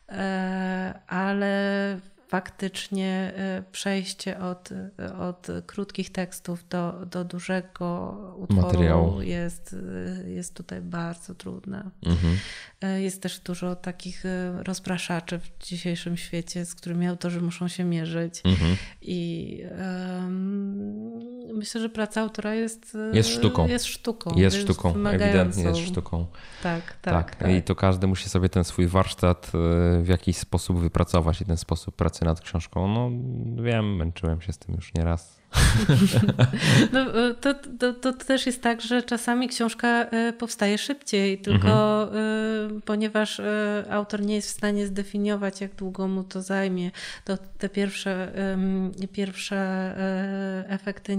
e, 0.10 1.00
ale 1.08 2.00
faktycznie 2.28 3.34
e, 3.36 3.64
przejście 3.72 4.40
od, 4.40 4.70
od 5.20 5.48
krótkich 5.66 6.12
tekstów 6.12 6.68
do, 6.70 7.06
do 7.06 7.24
dużego 7.24 8.12
utworu 8.38 8.62
Materiału. 8.62 9.22
Jest, 9.22 9.76
jest 10.26 10.54
tutaj 10.54 10.82
bardzo 10.82 11.36
trudne. 11.36 11.90
Mhm. 12.06 12.38
E, 12.82 13.02
jest 13.02 13.22
też 13.22 13.40
dużo 13.40 13.76
takich 13.76 14.24
rozpraszaczy 14.58 15.40
w 15.40 15.64
dzisiejszym 15.64 16.18
świecie, 16.18 16.66
z 16.66 16.76
którymi 16.76 17.08
autorzy 17.08 17.42
muszą 17.42 17.68
się 17.68 17.84
mierzyć. 17.84 18.42
Mhm. 18.46 18.76
I 19.02 19.62
um, 19.72 21.58
myślę, 21.58 21.82
że 21.82 21.90
praca 21.90 22.22
autora 22.22 22.56
jest, 22.56 22.98
jest 23.14 23.30
sztuką. 23.30 23.68
Jest 23.68 23.86
sztuką. 23.86 24.36
Jest 24.36 24.58
sztuką, 24.58 25.08
ewidentnie 25.08 25.64
jest 25.64 25.80
sztuką. 25.80 26.26
Tak, 26.64 26.98
tak, 27.02 27.36
tak, 27.36 27.52
I 27.52 27.64
to 27.64 27.76
każdy 27.76 28.08
musi 28.08 28.30
sobie 28.30 28.50
ten 28.50 28.64
swój 28.64 28.88
warsztat 28.88 29.48
e, 29.48 29.50
w 30.02 30.08
jakiś 30.08 30.38
sposób 30.38 30.80
wypracować 30.80 31.42
i 31.42 31.46
ten 31.46 31.58
sposób 31.58 31.96
pracy 31.96 32.26
nad 32.26 32.42
książką. 32.42 32.88
No 32.88 33.12
wiem, 33.64 33.96
męczyłem 33.96 34.42
się 34.42 34.54
z 34.54 34.58
tym 34.58 34.76
już 34.76 34.94
nieraz. 34.94 35.37
No, 36.94 37.00
e, 37.00 37.34
to, 37.34 37.54
to, 37.80 37.94
to, 37.94 38.14
też 38.14 38.46
jest 38.46 38.62
tak, 38.62 38.82
że 38.82 39.04
czasami 39.04 39.48
książka 39.48 39.88
e, 39.88 40.34
powstaje 40.34 40.78
szybciej, 40.78 41.38
tylko 41.38 42.04
mhm. 42.04 42.82
ponieważ 42.82 43.42
autor 43.90 44.22
nie 44.22 44.36
jest 44.36 44.48
w 44.48 44.52
stanie 44.52 44.88
zdefiniować, 44.88 45.62
jak 45.62 45.76
długo 45.76 46.08
mu 46.08 46.24
to 46.24 46.42
zajmie, 46.42 46.92
to 47.26 47.38
te 47.58 47.70
pierwsze, 47.70 48.32
pierwsze 49.12 49.94
efekty 50.68 51.18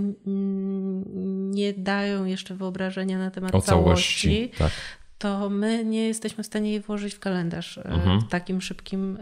nie 1.50 1.72
dają 1.72 2.24
jeszcze 2.24 2.54
wyobrażenia 2.54 3.18
na 3.18 3.30
temat 3.30 3.54
o 3.54 3.62
całości. 3.62 4.28
całości 4.28 4.58
tak. 4.58 4.72
To 5.18 5.50
my 5.50 5.84
nie 5.84 6.06
jesteśmy 6.06 6.44
w 6.44 6.46
stanie 6.46 6.70
jej 6.70 6.80
włożyć 6.80 7.14
w 7.14 7.20
kalendarz 7.20 7.78
mhm. 7.78 8.20
w 8.20 8.28
takim 8.28 8.60
szybkim 8.60 9.18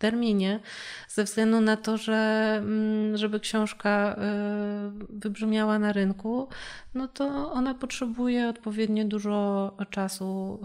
terminie, 0.00 0.60
ze 1.08 1.24
względu 1.24 1.60
na 1.60 1.76
to, 1.76 1.96
że 1.96 2.16
mm, 2.62 3.16
żeby 3.16 3.40
książka 3.40 4.16
y, 4.16 5.16
wybrzmiała 5.18 5.78
na 5.78 5.92
rynku, 5.92 6.48
no 6.94 7.08
to 7.08 7.52
ona 7.52 7.74
potrzebuje 7.74 8.48
odpowiednio 8.48 9.04
dużo 9.04 9.76
czasu 9.90 10.60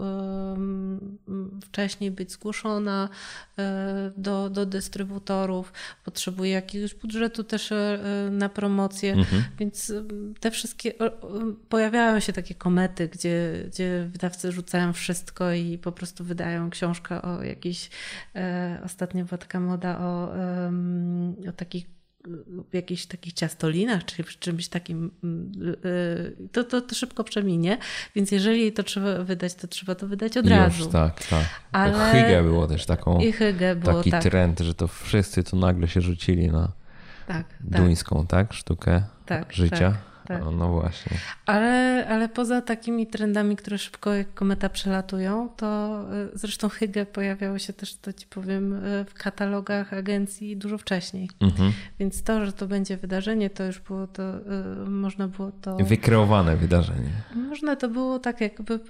y, 1.58 1.60
wcześniej 1.66 2.10
być 2.10 2.32
zgłoszona 2.32 3.08
y, 3.08 3.62
do, 4.16 4.50
do 4.50 4.66
dystrybutorów, 4.66 5.72
potrzebuje 6.04 6.50
jakiegoś 6.50 6.94
budżetu 6.94 7.44
też 7.44 7.72
na 8.30 8.48
promocję, 8.48 9.12
mhm. 9.12 9.42
więc 9.58 9.92
te 10.40 10.50
wszystkie, 10.50 10.92
pojawiają 11.68 12.20
się 12.20 12.32
takie 12.32 12.54
komety, 12.54 13.08
gdzie, 13.08 13.64
gdzie 13.66 14.08
wydawcy 14.12 14.52
rzucają 14.52 14.92
wszystko 14.92 15.52
i 15.52 15.78
po 15.78 15.92
prostu 15.92 16.24
wydają 16.24 16.70
książkę 16.70 17.22
o 17.22 17.42
jakiejś 17.42 17.90
ostatnio 18.84 19.25
była 19.26 19.38
taka 19.38 19.60
moda 19.60 19.98
o, 19.98 20.32
o 21.48 21.52
takich 21.56 21.96
jakichś 22.72 23.06
takich 23.06 23.32
ciastolinach, 23.32 24.04
czy 24.04 24.24
czymś 24.24 24.68
takim, 24.68 25.10
y, 25.84 26.48
to, 26.52 26.64
to, 26.64 26.80
to, 26.80 26.94
szybko 26.94 27.24
przeminie. 27.24 27.78
Więc 28.14 28.30
jeżeli 28.30 28.72
to 28.72 28.82
trzeba 28.82 29.24
wydać, 29.24 29.54
to 29.54 29.68
trzeba 29.68 29.94
to 29.94 30.08
wydać 30.08 30.36
od 30.36 30.44
Już, 30.44 30.54
razu. 30.54 30.86
Tak, 30.86 31.26
tak. 31.26 31.46
Ale... 31.72 32.12
Hygge 32.12 32.42
było 32.42 32.66
też 32.66 32.86
taką, 32.86 33.20
I 33.20 33.32
Hygge 33.32 33.76
było, 33.76 33.94
taki 33.94 34.10
tak. 34.10 34.22
trend, 34.22 34.60
że 34.60 34.74
to 34.74 34.88
wszyscy 34.88 35.44
tu 35.44 35.56
nagle 35.56 35.88
się 35.88 36.00
rzucili 36.00 36.48
na 36.48 36.72
tak, 37.26 37.48
tak. 37.48 37.80
duńską, 37.80 38.26
tak, 38.26 38.48
tak 38.48 38.56
sztukę 38.56 39.02
tak, 39.26 39.52
życia. 39.52 39.90
Tak 39.90 40.05
tak. 40.26 40.44
No, 40.44 40.50
no, 40.50 40.68
właśnie. 40.68 41.18
Ale, 41.46 42.06
ale 42.08 42.28
poza 42.28 42.62
takimi 42.62 43.06
trendami, 43.06 43.56
które 43.56 43.78
szybko 43.78 44.14
jak 44.14 44.34
kometa 44.34 44.68
przelatują, 44.68 45.48
to 45.56 46.00
y, 46.34 46.38
zresztą 46.38 46.68
Hygge 46.68 47.06
pojawiało 47.06 47.58
się 47.58 47.72
też, 47.72 47.96
to 47.96 48.12
ci 48.12 48.26
powiem, 48.26 48.72
y, 48.72 49.04
w 49.04 49.14
katalogach 49.14 49.92
agencji 49.92 50.56
dużo 50.56 50.78
wcześniej. 50.78 51.30
Mhm. 51.40 51.72
Więc 51.98 52.22
to, 52.22 52.46
że 52.46 52.52
to 52.52 52.66
będzie 52.66 52.96
wydarzenie, 52.96 53.50
to 53.50 53.64
już 53.64 53.80
było 53.80 54.06
to, 54.06 54.22
y, 54.38 54.90
można 54.90 55.28
było 55.28 55.52
to... 55.62 55.76
Wykreowane 55.76 56.56
wydarzenie. 56.56 57.10
Można 57.34 57.76
to 57.76 57.88
było 57.88 58.18
tak 58.18 58.40
jakby 58.40 58.80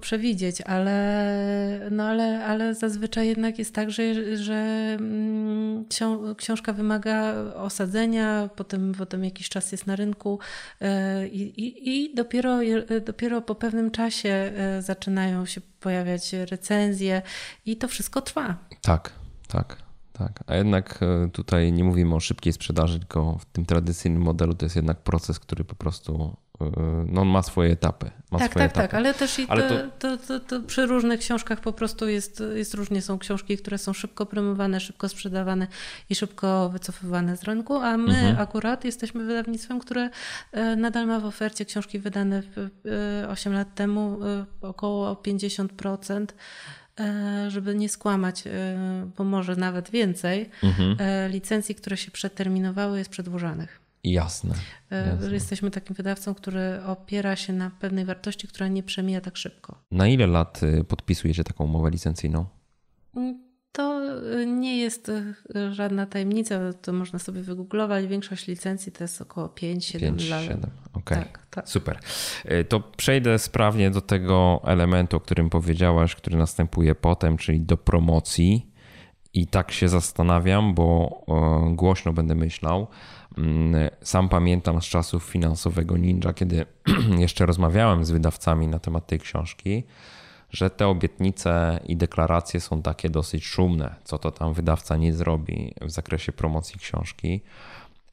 przewidzieć, 0.00 0.60
ale, 0.60 1.88
no 1.90 2.04
ale, 2.04 2.44
ale 2.46 2.74
zazwyczaj 2.74 3.28
jednak 3.28 3.58
jest 3.58 3.74
tak, 3.74 3.90
że, 3.90 4.36
że 4.36 4.54
mm, 4.98 5.84
książka 6.36 6.72
wymaga 6.72 7.34
osadzenia, 7.54 8.48
potem, 8.56 8.92
potem 8.98 9.24
jakiś 9.24 9.48
czas 9.48 9.72
jest 9.72 9.86
na 9.86 9.96
rynku, 9.96 10.38
I, 11.32 11.74
i, 11.90 12.14
dopiero, 12.14 12.58
dopiero 13.06 13.42
po 13.42 13.54
pewnym 13.54 13.90
czasie 13.90 14.28
e, 14.28 14.82
zaczynają 14.82 15.46
się 15.46 15.60
pojawiać 15.80 16.32
recenzje 16.32 17.22
i 17.66 17.76
to 17.76 17.88
wszystko 17.88 18.22
trwa. 18.22 18.56
Tak, 18.82 19.12
tak. 19.48 19.86
Tak, 20.18 20.44
a 20.46 20.54
jednak 20.54 20.98
e, 21.02 21.28
tutaj 21.30 21.72
nie 21.72 21.84
mówimy 21.84 22.14
o 22.14 22.20
szybkiej 22.20 22.52
sprzedaży, 22.52 22.98
tylko 22.98 23.38
w 23.38 23.44
tym 23.44 23.66
tradycyjnym 23.66 24.22
modelu 24.22 24.54
to 24.54 24.66
jest 24.66 24.76
jednak 24.76 25.02
proces, 25.02 25.38
który 25.38 25.64
po 25.64 25.74
prostu 25.74 26.36
no, 27.06 27.24
ma 27.24 27.42
swoje 27.42 27.72
etapy. 27.72 28.10
Ma 28.30 28.38
tak, 28.38 28.50
swoje 28.50 28.64
tak, 28.64 28.72
tak 28.72 28.84
etapy. 28.84 28.88
tak, 28.88 28.94
ale 28.94 29.14
też 29.14 29.38
i 29.38 29.46
ale 29.48 29.68
to, 29.68 29.74
to... 29.98 30.16
To, 30.16 30.40
to, 30.40 30.60
przy 30.60 30.86
różnych 30.86 31.20
książkach 31.20 31.60
po 31.60 31.72
prostu 31.72 32.08
jest, 32.08 32.42
jest 32.54 32.74
różnie. 32.74 33.02
Są 33.02 33.18
książki, 33.18 33.58
które 33.58 33.78
są 33.78 33.92
szybko 33.92 34.26
promowane, 34.26 34.80
szybko 34.80 35.08
sprzedawane 35.08 35.66
i 36.10 36.14
szybko 36.14 36.68
wycofywane 36.68 37.36
z 37.36 37.42
rynku, 37.42 37.76
a 37.76 37.96
my 37.96 38.14
mhm. 38.14 38.38
akurat 38.38 38.84
jesteśmy 38.84 39.24
wydawnictwem, 39.24 39.80
które 39.80 40.10
e, 40.52 40.76
nadal 40.76 41.06
ma 41.06 41.20
w 41.20 41.24
ofercie 41.24 41.64
książki 41.64 41.98
wydane 41.98 42.42
8 43.28 43.52
lat 43.52 43.74
temu 43.74 44.18
około 44.60 45.14
50% 45.14 46.26
E, 47.00 47.50
żeby 47.50 47.74
nie 47.74 47.88
skłamać, 47.88 48.46
e, 48.46 48.50
bo 49.16 49.24
może 49.24 49.56
nawet 49.56 49.90
więcej, 49.90 50.50
mhm. 50.62 50.96
E, 50.98 51.28
licencji, 51.28 51.74
które 51.74 51.96
się 51.96 52.10
przeterminowały, 52.10 52.98
jest 52.98 53.10
przedłużanych. 53.10 53.80
Jasne, 54.06 54.54
jasne. 54.90 55.32
Jesteśmy 55.32 55.70
takim 55.70 55.96
wydawcą, 55.96 56.34
który 56.34 56.82
opiera 56.86 57.36
się 57.36 57.52
na 57.52 57.70
pewnej 57.70 58.04
wartości, 58.04 58.48
która 58.48 58.68
nie 58.68 58.82
przemija 58.82 59.20
tak 59.20 59.36
szybko. 59.36 59.78
Na 59.90 60.08
ile 60.08 60.26
lat 60.26 60.62
y, 60.62 60.84
podpisujecie 60.84 61.44
taką 61.44 61.64
umowę 61.64 61.90
licencyjną? 61.90 62.46
Mm, 63.16 63.40
to 63.72 64.00
y, 64.42 64.46
nie 64.46 64.78
jest 64.78 65.08
y, 65.08 65.34
żadna 65.72 66.06
tajemnica, 66.06 66.72
to 66.72 66.92
można 66.92 67.18
sobie 67.18 67.42
wygooglować. 67.42 68.06
Większość 68.06 68.46
licencji 68.46 68.92
to 68.92 69.04
jest 69.04 69.22
około 69.22 69.46
5-7 69.46 70.30
lat. 70.30 70.42
7. 70.42 70.58
Okej, 70.58 70.70
okay. 70.92 71.24
tak, 71.24 71.46
tak. 71.50 71.68
super. 71.68 71.98
To 72.68 72.80
przejdę 72.80 73.38
sprawnie 73.38 73.90
do 73.90 74.00
tego 74.00 74.60
elementu, 74.64 75.16
o 75.16 75.20
którym 75.20 75.50
powiedziałaś, 75.50 76.14
który 76.14 76.36
następuje 76.36 76.94
potem, 76.94 77.36
czyli 77.36 77.60
do 77.60 77.76
promocji. 77.76 78.72
I 79.34 79.46
tak 79.46 79.72
się 79.72 79.88
zastanawiam, 79.88 80.74
bo 80.74 81.24
głośno 81.74 82.12
będę 82.12 82.34
myślał. 82.34 82.86
Mm, 83.38 83.90
sam 84.02 84.28
pamiętam 84.28 84.82
z 84.82 84.84
czasów 84.84 85.24
finansowego 85.24 85.96
Ninja, 85.96 86.32
kiedy 86.32 86.66
jeszcze 87.18 87.46
rozmawiałem 87.46 88.04
z 88.04 88.10
wydawcami 88.10 88.68
na 88.68 88.78
temat 88.78 89.06
tej 89.06 89.20
książki 89.20 89.84
że 90.50 90.70
te 90.70 90.88
obietnice 90.88 91.80
i 91.84 91.96
deklaracje 91.96 92.60
są 92.60 92.82
takie 92.82 93.10
dosyć 93.10 93.44
szumne, 93.44 93.94
co 94.04 94.18
to 94.18 94.30
tam 94.30 94.54
wydawca 94.54 94.96
nie 94.96 95.12
zrobi 95.12 95.74
w 95.80 95.90
zakresie 95.90 96.32
promocji 96.32 96.78
książki. 96.78 97.40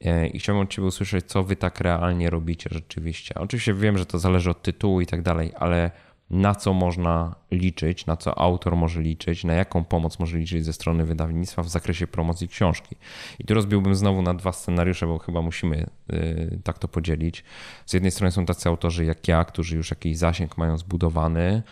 E, 0.04 0.26
I 0.26 0.38
chciałbym 0.38 0.62
od 0.62 0.70
Ciebie 0.70 0.88
usłyszeć, 0.88 1.26
co 1.26 1.42
Wy 1.42 1.56
tak 1.56 1.80
realnie 1.80 2.30
robicie 2.30 2.70
rzeczywiście. 2.72 3.34
Oczywiście 3.34 3.74
wiem, 3.74 3.98
że 3.98 4.06
to 4.06 4.18
zależy 4.18 4.50
od 4.50 4.62
tytułu 4.62 5.00
i 5.00 5.06
tak 5.06 5.22
dalej, 5.22 5.52
ale 5.58 5.90
na 6.30 6.54
co 6.54 6.72
można 6.72 7.34
liczyć, 7.50 8.06
na 8.06 8.16
co 8.16 8.38
autor 8.38 8.76
może 8.76 9.02
liczyć, 9.02 9.44
na 9.44 9.52
jaką 9.52 9.84
pomoc 9.84 10.18
może 10.18 10.38
liczyć 10.38 10.64
ze 10.64 10.72
strony 10.72 11.04
wydawnictwa 11.04 11.62
w 11.62 11.68
zakresie 11.68 12.06
promocji 12.06 12.48
książki. 12.48 12.96
I 13.38 13.44
tu 13.44 13.54
rozbiłbym 13.54 13.94
znowu 13.94 14.22
na 14.22 14.34
dwa 14.34 14.52
scenariusze, 14.52 15.06
bo 15.06 15.18
chyba 15.18 15.42
musimy 15.42 15.86
yy, 16.08 16.58
tak 16.64 16.78
to 16.78 16.88
podzielić. 16.88 17.44
Z 17.86 17.92
jednej 17.92 18.12
strony 18.12 18.30
są 18.30 18.46
tacy 18.46 18.68
autorzy 18.68 19.04
jak 19.04 19.28
ja, 19.28 19.44
którzy 19.44 19.76
już 19.76 19.90
jakiś 19.90 20.18
zasięg 20.18 20.58
mają 20.58 20.78
zbudowany, 20.78 21.62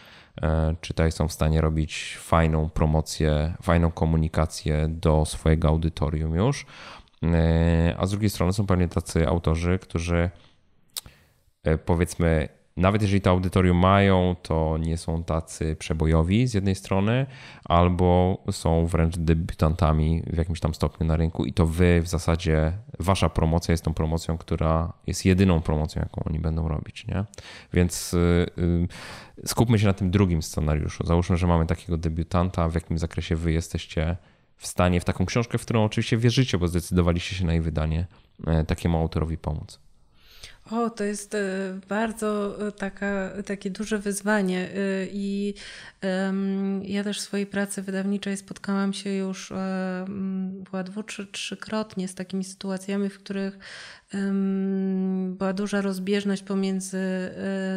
E, 0.41 0.75
czy 0.81 0.95
tutaj 0.95 1.13
są 1.13 1.29
w 1.29 1.33
stanie 1.33 1.61
robić 1.61 2.17
fajną 2.21 2.71
promocję, 2.71 3.55
fajną 3.63 3.91
komunikację 3.91 4.87
do 4.89 5.25
swojego 5.25 5.69
audytorium 5.69 6.35
już. 6.35 6.67
E, 7.23 7.95
a 7.99 8.07
z 8.07 8.11
drugiej 8.11 8.31
strony 8.31 8.53
są 8.53 8.67
pewnie 8.67 8.89
tacy 8.89 9.29
autorzy, 9.29 9.79
którzy 9.79 10.31
powiedzmy 11.85 12.49
nawet 12.77 13.03
jeżeli 13.03 13.21
to 13.21 13.31
audytorium 13.31 13.77
mają, 13.77 14.37
to 14.43 14.79
nie 14.79 14.97
są 14.97 15.25
tacy 15.25 15.77
przebojowi 15.77 16.47
z 16.47 16.55
jednej 16.55 16.75
strony, 16.75 17.27
albo 17.65 18.39
są 18.51 18.87
wręcz 18.87 19.17
debiutantami 19.19 20.23
w 20.27 20.37
jakimś 20.37 20.61
tam 20.61 20.75
stopniu 20.75 21.07
na 21.07 21.17
rynku 21.17 21.45
i 21.45 21.53
to 21.53 21.67
wy 21.67 22.01
w 22.03 22.09
zasadzie, 22.09 22.73
wasza 22.99 23.29
promocja 23.29 23.73
jest 23.73 23.85
tą 23.85 23.95
promocją, 23.95 24.39
która 24.39 24.93
jest 25.07 25.25
jedyną 25.25 25.61
promocją, 25.61 26.03
jaką 26.03 26.23
oni 26.25 26.39
będą 26.39 26.69
robić, 26.69 27.07
nie? 27.07 27.25
Więc 27.73 28.13
yy, 28.57 28.89
skupmy 29.47 29.79
się 29.79 29.87
na 29.87 29.93
tym 29.93 30.11
drugim 30.11 30.43
scenariuszu. 30.43 31.07
Załóżmy, 31.07 31.37
że 31.37 31.47
mamy 31.47 31.67
takiego 31.67 31.97
debiutanta, 31.97 32.69
w 32.69 32.75
jakim 32.75 32.99
zakresie 32.99 33.37
wy 33.37 33.53
jesteście 33.53 34.17
w 34.57 34.67
stanie 34.67 35.01
w 35.01 35.05
taką 35.05 35.27
książkę, 35.27 35.59
w 35.59 35.63
którą 35.63 35.85
oczywiście 35.85 36.17
wierzycie, 36.17 36.59
bo 36.59 36.69
zdecydowaliście 36.69 37.35
się 37.37 37.45
na 37.47 37.53
jej 37.53 37.63
wydanie, 37.63 38.07
e, 38.47 38.65
takiemu 38.65 38.99
autorowi 38.99 39.39
pomóc. 39.39 39.81
O, 40.71 40.91
to 40.91 41.05
jest 41.05 41.35
e, 41.35 41.41
bardzo 41.89 42.59
e, 42.69 42.73
taka, 42.73 43.31
takie 43.47 43.71
duże 43.71 43.99
wyzwanie 43.99 44.69
i 45.13 45.55
um, 46.03 46.83
ja 46.85 47.05
też 47.05 47.19
w 47.19 47.23
swojej 47.23 47.47
pracy 47.47 47.83
wydawniczej 47.83 48.37
spotkałam 48.37 48.93
się 48.93 49.11
już 49.11 49.53
chyba 50.65 50.83
dwu, 50.83 51.03
trzy, 51.03 51.27
trzykrotnie 51.27 52.09
z 52.09 52.15
takimi 52.15 52.45
sytuacjami, 52.45 53.09
w 53.11 53.19
których 53.19 53.59
była 55.29 55.53
duża 55.53 55.81
rozbieżność 55.81 56.43
pomiędzy 56.43 56.99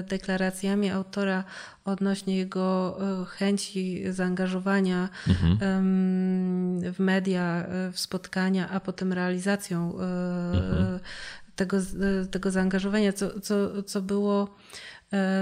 deklaracjami 0.10 0.90
autora 0.90 1.44
odnośnie 1.86 2.38
jego 2.38 2.98
chęci 3.30 4.04
zaangażowania 4.10 5.10
mhm. 5.28 5.58
w 6.94 7.00
media, 7.00 7.66
w 7.92 8.00
spotkania, 8.00 8.70
a 8.70 8.80
potem 8.80 9.14
realizacją 9.14 9.94
mhm 10.54 11.00
tego, 11.56 11.78
tego 12.32 12.52
zaangażowania, 12.52 13.14
co, 13.14 13.40
co, 13.40 13.84
co 13.84 14.02
było 14.02 14.48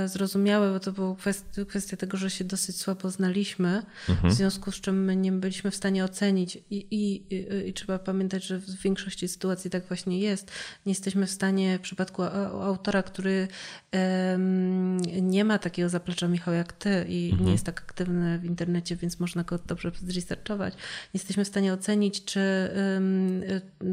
zrozumiałe, 0.05 0.73
bo 0.73 0.79
to 0.79 0.91
była 0.91 1.15
kwestia, 1.15 1.65
kwestia 1.65 1.97
tego, 1.97 2.17
że 2.17 2.29
się 2.29 2.43
dosyć 2.43 2.77
słabo 2.77 3.09
znaliśmy, 3.09 3.83
mhm. 4.09 4.33
w 4.33 4.35
związku 4.35 4.71
z 4.71 4.75
czym 4.75 5.03
my 5.03 5.15
nie 5.15 5.31
byliśmy 5.31 5.71
w 5.71 5.75
stanie 5.75 6.05
ocenić 6.05 6.55
i, 6.55 6.61
i, 6.71 7.35
i, 7.35 7.67
i, 7.69 7.73
trzeba 7.73 7.99
pamiętać, 7.99 8.43
że 8.43 8.59
w 8.59 8.81
większości 8.81 9.27
sytuacji 9.27 9.69
tak 9.69 9.87
właśnie 9.87 10.19
jest. 10.19 10.51
Nie 10.85 10.91
jesteśmy 10.91 11.27
w 11.27 11.31
stanie 11.31 11.77
w 11.77 11.81
przypadku 11.81 12.23
autora, 12.23 13.03
który 13.03 13.47
um, 13.93 14.97
nie 15.21 15.45
ma 15.45 15.59
takiego 15.59 15.89
zaplecza 15.89 16.27
Michał 16.27 16.53
jak 16.53 16.73
ty 16.73 17.05
i 17.09 17.29
mhm. 17.29 17.45
nie 17.45 17.51
jest 17.51 17.65
tak 17.65 17.81
aktywny 17.81 18.39
w 18.39 18.45
internecie, 18.45 18.95
więc 18.95 19.19
można 19.19 19.43
go 19.43 19.59
dobrze 19.67 19.91
zresearchować. 20.07 20.73
Nie 20.73 21.17
jesteśmy 21.19 21.45
w 21.45 21.47
stanie 21.47 21.73
ocenić, 21.73 22.25
czy, 22.25 22.69
um, 22.93 23.41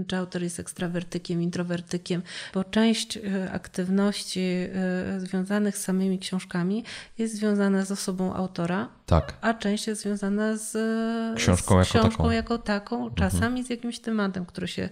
czy 0.07 0.16
autor 0.16 0.43
jest 0.43 0.61
ekstrawertykiem, 0.61 1.43
introwertykiem, 1.43 2.23
bo 2.55 2.65
część 2.65 3.16
e, 3.16 3.51
aktywności 3.52 4.40
e, 4.40 5.20
związanych 5.20 5.70
związanych 5.71 5.79
z 5.79 5.83
samymi 5.85 6.19
książkami 6.19 6.85
jest 7.19 7.35
związana 7.35 7.85
z 7.85 7.91
osobą 7.91 8.35
autora, 8.35 8.89
tak. 9.07 9.35
a 9.41 9.55
część 9.55 9.87
jest 9.87 10.03
związana 10.03 10.57
z 10.57 10.73
książką, 11.37 11.85
z 11.85 11.89
książką 11.89 12.01
jako, 12.01 12.17
taką. 12.17 12.31
jako 12.31 12.59
taką, 12.59 12.97
mhm. 12.97 13.15
czasami 13.15 13.61
mhm. 13.61 13.67
z 13.67 13.71
jakimś 13.71 13.99
tematem, 13.99 14.47
który 14.47 14.69
się 14.69 14.83
e, 14.83 14.89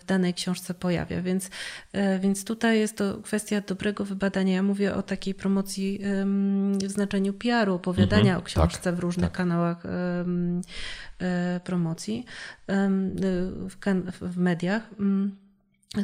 w 0.00 0.04
danej 0.06 0.34
książce 0.34 0.74
pojawia. 0.74 1.22
Więc, 1.22 1.50
e, 1.92 2.18
więc 2.18 2.44
tutaj 2.44 2.78
jest 2.78 2.96
to 2.96 3.18
kwestia 3.22 3.60
dobrego 3.60 4.04
wybadania. 4.04 4.54
Ja 4.54 4.62
mówię 4.62 4.94
o 4.94 5.02
takiej 5.02 5.34
promocji 5.34 6.00
w 6.86 6.90
znaczeniu 6.90 7.32
PR-u, 7.32 7.74
opowiadania 7.74 8.36
mhm. 8.36 8.38
o 8.38 8.42
książce 8.42 8.82
tak. 8.82 8.94
w 8.94 8.98
różnych 8.98 9.30
tak. 9.30 9.36
kanałach 9.36 9.86
e, 9.86 11.60
promocji 11.64 12.24
w, 12.68 13.76
w 14.20 14.38
mediach. 14.38 14.82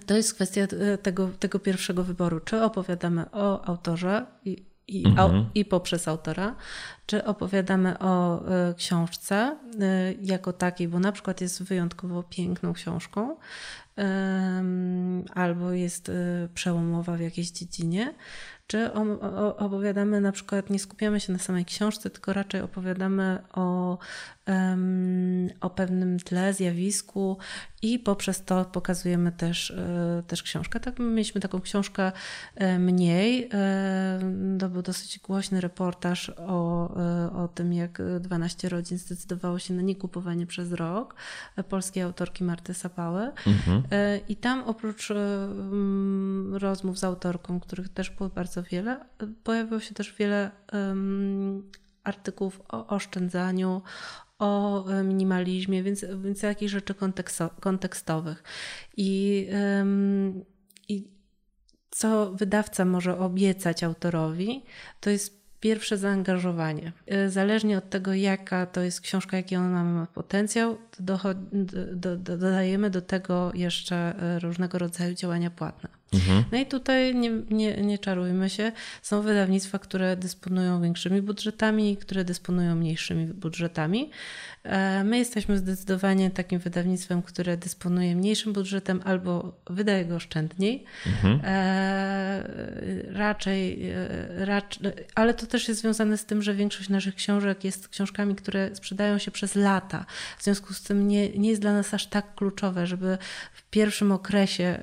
To 0.06 0.16
jest 0.16 0.34
kwestia 0.34 0.60
e, 0.60 0.98
tego, 0.98 1.30
tego 1.38 1.58
pierwszego 1.58 2.04
wyboru. 2.04 2.40
Czy 2.40 2.62
opowiadamy 2.62 3.30
o 3.30 3.64
autorze 3.64 4.26
i, 4.44 4.64
i, 4.88 5.06
mhm. 5.06 5.46
i 5.54 5.64
poprzez 5.64 6.08
autora, 6.08 6.56
czy 7.06 7.24
opowiadamy 7.24 7.98
o 7.98 8.42
y, 8.70 8.74
książce 8.74 9.56
y, 9.74 10.18
jako 10.22 10.52
takiej, 10.52 10.88
bo 10.88 10.98
na 10.98 11.12
przykład 11.12 11.40
jest 11.40 11.62
wyjątkowo 11.62 12.22
piękną 12.22 12.72
książką, 12.72 13.36
y, 13.36 14.02
albo 15.34 15.72
jest 15.72 16.10
przełomowa 16.54 17.16
w 17.16 17.20
jakiejś 17.20 17.50
dziedzinie, 17.50 18.14
czy 18.66 18.92
opowiadamy 19.58 20.20
na 20.20 20.32
przykład, 20.32 20.70
nie 20.70 20.78
skupiamy 20.78 21.20
się 21.20 21.32
na 21.32 21.38
samej 21.38 21.64
książce, 21.64 22.10
tylko 22.10 22.32
raczej 22.32 22.60
opowiadamy 22.60 23.38
o, 23.52 23.98
o 25.60 25.70
pewnym 25.70 26.18
tle, 26.18 26.54
zjawisku 26.54 27.38
i 27.82 27.98
poprzez 27.98 28.44
to 28.44 28.64
pokazujemy 28.64 29.32
też, 29.32 29.70
e, 29.70 30.22
też 30.26 30.42
książkę. 30.42 30.80
Tak, 30.80 30.98
mieliśmy 30.98 31.40
taką 31.40 31.60
książkę 31.60 32.12
e, 32.54 32.78
mniej. 32.78 33.48
E, 33.52 34.18
to 34.58 34.68
był 34.68 34.82
dosyć 34.82 35.18
głośny 35.18 35.60
reportaż 35.60 36.32
o, 36.36 36.90
o 37.44 37.48
tym, 37.54 37.72
jak 37.72 38.02
12 38.20 38.68
rodzin 38.68 38.98
zdecydowało 38.98 39.58
się 39.58 39.74
na 39.74 39.82
niekupowanie 39.82 40.46
przez 40.46 40.72
rok 40.72 41.14
polskiej 41.68 42.02
autorki 42.02 42.44
Marty 42.44 42.74
Sapały. 42.74 43.32
Mhm. 43.46 43.82
I 44.28 44.36
tam 44.36 44.62
oprócz 44.62 45.08
rozmów 46.52 46.98
z 46.98 47.04
autorką, 47.04 47.60
których 47.60 47.88
też 47.88 48.10
było 48.10 48.28
bardzo 48.28 48.62
wiele, 48.62 49.00
pojawiło 49.44 49.80
się 49.80 49.94
też 49.94 50.14
wiele 50.18 50.50
artykułów 52.04 52.62
o 52.68 52.86
oszczędzaniu, 52.86 53.82
o 54.42 54.84
e, 54.90 55.02
minimalizmie, 55.04 55.82
więc, 55.82 56.04
więc 56.24 56.42
jakichś 56.42 56.72
rzeczy 56.72 56.94
kontekstowych. 57.60 58.42
I, 58.96 59.48
I 60.88 61.08
co 61.90 62.32
wydawca 62.32 62.84
może 62.84 63.18
obiecać 63.18 63.84
autorowi, 63.84 64.62
to 65.00 65.10
jest 65.10 65.41
pierwsze 65.62 65.98
zaangażowanie. 65.98 66.92
E, 67.06 67.30
zależnie 67.30 67.78
od 67.78 67.90
tego, 67.90 68.14
jaka 68.14 68.66
to 68.66 68.80
jest 68.80 69.00
książka, 69.00 69.36
jaki 69.36 69.56
on 69.56 69.70
ma 69.70 70.06
potencjał, 70.06 70.78
do, 71.00 71.18
do, 71.92 72.16
dodajemy 72.16 72.90
do 72.90 73.02
tego 73.02 73.52
jeszcze 73.54 73.96
e, 73.96 74.38
różnego 74.38 74.78
rodzaju 74.78 75.14
działania 75.14 75.50
płatne. 75.50 75.88
Mhm. 76.14 76.44
No 76.52 76.58
i 76.58 76.66
tutaj 76.66 77.14
nie, 77.14 77.30
nie, 77.50 77.76
nie 77.82 77.98
czarujmy 77.98 78.50
się, 78.50 78.72
są 79.02 79.22
wydawnictwa, 79.22 79.78
które 79.78 80.16
dysponują 80.16 80.82
większymi 80.82 81.22
budżetami, 81.22 81.96
które 81.96 82.24
dysponują 82.24 82.74
mniejszymi 82.74 83.26
budżetami. 83.26 84.10
E, 84.64 85.04
my 85.04 85.18
jesteśmy 85.18 85.58
zdecydowanie 85.58 86.30
takim 86.30 86.58
wydawnictwem, 86.58 87.22
które 87.22 87.56
dysponuje 87.56 88.16
mniejszym 88.16 88.52
budżetem 88.52 89.00
albo 89.04 89.52
wydaje 89.70 90.04
go 90.04 90.14
oszczędniej. 90.14 90.84
Mhm. 91.06 91.40
E, 91.44 92.42
raczej, 93.12 93.90
e, 93.90 94.44
raczej, 94.44 94.92
ale 95.14 95.34
to 95.34 95.46
też 95.46 95.68
jest 95.68 95.80
związane 95.80 96.18
z 96.18 96.24
tym, 96.24 96.42
że 96.42 96.54
większość 96.54 96.88
naszych 96.88 97.14
książek 97.14 97.64
jest 97.64 97.88
książkami, 97.88 98.34
które 98.34 98.76
sprzedają 98.76 99.18
się 99.18 99.30
przez 99.30 99.54
lata. 99.54 100.04
W 100.38 100.44
związku 100.44 100.74
z 100.74 100.82
tym 100.82 101.08
nie, 101.08 101.28
nie 101.28 101.50
jest 101.50 101.62
dla 101.62 101.72
nas 101.72 101.94
aż 101.94 102.06
tak 102.06 102.34
kluczowe, 102.34 102.86
żeby 102.86 103.18
w 103.52 103.61
pierwszym 103.72 104.12
okresie 104.12 104.78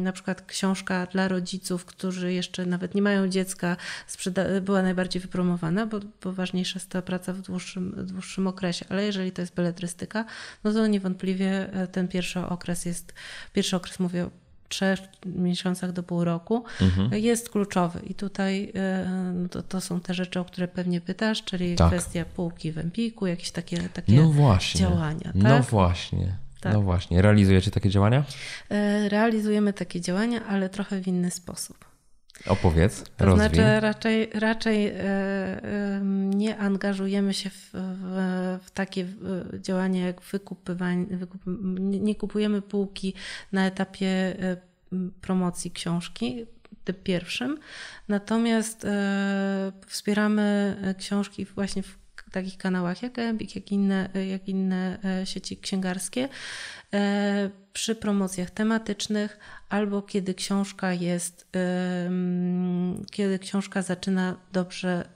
na 0.00 0.12
przykład 0.12 0.42
książka 0.42 1.06
dla 1.06 1.28
rodziców, 1.28 1.84
którzy 1.84 2.32
jeszcze 2.32 2.66
nawet 2.66 2.94
nie 2.94 3.02
mają 3.02 3.28
dziecka, 3.28 3.76
była 4.62 4.82
najbardziej 4.82 5.22
wypromowana, 5.22 5.86
bo, 5.86 6.00
bo 6.22 6.32
ważniejsza 6.32 6.78
jest 6.78 6.90
ta 6.90 7.02
praca 7.02 7.32
w 7.32 7.40
dłuższym, 7.40 7.92
w 7.96 8.12
dłuższym 8.12 8.46
okresie. 8.46 8.84
Ale 8.88 9.04
jeżeli 9.04 9.32
to 9.32 9.42
jest 9.42 9.54
beletrystyka, 9.54 10.24
no 10.64 10.72
to 10.72 10.86
niewątpliwie 10.86 11.72
e, 11.72 11.86
ten 11.86 12.08
pierwszy 12.08 12.40
okres 12.40 12.84
jest, 12.84 13.14
pierwszy 13.52 13.76
okres 13.76 13.98
mówię 13.98 14.24
o 14.24 14.30
trzech 14.68 15.00
miesiącach 15.26 15.92
do 15.92 16.02
pół 16.02 16.24
roku, 16.24 16.64
mhm. 16.80 17.22
jest 17.22 17.50
kluczowy. 17.50 18.00
I 18.06 18.14
tutaj 18.14 18.72
e, 18.74 19.32
no 19.34 19.48
to, 19.48 19.62
to, 19.62 19.80
są 19.80 20.00
te 20.00 20.14
rzeczy, 20.14 20.40
o 20.40 20.44
które 20.44 20.68
pewnie 20.68 21.00
pytasz, 21.00 21.44
czyli 21.44 21.76
tak. 21.76 21.88
kwestia 21.88 22.24
półki 22.24 22.72
w 22.72 22.78
Empiku, 22.78 23.26
jakieś 23.26 23.50
takie, 23.50 23.76
takie 23.88 24.12
no 24.12 24.58
działania. 24.74 25.32
No 25.34 25.42
tak? 25.42 25.58
No 25.58 25.62
właśnie. 25.62 26.36
Tak. 26.60 26.72
No 26.72 26.82
właśnie, 26.82 27.22
realizujecie 27.22 27.70
takie 27.70 27.90
działania? 27.90 28.24
E, 28.70 29.08
realizujemy 29.08 29.72
takie 29.72 30.00
działania, 30.00 30.46
ale 30.46 30.68
trochę 30.68 31.00
w 31.00 31.08
inny 31.08 31.30
sposób. 31.30 31.90
Opowiedz, 32.46 33.04
To 33.16 33.34
znaczy 33.34 33.80
raczej, 33.80 34.30
raczej 34.34 34.86
e, 34.86 36.00
nie 36.34 36.58
angażujemy 36.58 37.34
się 37.34 37.50
w, 37.50 37.70
w, 37.72 38.58
w 38.64 38.70
takie 38.70 39.06
działania 39.60 40.06
jak 40.06 40.20
wykupywanie, 40.20 41.06
wykup, 41.06 41.42
nie 41.76 42.14
kupujemy 42.14 42.62
półki 42.62 43.14
na 43.52 43.66
etapie 43.66 44.06
e, 44.06 44.56
promocji 45.20 45.70
książki, 45.70 46.46
tym 46.84 46.94
pierwszym, 47.04 47.58
natomiast 48.08 48.86
wspieramy 49.86 50.76
książki 50.98 51.44
właśnie 51.44 51.82
w 51.82 51.99
takich 52.30 52.58
kanałach 52.58 53.02
jak 53.02 53.18
Embik, 53.18 53.56
jak 53.56 53.72
inne, 53.72 54.08
jak 54.30 54.48
inne 54.48 54.98
e, 55.04 55.26
sieci 55.26 55.56
księgarskie, 55.56 56.28
e, 56.94 57.50
przy 57.72 57.94
promocjach 57.94 58.50
tematycznych 58.50 59.38
albo 59.68 60.02
kiedy 60.02 60.34
książka 60.34 60.92
jest, 60.92 61.46
kiedy 63.10 63.38
książka 63.38 63.82
zaczyna 63.82 64.36
dobrze, 64.52 65.08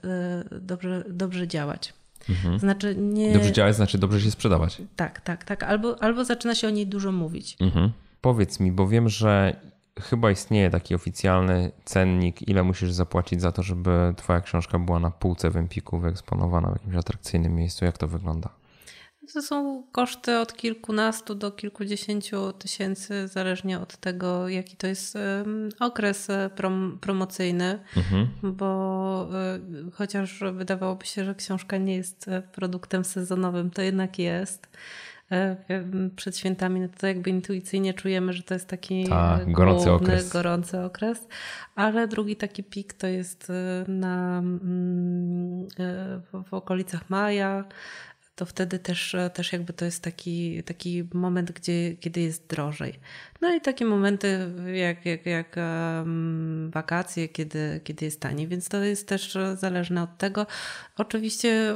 e, 0.51 0.59
dobrze, 0.59 1.03
dobrze 1.09 1.47
działać. 1.47 1.93
Mhm. 2.29 2.59
Znaczy 2.59 2.95
nie... 2.95 3.33
Dobrze 3.33 3.51
działać 3.51 3.75
znaczy 3.75 3.97
dobrze 3.97 4.21
się 4.21 4.31
sprzedawać. 4.31 4.81
Tak, 4.95 5.21
tak, 5.21 5.43
tak. 5.43 5.63
Albo, 5.63 6.03
albo 6.03 6.25
zaczyna 6.25 6.55
się 6.55 6.67
o 6.67 6.69
niej 6.69 6.87
dużo 6.87 7.11
mówić. 7.11 7.57
Mhm. 7.59 7.91
Powiedz 8.21 8.59
mi, 8.59 8.71
bo 8.71 8.87
wiem, 8.87 9.09
że 9.09 9.55
chyba 10.01 10.31
istnieje 10.31 10.69
taki 10.69 10.95
oficjalny 10.95 11.71
cennik, 11.85 12.47
ile 12.47 12.63
musisz 12.63 12.91
zapłacić 12.91 13.41
za 13.41 13.51
to, 13.51 13.63
żeby 13.63 14.13
twoja 14.17 14.41
książka 14.41 14.79
była 14.79 14.99
na 14.99 15.11
półce 15.11 15.49
w 15.49 15.57
Empiku 15.57 15.99
wyeksponowana 15.99 16.69
w 16.69 16.73
jakimś 16.73 16.95
atrakcyjnym 16.95 17.55
miejscu. 17.55 17.85
Jak 17.85 17.97
to 17.97 18.07
wygląda? 18.07 18.49
To 19.33 19.41
są 19.41 19.83
koszty 19.91 20.39
od 20.39 20.53
kilkunastu 20.53 21.35
do 21.35 21.51
kilkudziesięciu 21.51 22.53
tysięcy, 22.53 23.27
zależnie 23.27 23.79
od 23.79 23.97
tego, 23.97 24.49
jaki 24.49 24.75
to 24.75 24.87
jest 24.87 25.17
okres 25.79 26.29
e, 26.29 26.49
prom 26.55 26.97
promocyjny, 27.01 27.79
mhm. 27.97 28.27
bo 28.43 29.29
e, 29.33 29.59
chociaż 29.93 30.39
wydawałoby 30.53 31.05
się, 31.05 31.25
że 31.25 31.35
książka 31.35 31.77
nie 31.77 31.95
jest 31.95 32.27
e, 32.27 32.41
produktem 32.41 33.03
sezonowym, 33.03 33.71
to 33.71 33.81
jednak 33.81 34.19
jest. 34.19 34.67
Przed 36.15 36.37
świętami 36.37 36.79
no 36.79 36.87
to 36.99 37.07
jakby 37.07 37.29
intuicyjnie 37.29 37.93
czujemy, 37.93 38.33
że 38.33 38.43
to 38.43 38.53
jest 38.53 38.67
taki 38.67 39.05
Ta, 39.09 39.39
gorący 39.47 39.85
główny, 39.85 40.07
okres. 40.07 40.29
gorący 40.29 40.79
okres, 40.79 41.27
ale 41.75 42.07
drugi 42.07 42.35
taki 42.35 42.63
pik 42.63 42.93
to 42.93 43.07
jest 43.07 43.51
na, 43.87 44.37
mm, 44.39 45.67
w 46.49 46.53
okolicach 46.53 47.09
maja, 47.09 47.65
to 48.35 48.45
wtedy 48.45 48.79
też, 48.79 49.15
też 49.33 49.53
jakby 49.53 49.73
to 49.73 49.85
jest 49.85 50.03
taki, 50.03 50.63
taki 50.63 51.03
moment, 51.13 51.51
gdzie, 51.51 51.95
kiedy 51.95 52.21
jest 52.21 52.47
drożej. 52.47 52.99
No 53.41 53.55
i 53.55 53.61
takie 53.61 53.85
momenty 53.85 54.51
jak, 54.73 55.05
jak, 55.05 55.25
jak 55.25 55.55
wakacje, 56.69 57.29
kiedy, 57.29 57.81
kiedy 57.83 58.05
jest 58.05 58.21
taniej, 58.21 58.47
więc 58.47 58.69
to 58.69 58.83
jest 58.83 59.07
też 59.07 59.37
zależne 59.55 60.03
od 60.03 60.17
tego. 60.17 60.45
Oczywiście 60.97 61.73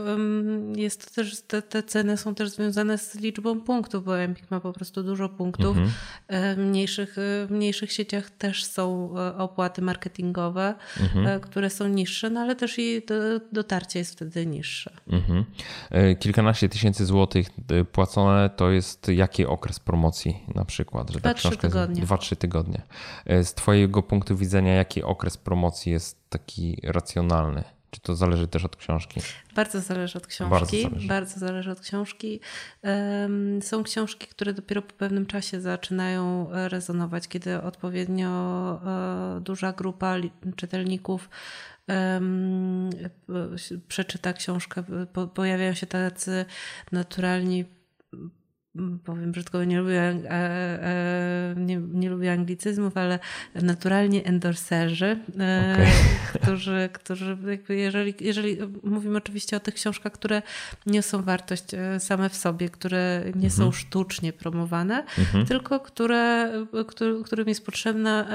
jest 0.75 1.05
to 1.05 1.15
też, 1.15 1.41
te, 1.41 1.61
te, 1.61 1.83
ceny 1.83 2.17
są 2.17 2.35
też 2.35 2.49
związane 2.49 2.97
z 2.97 3.15
liczbą 3.15 3.61
punktów, 3.61 4.03
bo 4.03 4.19
Empik 4.19 4.51
ma 4.51 4.59
po 4.59 4.73
prostu 4.73 5.03
dużo 5.03 5.29
punktów. 5.29 5.77
Mhm. 5.77 5.89
E, 6.27 6.55
w 6.55 6.57
mniejszych, 6.57 7.15
w 7.17 7.47
mniejszych 7.49 7.91
sieciach 7.91 8.29
też 8.29 8.65
są 8.65 9.13
e, 9.17 9.37
opłaty 9.37 9.81
marketingowe, 9.81 10.75
mhm. 11.01 11.27
E, 11.27 11.39
które 11.39 11.69
są 11.69 11.87
niższe, 11.87 12.29
no 12.29 12.39
ale 12.39 12.55
też 12.55 12.79
i 12.79 13.01
dotarcie 13.51 13.99
jest 13.99 14.11
wtedy 14.11 14.45
niższe. 14.45 14.91
Mhm. 15.11 15.45
Kilkanaście 16.19 16.69
tysięcy 16.69 17.05
złotych 17.05 17.47
płacone 17.91 18.49
to 18.55 18.71
jest 18.71 19.07
jaki 19.07 19.45
okres 19.45 19.79
promocji 19.79 20.43
na 20.55 20.65
przykład? 20.65 21.09
Że 21.09 21.21
tak 21.21 21.39
Dwa, 22.01 22.17
trzy 22.17 22.35
tygodnie. 22.35 22.81
E, 23.25 23.43
z 23.43 23.53
Twojego 23.53 24.03
punktu 24.03 24.37
widzenia, 24.37 24.73
jaki 24.73 25.03
okres 25.03 25.37
promocji 25.37 25.91
jest 25.91 26.29
taki 26.29 26.77
racjonalny? 26.83 27.63
Czy 27.91 28.01
to 28.01 28.15
zależy 28.15 28.47
też 28.47 28.65
od 28.65 28.75
książki? 28.75 29.21
Bardzo 29.55 29.81
zależy 29.81 30.17
od 30.17 30.27
książki. 30.27 30.51
Bardzo 30.51 30.89
zależy, 30.89 31.07
Bardzo 31.07 31.39
zależy 31.39 31.71
od 31.71 31.79
książki. 31.79 32.39
Są 33.61 33.83
książki, 33.83 34.27
które 34.27 34.53
dopiero 34.53 34.81
po 34.81 34.93
pewnym 34.93 35.25
czasie 35.25 35.61
zaczynają 35.61 36.47
rezonować, 36.51 37.27
kiedy 37.27 37.61
odpowiednio 37.61 38.29
e, 39.37 39.41
duża 39.41 39.73
grupa 39.73 40.15
czytelników 40.55 41.29
przeczyta 43.87 44.33
książkę. 44.33 44.83
Pojawiają 45.33 45.73
się 45.73 45.87
tacy 45.87 46.45
naturalni 46.91 47.65
powiem 49.03 49.31
brzydko, 49.31 49.63
nie 49.63 49.79
lubię, 49.79 50.01
e, 50.01 50.31
e, 50.31 51.55
nie, 51.57 51.77
nie 51.77 52.09
lubię 52.09 52.31
anglicyzmów, 52.31 52.97
ale 52.97 53.19
naturalnie 53.55 54.23
endorserzy, 54.23 55.19
e, 55.39 55.73
okay. 55.73 56.41
którzy, 56.41 56.89
którzy 56.93 57.37
jeżeli, 57.69 58.13
jeżeli 58.19 58.57
mówimy 58.83 59.17
oczywiście 59.17 59.57
o 59.57 59.59
tych 59.59 59.73
książkach, 59.73 60.13
które 60.13 60.41
niosą 60.85 61.23
wartość 61.23 61.65
same 61.99 62.29
w 62.29 62.35
sobie, 62.35 62.69
które 62.69 63.21
nie 63.25 63.47
mhm. 63.47 63.51
są 63.51 63.71
sztucznie 63.71 64.33
promowane, 64.33 65.03
mhm. 65.17 65.45
tylko 65.45 65.79
które, 65.79 66.51
który, 66.87 67.23
którym 67.23 67.47
jest 67.47 67.65
potrzebna, 67.65 68.27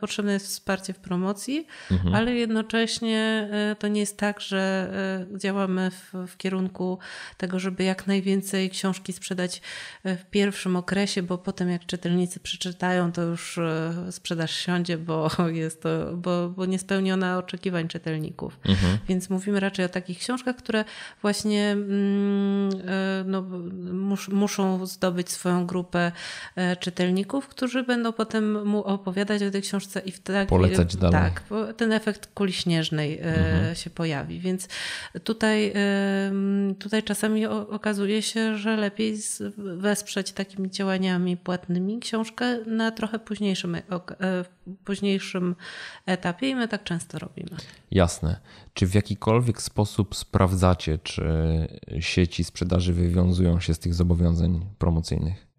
potrzebne 0.00 0.32
jest 0.32 0.46
wsparcie 0.46 0.92
w 0.92 0.98
promocji, 0.98 1.66
mhm. 1.90 2.14
ale 2.14 2.34
jednocześnie 2.34 3.48
to 3.78 3.88
nie 3.88 4.00
jest 4.00 4.16
tak, 4.16 4.40
że 4.40 4.90
działamy 5.36 5.90
w, 5.90 6.26
w 6.26 6.36
kierunku 6.36 6.98
tego, 7.36 7.58
żeby 7.58 7.84
jak 7.84 8.06
najwięcej 8.06 8.70
książki 8.70 9.12
sprzedać 9.12 9.62
w 10.04 10.24
pierwszym 10.30 10.76
okresie, 10.76 11.22
bo 11.22 11.38
potem 11.38 11.70
jak 11.70 11.86
czytelnicy 11.86 12.40
przeczytają, 12.40 13.12
to 13.12 13.22
już 13.22 13.58
e, 13.58 13.92
sprzedaż 14.10 14.56
siądzie, 14.56 14.98
bo 14.98 15.30
jest 15.52 15.82
to, 15.82 16.16
bo, 16.16 16.48
bo 16.48 16.66
niespełniona 16.66 17.38
oczekiwań 17.38 17.88
czytelników. 17.88 18.58
Mhm. 18.64 18.98
Więc 19.08 19.30
mówimy 19.30 19.60
raczej 19.60 19.84
o 19.84 19.88
takich 19.88 20.18
książkach, 20.18 20.56
które 20.56 20.84
właśnie 21.22 21.70
mm, 21.70 22.70
e, 22.88 23.24
no, 23.26 23.42
mus, 23.92 24.28
muszą 24.28 24.86
zdobyć 24.86 25.30
swoją 25.30 25.66
grupę 25.66 26.12
e, 26.56 26.76
czytelników, 26.76 27.48
którzy 27.48 27.82
będą 27.82 28.12
potem 28.12 28.66
mu 28.68 28.84
opowiadać 28.84 29.42
o 29.42 29.50
tej 29.50 29.62
książce 29.62 30.00
i 30.00 30.12
wtedy 30.12 30.46
polecać 30.46 30.96
dalej. 30.96 31.20
Tak, 31.20 31.42
ten 31.76 31.92
efekt 31.92 32.26
kuli 32.34 32.52
śnieżnej 32.52 33.18
mhm. 33.18 33.74
się 33.74 33.90
pojawi. 33.90 34.40
Więc 34.40 34.68
tutaj, 35.24 35.72
tutaj 36.78 37.02
czasami 37.02 37.46
okazuje 37.46 38.22
się, 38.22 38.56
że 38.56 38.76
lepiej 38.76 39.18
wesprzeć 39.76 40.32
takimi 40.32 40.70
działaniami 40.70 41.36
płatnymi 41.36 42.00
książkę 42.00 42.58
na 42.66 42.90
trochę 42.90 43.18
późniejszym, 43.18 43.74
e, 43.74 43.80
późniejszym 44.84 45.56
etapie 46.06 46.48
i 46.48 46.54
my 46.54 46.68
tak 46.68 46.84
często 46.84 47.18
robimy. 47.18 47.50
Jasne. 47.90 48.40
Czy 48.74 48.86
w 48.86 48.94
jakikolwiek 48.94 49.62
sposób 49.62 50.16
sprawdzacie, 50.16 50.98
czy 50.98 51.24
sieci 52.00 52.44
sprzedaży 52.44 52.92
wywiązują 52.92 53.60
się 53.60 53.74
z 53.74 53.78
tych 53.78 53.94
zobowiązań 53.94 54.66
promocyjnych? 54.78 55.50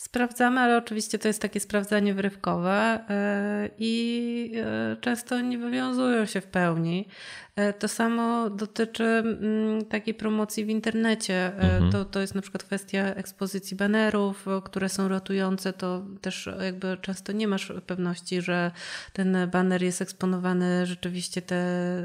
Sprawdzamy, 0.00 0.60
ale 0.60 0.76
oczywiście 0.76 1.18
to 1.18 1.28
jest 1.28 1.42
takie 1.42 1.60
sprawdzanie 1.60 2.14
wyrywkowe 2.14 3.00
e, 3.08 3.70
i 3.78 4.52
e, 4.56 4.96
często 5.00 5.40
nie 5.40 5.58
wywiązują 5.58 6.26
się 6.26 6.40
w 6.40 6.46
pełni. 6.46 7.08
E, 7.56 7.72
to 7.72 7.88
samo 7.88 8.50
dotyczy 8.50 9.04
mm, 9.04 9.84
takiej 9.84 10.14
promocji 10.14 10.64
w 10.64 10.68
internecie. 10.68 11.52
Mhm. 11.56 11.92
To, 11.92 12.04
to 12.04 12.20
jest 12.20 12.34
na 12.34 12.42
przykład 12.42 12.62
kwestia 12.62 13.04
ekspozycji 13.14 13.76
banerów, 13.76 14.46
które 14.64 14.88
są 14.88 15.08
rotujące. 15.08 15.72
To 15.72 16.06
też 16.20 16.48
jakby 16.60 16.96
często 17.00 17.32
nie 17.32 17.48
masz 17.48 17.72
pewności, 17.86 18.42
że 18.42 18.70
ten 19.12 19.36
baner 19.52 19.82
jest 19.82 20.02
eksponowany 20.02 20.86
rzeczywiście 20.86 21.42
te, 21.42 22.02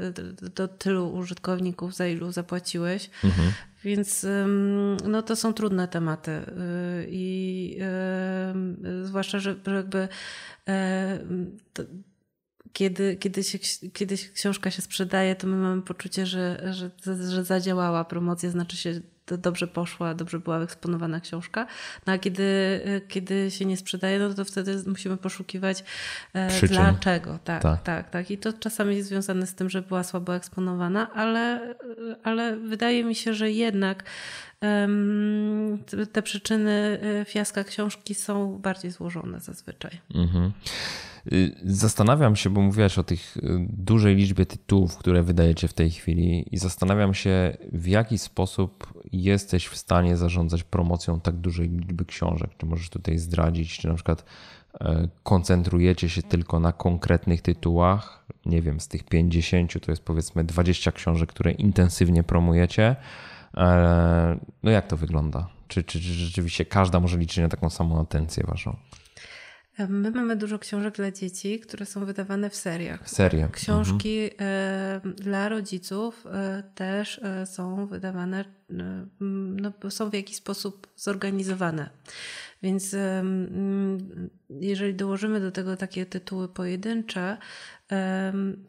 do 0.54 0.68
tylu 0.68 1.14
użytkowników, 1.14 1.94
za 1.94 2.06
ilu 2.06 2.32
zapłaciłeś. 2.32 3.10
Mhm. 3.24 3.52
Więc 3.84 4.26
no, 5.04 5.22
to 5.22 5.36
są 5.36 5.52
trudne 5.52 5.88
tematy. 5.88 6.40
I 7.08 7.78
zwłaszcza, 9.02 9.38
że 9.38 9.56
jakby 9.66 10.08
e, 10.68 11.18
to, 11.72 11.82
kiedy, 12.76 13.16
kiedy, 13.16 13.44
się, 13.44 13.58
kiedy 13.92 14.16
książka 14.34 14.70
się 14.70 14.82
sprzedaje, 14.82 15.34
to 15.34 15.46
my 15.46 15.56
mamy 15.56 15.82
poczucie, 15.82 16.26
że, 16.26 16.72
że, 16.74 16.90
że 17.30 17.44
zadziałała 17.44 18.04
promocja, 18.04 18.50
znaczy 18.50 18.76
się 18.76 19.00
dobrze 19.26 19.66
poszła, 19.66 20.14
dobrze 20.14 20.38
była 20.38 20.62
eksponowana 20.62 21.20
książka. 21.20 21.66
No 22.06 22.12
a 22.12 22.18
kiedy, 22.18 22.80
kiedy 23.08 23.50
się 23.50 23.64
nie 23.64 23.76
sprzedaje, 23.76 24.18
no 24.18 24.34
to 24.34 24.44
wtedy 24.44 24.82
musimy 24.86 25.16
poszukiwać 25.16 25.84
e, 26.32 26.48
Przyczyn. 26.48 26.68
dlaczego. 26.68 27.38
Tak, 27.44 27.62
tak, 27.62 27.82
tak, 27.82 28.10
tak. 28.10 28.30
I 28.30 28.38
to 28.38 28.52
czasami 28.52 28.96
jest 28.96 29.08
związane 29.08 29.46
z 29.46 29.54
tym, 29.54 29.70
że 29.70 29.82
była 29.82 30.04
słabo 30.04 30.36
eksponowana, 30.36 31.12
ale, 31.14 31.74
ale 32.22 32.56
wydaje 32.56 33.04
mi 33.04 33.14
się, 33.14 33.34
że 33.34 33.50
jednak 33.50 34.04
te 36.12 36.22
przyczyny 36.22 37.00
e, 37.20 37.24
fiaska 37.24 37.64
książki 37.64 38.14
są 38.14 38.58
bardziej 38.58 38.90
złożone 38.90 39.40
zazwyczaj. 39.40 40.00
Mhm. 40.14 40.52
Y, 41.32 41.54
zastanawiam 41.64 42.36
się, 42.36 42.50
bo 42.50 42.60
mówiłaś 42.60 42.98
o 42.98 43.02
tych 43.02 43.36
y, 43.36 43.40
dużej 43.68 44.16
liczbie 44.16 44.46
tytułów, 44.46 44.96
które 44.96 45.22
wydajecie 45.22 45.68
w 45.68 45.74
tej 45.74 45.90
chwili, 45.90 46.54
i 46.54 46.58
zastanawiam 46.58 47.14
się, 47.14 47.56
w 47.72 47.86
jaki 47.86 48.18
sposób 48.18 49.02
jesteś 49.12 49.66
w 49.66 49.76
stanie 49.76 50.16
zarządzać 50.16 50.64
promocją 50.64 51.20
tak 51.20 51.34
dużej 51.34 51.68
liczby 51.68 52.04
książek. 52.04 52.50
Czy 52.58 52.66
możesz 52.66 52.90
tutaj 52.90 53.18
zdradzić, 53.18 53.78
czy 53.78 53.88
na 53.88 53.94
przykład 53.94 54.24
e, 54.80 55.08
koncentrujecie 55.22 56.08
się 56.08 56.22
tylko 56.22 56.60
na 56.60 56.72
konkretnych 56.72 57.42
tytułach? 57.42 58.26
Nie 58.46 58.62
wiem, 58.62 58.80
z 58.80 58.88
tych 58.88 59.04
50 59.04 59.86
to 59.86 59.92
jest 59.92 60.02
powiedzmy 60.02 60.44
20 60.44 60.92
książek, 60.92 61.30
które 61.30 61.52
intensywnie 61.52 62.22
promujecie. 62.22 62.96
E, 63.56 64.38
no 64.62 64.70
jak 64.70 64.86
to 64.86 64.96
wygląda? 64.96 65.48
Czy, 65.68 65.84
czy, 65.84 66.00
czy 66.00 66.12
rzeczywiście 66.12 66.64
każda 66.64 67.00
może 67.00 67.18
liczyć 67.18 67.38
na 67.38 67.48
taką 67.48 67.70
samą 67.70 68.00
atencję 68.00 68.44
waszą? 68.46 68.76
My 69.88 70.10
mamy 70.10 70.36
dużo 70.36 70.58
książek 70.58 70.94
dla 70.94 71.10
dzieci, 71.10 71.60
które 71.60 71.86
są 71.86 72.04
wydawane 72.04 72.50
w 72.50 72.56
seriach. 72.56 73.04
W 73.04 73.10
seriach. 73.10 73.50
Książki 73.50 74.30
mhm. 74.38 75.14
dla 75.14 75.48
rodziców 75.48 76.26
e, 76.26 76.62
też 76.74 77.20
e, 77.22 77.46
są 77.46 77.86
wydawane, 77.86 78.44
no, 79.20 79.72
są 79.90 80.10
w 80.10 80.14
jakiś 80.14 80.36
sposób 80.36 80.86
zorganizowane. 80.96 81.90
Więc 82.62 82.96
jeżeli 84.50 84.94
dołożymy 84.94 85.40
do 85.40 85.52
tego 85.52 85.76
takie 85.76 86.06
tytuły 86.06 86.48
pojedyncze, 86.48 87.36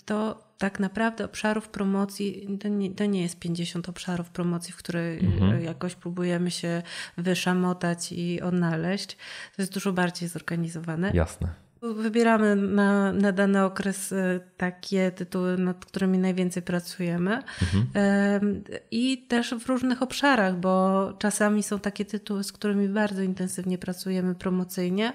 to 0.05 0.46
tak 0.57 0.79
naprawdę 0.79 1.25
obszarów 1.25 1.69
promocji 1.69 2.57
to 2.61 2.67
nie, 2.67 2.91
to 2.91 3.05
nie 3.05 3.21
jest 3.21 3.39
50 3.39 3.89
obszarów 3.89 4.29
promocji, 4.29 4.73
w 4.73 4.77
które 4.77 5.01
mhm. 5.01 5.63
jakoś 5.63 5.95
próbujemy 5.95 6.51
się 6.51 6.81
wyszamotać 7.17 8.11
i 8.11 8.41
odnaleźć. 8.41 9.17
To 9.55 9.61
jest 9.61 9.73
dużo 9.73 9.93
bardziej 9.93 10.29
zorganizowane. 10.29 11.11
Jasne. 11.13 11.47
Wybieramy 11.81 12.55
na, 12.55 13.11
na 13.13 13.31
dany 13.31 13.63
okres 13.63 14.11
y, 14.11 14.39
takie 14.57 15.11
tytuły, 15.11 15.57
nad 15.57 15.85
którymi 15.85 16.17
najwięcej 16.17 16.63
pracujemy. 16.63 17.43
Mhm. 17.61 18.63
I 18.91 19.25
też 19.27 19.53
w 19.53 19.67
różnych 19.67 20.01
obszarach, 20.01 20.55
bo 20.55 21.13
czasami 21.19 21.63
są 21.63 21.79
takie 21.79 22.05
tytuły, 22.05 22.43
z 22.43 22.51
którymi 22.51 22.89
bardzo 22.89 23.21
intensywnie 23.21 23.77
pracujemy 23.77 24.35
promocyjnie, 24.35 25.13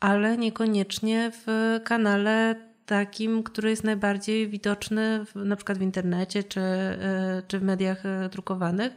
ale 0.00 0.36
niekoniecznie 0.36 1.32
w 1.46 1.80
kanale 1.84 2.56
takim, 2.86 3.42
który 3.42 3.70
jest 3.70 3.84
najbardziej 3.84 4.48
widoczny 4.48 5.24
w, 5.24 5.34
na 5.34 5.56
przykład 5.56 5.78
w 5.78 5.82
internecie 5.82 6.44
czy, 6.44 6.60
y, 6.60 7.42
czy 7.48 7.58
w 7.58 7.62
mediach 7.62 8.06
y, 8.06 8.28
drukowanych. 8.28 8.92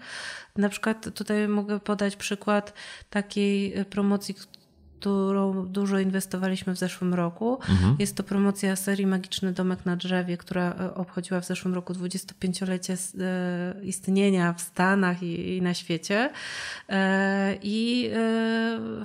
Na 0.56 0.70
przykład 0.70 1.14
tutaj 1.16 1.48
mogę 1.48 1.80
podać 1.80 2.16
przykład 2.16 2.74
takiej 3.10 3.86
promocji, 3.86 4.36
którą 5.00 5.66
dużo 5.66 6.00
inwestowaliśmy 6.00 6.74
w 6.74 6.78
zeszłym 6.78 7.14
roku. 7.14 7.60
Mhm. 7.70 7.96
Jest 8.00 8.16
to 8.16 8.24
promocja 8.24 8.76
serii 8.76 9.08
Magiczny 9.08 9.54
Domek 9.54 9.86
na 9.86 9.96
Drzewie, 9.96 10.38
która 10.38 10.76
e, 10.80 10.94
obchodziła 10.94 11.42
w 11.42 11.46
zeszłym 11.46 11.74
roku 11.74 11.94
25-lecie 11.94 12.94
e, 12.94 13.76
istnienia 13.84 14.54
w 14.54 14.62
Stanach 14.62 15.24
i, 15.24 15.58
i 15.58 15.62
na 15.62 15.74
świecie. 15.74 16.30
E, 16.90 17.58
I 17.62 18.10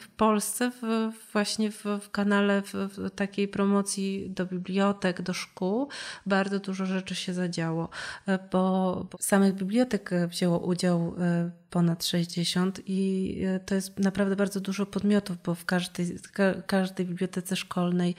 w 0.01 0.09
Polsce 0.17 0.71
w, 0.71 1.11
właśnie 1.33 1.71
w, 1.71 1.85
w 1.85 2.11
kanale 2.11 2.63
w, 2.63 2.73
w, 2.73 3.11
takiej 3.11 3.49
promocji 3.49 4.31
do 4.31 4.47
bibliotek, 4.47 5.23
do 5.23 5.33
szkół 5.33 5.89
bardzo 6.27 6.59
dużo 6.59 6.87
rzeczy 6.87 7.15
się 7.15 7.35
zadziało, 7.35 7.89
bo, 8.27 9.07
bo 9.11 9.19
samych 9.21 9.55
bibliotek 9.55 10.11
wzięło 10.29 10.59
udział 10.59 11.15
ponad 11.73 12.05
60 12.05 12.81
i 12.87 13.39
e, 13.47 13.61
to 13.61 13.75
jest 13.75 13.99
naprawdę 13.99 14.37
bardzo 14.37 14.61
dużo 14.61 14.87
podmiotów, 14.87 15.37
bo 15.45 15.55
w 15.55 15.65
każdej, 15.65 16.19
każdej 16.67 17.07
bibliotece 17.07 17.57
szkolnej 17.57 18.15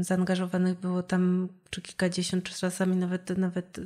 zaangażowanych 0.00 0.78
było 0.80 1.02
tam 1.02 1.48
czy 1.70 1.82
kilkadziesiąt, 1.82 2.44
czy 2.44 2.54
czasami 2.54 2.96
nawet, 2.96 3.38
nawet 3.38 3.78
e, 3.78 3.82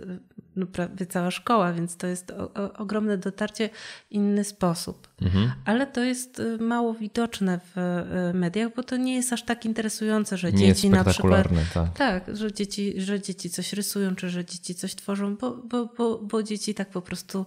no, 0.57 0.67
prawie 0.67 1.07
cała 1.07 1.31
szkoła, 1.31 1.73
więc 1.73 1.97
to 1.97 2.07
jest 2.07 2.31
o, 2.31 2.55
o, 2.55 2.73
ogromne 2.73 3.19
dotarcie, 3.19 3.71
inny 4.11 4.45
sposób. 4.45 5.09
Mhm. 5.23 5.53
Ale 5.65 5.87
to 5.87 6.03
jest 6.03 6.41
e, 6.41 6.63
mało 6.63 6.95
widoczne 6.95 7.61
w 7.75 7.79
e, 7.79 8.33
mediach, 8.35 8.75
bo 8.77 8.83
to 8.83 8.97
nie 8.97 9.15
jest 9.15 9.33
aż 9.33 9.43
tak 9.43 9.65
interesujące, 9.65 10.37
że 10.37 10.53
nie 10.53 10.67
dzieci 10.67 10.91
na 10.91 11.05
przykład. 11.05 11.49
Tak. 11.75 11.97
tak, 11.99 12.37
że 12.37 12.53
dzieci, 12.53 13.01
że 13.01 13.21
dzieci 13.21 13.51
coś 13.51 13.73
rysują, 13.73 14.15
czy 14.15 14.31
że 14.31 14.45
dzieci 14.45 14.75
coś 14.75 14.95
tworzą, 14.95 15.37
bo, 15.37 15.51
bo, 15.51 15.87
bo, 15.87 16.19
bo 16.19 16.43
dzieci 16.43 16.75
tak 16.75 16.91
po 16.91 17.03
prostu 17.03 17.47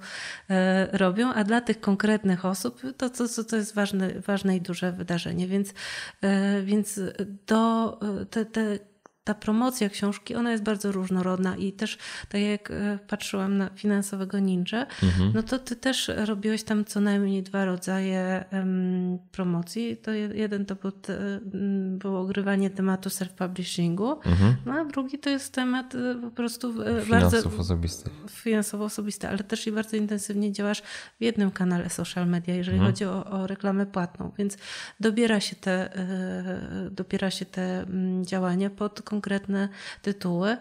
e, 0.50 0.98
robią, 0.98 1.34
a 1.34 1.44
dla 1.44 1.62
tych 1.62 1.80
konkretnych 1.80 2.46
osób 2.46 2.82
to, 2.98 3.10
to, 3.10 3.28
to, 3.28 3.44
to 3.44 3.56
jest 3.56 3.76
ważne, 3.76 4.22
ważne 4.22 4.58
i 4.58 4.62
duże 4.62 4.92
wydarzenie. 4.92 5.48
Więc, 5.48 5.74
e, 6.22 6.62
więc 6.62 7.00
do 7.48 8.00
te, 8.30 8.46
te 8.46 8.80
ta 9.28 9.34
promocja 9.34 9.90
książki, 9.90 10.36
ona 10.36 10.52
jest 10.52 10.64
bardzo 10.64 10.92
różnorodna 10.92 11.56
i 11.56 11.74
też 11.74 11.98
tak 12.30 12.42
jak 12.42 12.72
e, 12.72 13.00
patrzyłam 13.08 13.58
na 13.58 13.70
finansowego 13.70 14.40
ninja, 14.40 14.88
mhm. 15.04 15.32
no 15.34 15.44
to 15.44 15.60
ty 15.60 15.76
też 15.76 16.12
robiłeś 16.26 16.64
tam 16.64 16.86
co 16.86 17.00
najmniej 17.02 17.44
dwa 17.44 17.66
rodzaje 17.66 18.46
um, 18.52 19.20
promocji. 19.32 19.98
To 19.98 20.12
jeden 20.12 20.66
to 20.66 20.76
był 20.76 20.92
te, 20.92 21.40
było 21.98 22.20
ogrywanie 22.20 22.70
tematu 22.70 23.10
self-publishingu, 23.10 24.16
mhm. 24.26 24.56
no 24.66 24.74
a 24.74 24.86
drugi 24.86 25.20
to 25.20 25.30
jest 25.30 25.54
temat 25.54 25.96
e, 25.96 26.16
po 26.22 26.32
prostu 26.32 26.82
e, 26.82 27.02
Finansów 27.02 27.44
bardzo... 27.44 27.62
osobistych. 27.62 28.14
Finansowo 28.30 28.86
osobisty, 28.86 29.28
ale 29.28 29.38
też 29.38 29.68
i 29.68 29.72
bardzo 29.72 29.98
intensywnie 29.98 30.52
działasz 30.52 30.82
w 31.20 31.24
jednym 31.24 31.52
kanale 31.52 31.90
social 31.90 32.28
media, 32.28 32.56
jeżeli 32.56 32.78
mhm. 32.78 32.94
chodzi 32.94 33.06
o, 33.06 33.26
o 33.26 33.48
reklamę 33.48 33.86
płatną, 33.86 34.32
więc 34.38 34.58
dobiera 35.00 35.40
się 35.40 35.56
te, 35.56 35.90
dobiera 36.92 37.32
się 37.32 37.46
te 37.46 37.86
działania 38.22 38.70
pod 38.70 39.02
konkretne 39.02 39.17
tytuły. 40.02 40.58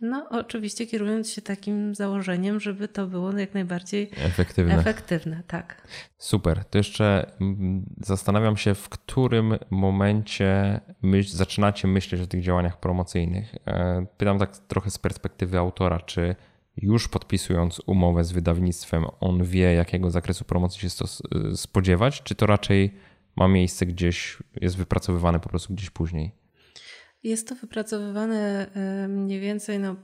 No, 0.00 0.26
oczywiście 0.30 0.86
kierując 0.86 1.30
się 1.30 1.42
takim 1.42 1.94
założeniem, 1.94 2.60
żeby 2.60 2.88
to 2.88 3.06
było 3.06 3.38
jak 3.38 3.54
najbardziej 3.54 4.10
efektywne. 4.16 4.78
efektywne 4.78 5.42
tak. 5.46 5.88
Super. 6.18 6.64
To 6.64 6.78
jeszcze 6.78 7.32
mm, 7.40 7.84
zastanawiam 8.00 8.56
się, 8.56 8.74
w 8.74 8.88
którym 8.88 9.58
momencie 9.70 10.80
myśl, 11.02 11.36
zaczynacie 11.36 11.88
myśleć 11.88 12.20
o 12.20 12.26
tych 12.26 12.42
działaniach 12.42 12.80
promocyjnych. 12.80 13.54
E, 13.66 14.06
pytam 14.16 14.38
tak 14.38 14.58
trochę 14.58 14.90
z 14.90 14.98
perspektywy 14.98 15.58
autora, 15.58 16.00
czy 16.00 16.36
już 16.76 17.08
podpisując 17.08 17.80
umowę 17.86 18.24
z 18.24 18.32
wydawnictwem, 18.32 19.04
on 19.20 19.44
wie, 19.44 19.74
jakiego 19.74 20.10
zakresu 20.10 20.44
promocji 20.44 20.80
się 20.80 21.06
spodziewać, 21.54 22.22
czy 22.22 22.34
to 22.34 22.46
raczej 22.46 22.94
ma 23.36 23.48
miejsce 23.48 23.86
gdzieś, 23.86 24.38
jest 24.60 24.76
wypracowywane 24.76 25.40
po 25.40 25.48
prostu 25.48 25.74
gdzieś 25.74 25.90
później? 25.90 26.43
Jest 27.24 27.48
to 27.48 27.54
wypracowywane 27.54 28.66
mniej 29.08 29.40
więcej 29.40 29.78
no, 29.78 29.96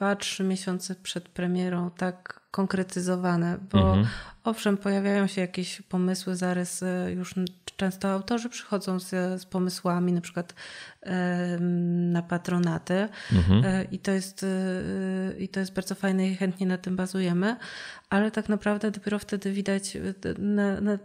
2-3 0.00 0.44
miesiące 0.44 0.94
przed 0.94 1.28
premierą, 1.28 1.90
tak 1.90 2.40
konkretyzowane, 2.50 3.58
bo 3.72 3.78
mhm. 3.78 4.06
Owszem, 4.44 4.76
pojawiają 4.76 5.26
się 5.26 5.40
jakieś 5.40 5.82
pomysły, 5.82 6.36
zarys 6.36 6.84
już 7.16 7.34
często 7.76 8.08
autorzy 8.08 8.48
przychodzą 8.48 9.00
z, 9.00 9.08
z 9.40 9.44
pomysłami, 9.44 10.12
na 10.12 10.20
przykład 10.20 10.54
na 12.12 12.22
patronaty 12.22 13.08
mhm. 13.32 13.64
E, 13.64 13.84
i, 13.84 13.98
to 13.98 14.10
jest, 14.10 14.42
e, 14.42 15.38
i 15.38 15.48
to 15.48 15.60
jest 15.60 15.72
bardzo 15.72 15.94
fajne 15.94 16.28
i 16.28 16.36
chętnie 16.36 16.66
na 16.66 16.78
tym 16.78 16.96
bazujemy, 16.96 17.56
ale 18.10 18.30
tak 18.30 18.48
naprawdę 18.48 18.90
dopiero 18.90 19.18
wtedy 19.18 19.52
widać 19.52 19.96
e, 19.96 20.00
na, 20.38 20.80
na, 20.80 20.98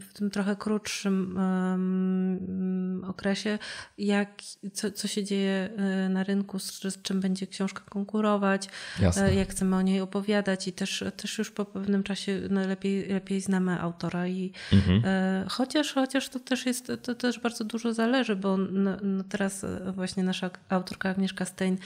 w 0.00 0.12
tym 0.12 0.30
trochę 0.30 0.56
krótszym 0.56 1.36
um, 1.36 3.04
okresie, 3.08 3.58
jak, 3.98 4.28
co, 4.72 4.90
co 4.90 5.08
się 5.08 5.24
dzieje 5.24 5.70
na 6.08 6.24
rynku, 6.24 6.58
z, 6.58 6.80
z 6.82 7.02
czym 7.02 7.20
będzie 7.20 7.46
książka 7.46 7.82
konkurować, 7.90 8.68
Jasne. 9.00 9.34
jak 9.34 9.48
chcemy 9.48 9.76
o 9.76 9.82
niej 9.82 10.00
opowiadać 10.00 10.68
i 10.68 10.72
też, 10.72 11.04
też 11.16 11.38
już 11.38 11.50
po 11.50 11.64
pewnym 11.64 12.02
czasie 12.02 12.40
lepiej, 12.66 13.08
lepiej 13.08 13.40
znamy 13.40 13.80
autora 13.80 14.28
i 14.28 14.52
mhm. 14.72 15.02
chociaż, 15.48 15.92
chociaż 15.92 16.28
to 16.28 16.40
też 16.40 16.66
jest, 16.66 16.92
to 17.02 17.14
też 17.14 17.40
bardzo 17.40 17.64
dużo 17.64 17.94
zależy, 17.94 18.36
bo 18.36 18.56
no, 18.56 18.96
no 19.02 19.24
teraz 19.24 19.64
e, 19.64 19.92
właśnie 19.92 20.22
nasza 20.24 20.50
autorka 20.68 21.10
Agnieszka 21.10 21.44
Stein 21.44 21.78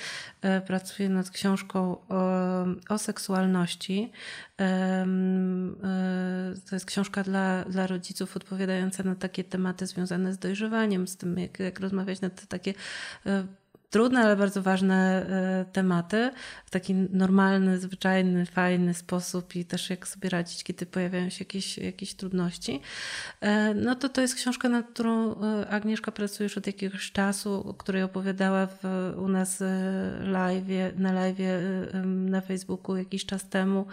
e, 0.43 0.61
pracuje 0.61 1.09
nad 1.09 1.31
książką 1.31 1.97
o, 2.09 2.65
o 2.89 2.99
seksualności. 2.99 4.13
E, 4.61 5.07
to 6.71 6.77
jest 6.77 6.87
książka 6.87 7.23
dla, 7.23 7.65
dla 7.65 7.87
rodziców 7.87 8.37
odpowiadająca 8.37 9.03
na 9.03 9.15
takie 9.15 9.45
tematy 9.45 9.87
związane 9.87 10.33
z 10.33 10.39
dojrzewaniem, 10.39 11.09
z 11.09 11.17
tym, 11.17 11.39
jak, 11.39 11.59
jak 11.59 11.81
rozmawiać 11.81 12.21
na 12.21 12.31
te 12.31 12.47
takie 12.47 12.75
trudne, 13.95 14.21
ale 14.21 14.37
bardzo 14.37 14.63
ważne 14.63 15.27
e, 15.27 15.65
tematy 15.73 16.31
w 16.67 16.71
taki 16.71 16.95
normalny, 16.95 17.79
zwyczajny, 17.79 18.47
fajny 18.47 18.95
sposób 18.95 19.57
i 19.57 19.65
też 19.65 19.91
jak 19.91 20.09
sobie 20.09 20.29
radzić, 20.29 20.65
kiedy 20.65 20.87
pojawiają 20.87 21.31
się 21.31 21.45
jakieś, 21.45 21.79
jakieś 21.79 22.15
trudności. 22.15 22.81
E, 23.41 23.75
no 23.75 23.95
to 23.95 24.09
to 24.09 24.21
jest 24.21 24.35
książka, 24.35 24.69
nad 24.69 24.87
którą 24.87 25.35
e, 25.35 25.69
Agnieszka 25.69 26.13
pracuje 26.13 26.45
już 26.45 26.59
od 26.59 26.67
jakiegoś 26.67 27.13
czasu, 27.13 27.69
o 27.69 27.75
której 27.75 28.03
opowiadała 28.03 28.67
w, 28.67 29.13
u 29.17 29.29
nas 29.29 29.63
live, 30.21 30.99
na 30.99 31.13
live 31.13 31.39
na 32.05 32.41
Facebooku 32.41 32.97
jakiś 32.97 33.27
czas 33.27 33.49
temu. 33.49 33.87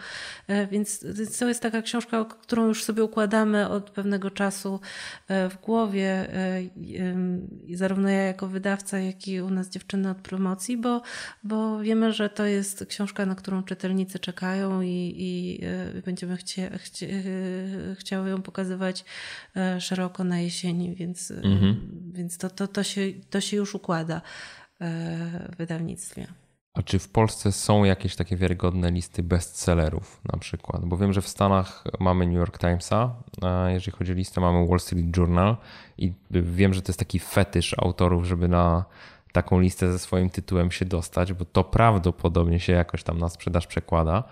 Więc 0.71 1.05
to 1.39 1.47
jest 1.47 1.61
taka 1.61 1.81
książka, 1.81 2.25
którą 2.25 2.67
już 2.67 2.83
sobie 2.83 3.03
układamy 3.03 3.69
od 3.69 3.89
pewnego 3.89 4.31
czasu 4.31 4.79
w 5.29 5.55
głowie. 5.61 6.27
Zarówno 7.73 8.09
ja 8.09 8.23
jako 8.23 8.47
wydawca, 8.47 8.99
jak 8.99 9.27
i 9.27 9.41
u 9.41 9.49
nas 9.49 9.69
dziewczyny 9.69 9.90
dziewczyny 9.91 10.09
od 10.09 10.17
promocji, 10.17 10.77
bo, 10.77 11.01
bo 11.43 11.79
wiemy, 11.79 12.13
że 12.13 12.29
to 12.29 12.45
jest 12.45 12.85
książka, 12.85 13.25
na 13.25 13.35
którą 13.35 13.63
czytelnicy 13.63 14.19
czekają 14.19 14.81
i, 14.81 15.13
i 15.17 15.59
e, 15.65 16.01
będziemy 16.01 16.37
chcie, 16.37 16.77
chcie, 16.77 17.07
e, 17.07 17.95
chciały 17.95 18.29
ją 18.29 18.41
pokazywać 18.41 19.05
e, 19.55 19.81
szeroko 19.81 20.23
na 20.23 20.39
jesieni, 20.39 20.95
więc, 20.95 21.31
mhm. 21.31 22.11
więc 22.13 22.37
to, 22.37 22.49
to, 22.49 22.67
to, 22.67 22.83
się, 22.83 23.01
to 23.29 23.41
się 23.41 23.57
już 23.57 23.75
układa 23.75 24.21
w 24.79 25.55
wydawnictwie. 25.57 26.27
A 26.73 26.83
czy 26.83 26.99
w 26.99 27.09
Polsce 27.09 27.51
są 27.51 27.83
jakieś 27.83 28.15
takie 28.15 28.37
wiarygodne 28.37 28.91
listy 28.91 29.23
bestsellerów 29.23 30.21
na 30.33 30.39
przykład? 30.39 30.85
Bo 30.85 30.97
wiem, 30.97 31.13
że 31.13 31.21
w 31.21 31.27
Stanach 31.27 31.83
mamy 31.99 32.25
New 32.25 32.35
York 32.35 32.57
Timesa, 32.57 33.15
a 33.41 33.69
jeżeli 33.69 33.97
chodzi 33.97 34.11
o 34.11 34.15
listę 34.15 34.41
mamy 34.41 34.67
Wall 34.67 34.79
Street 34.79 35.17
Journal 35.17 35.57
i 35.97 36.13
wiem, 36.31 36.73
że 36.73 36.81
to 36.81 36.89
jest 36.89 36.99
taki 36.99 37.19
fetysz 37.19 37.75
autorów, 37.77 38.25
żeby 38.25 38.47
na 38.47 38.85
taką 39.31 39.59
listę 39.59 39.91
ze 39.91 39.99
swoim 39.99 40.29
tytułem 40.29 40.71
się 40.71 40.85
dostać, 40.85 41.33
bo 41.33 41.45
to 41.45 41.63
prawdopodobnie 41.63 42.59
się 42.59 42.73
jakoś 42.73 43.03
tam 43.03 43.17
na 43.17 43.29
sprzedaż 43.29 43.67
przekłada. 43.67 44.23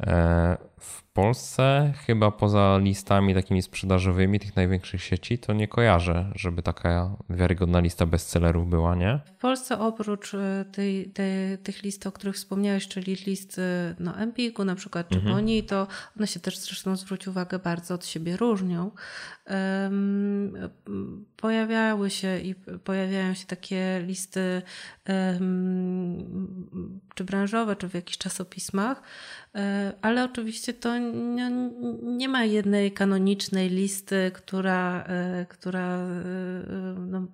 E, 0.00 0.56
w 0.80 1.02
Polsce 1.02 1.92
chyba 2.06 2.30
poza 2.30 2.78
listami 2.78 3.34
takimi 3.34 3.62
sprzedażowymi 3.62 4.40
tych 4.40 4.56
największych 4.56 5.02
sieci 5.02 5.38
to 5.38 5.52
nie 5.52 5.68
kojarzę, 5.68 6.32
żeby 6.34 6.62
taka 6.62 7.16
wiarygodna 7.30 7.80
lista 7.80 8.06
bestsellerów 8.06 8.68
była, 8.68 8.94
nie? 8.94 9.20
W 9.26 9.40
Polsce 9.40 9.78
oprócz 9.78 10.34
e, 10.34 10.64
tej, 10.72 11.10
tej, 11.10 11.58
tych 11.58 11.82
list, 11.82 12.06
o 12.06 12.12
których 12.12 12.36
wspomniałeś, 12.36 12.88
czyli 12.88 13.14
list 13.14 13.60
no, 13.98 14.16
Empiku 14.16 14.64
na 14.64 14.74
przykład, 14.74 15.08
czy 15.08 15.18
mhm. 15.18 15.62
to 15.68 15.86
one 16.16 16.26
się 16.26 16.40
też 16.40 16.58
zresztą 16.58 16.96
zwróć 16.96 17.28
uwagę 17.28 17.58
bardzo 17.58 17.94
od 17.94 18.06
siebie 18.06 18.36
różnią. 18.36 18.90
Pojawiały 21.36 22.10
się 22.10 22.38
i 22.38 22.54
pojawiają 22.84 23.34
się 23.34 23.46
takie 23.46 24.02
listy 24.06 24.62
czy 27.14 27.24
branżowe, 27.24 27.76
czy 27.76 27.88
w 27.88 27.94
jakichś 27.94 28.18
czasopismach, 28.18 29.02
ale 30.02 30.24
oczywiście 30.24 30.74
to 30.74 30.98
nie, 30.98 31.50
nie, 32.02 32.28
ma 32.28 32.44
jednej 32.44 32.92
kanonicznej 32.92 33.68
listy, 33.68 34.30
która, 34.34 35.04
e, 35.04 35.46
która, 35.48 35.96
e, 35.96 36.24
no, 36.98 37.26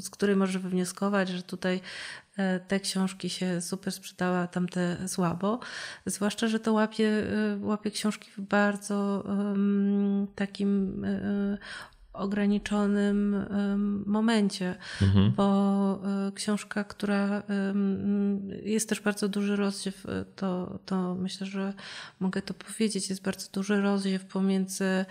z 0.00 0.10
której 0.10 0.36
może 0.36 0.58
wywnioskować, 0.58 1.28
że 1.28 1.42
tutaj 1.42 1.80
te 2.68 2.80
książki 2.80 3.30
się 3.30 3.60
super 3.60 3.92
sprzedały, 3.92 4.36
a 4.36 4.46
tamte 4.46 5.08
słabo. 5.08 5.60
Zwłaszcza, 6.06 6.48
że 6.48 6.60
to 6.60 6.72
łapie, 6.72 7.10
łapie 7.60 7.90
książki 7.90 8.30
w 8.30 8.40
bardzo 8.40 9.24
takim 10.34 11.04
ograniczonym 12.16 13.36
momencie, 14.06 14.74
mhm. 15.02 15.32
bo 15.32 16.00
e, 16.28 16.32
książka, 16.32 16.84
która 16.84 17.42
jest 18.62 18.88
też 18.88 19.00
bardzo 19.00 19.28
duży 19.28 19.56
rozdziew, 19.56 20.06
e, 20.06 20.24
to, 20.36 20.78
to 20.86 21.14
myślę, 21.14 21.46
że 21.46 21.72
mogę 22.20 22.42
to 22.42 22.54
powiedzieć, 22.54 23.08
jest 23.08 23.22
bardzo 23.22 23.48
duży 23.52 23.80
rozdziew 23.80 24.24
pomiędzy 24.24 25.04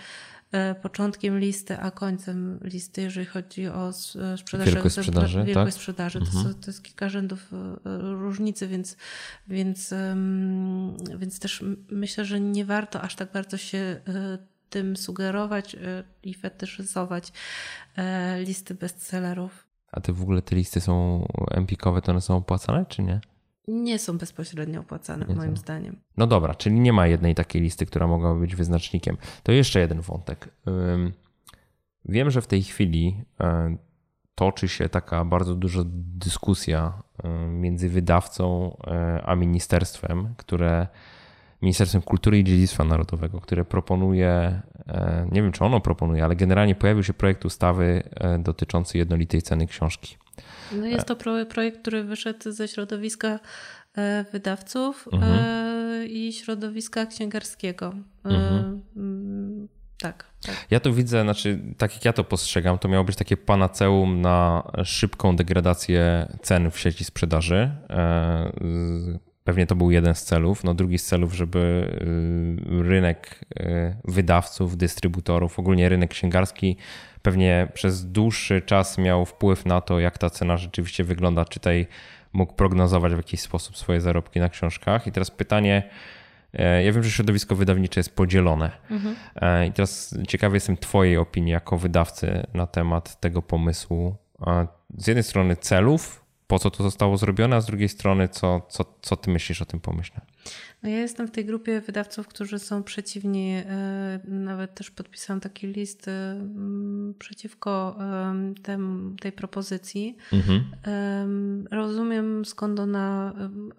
e, 0.52 0.76
początkiem 0.76 1.40
listy, 1.40 1.78
a 1.80 1.92
końcem 1.92 2.60
listy, 2.64 3.02
jeżeli 3.02 3.26
chodzi 3.26 3.68
o 3.68 3.94
sprzedaż. 4.38 4.74
Wielkość 4.74 4.96
sprzedaży, 4.96 5.44
wielkość 5.44 5.76
tak? 5.76 5.82
sprzedaży. 5.82 6.20
To, 6.20 6.26
mhm. 6.26 6.54
to, 6.56 6.68
jest 6.68 6.84
kilka 6.84 7.10
rzędów 7.10 7.52
różnicy, 8.00 8.68
więc, 8.68 8.98
więc, 9.48 9.94
więc 11.18 11.40
też 11.40 11.64
myślę, 11.90 12.26
że 12.26 12.40
nie 12.40 12.66
warto 12.66 13.02
aż 13.02 13.16
tak 13.16 13.32
bardzo 13.32 13.58
się 13.58 14.02
tym 14.76 14.98
sugerować 14.98 15.76
e, 15.76 16.04
i 16.24 16.34
fetyszyzować 16.34 17.32
e, 17.98 18.40
listy 18.42 18.76
bestsellerów. 18.76 19.68
A 19.92 20.02
ty 20.02 20.14
w 20.14 20.22
ogóle 20.22 20.42
te 20.42 20.56
listy 20.56 20.82
są 20.82 21.28
empikowe, 21.52 22.02
to 22.02 22.12
one 22.12 22.22
są 22.22 22.38
opłacane, 22.38 22.86
czy 22.86 23.04
nie? 23.04 23.22
Nie 23.68 24.00
są 24.00 24.18
bezpośrednio 24.18 24.80
opłacane, 24.80 25.26
nie 25.26 25.36
moim 25.36 25.58
zdaniem. 25.58 25.96
No 26.18 26.28
dobra, 26.28 26.56
czyli 26.56 26.80
nie 26.80 26.94
ma 26.94 27.08
jednej 27.08 27.36
takiej 27.36 27.62
listy, 27.62 27.86
która 27.86 28.08
mogłaby 28.08 28.40
być 28.40 28.56
wyznacznikiem. 28.56 29.18
To 29.44 29.52
jeszcze 29.52 29.80
jeden 29.80 30.02
wątek. 30.02 30.50
Wiem, 32.06 32.32
że 32.32 32.42
w 32.42 32.48
tej 32.48 32.64
chwili 32.64 33.24
e, 33.40 33.78
toczy 34.36 34.68
się 34.68 34.90
taka 34.90 35.26
bardzo 35.26 35.56
duża 35.56 35.82
dyskusja 35.86 37.02
między 37.50 37.90
wydawcą 37.90 38.78
a 39.24 39.36
ministerstwem, 39.36 40.34
które 40.38 40.88
Ministerstwem 41.62 42.02
Kultury 42.02 42.40
i 42.40 42.44
Dziedzictwa 42.44 42.84
Narodowego, 42.84 43.42
które 43.42 43.66
proponuje, 43.66 44.62
e, 44.88 45.28
nie 45.32 45.42
wiem 45.42 45.52
czy 45.52 45.64
ono 45.64 45.80
proponuje, 45.80 46.24
ale 46.24 46.36
generalnie 46.36 46.76
pojawił 46.76 47.04
się 47.04 47.14
projekt 47.14 47.46
ustawy 47.46 48.04
e, 48.16 48.40
dotyczący 48.40 48.98
jednolitej 48.98 49.42
ceny 49.42 49.68
książki. 49.68 50.18
No 50.72 50.86
jest 50.86 51.06
to 51.06 51.16
projekt, 51.50 51.82
który 51.82 52.04
wyszedł 52.04 52.52
ze 52.52 52.68
środowiska 52.68 53.40
e, 53.98 54.26
wydawców 54.32 55.08
mhm. 55.14 56.08
i 56.08 56.34
środowiska 56.34 57.06
księgarskiego. 57.06 57.94
Mhm. 58.24 58.82
Mm, 58.96 59.68
tak, 59.98 60.26
tak. 60.46 60.56
Ja 60.72 60.80
to 60.80 60.94
widzę, 60.94 61.22
znaczy, 61.22 61.60
tak 61.78 61.94
jak 61.94 62.06
ja 62.06 62.14
to 62.14 62.24
postrzegam, 62.24 62.80
to 62.80 62.88
miało 62.88 63.04
być 63.04 63.16
takie 63.16 63.38
panaceum 63.38 64.22
na 64.22 64.64
szybką 64.84 65.36
degradację 65.36 66.28
cen 66.42 66.72
w 66.72 66.80
sieci 66.80 67.06
sprzedaży 67.06 67.72
Pewnie 69.46 69.68
to 69.68 69.76
był 69.76 69.92
jeden 69.92 70.16
z 70.16 70.24
celów. 70.24 70.64
No 70.64 70.74
drugi 70.74 70.98
z 70.98 71.06
celów, 71.06 71.34
żeby 71.34 71.60
y, 72.80 72.84
rynek 72.84 73.40
y, 73.60 73.96
wydawców, 74.04 74.78
dystrybutorów, 74.78 75.60
ogólnie 75.60 75.90
rynek 75.90 76.10
księgarski 76.10 76.78
pewnie 77.22 77.68
przez 77.74 78.12
dłuższy 78.12 78.62
czas 78.62 78.98
miał 78.98 79.26
wpływ 79.26 79.66
na 79.66 79.82
to, 79.82 80.00
jak 80.00 80.18
ta 80.18 80.30
cena 80.30 80.58
rzeczywiście 80.58 81.04
wygląda. 81.04 81.46
Czy 81.46 81.60
tutaj 81.60 81.88
mógł 82.34 82.54
prognozować 82.54 83.14
w 83.14 83.18
jakiś 83.18 83.42
sposób 83.42 83.78
swoje 83.78 84.02
zarobki 84.02 84.40
na 84.40 84.50
książkach. 84.50 85.08
I 85.08 85.12
teraz 85.12 85.32
pytanie, 85.32 85.90
e, 86.54 86.84
ja 86.84 86.92
wiem, 86.92 87.04
że 87.04 87.12
środowisko 87.12 87.56
wydawnicze 87.56 88.00
jest 88.00 88.16
podzielone. 88.16 88.72
Mhm. 88.92 89.16
I 89.70 89.72
teraz 89.72 90.16
ciekawy 90.28 90.56
jestem 90.56 90.78
Twojej 90.78 91.18
opinii 91.18 91.52
jako 91.52 91.78
wydawcy 91.78 92.48
na 92.54 92.68
temat 92.68 93.20
tego 93.20 93.42
pomysłu. 93.42 94.16
Z 94.98 95.08
jednej 95.08 95.24
strony 95.24 95.56
celów, 95.56 96.25
po 96.48 96.60
co 96.60 96.72
to 96.72 96.84
zostało 96.84 97.18
zrobione, 97.18 97.56
a 97.56 97.62
z 97.62 97.66
drugiej 97.66 97.90
strony, 97.90 98.30
co, 98.30 98.62
co, 98.70 98.86
co 99.02 99.16
ty 99.16 99.32
myślisz 99.32 99.62
o 99.62 99.66
tym 99.66 99.80
pomyśle? 99.80 100.22
No 100.84 100.90
ja 100.90 100.98
jestem 100.98 101.28
w 101.28 101.32
tej 101.32 101.46
grupie 101.46 101.82
wydawców, 101.82 102.28
którzy 102.28 102.60
są 102.60 102.84
przeciwni. 102.84 103.54
E, 103.56 104.20
nawet 104.28 104.76
też 104.76 104.92
podpisałam 104.92 105.40
taki 105.40 105.68
list 105.68 106.08
e, 106.08 106.42
przeciwko 107.20 107.98
tem, 108.64 109.16
tej 109.22 109.32
propozycji. 109.32 110.18
Mhm. 110.34 110.64
Rozumiem 111.72 112.46
skąd 112.46 112.80
ona, 112.80 113.34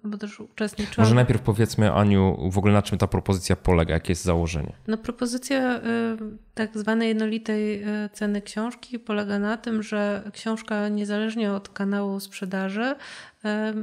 bo 0.05 0.19
też 0.19 0.41
uczestniczyłam. 0.41 1.05
Może 1.05 1.15
najpierw 1.15 1.41
powiedzmy, 1.41 1.93
Aniu, 1.93 2.51
w 2.51 2.59
ogóle 2.59 2.73
na 2.73 2.83
czym 2.83 2.99
ta 2.99 3.07
propozycja 3.07 3.57
polega, 3.57 3.95
jakie 3.95 4.13
jest 4.13 4.25
założenie? 4.25 4.73
No 4.87 4.97
propozycja 4.97 5.59
e, 5.59 6.17
tak 6.57 6.79
zwanej 6.79 7.09
jednolitej 7.09 7.85
ceny 8.13 8.43
książki 8.43 8.99
polega 8.99 9.39
na 9.39 9.57
tym, 9.57 9.83
że 9.83 10.23
książka 10.33 10.89
niezależnie 10.89 11.53
od 11.53 11.69
kanału 11.69 12.21
sprzedaży 12.21 12.95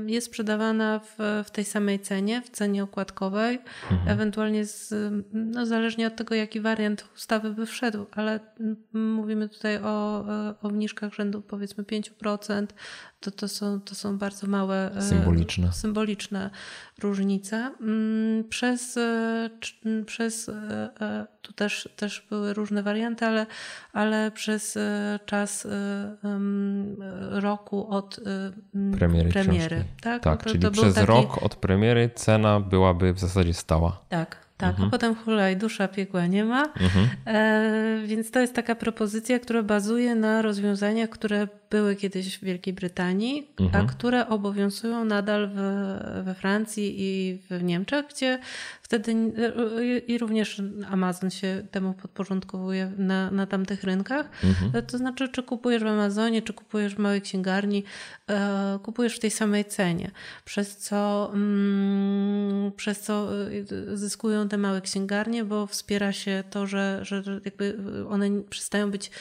jest 0.07 0.27
sprzedawana 0.27 0.99
w, 0.99 1.43
w 1.45 1.51
tej 1.51 1.65
samej 1.65 1.99
cenie, 1.99 2.41
w 2.41 2.49
cenie 2.49 2.83
okładkowej, 2.83 3.59
mhm. 3.91 4.09
ewentualnie 4.09 4.65
z, 4.65 4.93
no, 5.33 5.65
zależnie 5.65 6.07
od 6.07 6.15
tego, 6.15 6.35
jaki 6.35 6.61
wariant 6.61 7.05
ustawy 7.15 7.49
by 7.49 7.65
wszedł, 7.65 8.05
ale 8.11 8.39
mówimy 8.93 9.49
tutaj 9.49 9.77
o, 9.77 10.25
o 10.61 10.67
obniżkach 10.67 11.13
rzędu 11.13 11.41
powiedzmy 11.41 11.83
5%, 11.83 12.67
to, 13.23 13.31
to, 13.31 13.47
są, 13.47 13.81
to 13.81 13.95
są 13.95 14.17
bardzo 14.17 14.47
małe, 14.47 14.91
symboliczne, 14.99 15.73
symboliczne 15.73 16.49
różnice. 16.99 17.71
Mm, 17.81 18.43
przez, 18.49 18.97
e, 18.97 19.49
przez 20.05 20.49
e, 20.49 20.53
e, 21.01 21.27
tu 21.41 21.53
też, 21.53 21.89
też 21.95 22.25
były 22.29 22.53
różne 22.53 22.83
warianty, 22.83 23.25
ale, 23.25 23.45
ale 23.93 24.31
przez 24.31 24.77
czas 25.25 25.67
roku 27.31 27.87
od 27.89 28.19
premiery. 28.97 29.29
premiery 29.29 29.83
tak, 30.01 30.23
tak 30.23 30.43
to, 30.43 30.49
czyli 30.49 30.59
to 30.59 30.71
przez 30.71 30.93
taki... 30.93 31.07
rok 31.07 31.43
od 31.43 31.55
premiery 31.55 32.09
cena 32.15 32.59
byłaby 32.59 33.13
w 33.13 33.19
zasadzie 33.19 33.53
stała. 33.53 33.99
Tak. 34.09 34.43
Tak, 34.63 34.71
mhm. 34.71 34.87
a 34.87 34.91
potem 34.91 35.15
hulaj, 35.15 35.57
dusza 35.57 35.87
piekła 35.87 36.27
nie 36.27 36.45
ma. 36.45 36.63
Mhm. 36.63 37.07
E, 37.25 38.07
więc 38.07 38.31
to 38.31 38.39
jest 38.39 38.53
taka 38.53 38.75
propozycja, 38.75 39.39
która 39.39 39.63
bazuje 39.63 40.15
na 40.15 40.41
rozwiązaniach, 40.41 41.09
które 41.09 41.47
były 41.69 41.95
kiedyś 41.95 42.37
w 42.37 42.43
Wielkiej 42.43 42.73
Brytanii, 42.73 43.47
mhm. 43.59 43.85
a 43.85 43.89
które 43.89 44.27
obowiązują 44.27 45.05
nadal 45.05 45.49
w, 45.53 45.55
we 46.25 46.33
Francji 46.35 46.95
i 46.97 47.39
w 47.49 47.63
Niemczech, 47.63 48.05
gdzie 48.09 48.39
wtedy 48.93 49.13
i 50.07 50.17
również 50.17 50.61
Amazon 50.89 51.29
się 51.29 51.63
temu 51.71 51.93
podporządkowuje 51.93 52.91
na, 52.97 53.31
na 53.31 53.47
tamtych 53.47 53.83
rynkach. 53.83 54.29
Mhm. 54.43 54.85
To 54.85 54.97
znaczy, 54.97 55.29
czy 55.29 55.43
kupujesz 55.43 55.83
w 55.83 55.87
Amazonie, 55.87 56.41
czy 56.41 56.53
kupujesz 56.53 56.95
w 56.95 56.99
małej 56.99 57.21
księgarni, 57.21 57.83
e, 58.29 58.79
kupujesz 58.83 59.15
w 59.15 59.19
tej 59.19 59.31
samej 59.31 59.65
cenie, 59.65 60.11
przez 60.45 60.77
co, 60.77 61.31
mm, 61.33 62.71
przez 62.71 63.01
co 63.01 63.29
e, 63.47 63.97
zyskują 63.97 64.47
te 64.49 64.57
małe 64.57 64.81
księgarnie, 64.81 65.45
bo 65.45 65.67
wspiera 65.67 66.11
się 66.11 66.43
to, 66.49 66.67
że, 66.67 66.99
że 67.01 67.23
jakby 67.45 67.77
one 68.09 68.29
przestają 68.49 68.91
być 68.91 69.11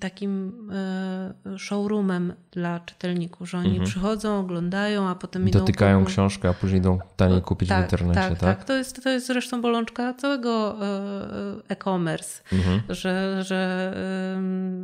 takim 0.00 0.52
um, 1.44 1.58
showroomem 1.58 2.32
dla 2.50 2.80
czytelników, 2.80 3.50
że 3.50 3.58
oni 3.58 3.68
mhm. 3.68 3.86
przychodzą, 3.86 4.40
oglądają, 4.40 5.08
a 5.08 5.14
potem 5.14 5.48
idą... 5.48 5.58
Dotykają 5.58 6.04
książkę, 6.04 6.48
a 6.48 6.52
później 6.52 6.80
idą 6.80 6.98
taniej 7.16 7.42
kupić 7.42 7.68
tak, 7.68 7.80
w 7.80 7.84
internecie, 7.84 8.20
tak? 8.20 8.38
Tak, 8.38 8.45
tak. 8.54 8.64
To, 8.64 8.72
jest, 8.72 9.02
to 9.02 9.10
jest 9.10 9.26
zresztą 9.26 9.60
bolączka 9.60 10.14
całego 10.14 10.78
e, 10.80 11.62
e-commerce, 11.68 12.42
mhm. 12.52 12.82
że, 12.88 13.44
że, 13.44 13.92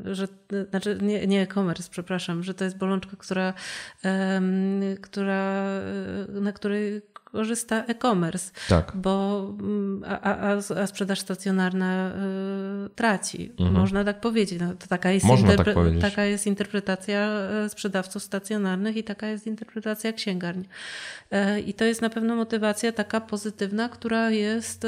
że 0.05 0.29
znaczy 0.71 0.99
nie, 1.03 1.27
nie 1.27 1.43
e-commerce, 1.43 1.89
przepraszam, 1.91 2.43
że 2.43 2.55
to 2.55 2.65
jest 2.65 2.79
bolączka, 2.79 3.17
która, 3.17 3.55
która 5.01 5.65
na 6.29 6.53
której 6.53 7.03
korzysta 7.33 7.85
e-commerce. 7.85 8.51
Tak. 8.69 8.93
Bo, 8.95 9.47
mm, 9.61 10.05
a, 10.07 10.21
a, 10.21 10.57
a 10.83 10.87
sprzedaż 10.87 11.21
stacjonarna 11.21 12.11
y, 12.87 12.91
traci. 12.95 13.53
Mhm. 13.59 13.81
Można 13.81 14.05
tak 14.05 14.21
powiedzieć. 14.21 14.61
No, 14.61 14.75
to 14.75 14.87
taka, 14.87 15.11
jest 15.11 15.27
Można 15.27 15.57
tak 15.57 15.75
powiedzieć. 15.75 16.01
taka 16.03 16.25
jest 16.25 16.47
interpretacja 16.47 17.29
sprzedawców 17.69 18.23
stacjonarnych 18.23 18.97
i 18.97 19.05
taka 19.05 19.27
jest 19.27 19.47
interpretacja 19.47 20.13
księgarni. 20.13 20.65
I 21.67 21.75
to 21.75 21.85
jest 21.85 22.03
na 22.03 22.11
pewno 22.11 22.37
motywacja 22.37 22.93
taka 22.93 23.21
pozytywna, 23.21 23.89
która 23.89 24.31
jest 24.31 24.87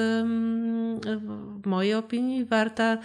w 1.62 1.66
mojej 1.66 1.94
opinii 1.94 2.44
warta 2.44 2.98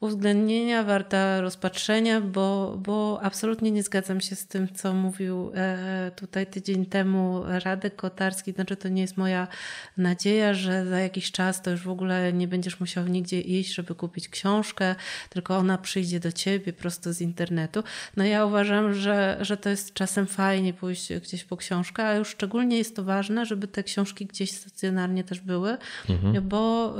uwzględnienia, 0.00 0.82
warta 0.82 1.40
rozpatrzenia, 1.40 2.20
bo, 2.20 2.78
bo 2.82 3.20
absolutnie 3.22 3.70
nie 3.70 3.82
zgadzam 3.82 4.20
się 4.20 4.36
z 4.36 4.46
tym, 4.46 4.68
co 4.74 4.94
mówił 4.94 5.52
e, 5.54 6.10
tutaj 6.16 6.46
tydzień 6.46 6.86
temu 6.86 7.42
Radek 7.64 7.96
Kotarski. 7.96 8.52
Znaczy, 8.52 8.76
to 8.76 8.88
nie 8.88 9.02
jest 9.02 9.16
moja 9.16 9.48
nadzieja, 9.96 10.54
że 10.54 10.86
za 10.86 10.98
jakiś 10.98 11.32
czas 11.32 11.62
to 11.62 11.70
już 11.70 11.82
w 11.82 11.88
ogóle 11.88 12.32
nie 12.32 12.48
będziesz 12.48 12.80
musiał 12.80 13.06
nigdzie 13.06 13.40
iść, 13.40 13.74
żeby 13.74 13.94
kupić 13.94 14.28
książkę, 14.28 14.94
tylko 15.30 15.56
ona 15.56 15.78
przyjdzie 15.78 16.20
do 16.20 16.32
ciebie 16.32 16.72
prosto 16.72 17.12
z 17.12 17.20
internetu. 17.20 17.82
No 18.16 18.24
ja 18.24 18.44
uważam, 18.44 18.94
że, 18.94 19.38
że 19.40 19.56
to 19.56 19.68
jest 19.68 19.94
czasem 19.94 20.26
fajnie 20.26 20.72
pójść 20.74 21.12
gdzieś 21.14 21.44
po 21.44 21.56
książkę, 21.56 22.06
a 22.06 22.14
już 22.14 22.28
szczególnie 22.28 22.78
jest 22.78 22.96
to 22.96 23.04
ważne, 23.04 23.46
żeby 23.46 23.68
te 23.68 23.82
książki 23.82 24.26
gdzieś 24.26 24.50
stacjonarnie 24.50 25.24
też 25.24 25.40
były, 25.40 25.76
mhm. 26.08 26.48
bo 26.48 26.94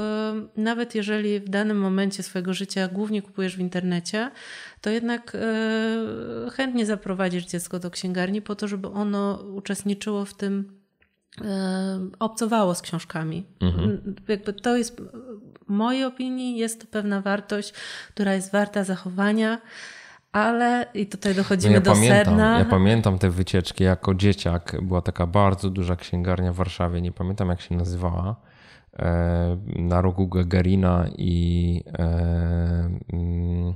y, 0.56 0.60
nawet 0.60 0.94
jeżeli 0.94 1.40
w 1.40 1.48
danym 1.48 1.80
momencie 1.80 2.22
swojego 2.22 2.54
życia 2.54 2.87
głównie 2.88 3.22
kupujesz 3.22 3.56
w 3.56 3.60
internecie, 3.60 4.30
to 4.80 4.90
jednak 4.90 5.34
e, 5.34 6.50
chętnie 6.50 6.86
zaprowadzisz 6.86 7.44
dziecko 7.44 7.78
do 7.78 7.90
księgarni 7.90 8.42
po 8.42 8.54
to, 8.54 8.68
żeby 8.68 8.88
ono 8.88 9.34
uczestniczyło 9.34 10.24
w 10.24 10.34
tym, 10.34 10.80
e, 11.44 12.08
obcowało 12.18 12.74
z 12.74 12.82
książkami. 12.82 13.46
Mhm. 13.60 14.14
Jakby 14.28 14.52
to 14.52 14.76
jest, 14.76 15.00
w 15.68 15.70
mojej 15.70 16.04
opinii, 16.04 16.56
jest 16.56 16.80
to 16.80 16.86
pewna 16.86 17.20
wartość, 17.20 17.72
która 18.14 18.34
jest 18.34 18.52
warta 18.52 18.84
zachowania. 18.84 19.60
Ale 20.32 20.86
i 20.94 21.06
tutaj 21.06 21.34
dochodzimy 21.34 21.70
no 21.70 21.74
ja 21.74 21.80
do 21.80 21.92
pamiętam, 21.92 22.24
sedna. 22.24 22.58
Ja 22.58 22.64
pamiętam 22.64 23.18
te 23.18 23.30
wycieczki 23.30 23.84
jako 23.84 24.14
dzieciak. 24.14 24.76
Była 24.82 25.02
taka 25.02 25.26
bardzo 25.26 25.70
duża 25.70 25.96
księgarnia 25.96 26.52
w 26.52 26.56
Warszawie. 26.56 27.00
Nie 27.00 27.12
pamiętam 27.12 27.48
jak 27.48 27.60
się 27.60 27.74
nazywała. 27.74 28.36
Na 29.76 30.00
rogu 30.00 30.28
Gagarina 30.28 31.08
i 31.18 31.82
e, 31.98 32.90
mm, 33.12 33.74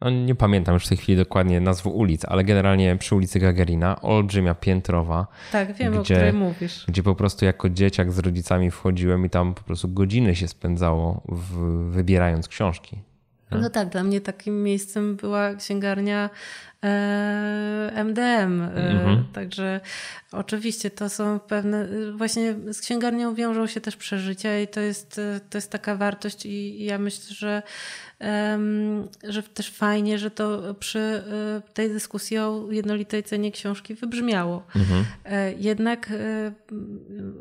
no 0.00 0.10
nie 0.10 0.34
pamiętam 0.34 0.74
już 0.74 0.86
w 0.86 0.88
tej 0.88 0.98
chwili 0.98 1.18
dokładnie 1.18 1.60
nazwy 1.60 1.88
ulic, 1.88 2.24
ale 2.24 2.44
generalnie 2.44 2.96
przy 2.96 3.14
ulicy 3.14 3.38
Gagarina, 3.38 4.00
olbrzymia 4.00 4.54
piętrowa. 4.54 5.26
Tak, 5.52 5.72
wiem, 5.72 5.92
gdzie, 5.92 6.00
o 6.00 6.04
której 6.04 6.32
mówisz. 6.32 6.84
Gdzie 6.88 7.02
po 7.02 7.14
prostu 7.14 7.44
jako 7.44 7.68
dzieciak 7.68 8.12
z 8.12 8.18
rodzicami 8.18 8.70
wchodziłem 8.70 9.26
i 9.26 9.30
tam 9.30 9.54
po 9.54 9.62
prostu 9.62 9.88
godziny 9.88 10.36
się 10.36 10.48
spędzało 10.48 11.22
w, 11.28 11.56
wybierając 11.90 12.48
książki. 12.48 12.98
No 13.50 13.70
tak, 13.70 13.88
dla 13.88 14.02
mnie 14.04 14.20
takim 14.20 14.62
miejscem 14.62 15.16
była 15.16 15.54
księgarnia 15.54 16.30
MDM. 18.04 18.62
E, 18.62 18.74
e, 18.76 18.90
mhm. 18.90 19.24
Także 19.32 19.80
oczywiście 20.32 20.90
to 20.90 21.08
są 21.08 21.40
pewne, 21.40 21.88
właśnie 22.12 22.54
z 22.72 22.80
księgarnią 22.80 23.34
wiążą 23.34 23.66
się 23.66 23.80
też 23.80 23.96
przeżycia 23.96 24.60
i 24.60 24.68
to 24.68 24.80
jest, 24.80 25.20
to 25.50 25.58
jest 25.58 25.70
taka 25.70 25.96
wartość 25.96 26.46
i 26.46 26.84
ja 26.84 26.98
myślę, 26.98 27.34
że 27.34 27.62
że 29.28 29.42
też 29.42 29.70
fajnie, 29.70 30.18
że 30.18 30.30
to 30.30 30.74
przy 30.74 30.98
e, 30.98 31.22
tej 31.74 31.88
dyskusji 31.88 32.38
o 32.38 32.66
jednolitej 32.70 33.22
cenie 33.22 33.52
książki 33.52 33.94
wybrzmiało. 33.94 34.66
Mhm. 34.76 35.04
Jednak 35.58 36.12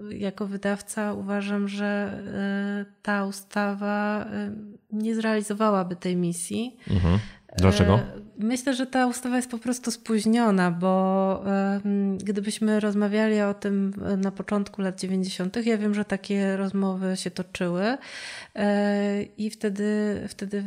jako 0.10 0.48
wydawca 0.48 1.14
uważam, 1.14 1.68
że 1.68 2.22
ta 3.02 3.26
ustawa 3.26 4.28
nie 4.92 5.16
zrealizowałaby 5.16 5.96
tej 5.96 6.16
misji. 6.16 6.78
Mhm. 6.90 7.20
Dlaczego? 7.58 8.00
Myślę, 8.38 8.74
że 8.74 8.86
ta 8.86 9.08
ustawa 9.08 9.36
jest 9.36 9.52
po 9.52 9.58
prostu 9.58 9.92
spóźniona, 9.92 10.72
bo 10.72 11.44
gdybyśmy 12.18 12.80
rozmawiali 12.80 13.42
o 13.42 13.54
tym 13.54 13.94
e, 14.06 14.18
na 14.18 14.32
początku 14.32 14.82
lat 14.82 15.00
90., 15.00 15.66
ja 15.66 15.78
wiem, 15.78 15.94
że 15.94 16.06
takie 16.06 16.58
rozmowy 16.58 17.18
się 17.18 17.32
toczyły 17.32 17.98
e, 18.56 19.24
i 19.24 19.50
wtedy, 19.50 20.20
wtedy, 20.28 20.64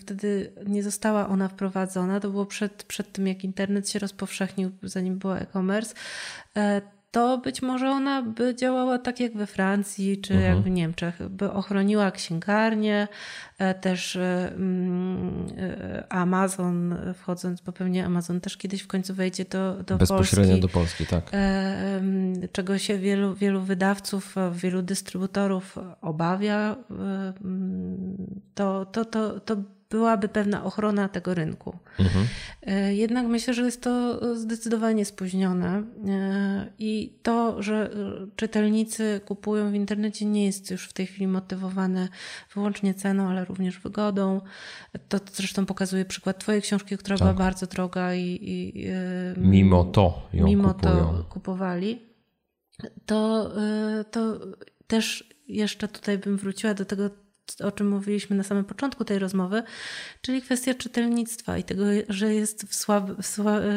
wtedy 0.00 0.52
nie 0.66 0.82
została 0.82 1.28
ona 1.28 1.48
wprowadzona. 1.48 2.20
To 2.20 2.30
było 2.30 2.46
przed, 2.46 2.82
przed 2.82 3.12
tym, 3.12 3.26
jak 3.26 3.44
internet 3.44 3.90
się 3.90 3.98
rozpowszechnił, 3.98 4.70
zanim 4.82 5.18
było 5.18 5.38
e-commerce 5.38 5.94
e, 6.56 6.80
to 7.10 7.38
być 7.38 7.62
może 7.62 7.90
ona 7.90 8.22
by 8.22 8.54
działała 8.54 8.98
tak 8.98 9.20
jak 9.20 9.36
we 9.36 9.46
Francji 9.46 10.20
czy 10.20 10.34
mhm. 10.34 10.56
jak 10.56 10.64
w 10.64 10.70
Niemczech, 10.70 11.28
by 11.28 11.52
ochroniła 11.52 12.10
księgarnię, 12.10 13.08
e, 13.58 13.74
też 13.74 14.16
e, 14.16 14.52
mm, 14.54 15.46
e, 15.58 16.12
Amazon 16.12 16.96
wchodząc, 17.14 17.60
bo 17.60 17.72
pewnie 17.72 18.06
Amazon 18.06 18.40
też 18.40 18.56
kiedyś 18.56 18.82
w 18.82 18.86
końcu 18.86 19.14
wejdzie 19.14 19.44
do, 19.44 19.82
do 19.82 19.96
Bezpośrednio 19.96 20.52
Polski. 20.52 20.60
do 20.60 20.68
Polski, 20.68 21.06
tak. 21.06 21.30
Czego 22.52 22.78
się 22.78 22.98
wielu, 22.98 23.34
wielu 23.34 23.60
wydawców, 23.60 24.34
wielu 24.52 24.82
dystrybutorów 24.82 25.78
obawia, 26.00 26.76
to, 28.54 28.86
to, 28.86 29.04
to, 29.04 29.40
to 29.40 29.56
byłaby 29.90 30.28
pewna 30.28 30.64
ochrona 30.64 31.08
tego 31.08 31.34
rynku. 31.34 31.78
Mhm. 31.98 32.26
E, 32.62 32.94
jednak 32.94 33.26
myślę, 33.26 33.54
że 33.54 33.62
jest 33.62 33.82
to 33.82 34.20
zdecydowanie 34.36 35.04
spóźnione 35.04 35.82
e, 36.08 36.66
i 36.78 37.18
to, 37.22 37.62
że 37.62 37.90
czytelnicy 38.36 39.20
kupują 39.26 39.70
w 39.70 39.74
internecie 39.74 40.26
nie 40.26 40.46
jest 40.46 40.70
już 40.70 40.88
w 40.88 40.92
tej 40.92 41.06
chwili 41.06 41.26
motywowane 41.26 42.08
wyłącznie 42.54 42.94
ceną, 42.94 43.28
ale 43.28 43.44
również 43.44 43.78
wygodą. 43.78 44.40
To 45.08 45.18
zresztą 45.32 45.66
pokazuje 45.66 46.04
przykład 46.04 46.38
twojej 46.38 46.62
książki, 46.62 46.98
która 46.98 47.16
tak. 47.16 47.28
była 47.28 47.34
bardzo 47.34 47.66
droga 47.66 48.14
i, 48.14 48.38
i 48.42 48.86
mimo 49.36 49.84
to 49.84 50.28
ją 50.32 50.46
mimo 50.46 50.74
kupują. 50.74 50.92
to 50.92 51.24
kupowali. 51.28 52.02
To, 53.06 53.50
e, 53.62 54.04
to 54.04 54.38
też 54.86 55.34
jeszcze 55.48 55.88
tutaj 55.88 56.18
bym 56.18 56.36
wróciła 56.36 56.74
do 56.74 56.84
tego 56.84 57.10
o 57.64 57.72
czym 57.72 57.88
mówiliśmy 57.88 58.36
na 58.36 58.42
samym 58.42 58.64
początku 58.64 59.04
tej 59.04 59.18
rozmowy, 59.18 59.62
czyli 60.20 60.42
kwestia 60.42 60.74
czytelnictwa 60.74 61.58
i 61.58 61.64
tego, 61.64 61.84
że 62.08 62.34
jest 62.34 62.66
w, 62.66 62.74
słab, 62.74 63.10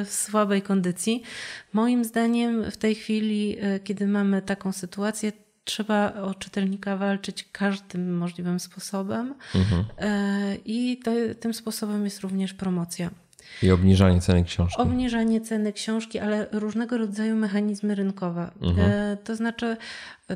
w 0.06 0.14
słabej 0.14 0.61
kondycji. 0.61 1.23
Moim 1.73 2.06
zdaniem 2.06 2.72
w 2.72 2.77
tej 2.77 2.95
chwili, 2.95 3.57
e, 3.60 3.80
kiedy 3.80 4.07
mamy 4.07 4.41
taką 4.41 4.72
sytuację, 4.72 5.31
trzeba 5.65 6.14
o 6.14 6.34
czytelnika 6.34 6.98
walczyć 6.98 7.48
każdym 7.52 8.18
możliwym 8.18 8.60
sposobem 8.60 9.35
mhm. 9.56 9.85
E, 9.98 10.56
i 10.65 10.99
to, 11.03 11.11
tym 11.40 11.53
sposobem 11.53 12.06
jest 12.06 12.19
również 12.22 12.53
promocja. 12.53 13.10
I 13.64 13.72
obniżanie 13.72 14.22
ceny 14.22 14.44
książki. 14.44 14.81
Obniżanie 14.81 15.41
ceny 15.41 15.73
książki, 15.73 16.19
ale 16.19 16.48
różnego 16.52 16.98
rodzaju 16.98 17.35
mechanizmy 17.35 17.95
rynkowe. 17.95 18.52
Mhm. 18.61 18.91
E, 18.91 19.18
to 19.18 19.35
znaczy 19.35 19.77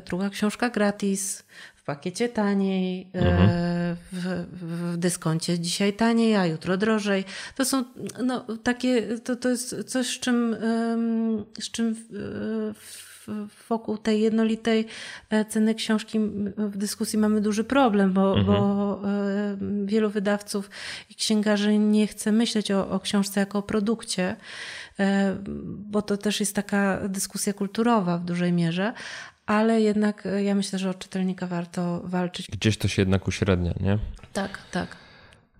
druga 0.06 0.30
książka 0.30 0.70
gratis, 0.70 1.44
pakiecie 1.88 2.28
taniej, 2.28 3.10
e, 3.14 3.18
mhm. 3.18 3.96
w, 4.12 4.46
w, 4.52 4.96
dyskoncie 4.96 5.58
dzisiaj 5.58 5.92
taniej, 5.92 6.36
a 6.36 6.46
jutro 6.46 6.76
drożej. 6.76 7.24
To 7.56 7.64
są 7.64 7.84
no, 8.24 8.44
takie, 8.62 9.18
to, 9.18 9.36
to 9.36 9.48
jest 9.48 9.84
coś, 9.86 10.06
z 10.06 10.20
czym, 10.20 10.56
z 11.60 11.70
czym 11.70 11.96
wokół 13.68 13.98
tej 13.98 14.20
jednolitej 14.20 14.86
e, 15.30 15.44
ceny 15.44 15.74
książki 15.74 16.18
w 16.56 16.76
dyskusji 16.76 17.18
mamy 17.18 17.40
duży 17.40 17.64
problem, 17.64 18.12
bo, 18.12 18.38
mhm. 18.38 18.46
bo 18.46 19.00
wielu 19.84 20.10
wydawców 20.10 20.70
i 21.10 21.14
księgarzy 21.14 21.78
nie 21.78 22.06
chce 22.06 22.32
myśleć 22.32 22.70
o, 22.70 22.90
o 22.90 23.00
książce 23.00 23.40
jako 23.40 23.58
o 23.58 23.62
produkcie, 23.62 24.36
e, 25.00 25.36
bo 25.66 26.02
to 26.02 26.16
też 26.16 26.40
jest 26.40 26.54
taka 26.54 27.08
dyskusja 27.08 27.52
kulturowa 27.52 28.18
w 28.18 28.24
dużej 28.24 28.52
mierze, 28.52 28.92
ale 29.48 29.80
jednak 29.80 30.26
e, 30.26 30.42
ja 30.42 30.54
myślę, 30.54 30.78
że 30.78 30.90
o 30.90 30.94
czytelnika 30.94 31.46
warto 31.46 32.00
walczyć. 32.04 32.46
Gdzieś 32.50 32.78
to 32.78 32.88
się 32.88 33.02
jednak 33.02 33.28
uśrednia, 33.28 33.74
nie? 33.80 33.98
Tak, 34.32 34.58
tak. 34.72 34.96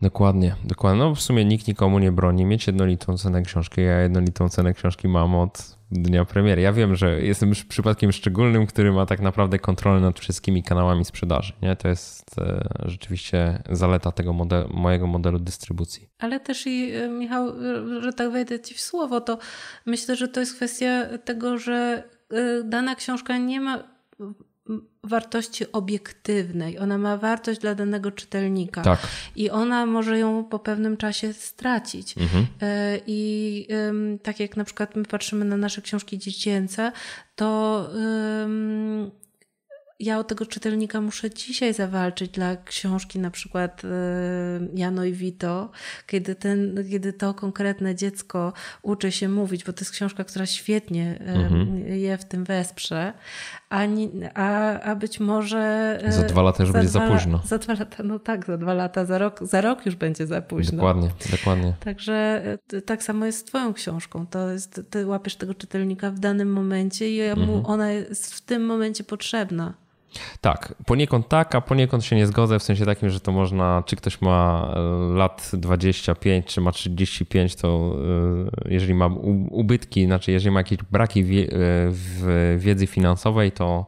Dokładnie, 0.02 0.56
dokładnie. 0.65 0.98
No 0.98 1.15
w 1.15 1.20
sumie 1.20 1.44
nikt 1.44 1.69
nikomu 1.69 1.98
nie 1.98 2.12
broni 2.12 2.44
mieć 2.44 2.66
jednolitą 2.66 3.19
cenę 3.19 3.43
książki. 3.43 3.81
Ja 3.81 4.01
jednolitą 4.01 4.48
cenę 4.48 4.74
książki 4.74 5.09
mam 5.09 5.35
od 5.35 5.77
dnia 5.90 6.24
premiery. 6.24 6.62
Ja 6.62 6.73
wiem, 6.73 6.97
że 6.97 7.20
jestem 7.20 7.48
już 7.48 7.65
przypadkiem 7.65 8.12
szczególnym, 8.12 8.66
który 8.66 8.93
ma 8.93 9.06
tak 9.06 9.20
naprawdę 9.20 9.59
kontrolę 9.59 10.01
nad 10.01 10.20
wszystkimi 10.20 10.62
kanałami 10.62 11.05
sprzedaży. 11.05 11.52
Nie? 11.62 11.77
To 11.77 11.89
jest 11.89 12.39
e, 12.39 12.69
rzeczywiście 12.85 13.62
zaleta 13.70 14.12
tego 14.12 14.32
modelu, 14.32 14.69
mojego 14.74 15.06
modelu 15.06 15.39
dystrybucji. 15.39 16.09
Ale 16.19 16.40
też 16.40 16.66
i 16.66 16.93
e, 16.94 17.09
Michał, 17.09 17.52
że 18.01 18.12
tak 18.12 18.32
wejdę 18.32 18.60
ci 18.60 18.74
w 18.74 18.81
słowo, 18.81 19.20
to 19.20 19.39
myślę, 19.86 20.16
że 20.16 20.28
to 20.28 20.40
jest 20.40 20.56
kwestia 20.56 21.19
tego, 21.24 21.59
że 21.59 22.02
dana 22.64 22.94
książka 22.94 23.38
nie 23.38 23.60
ma 23.60 23.98
wartości 25.05 25.72
obiektywnej. 25.72 26.78
Ona 26.78 26.98
ma 26.98 27.16
wartość 27.16 27.60
dla 27.60 27.74
danego 27.74 28.10
czytelnika. 28.10 28.82
Tak. 28.82 28.98
I 29.36 29.50
ona 29.50 29.86
może 29.86 30.18
ją 30.18 30.44
po 30.44 30.59
pewnym 30.59 30.96
czasie 30.96 31.32
stracić. 31.32 32.14
Mhm. 32.18 32.42
Y, 32.44 32.46
I 33.06 33.68
tak 34.22 34.40
jak 34.40 34.56
na 34.56 34.64
przykład 34.64 34.96
my 34.96 35.05
patrzymy 35.05 35.44
na 35.44 35.56
nasze 35.56 35.82
książki 35.82 36.18
dziecięce, 36.18 36.92
to 37.36 37.90
ja 40.00 40.18
o 40.18 40.24
tego 40.24 40.46
czytelnika 40.46 41.00
muszę 41.00 41.30
dzisiaj 41.30 41.74
zawalczyć 41.74 42.30
dla 42.30 42.56
książki 42.56 43.18
na 43.18 43.30
przykład 43.30 43.82
e, 43.84 43.88
Jano 44.74 45.04
i 45.04 45.12
Vito, 45.12 45.70
kiedy, 46.06 46.34
ten, 46.34 46.84
kiedy 46.90 47.12
to 47.12 47.34
konkretne 47.34 47.94
dziecko 47.94 48.52
uczy 48.82 49.12
się 49.12 49.28
mówić, 49.28 49.64
bo 49.64 49.72
to 49.72 49.80
jest 49.80 49.90
książka, 49.90 50.24
która 50.24 50.46
świetnie 50.46 51.18
mhm. 51.20 51.86
je 51.88 52.18
w 52.18 52.24
tym 52.24 52.44
wesprze, 52.44 53.12
a, 53.70 53.86
a, 54.34 54.80
a 54.80 54.96
być 54.96 55.20
może... 55.20 55.98
Za 56.08 56.22
dwa 56.22 56.42
lata 56.42 56.62
już 56.62 56.72
za 56.72 56.78
będzie 56.78 56.92
za 56.92 57.00
późno. 57.00 57.42
Za 57.44 57.58
dwa 57.58 57.72
lata, 57.72 58.02
no 58.02 58.18
tak, 58.18 58.46
za 58.46 58.58
dwa 58.58 58.74
lata, 58.74 59.04
za 59.04 59.18
rok, 59.18 59.40
za 59.42 59.60
rok 59.60 59.86
już 59.86 59.94
będzie 59.94 60.26
za 60.26 60.42
późno. 60.42 60.76
Dokładnie, 60.76 61.10
dokładnie. 61.30 61.74
Także 61.80 62.42
tak 62.86 63.02
samo 63.02 63.26
jest 63.26 63.38
z 63.38 63.44
twoją 63.44 63.74
książką. 63.74 64.26
To 64.26 64.50
jest, 64.50 64.80
ty 64.90 65.06
łapiesz 65.06 65.36
tego 65.36 65.54
czytelnika 65.54 66.10
w 66.10 66.18
danym 66.18 66.52
momencie 66.52 67.10
i 67.16 67.36
mu 67.36 67.42
mhm. 67.42 67.66
ona 67.66 67.90
jest 67.90 68.34
w 68.34 68.40
tym 68.40 68.66
momencie 68.66 69.04
potrzebna. 69.04 69.74
Tak, 70.40 70.74
poniekąd 70.86 71.28
tak, 71.28 71.55
a 71.55 71.60
poniekąd 71.60 72.05
się 72.05 72.16
nie 72.16 72.26
zgodzę 72.26 72.59
w 72.59 72.62
sensie 72.62 72.86
takim, 72.86 73.10
że 73.10 73.20
to 73.20 73.32
można, 73.32 73.82
czy 73.86 73.97
ktoś 73.97 74.20
ma 74.20 74.68
e, 74.76 75.14
lat 75.14 75.51
25, 75.52 76.47
czy 76.47 76.60
ma 76.60 76.72
35, 76.72 77.56
to 77.56 77.97
e, 78.66 78.70
jeżeli 78.70 78.94
ma 78.94 79.06
ubytki, 79.51 80.06
znaczy 80.06 80.32
jeżeli 80.32 80.51
ma 80.51 80.60
jakieś 80.60 80.78
braki 80.90 81.24
w 81.90 82.56
wiedzy 82.59 82.86
finansowej, 82.86 83.52
to 83.52 83.86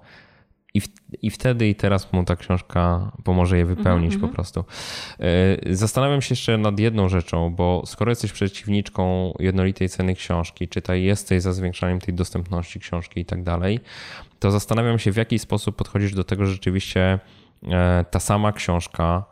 i, 0.74 0.80
w, 0.80 0.88
I 1.22 1.30
wtedy 1.30 1.68
i 1.68 1.74
teraz 1.74 2.12
mu 2.12 2.24
ta 2.24 2.36
książka 2.36 3.12
pomoże 3.24 3.58
je 3.58 3.64
wypełnić 3.64 4.14
mm 4.14 4.26
-hmm. 4.26 4.28
po 4.28 4.34
prostu. 4.34 4.64
E, 5.20 5.74
zastanawiam 5.74 6.22
się 6.22 6.32
jeszcze 6.32 6.58
nad 6.58 6.78
jedną 6.78 7.08
rzeczą, 7.08 7.50
bo 7.50 7.82
skoro 7.86 8.10
jesteś 8.10 8.32
przeciwniczką 8.32 9.34
jednolitej 9.38 9.88
ceny 9.88 10.14
książki, 10.14 10.68
czytaj 10.68 11.02
jesteś 11.02 11.42
za 11.42 11.52
zwiększaniem 11.52 12.00
tej 12.00 12.14
dostępności 12.14 12.80
książki 12.80 13.20
i 13.20 13.24
tak 13.24 13.42
dalej, 13.42 13.80
to 14.40 14.50
zastanawiam 14.50 14.98
się, 14.98 15.12
w 15.12 15.16
jaki 15.16 15.38
sposób 15.38 15.76
podchodzisz 15.76 16.14
do 16.14 16.24
tego, 16.24 16.46
że 16.46 16.52
rzeczywiście 16.52 17.18
e, 17.68 18.04
ta 18.10 18.20
sama 18.20 18.52
książka 18.52 19.24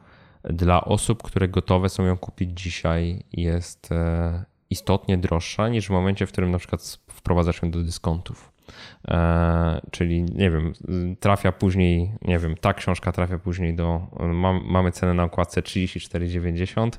dla 0.45 0.85
osób, 0.85 1.23
które 1.23 1.49
gotowe 1.49 1.89
są 1.89 2.05
ją 2.05 2.17
kupić 2.17 2.61
dzisiaj, 2.61 3.25
jest 3.33 3.93
e, 3.93 4.45
istotnie 4.71 5.19
droższa 5.19 5.69
niż 5.69 5.87
w 5.87 5.91
momencie, 5.91 6.27
w 6.27 6.33
którym 6.33 6.51
na 6.51 6.59
przykład 6.59 6.99
wprowadzasz 7.11 7.63
ją 7.63 7.71
do 7.71 7.83
dyskontów. 7.83 8.53
E, 9.09 9.81
czyli 9.91 10.23
nie 10.23 10.51
wiem, 10.51 10.73
trafia 11.21 11.53
później, 11.53 12.13
nie 12.23 12.39
wiem, 12.39 12.55
ta 12.61 12.75
książka 12.75 13.13
trafia 13.13 13.39
później 13.39 13.75
do, 13.75 14.01
mamy 14.65 14.93
cenę 14.93 15.15
na 15.15 15.25
okładce 15.25 15.61
34,90, 15.61 16.91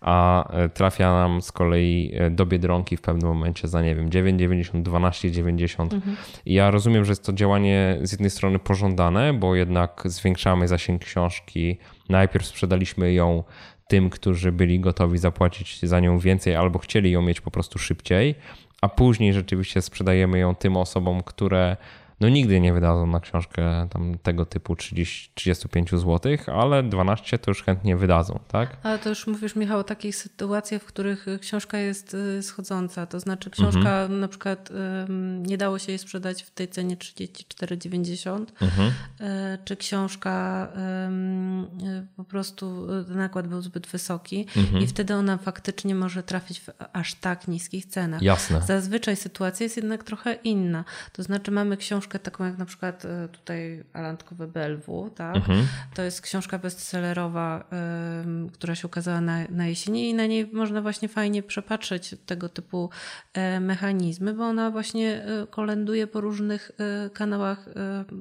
a 0.00 0.48
e, 0.52 0.68
trafia 0.68 1.12
nam 1.12 1.42
z 1.42 1.52
kolei 1.52 2.12
e, 2.14 2.30
do 2.30 2.46
Biedronki 2.46 2.96
w 2.96 3.00
pewnym 3.00 3.28
momencie 3.28 3.68
za, 3.68 3.82
nie 3.82 3.94
wiem, 3.94 4.10
9,90, 4.10 4.82
12,90. 4.82 5.94
Mhm. 5.94 6.16
I 6.46 6.54
ja 6.54 6.70
rozumiem, 6.70 7.04
że 7.04 7.12
jest 7.12 7.24
to 7.24 7.32
działanie 7.32 7.98
z 8.02 8.12
jednej 8.12 8.30
strony 8.30 8.58
pożądane, 8.58 9.32
bo 9.32 9.54
jednak 9.54 10.02
zwiększamy 10.04 10.68
zasięg 10.68 11.04
książki. 11.04 11.78
Najpierw 12.08 12.46
sprzedaliśmy 12.46 13.12
ją 13.12 13.44
tym, 13.88 14.10
którzy 14.10 14.52
byli 14.52 14.80
gotowi 14.80 15.18
zapłacić 15.18 15.80
za 15.82 16.00
nią 16.00 16.18
więcej 16.18 16.54
albo 16.54 16.78
chcieli 16.78 17.10
ją 17.10 17.22
mieć 17.22 17.40
po 17.40 17.50
prostu 17.50 17.78
szybciej, 17.78 18.34
a 18.82 18.88
później 18.88 19.32
rzeczywiście 19.34 19.82
sprzedajemy 19.82 20.38
ją 20.38 20.54
tym 20.54 20.76
osobom, 20.76 21.22
które 21.22 21.76
no 22.20 22.28
nigdy 22.28 22.60
nie 22.60 22.72
wydadzą 22.72 23.06
na 23.06 23.20
książkę 23.20 23.88
tam 23.90 24.18
tego 24.18 24.46
typu 24.46 24.76
30, 24.76 25.30
35 25.34 25.90
zł, 25.90 26.36
ale 26.46 26.82
12 26.82 27.38
to 27.38 27.50
już 27.50 27.62
chętnie 27.62 27.96
wydadzą, 27.96 28.40
tak? 28.48 28.76
Ale 28.82 28.98
to 28.98 29.08
już 29.08 29.26
mówisz, 29.26 29.56
Michał, 29.56 29.78
o 29.78 29.84
takich 29.84 30.16
sytuacjach, 30.16 30.82
w 30.82 30.84
których 30.84 31.26
książka 31.40 31.78
jest 31.78 32.14
y, 32.14 32.42
schodząca. 32.42 33.06
To 33.06 33.20
znaczy 33.20 33.50
książka 33.50 33.78
mhm. 33.78 34.20
na 34.20 34.28
przykład 34.28 34.68
nie 35.38 35.58
dało 35.58 35.78
się 35.78 35.92
jej 35.92 35.98
sprzedać 35.98 36.42
w 36.42 36.50
tej 36.50 36.68
cenie 36.68 36.96
34,90, 36.96 38.46
mhm. 38.60 38.92
E, 39.20 39.58
czy 39.64 39.76
książka 39.76 40.68
y, 41.82 42.06
po 42.16 42.24
prostu 42.24 42.86
y, 43.10 43.14
nakład 43.14 43.48
był 43.48 43.62
zbyt 43.62 43.86
wysoki 43.86 44.46
mhm. 44.56 44.82
i 44.82 44.86
wtedy 44.86 45.14
ona 45.14 45.38
faktycznie 45.38 45.94
może 45.94 46.22
trafić 46.22 46.60
w 46.60 46.68
aż 46.92 47.14
tak 47.14 47.48
niskich 47.48 47.86
cenach. 47.86 48.22
Jasne. 48.22 48.62
Zazwyczaj 48.66 49.16
sytuacja 49.16 49.64
jest 49.64 49.76
jednak 49.76 50.04
trochę 50.04 50.34
inna. 50.34 50.84
To 51.12 51.22
znaczy 51.22 51.50
mamy 51.50 51.76
książkę 51.76 52.07
książkę 52.08 52.18
taką 52.18 52.44
jak 52.44 52.58
na 52.58 52.64
przykład 52.64 53.04
e, 53.04 53.28
tutaj 53.28 53.84
Alantkowe 53.92 54.46
BLW, 54.46 55.10
tak? 55.10 55.36
Mhm. 55.36 55.66
To 55.94 56.02
jest 56.02 56.20
książka 56.20 56.58
bestsellerowa, 56.58 57.64
która 58.52 58.74
się 58.74 58.86
ukazała 58.86 59.20
na, 59.20 59.44
na 59.50 59.66
jesieni 59.66 60.10
i 60.10 60.14
na 60.14 60.26
niej 60.26 60.50
można 60.52 60.82
właśnie 60.82 61.08
fajnie 61.08 61.42
przepatrzeć 61.42 62.14
tego 62.26 62.48
typu 62.48 62.90
e, 63.34 63.60
mechanizmy, 63.60 64.34
bo 64.34 64.44
ona 64.44 64.70
właśnie 64.70 65.24
e, 65.24 65.46
kolenduje 65.46 66.06
po 66.06 66.20
różnych 66.20 66.70
kanałach 67.12 67.68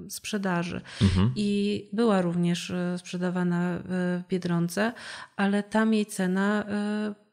sprzedaży. 0.10 0.82
Mhm. 1.02 1.32
I 1.36 1.90
była 1.94 2.22
również 2.22 2.74
sprzedawana 2.98 3.80
w 3.86 4.22
Biedronce, 4.30 4.94
ale 5.36 5.64
tam 5.64 5.94
jej 5.94 6.06
cena 6.06 6.66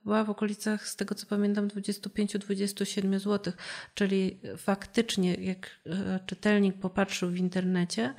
była 0.05 0.25
w 0.25 0.31
okolicach, 0.31 0.89
z 0.89 0.97
tego 0.97 1.15
co 1.15 1.27
pamiętam, 1.27 1.69
25-27 1.69 3.19
zł. 3.19 3.53
Czyli 3.95 4.41
faktycznie, 4.57 5.35
jak 5.35 5.71
e, 5.87 6.21
czytelnik 6.27 6.77
popatrzył 6.77 7.31
w 7.31 7.37
internecie, 7.37 8.15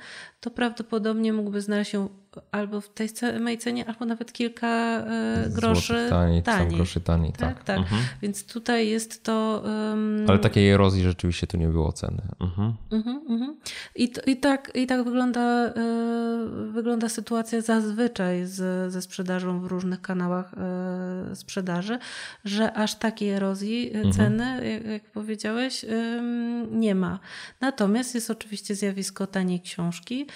to 0.46 0.50
prawdopodobnie 0.50 1.32
mógłby 1.32 1.60
znaleźć 1.60 1.90
się 1.90 2.08
albo 2.52 2.80
w 2.80 2.88
tej 2.88 3.08
samej 3.08 3.58
cenie, 3.58 3.86
albo 3.86 4.04
nawet 4.04 4.32
kilka 4.32 4.68
e, 4.68 5.50
groszy 5.50 6.06
taniej. 6.10 6.42
taniej. 6.42 6.76
groszy 6.76 7.00
taniej, 7.00 7.32
tak. 7.32 7.54
tak. 7.54 7.64
tak. 7.64 7.78
Mhm. 7.78 8.02
Więc 8.22 8.46
tutaj 8.46 8.88
jest 8.88 9.22
to... 9.22 9.62
Um... 9.64 10.24
Ale 10.28 10.38
takiej 10.38 10.70
erozji 10.70 11.02
rzeczywiście 11.02 11.46
tu 11.46 11.56
nie 11.56 11.68
było 11.68 11.92
ceny. 11.92 12.22
Mhm. 12.40 12.74
Mhm, 12.90 13.20
mhm. 13.28 13.56
I, 13.96 14.12
i, 14.26 14.36
tak, 14.36 14.72
I 14.74 14.86
tak 14.86 15.04
wygląda, 15.04 15.68
y, 15.68 16.72
wygląda 16.72 17.08
sytuacja 17.08 17.60
zazwyczaj 17.60 18.46
z, 18.46 18.92
ze 18.92 19.02
sprzedażą 19.02 19.60
w 19.60 19.64
różnych 19.64 20.00
kanałach 20.00 20.54
y, 21.32 21.36
sprzedaży, 21.36 21.98
że 22.44 22.72
aż 22.72 22.94
takiej 22.94 23.30
erozji 23.30 23.90
mhm. 23.94 24.12
ceny, 24.12 24.70
jak, 24.72 24.84
jak 24.84 25.10
powiedziałeś, 25.10 25.84
y, 25.84 26.22
nie 26.70 26.94
ma. 26.94 27.18
Natomiast 27.60 28.14
jest 28.14 28.30
oczywiście 28.30 28.74
zjawisko 28.74 29.26
taniej 29.26 29.60
książki, 29.60 30.26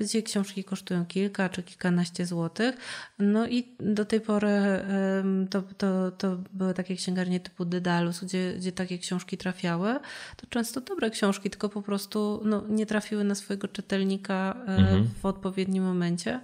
gdzie 0.00 0.22
książki 0.22 0.64
kosztują 0.64 1.06
kilka 1.06 1.48
czy 1.48 1.62
kilkanaście 1.62 2.26
złotych. 2.26 2.76
No 3.18 3.46
i 3.46 3.68
do 3.80 4.04
tej 4.04 4.20
pory 4.20 4.48
to, 5.50 5.62
to, 5.78 6.10
to 6.10 6.36
były 6.52 6.74
takie 6.74 6.96
księgarnie 6.96 7.40
typu 7.40 7.64
Dydalus, 7.64 8.24
gdzie, 8.24 8.54
gdzie 8.56 8.72
takie 8.72 8.98
książki 8.98 9.38
trafiały. 9.38 9.94
To 10.36 10.46
często 10.46 10.80
dobre 10.80 11.10
książki, 11.10 11.50
tylko 11.50 11.68
po 11.68 11.82
prostu 11.82 12.42
no, 12.44 12.62
nie 12.68 12.86
trafiły 12.86 13.24
na 13.24 13.34
swojego 13.34 13.68
czytelnika 13.68 14.56
e, 14.68 14.76
mhm. 14.76 15.08
w 15.22 15.26
odpowiednim 15.26 15.84
momencie. 15.84 16.40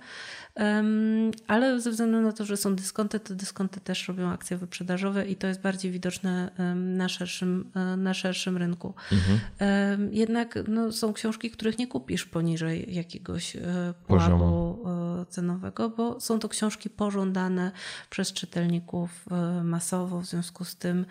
Ale 1.46 1.80
ze 1.80 1.90
względu 1.90 2.20
na 2.20 2.32
to, 2.32 2.44
że 2.44 2.56
są 2.56 2.76
dyskonty, 2.76 3.20
to 3.20 3.34
dyskonty 3.34 3.80
też 3.80 4.08
robią 4.08 4.30
akcje 4.30 4.56
wyprzedażowe 4.56 5.26
i 5.26 5.36
to 5.36 5.46
jest 5.46 5.60
bardziej 5.60 5.90
widoczne 5.90 6.50
na 6.74 7.08
szerszym, 7.08 7.70
e, 7.74 7.96
na 7.96 8.14
szerszym 8.14 8.56
rynku. 8.56 8.94
Mhm. 9.12 10.14
Jednak 10.14 10.58
no, 10.68 10.92
są 10.92 11.12
książki, 11.12 11.50
których 11.50 11.78
nie 11.78 11.86
kupisz 11.86 12.24
poniżej 12.24 12.94
jakiegoś 12.94 13.56
e, 13.56 13.94
pułapu 14.06 14.78
e, 14.86 15.26
cenowego, 15.26 15.90
bo 15.90 16.20
są 16.20 16.38
to 16.38 16.48
książki 16.48 16.90
pożądane 16.90 17.72
przez 18.10 18.32
czytelników 18.32 19.26
masowo, 19.64 20.20
w 20.20 20.26
związku 20.26 20.64
z 20.64 20.76
tym 20.76 21.06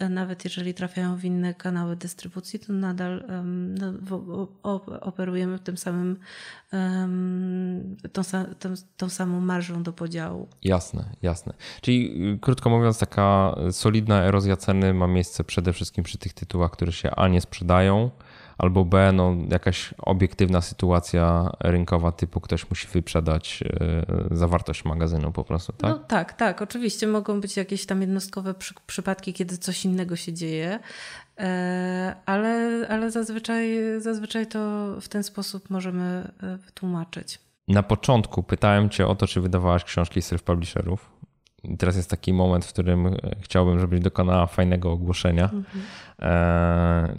nawet 0.00 0.44
jeżeli 0.44 0.74
trafiają 0.74 1.16
w 1.16 1.24
inne 1.24 1.54
kanały 1.54 1.96
dystrybucji, 1.96 2.58
to 2.58 2.72
nadal 2.72 3.24
no, 3.44 3.92
operujemy 5.00 5.58
tym 5.58 5.76
samym 5.76 6.16
tą, 8.12 8.22
tą, 8.58 8.74
tą 8.96 9.08
samą 9.08 9.40
marżą 9.40 9.82
do 9.82 9.92
podziału. 9.92 10.48
Jasne, 10.62 11.04
jasne. 11.22 11.52
Czyli 11.80 12.24
y, 12.34 12.38
krótko 12.38 12.70
mówiąc, 12.70 12.98
taka 12.98 13.56
solidna 13.70 14.22
erozja 14.22 14.56
ceny 14.56 14.94
ma 14.94 15.06
miejsce 15.06 15.44
przede 15.44 15.72
wszystkim 15.72 16.04
przy 16.04 16.18
tych 16.18 16.32
tytułach, 16.32 16.70
które 16.70 16.92
się 16.92 17.10
A 17.10 17.28
nie 17.28 17.40
sprzedają, 17.40 18.10
albo 18.58 18.84
B, 18.84 19.12
no, 19.12 19.34
jakaś 19.50 19.94
obiektywna 19.98 20.60
sytuacja 20.60 21.50
rynkowa 21.60 22.12
typu 22.12 22.40
ktoś 22.40 22.70
musi 22.70 22.88
wyprzedać 22.88 23.62
y, 24.32 24.36
zawartość 24.36 24.84
magazynu 24.84 25.32
po 25.32 25.44
prostu, 25.44 25.72
tak? 25.72 25.90
No 25.90 25.98
tak, 25.98 26.32
tak. 26.32 26.62
Oczywiście 26.62 27.06
mogą 27.06 27.40
być 27.40 27.56
jakieś 27.56 27.86
tam 27.86 28.00
jednostkowe 28.00 28.54
przy, 28.54 28.74
przypadki, 28.86 29.32
kiedy 29.32 29.58
coś 29.58 29.84
innego 29.84 30.16
się 30.16 30.32
dzieje, 30.32 30.78
e, 31.38 32.16
ale, 32.26 32.86
ale 32.88 33.10
zazwyczaj, 33.10 33.78
zazwyczaj 33.98 34.46
to 34.46 34.86
w 35.00 35.08
ten 35.08 35.22
sposób 35.22 35.70
możemy 35.70 36.30
e, 36.42 36.56
wytłumaczyć. 36.56 37.38
Na 37.68 37.82
początku 37.82 38.42
pytałem 38.42 38.90
cię 38.90 39.06
o 39.06 39.14
to, 39.14 39.26
czy 39.26 39.40
wydawałaś 39.40 39.84
książki 39.84 40.20
self-publisherów. 40.20 40.98
Teraz 41.78 41.96
jest 41.96 42.10
taki 42.10 42.32
moment, 42.32 42.64
w 42.64 42.72
którym 42.72 43.06
e, 43.06 43.12
chciałbym, 43.40 43.80
żebyś 43.80 44.00
dokonała 44.00 44.46
fajnego 44.46 44.92
ogłoszenia. 44.92 45.44
Mhm. 45.44 45.84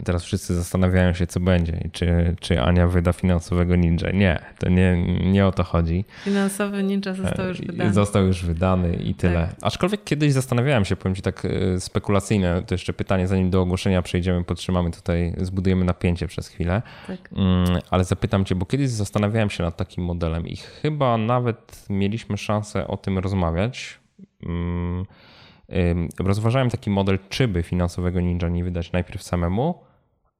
Teraz 0.04 0.24
wszyscy 0.24 0.54
zastanawiają 0.54 1.12
się, 1.12 1.26
co 1.26 1.40
będzie. 1.40 1.88
Czy, 1.92 2.36
czy 2.40 2.60
Ania 2.60 2.88
wyda 2.88 3.12
finansowego 3.12 3.76
ninja? 3.76 4.10
Nie, 4.10 4.40
to 4.58 4.68
nie, 4.68 5.02
nie 5.30 5.46
o 5.46 5.52
to 5.52 5.64
chodzi. 5.64 6.04
Finansowy 6.24 6.82
ninja 6.82 7.14
został 7.14 7.48
już 7.48 7.60
wydany. 7.60 7.92
Został 7.92 8.26
już 8.26 8.44
wydany 8.44 8.94
i 8.94 9.14
tyle. 9.14 9.46
Tak. 9.46 9.56
Aczkolwiek 9.62 10.04
kiedyś 10.04 10.32
zastanawiałem 10.32 10.84
się, 10.84 10.96
powiem 10.96 11.14
ci 11.14 11.22
tak 11.22 11.46
spekulacyjne, 11.78 12.62
to 12.62 12.74
jeszcze 12.74 12.92
pytanie, 12.92 13.28
zanim 13.28 13.50
do 13.50 13.62
ogłoszenia 13.62 14.02
przejdziemy, 14.02 14.44
podtrzymamy 14.44 14.90
tutaj, 14.90 15.34
zbudujemy 15.38 15.84
napięcie 15.84 16.26
przez 16.26 16.48
chwilę. 16.48 16.82
Tak. 17.06 17.18
Mm, 17.36 17.78
ale 17.90 18.04
zapytam 18.04 18.44
cię, 18.44 18.54
bo 18.54 18.66
kiedyś 18.66 18.90
zastanawiałem 18.90 19.50
się 19.50 19.62
nad 19.62 19.76
takim 19.76 20.04
modelem 20.04 20.46
i 20.46 20.56
chyba 20.56 21.18
nawet 21.18 21.86
mieliśmy 21.90 22.36
szansę 22.36 22.88
o 22.88 22.96
tym 22.96 23.18
rozmawiać. 23.18 23.98
Mm, 24.42 25.04
rozważałem 26.18 26.70
taki 26.70 26.90
model, 26.90 27.18
czy 27.28 27.48
by 27.48 27.62
finansowego 27.62 28.20
ninja 28.20 28.48
nie 28.48 28.64
wydać 28.64 28.92
najpierw 28.92 29.22
samemu, 29.22 29.80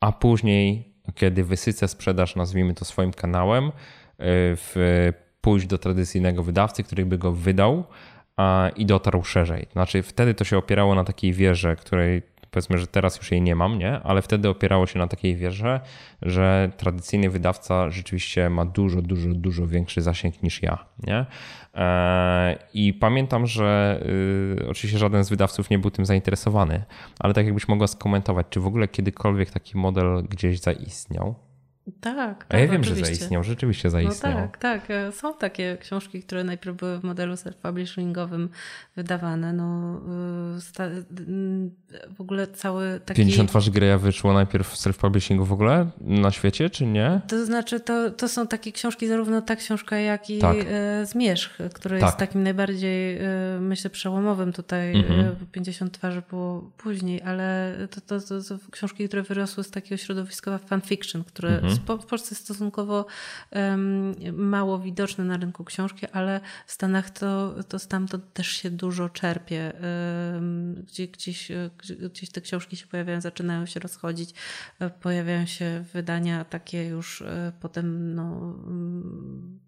a 0.01 0.12
później, 0.12 0.95
kiedy 1.15 1.45
wysycę 1.45 1.89
sprzedaż, 1.89 2.37
nazwijmy 2.37 2.75
to 2.75 2.85
swoim 2.85 3.12
kanałem, 3.12 3.65
y, 3.66 3.70
w, 4.57 5.12
pójść 5.41 5.66
do 5.66 5.79
tradycyjnego 5.79 6.43
wydawcy, 6.43 6.85
który 6.85 7.07
by 7.07 7.19
go 7.19 7.33
wydał 7.33 7.85
i 8.77 8.87
dotarł 8.87 9.25
szerzej. 9.25 9.66
Znaczy, 9.73 10.03
wtedy 10.03 10.35
to 10.35 10.45
się 10.45 10.59
opierało 10.59 10.95
na 10.95 11.05
takiej 11.05 11.33
wierze, 11.33 11.77
której 11.77 12.23
powiedzmy, 12.51 12.79
że 12.79 12.87
teraz 12.87 13.16
już 13.16 13.31
jej 13.31 13.43
nie 13.43 13.57
mam, 13.57 13.79
nie? 13.79 14.01
Ale 14.01 14.23
wtedy 14.23 14.49
opierało 14.49 14.87
się 14.87 14.99
na 14.99 15.07
takiej 15.07 15.37
wierze, 15.37 15.81
że 16.23 16.70
tradycyjny 16.77 17.31
wydawca 17.31 17.91
rzeczywiście 17.91 18.51
ma 18.51 18.65
dużo, 18.65 19.03
dużo, 19.03 19.29
dużo 19.29 19.66
większy 19.66 20.03
zasięg 20.03 20.43
niż 20.43 20.62
ja, 20.62 20.85
nie? 21.07 21.27
E, 21.79 22.59
I 22.75 22.95
pamiętam, 22.95 23.47
że 23.47 24.01
y, 24.61 24.69
oczywiście 24.69 24.99
żaden 24.99 25.25
z 25.25 25.31
wydawców 25.31 25.71
nie 25.71 25.79
był 25.79 25.91
tym 25.91 26.07
zainteresowany, 26.07 26.85
ale 27.19 27.35
tak 27.35 27.45
jakbyś 27.45 27.69
mogła 27.69 27.87
skomentować, 27.87 28.47
czy 28.51 28.61
w 28.61 28.67
ogóle 28.67 28.89
kiedykolwiek 28.89 29.51
taki 29.51 29.79
model 29.79 30.25
gdzieś 30.31 30.61
zaistniał? 30.61 31.35
Tak, 32.01 32.44
tak. 32.44 32.55
A 32.55 32.59
ja 32.59 32.66
wiem, 32.66 32.81
oczywiście. 32.81 33.06
że 33.06 33.16
zaistniał, 33.16 33.44
rzeczywiście 33.44 33.90
zaistniał. 33.90 34.32
No 34.35 34.40
tak, 34.40 34.59
tak. 34.59 34.90
E, 34.90 35.12
są 35.12 35.35
takie 35.35 35.77
książki, 35.81 36.23
które 36.23 36.44
najpierw 36.44 36.77
były 36.77 36.98
w 36.98 37.05
modelu 37.05 37.35
self-publishingowym 37.35 38.48
wydawane. 38.97 39.52
No, 39.52 39.97
y, 39.97 41.70
w 42.16 42.20
ogóle 42.20 42.47
cały 42.47 43.01
taki... 43.05 43.19
50 43.20 43.48
twarzy 43.48 43.70
Greya 43.70 43.98
wyszło 43.98 44.32
najpierw 44.32 44.69
w 44.69 44.77
self-publishingu 44.77 45.44
w 45.44 45.52
ogóle 45.52 45.90
na 46.01 46.31
świecie, 46.31 46.70
czy 46.70 46.86
nie? 46.86 47.20
To 47.28 47.47
znaczy, 47.47 47.81
to, 47.81 48.10
to 48.10 48.28
są 48.28 48.47
takie 48.47 48.73
książki, 48.73 49.09
zarówno 49.09 49.43
ta 49.43 49.56
książka, 49.56 49.97
jak 49.97 50.31
i 50.31 50.39
tak. 50.39 50.56
E, 50.69 51.06
Zmierzch, 51.06 51.59
który 51.74 52.01
tak. 52.01 52.06
jest 52.06 52.19
takim 52.19 52.43
najbardziej, 52.43 53.19
e, 53.19 53.23
myślę, 53.60 53.90
przełomowym 53.90 54.52
tutaj. 54.52 54.97
Mhm. 54.97 55.36
50 55.52 55.93
twarzy 55.93 56.23
było 56.31 56.70
później, 56.77 57.23
ale 57.23 57.74
to, 57.90 58.01
to, 58.01 58.20
to, 58.20 58.43
to 58.43 58.59
książki, 58.70 59.09
które 59.09 59.23
wyrosły 59.23 59.65
z 59.65 59.70
takiego 59.70 59.97
środowiskowa 59.97 60.59
fanfiction, 60.59 61.24
które 61.24 61.48
mhm 61.48 61.78
w 61.87 62.07
Polsce 62.07 62.35
stosunkowo 62.35 63.07
mało 64.33 64.79
widoczne 64.79 65.25
na 65.25 65.37
rynku 65.37 65.65
książki, 65.65 66.07
ale 66.13 66.41
w 66.67 66.73
Stanach 66.73 67.11
to, 67.11 67.55
to 67.69 67.79
stamtąd 67.79 68.33
też 68.33 68.49
się 68.49 68.71
dużo 68.71 69.09
czerpie. 69.09 69.73
Gdzie, 70.87 71.09
gdzieś, 71.09 71.53
gdzieś 72.13 72.31
te 72.31 72.41
książki 72.41 72.77
się 72.77 72.87
pojawiają, 72.87 73.21
zaczynają 73.21 73.67
się 73.67 73.81
rozchodzić, 73.81 74.35
e, 74.79 74.91
pojawiają 74.91 75.47
się 75.47 75.85
wydania 75.93 76.45
takie 76.45 76.87
już 76.87 77.23
e, 77.23 77.53
potem 77.61 78.15
no, 78.15 78.55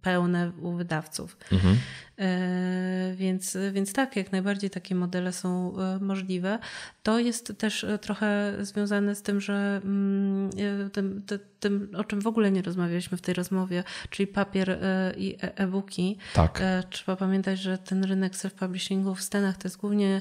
pełne 0.03 0.53
u 0.61 0.73
wydawców. 0.73 1.37
Mhm. 1.53 1.79
E, 2.21 3.15
więc, 3.17 3.57
więc 3.73 3.93
tak, 3.93 4.17
jak 4.17 4.33
najbardziej 4.33 4.71
takie 4.71 4.95
modele 4.95 5.33
są 5.33 5.77
możliwe. 6.01 6.59
To 7.03 7.19
jest 7.19 7.53
też 7.59 7.87
trochę 8.01 8.55
związane 8.61 9.15
z 9.15 9.23
tym, 9.23 9.41
że 9.41 9.81
mm, 9.85 10.51
tym, 10.91 11.23
tym, 11.61 11.91
o 11.97 12.05
czym 12.05 12.21
w 12.21 12.27
ogóle 12.27 12.51
nie 12.51 12.63
rozmawialiśmy 12.63 13.19
w 13.19 13.21
tej 13.21 13.35
rozmowie, 13.35 13.85
czyli 14.11 14.27
papier 14.27 14.71
e, 14.71 15.15
i 15.17 15.35
e, 15.35 15.59
e-booki. 15.59 16.19
Tak. 16.35 16.59
E, 16.63 16.83
trzeba 16.91 17.17
pamiętać, 17.17 17.59
że 17.59 17.79
ten 17.79 18.05
rynek 18.05 18.33
self-publishingu 18.33 19.15
w 19.15 19.23
Stanach 19.23 19.57
to 19.57 19.69
jest 19.69 19.77
głównie 19.77 20.21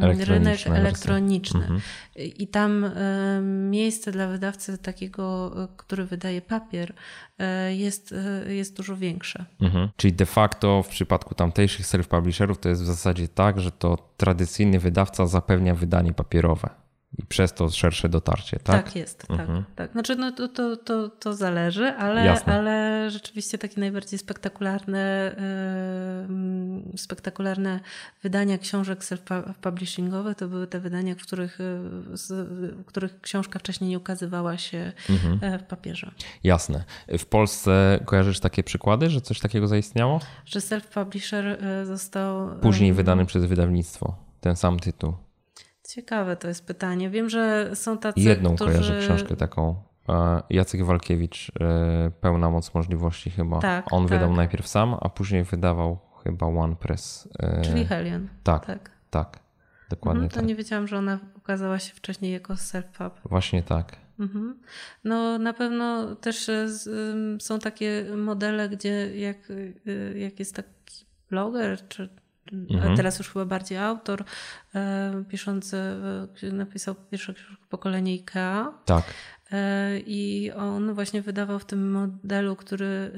rynek 0.00 0.66
elektroniczny. 0.66 1.60
Mhm. 1.60 1.80
I 2.16 2.48
tam 2.48 2.90
miejsce 3.70 4.12
dla 4.12 4.28
wydawcy 4.28 4.78
takiego, 4.78 5.54
który 5.76 6.04
wydaje 6.04 6.42
papier, 6.42 6.92
jest, 7.68 8.14
jest 8.48 8.76
dużo 8.76 8.96
większe. 8.96 9.44
Mhm. 9.60 9.88
Czyli 9.96 10.12
de 10.12 10.26
facto 10.26 10.82
w 10.82 10.88
przypadku 10.88 11.34
tamtejszych 11.34 11.86
self-publisherów 11.86 12.56
to 12.56 12.68
jest 12.68 12.82
w 12.82 12.86
zasadzie 12.86 13.28
tak, 13.28 13.60
że 13.60 13.70
to 13.70 14.12
tradycyjny 14.16 14.78
wydawca 14.78 15.26
zapewnia 15.26 15.74
wydanie 15.74 16.12
papierowe 16.12 16.85
i 17.18 17.26
przez 17.26 17.52
to 17.52 17.70
szersze 17.70 18.08
dotarcie, 18.08 18.58
tak? 18.58 18.84
Tak 18.84 18.96
jest, 18.96 19.18
tak, 19.18 19.40
mhm. 19.40 19.64
tak, 19.64 19.74
tak. 19.74 19.92
Znaczy 19.92 20.16
no 20.16 20.32
to, 20.32 20.48
to, 20.48 20.76
to, 20.76 21.08
to 21.08 21.34
zależy, 21.34 21.86
ale, 21.86 22.44
ale 22.44 23.06
rzeczywiście 23.10 23.58
takie 23.58 23.80
najbardziej 23.80 24.18
spektakularne, 24.18 25.36
yy, 26.92 26.98
spektakularne 26.98 27.80
wydania 28.22 28.58
książek 28.58 29.00
self-publishingowych 29.04 30.34
to 30.34 30.48
były 30.48 30.66
te 30.66 30.80
wydania, 30.80 31.14
w 31.14 31.18
których, 31.18 31.58
w 31.58 32.84
których 32.86 33.20
książka 33.20 33.58
wcześniej 33.58 33.90
nie 33.90 33.98
ukazywała 33.98 34.58
się 34.58 34.92
mhm. 35.10 35.38
E, 35.42 35.58
w 35.58 35.62
papierze. 35.62 36.10
Jasne. 36.44 36.84
W 37.18 37.26
Polsce 37.26 38.00
kojarzysz 38.04 38.40
takie 38.40 38.62
przykłady, 38.62 39.10
że 39.10 39.20
coś 39.20 39.40
takiego 39.40 39.68
zaistniało? 39.68 40.20
Że 40.44 40.60
self-publisher 40.60 41.44
e, 41.64 41.86
został... 41.86 42.58
Później 42.60 42.92
wydany 42.92 43.26
przez 43.26 43.44
wydawnictwo, 43.44 44.16
ten 44.40 44.56
sam 44.56 44.80
tytuł. 44.80 45.25
Ciekawe 45.88 46.36
to 46.36 46.48
jest 46.48 46.66
pytanie. 46.66 47.10
Wiem, 47.10 47.30
że 47.30 47.70
są 47.74 47.98
tacy, 47.98 48.20
Jedną 48.20 48.54
którzy... 48.54 48.70
kojarzę 48.70 49.00
książkę 49.00 49.36
taką. 49.36 49.82
E, 50.08 50.42
Jacek 50.50 50.84
Walkiewicz, 50.84 51.52
e, 51.60 52.10
Pełna 52.20 52.50
moc 52.50 52.74
możliwości 52.74 53.30
chyba. 53.30 53.60
Tak, 53.60 53.92
On 53.92 54.08
tak. 54.08 54.18
wydał 54.18 54.32
najpierw 54.32 54.68
sam, 54.68 54.96
a 55.00 55.08
później 55.08 55.44
wydawał 55.44 55.98
chyba 56.24 56.46
OnePress. 56.46 57.28
E, 57.38 57.62
Czyli 57.62 57.84
Helion. 57.84 58.28
Tak, 58.42 58.66
tak. 58.66 58.90
tak 59.10 59.38
dokładnie 59.90 60.22
mhm, 60.22 60.30
to 60.30 60.36
tak. 60.36 60.46
nie 60.46 60.54
wiedziałam, 60.54 60.88
że 60.88 60.98
ona 60.98 61.18
ukazała 61.36 61.78
się 61.78 61.94
wcześniej 61.94 62.32
jako 62.32 62.54
self-pub. 62.54 63.10
Właśnie 63.24 63.62
tak. 63.62 63.96
Mhm. 64.20 64.58
No 65.04 65.38
na 65.38 65.52
pewno 65.52 66.14
też 66.16 66.50
są 67.40 67.58
takie 67.58 68.06
modele, 68.16 68.68
gdzie 68.68 69.18
jak, 69.18 69.36
jak 70.14 70.38
jest 70.38 70.54
taki 70.56 71.06
bloger 71.30 71.88
czy 71.88 72.08
mhm. 72.52 72.96
teraz 72.96 73.18
już 73.18 73.28
chyba 73.28 73.44
bardziej 73.44 73.78
autor, 73.78 74.24
e, 74.74 75.24
piszący, 75.28 75.76
e, 76.42 76.52
napisał 76.52 76.94
pierwsze 77.10 77.34
pokolenie 77.68 78.12
IKEA. 78.12 78.72
Tak. 78.84 79.04
E, 79.52 79.98
I 79.98 80.52
on 80.52 80.94
właśnie 80.94 81.22
wydawał 81.22 81.58
w 81.58 81.64
tym 81.64 81.90
modelu, 81.90 82.56
który 82.56 83.12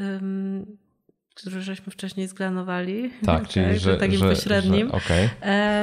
który 1.38 1.62
żeśmy 1.62 1.92
wcześniej 1.92 2.28
zglanowali. 2.28 3.10
Tak, 3.26 3.48
czyli 3.48 3.66
tak, 3.66 3.78
że, 3.78 3.96
takim 3.96 4.18
że, 4.18 4.28
pośrednim. 4.28 4.88
Że, 4.88 4.94
okay. 4.94 5.28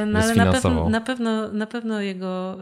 no 0.06 0.20
ale 0.20 0.36
na 0.36 0.52
pewno, 0.52 0.90
na 0.90 1.02
pewno, 1.02 1.52
na 1.52 1.68
pewno 1.68 2.02
jego, 2.02 2.58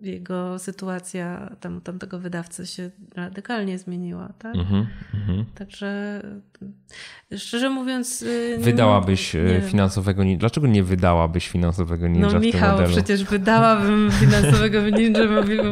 jego 0.00 0.58
sytuacja 0.58 1.50
tam, 1.60 1.80
tamtego 1.80 2.18
wydawcy 2.18 2.66
się 2.66 2.90
radykalnie 3.14 3.78
zmieniła. 3.78 4.32
Tak? 4.38 4.54
Mm 4.54 4.66
-hmm, 4.66 5.44
Także 5.54 6.20
szczerze 7.38 7.70
mówiąc. 7.70 8.22
Y, 8.22 8.58
wydałabyś 8.60 9.34
y, 9.34 9.44
nie 9.44 9.70
finansowego 9.70 10.24
ninja. 10.24 10.38
Dlaczego 10.38 10.66
nie 10.66 10.82
wydałabyś 10.82 11.48
finansowego 11.48 12.08
ninja? 12.08 12.28
No, 12.32 12.40
Michał, 12.40 12.78
przecież 12.88 13.24
wydałabym 13.24 14.10
finansowego 14.20 14.80
ninja. 14.90 15.20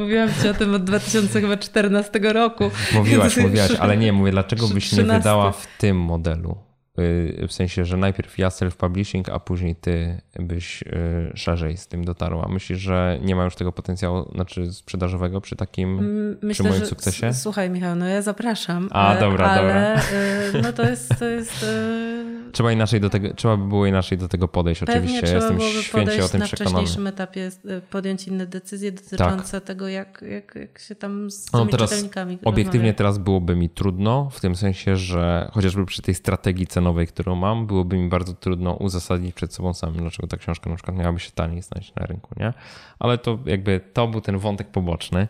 Mówiłam 0.00 0.28
ci 0.42 0.48
o 0.48 0.54
tym 0.54 0.74
od 0.74 0.84
2014 0.84 2.18
roku. 2.18 2.70
Mówiłaś, 2.94 3.36
mówiłaś, 3.36 3.70
ale 3.80 3.96
nie, 3.96 4.12
mówię, 4.12 4.30
dlaczego 4.30 4.68
byś 4.68 4.84
13. 4.84 5.12
nie 5.12 5.18
wydała 5.18 5.52
w 5.52 5.66
tym 5.78 6.10
modelu? 6.12 6.52
Y, 6.98 7.46
w 7.48 7.52
sensie, 7.52 7.84
że 7.84 7.96
najpierw 7.96 8.38
ja 8.38 8.48
self-publishing, 8.48 9.30
a 9.32 9.40
później 9.40 9.76
ty 9.76 10.20
byś 10.38 10.82
y, 10.82 11.32
szerzej 11.34 11.76
z 11.76 11.88
tym 11.88 12.04
dotarła. 12.04 12.48
Myślisz, 12.48 12.78
że 12.78 13.18
nie 13.22 13.36
ma 13.36 13.44
już 13.44 13.54
tego 13.54 13.72
potencjału 13.72 14.32
znaczy 14.34 14.72
sprzedażowego 14.72 15.40
przy 15.40 15.56
takim 15.56 15.98
Myślę, 16.42 16.64
przy 16.64 16.72
moim 16.72 16.86
sukcesie? 16.86 17.34
Słuchaj 17.34 17.70
Michał, 17.70 17.96
no 17.96 18.06
ja 18.06 18.22
zapraszam. 18.22 18.88
A, 18.90 19.16
dobra, 19.20 19.46
ale, 19.46 19.62
dobra. 19.62 20.02
Y, 20.58 20.62
no 20.62 20.72
to 20.72 20.82
jest, 20.82 21.18
to 21.18 21.24
jest 21.24 21.64
Trzeba, 22.52 22.72
inaczej 22.72 23.00
do 23.00 23.10
tego, 23.10 23.34
trzeba 23.34 23.56
by 23.56 23.68
było 23.68 23.86
inaczej 23.86 24.18
do 24.18 24.28
tego 24.28 24.48
podejść, 24.48 24.80
Pewnie 24.80 24.94
oczywiście. 24.94 25.26
Trzeba 25.26 25.54
Jestem 25.54 25.82
święcie 25.82 26.24
o 26.24 26.28
tym 26.28 26.40
na 26.40 26.46
przekonany. 26.46 26.76
wcześniejszym 26.76 27.06
etapie 27.06 27.50
podjąć 27.90 28.28
inne 28.28 28.46
decyzje 28.46 28.92
dotyczące 28.92 29.60
tak. 29.60 29.64
tego, 29.64 29.88
jak, 29.88 30.24
jak, 30.30 30.54
jak 30.54 30.78
się 30.78 30.94
tam 30.94 31.30
z 31.30 31.52
no, 31.52 31.58
tymi 31.58 31.70
teraz, 31.70 31.90
czytelnikami 31.90 32.38
Obiektywnie 32.44 32.80
rozmawia. 32.80 32.98
teraz 32.98 33.18
byłoby 33.18 33.56
mi 33.56 33.70
trudno, 33.70 34.30
w 34.32 34.40
tym 34.40 34.56
sensie, 34.56 34.96
że 34.96 35.50
chociażby 35.52 35.86
przy 35.86 36.02
tej 36.02 36.14
strategii 36.14 36.66
cenowej, 36.66 36.81
którą 37.08 37.34
mam, 37.34 37.66
byłoby 37.66 37.96
mi 37.96 38.08
bardzo 38.08 38.34
trudno 38.34 38.74
uzasadnić 38.74 39.34
przed 39.34 39.54
sobą 39.54 39.74
samym, 39.74 39.96
dlaczego 39.96 40.28
ta 40.28 40.36
książka 40.36 40.70
na 40.70 40.76
przykład 40.76 40.96
miałaby 40.96 41.20
się 41.20 41.30
taniej 41.30 41.62
znaleźć 41.62 41.94
na 41.94 42.06
rynku, 42.06 42.34
nie? 42.36 42.52
Ale 42.98 43.18
to 43.18 43.38
jakby 43.46 43.80
to 43.92 44.08
był 44.08 44.20
ten 44.20 44.38
wątek 44.38 44.68
poboczny. 44.68 45.28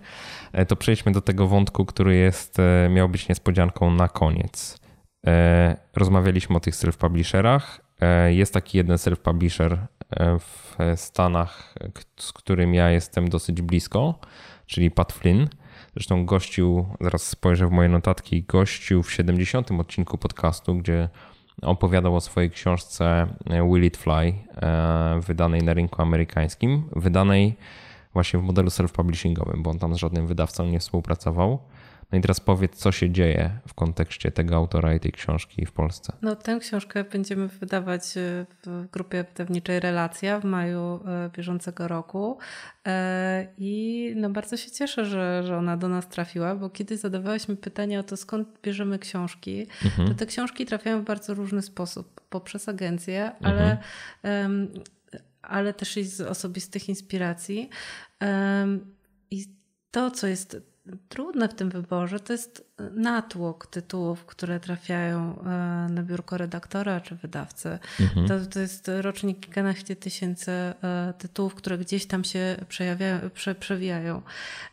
E, 0.52 0.66
to 0.66 0.76
przejdźmy 0.76 1.12
do 1.12 1.20
tego 1.20 1.46
wątku, 1.46 1.84
który 1.84 2.16
jest, 2.16 2.58
e, 2.58 2.88
miał 2.88 3.08
być 3.08 3.28
niespodzianką 3.28 3.90
na 3.90 4.08
koniec. 4.08 4.80
E, 5.26 5.76
rozmawialiśmy 5.96 6.56
o 6.56 6.60
tych 6.60 6.74
self-publisherach 6.74 7.80
jest 8.28 8.54
taki 8.54 8.78
jeden 8.78 8.96
self-publisher 8.96 9.76
w 10.38 10.76
Stanach, 10.96 11.74
z 12.16 12.32
którym 12.32 12.74
ja 12.74 12.90
jestem 12.90 13.28
dosyć 13.28 13.62
blisko, 13.62 14.18
czyli 14.66 14.90
Pat 14.90 15.12
Flynn. 15.12 15.48
Zresztą 15.94 16.26
gościł, 16.26 16.86
zaraz 17.00 17.22
spojrzę 17.22 17.66
w 17.66 17.70
moje 17.70 17.88
notatki, 17.88 18.42
gościł 18.42 19.02
w 19.02 19.12
70. 19.12 19.70
odcinku 19.80 20.18
podcastu, 20.18 20.74
gdzie 20.74 21.08
opowiadał 21.62 22.16
o 22.16 22.20
swojej 22.20 22.50
książce 22.50 23.26
Will 23.46 23.84
It 23.84 23.96
Fly, 23.96 24.34
wydanej 25.20 25.62
na 25.62 25.74
rynku 25.74 26.02
amerykańskim, 26.02 26.88
wydanej 26.96 27.56
właśnie 28.12 28.38
w 28.38 28.42
modelu 28.42 28.68
self-publishingowym, 28.68 29.62
bo 29.62 29.70
on 29.70 29.78
tam 29.78 29.94
z 29.94 29.96
żadnym 29.96 30.26
wydawcą 30.26 30.66
nie 30.66 30.80
współpracował. 30.80 31.58
No 32.12 32.18
i 32.18 32.20
teraz 32.20 32.40
powiedz, 32.40 32.76
co 32.76 32.92
się 32.92 33.10
dzieje 33.10 33.50
w 33.68 33.74
kontekście 33.74 34.32
tego 34.32 34.56
autora 34.56 34.94
i 34.94 35.00
tej 35.00 35.12
książki 35.12 35.66
w 35.66 35.72
Polsce. 35.72 36.12
No, 36.22 36.36
tę 36.36 36.58
książkę 36.60 37.04
będziemy 37.04 37.48
wydawać 37.48 38.16
e, 38.16 38.46
w 38.66 38.90
grupie 38.92 39.24
wydawniczej 39.24 39.80
Relacja 39.80 40.40
w 40.40 40.44
maju 40.44 41.00
e, 41.06 41.30
bieżącego 41.36 41.88
roku. 41.88 42.38
E, 42.86 43.46
I 43.58 44.12
no 44.16 44.30
bardzo 44.30 44.56
się 44.56 44.70
cieszę, 44.70 45.04
że, 45.04 45.42
że 45.42 45.56
ona 45.56 45.76
do 45.76 45.88
nas 45.88 46.08
trafiła, 46.08 46.54
bo 46.54 46.70
kiedy 46.70 46.96
zadawałeś 46.96 47.48
mi 47.48 47.56
pytanie 47.56 48.00
o 48.00 48.02
to, 48.02 48.16
skąd 48.16 48.48
bierzemy 48.62 48.98
książki, 48.98 49.66
mhm. 49.84 50.08
to 50.08 50.14
te 50.14 50.26
książki 50.26 50.66
trafiają 50.66 51.00
w 51.00 51.04
bardzo 51.04 51.34
różny 51.34 51.62
sposób. 51.62 52.20
Poprzez 52.30 52.68
agencję, 52.68 53.32
ale, 53.42 53.78
mhm. 54.22 54.68
ale 55.42 55.74
też 55.74 55.96
i 55.96 56.04
z 56.04 56.20
osobistych 56.20 56.88
inspiracji. 56.88 57.70
I 59.30 59.46
to, 59.90 60.10
co 60.10 60.26
jest 60.26 60.71
trudne 61.08 61.48
w 61.48 61.54
tym 61.54 61.70
wyborze 61.70 62.20
to 62.20 62.32
jest 62.32 62.72
natłok 62.94 63.66
tytułów, 63.66 64.24
które 64.24 64.60
trafiają 64.60 65.38
e, 65.38 65.44
na 65.90 66.02
biurko 66.02 66.38
redaktora 66.38 67.00
czy 67.00 67.14
wydawcy. 67.14 67.78
Mhm. 68.00 68.28
To, 68.28 68.46
to 68.46 68.60
jest 68.60 68.90
rocznik 69.00 69.40
kilkanaście 69.40 69.96
tysięcy 69.96 70.50
e, 70.50 70.74
tytułów, 71.18 71.54
które 71.54 71.78
gdzieś 71.78 72.06
tam 72.06 72.24
się 72.24 72.56
przejawiają, 72.68 73.30
prze, 73.34 73.54
przewijają. 73.54 74.22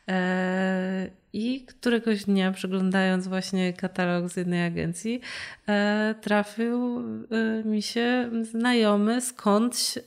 E, 0.07 1.09
I 1.33 1.65
któregoś 1.65 2.25
dnia, 2.25 2.51
przeglądając 2.51 3.27
właśnie 3.27 3.73
katalog 3.73 4.29
z 4.29 4.35
jednej 4.35 4.65
agencji, 4.65 5.21
trafił 6.21 7.03
mi 7.65 7.81
się 7.81 8.29
znajomy 8.51 9.21
skądś 9.21 9.97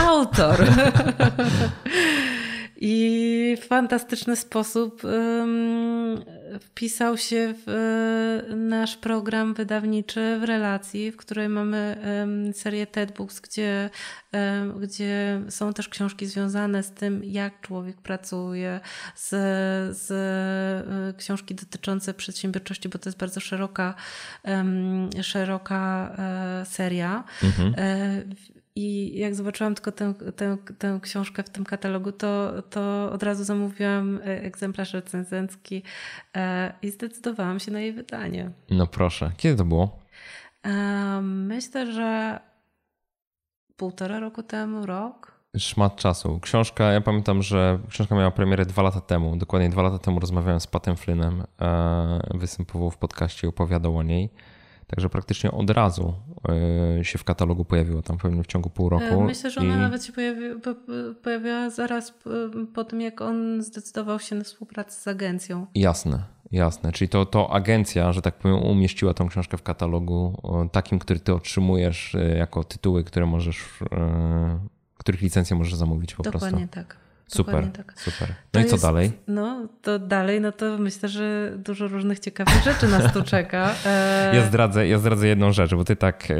autor. 0.00 0.64
i 2.76 3.56
w 3.60 3.66
fantastyczny 3.66 4.36
sposób 4.36 5.02
wpisał 6.60 7.16
się 7.16 7.54
w 7.66 7.68
e, 8.48 8.54
nasz 8.56 8.96
program 8.96 9.54
wydawniczy 9.54 10.38
w 10.40 10.44
relacji, 10.44 11.12
w 11.12 11.16
której 11.16 11.48
mamy 11.48 11.96
serię 12.54 12.86
TED 12.86 13.12
Books, 13.12 13.40
gdzie, 13.40 13.90
gdzie 14.80 15.40
są 15.48 15.72
też 15.72 15.88
książki 15.88 16.26
związane 16.26 16.82
z 16.82 16.90
tym, 16.90 17.24
jak 17.24 17.60
człowiek 17.60 18.00
pracuje, 18.00 18.80
z, 19.16 19.28
z 19.96 20.10
e, 20.10 21.18
książki 21.18 21.54
dotyczące 21.54 22.14
przedsiębiorczości, 22.14 22.88
bo 22.88 22.98
to 22.98 23.08
jest 23.08 23.18
bardzo 23.18 23.40
szeroka, 23.40 23.94
szeroka 25.22 26.14
e, 26.18 26.64
seria. 26.66 27.24
Mhm. 27.42 27.74
I 28.76 29.18
jak 29.18 29.34
zobaczyłam 29.34 29.74
tylko 29.74 29.92
tę, 29.92 30.14
tę, 30.36 30.56
tę 30.78 30.98
książkę 31.02 31.42
w 31.42 31.50
tym 31.50 31.64
katalogu, 31.64 32.12
to, 32.12 32.62
to 32.62 33.12
od 33.12 33.22
razu 33.22 33.44
zamówiłam 33.44 34.16
e, 34.16 34.22
egzemplarz 34.24 34.92
recenzencki 34.94 35.82
e, 36.36 36.72
i 36.82 36.90
zdecydowałam 36.90 37.60
się 37.60 37.72
na 37.72 37.80
jej 37.80 37.92
wydanie. 37.92 38.50
No 38.70 38.86
proszę, 38.86 39.32
kiedy 39.36 39.56
to 39.56 39.64
było? 39.64 39.98
E, 40.66 41.20
myślę, 41.22 41.92
że 41.92 42.40
półtora 43.76 44.20
roku 44.20 44.42
temu, 44.42 44.86
rok. 44.86 45.34
Szmat 45.58 45.96
czasu. 45.96 46.40
Książka, 46.40 46.92
ja 46.92 47.00
pamiętam, 47.00 47.42
że 47.42 47.78
książka 47.88 48.14
miała 48.14 48.30
premierę 48.30 48.66
dwa 48.66 48.82
lata 48.82 49.00
temu. 49.00 49.36
Dokładnie 49.36 49.68
dwa 49.68 49.82
lata 49.82 49.98
temu 49.98 50.20
rozmawiałem 50.20 50.60
z 50.60 50.66
Patem 50.66 50.96
Flynnem. 50.96 51.44
Występował 52.34 52.90
w 52.90 52.96
podcaście, 52.96 53.48
opowiadał 53.48 53.96
o 53.96 54.02
niej. 54.02 54.30
Także 54.86 55.08
praktycznie 55.08 55.52
od 55.52 55.70
razu 55.70 56.14
e, 56.98 57.04
się 57.04 57.18
w 57.18 57.24
katalogu 57.24 57.64
pojawiło, 57.64 58.02
tam 58.02 58.18
pewnie 58.18 58.42
w 58.42 58.46
ciągu 58.46 58.70
pół 58.70 58.88
roku. 58.88 59.04
E, 59.04 59.24
myślę, 59.24 59.50
że 59.50 59.60
ona 59.60 59.76
I... 59.76 59.78
nawet 59.78 60.04
się 60.04 60.12
pojawi, 60.12 60.40
pojawiła 61.22 61.70
zaraz 61.70 62.14
po 62.74 62.84
tym, 62.84 63.00
jak 63.00 63.20
on 63.20 63.62
zdecydował 63.62 64.20
się 64.20 64.36
na 64.36 64.44
współpracę 64.44 65.00
z 65.00 65.08
agencją. 65.08 65.66
Jasne, 65.74 66.22
jasne. 66.52 66.92
Czyli 66.92 67.08
to, 67.08 67.26
to 67.26 67.52
agencja, 67.52 68.12
że 68.12 68.22
tak 68.22 68.38
powiem, 68.38 68.56
umieściła 68.56 69.14
tą 69.14 69.28
książkę 69.28 69.56
w 69.56 69.62
katalogu 69.62 70.42
takim, 70.72 70.98
który 70.98 71.20
ty 71.20 71.34
otrzymujesz 71.34 72.14
e, 72.14 72.36
jako 72.36 72.64
tytuły, 72.64 73.04
które 73.04 73.26
możesz, 73.26 73.64
których 74.98 75.22
licencję 75.22 75.56
możesz 75.56 75.74
zamówić 75.74 76.14
po 76.14 76.22
Dokładnie 76.22 76.40
prostu. 76.40 76.56
Dokładnie 76.56 76.68
tak. 76.68 77.03
Super, 77.26 77.72
tak. 77.72 77.94
super. 77.96 78.28
No 78.28 78.34
to 78.52 78.60
i 78.60 78.64
co 78.64 78.70
jest, 78.70 78.84
dalej? 78.84 79.12
No 79.28 79.68
to 79.82 79.98
dalej, 79.98 80.40
no 80.40 80.52
to 80.52 80.78
myślę, 80.78 81.08
że 81.08 81.52
dużo 81.56 81.88
różnych 81.88 82.18
ciekawych 82.18 82.64
rzeczy 82.64 82.88
nas 82.88 83.12
tu 83.12 83.22
czeka. 83.22 83.74
E... 83.86 84.30
Ja, 84.34 84.42
zdradzę, 84.42 84.88
ja 84.88 84.98
zdradzę 84.98 85.28
jedną 85.28 85.52
rzecz, 85.52 85.74
bo 85.74 85.84
ty 85.84 85.96
tak 85.96 86.28
yy, 86.28 86.36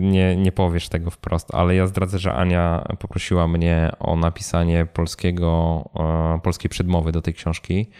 nie, 0.00 0.36
nie 0.36 0.52
powiesz 0.52 0.88
tego 0.88 1.10
wprost, 1.10 1.54
ale 1.54 1.74
ja 1.74 1.86
zdradzę, 1.86 2.18
że 2.18 2.34
Ania 2.34 2.84
poprosiła 2.98 3.48
mnie 3.48 3.92
o 3.98 4.16
napisanie 4.16 4.86
polskiego, 4.86 5.84
yy, 6.34 6.40
polskiej 6.40 6.68
przedmowy 6.68 7.12
do 7.12 7.22
tej 7.22 7.34
książki. 7.34 7.90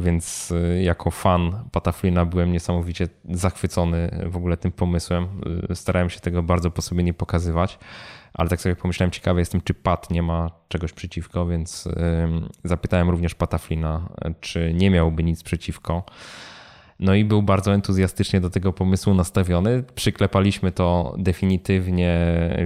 Więc 0.00 0.52
jako 0.80 1.10
fan 1.10 1.64
Pataflina 1.72 2.24
byłem 2.24 2.52
niesamowicie 2.52 3.08
zachwycony 3.30 4.24
w 4.26 4.36
ogóle 4.36 4.56
tym 4.56 4.72
pomysłem. 4.72 5.28
Starałem 5.74 6.10
się 6.10 6.20
tego 6.20 6.42
bardzo 6.42 6.70
po 6.70 6.82
sobie 6.82 7.02
nie 7.02 7.14
pokazywać 7.14 7.78
ale 8.34 8.48
tak 8.48 8.60
sobie 8.60 8.76
pomyślałem, 8.76 9.10
ciekawy 9.10 9.40
jestem, 9.40 9.60
czy 9.60 9.74
Pat 9.74 10.10
nie 10.10 10.22
ma 10.22 10.50
czegoś 10.68 10.92
przeciwko, 10.92 11.46
więc 11.46 11.88
zapytałem 12.64 13.10
również 13.10 13.34
Pataflina, 13.34 14.08
czy 14.40 14.74
nie 14.74 14.90
miałby 14.90 15.22
nic 15.24 15.42
przeciwko. 15.42 16.04
No 17.00 17.14
i 17.14 17.24
był 17.24 17.42
bardzo 17.42 17.74
entuzjastycznie 17.74 18.40
do 18.40 18.50
tego 18.50 18.72
pomysłu 18.72 19.14
nastawiony. 19.14 19.82
Przyklepaliśmy 19.94 20.72
to 20.72 21.14
definitywnie, 21.18 22.18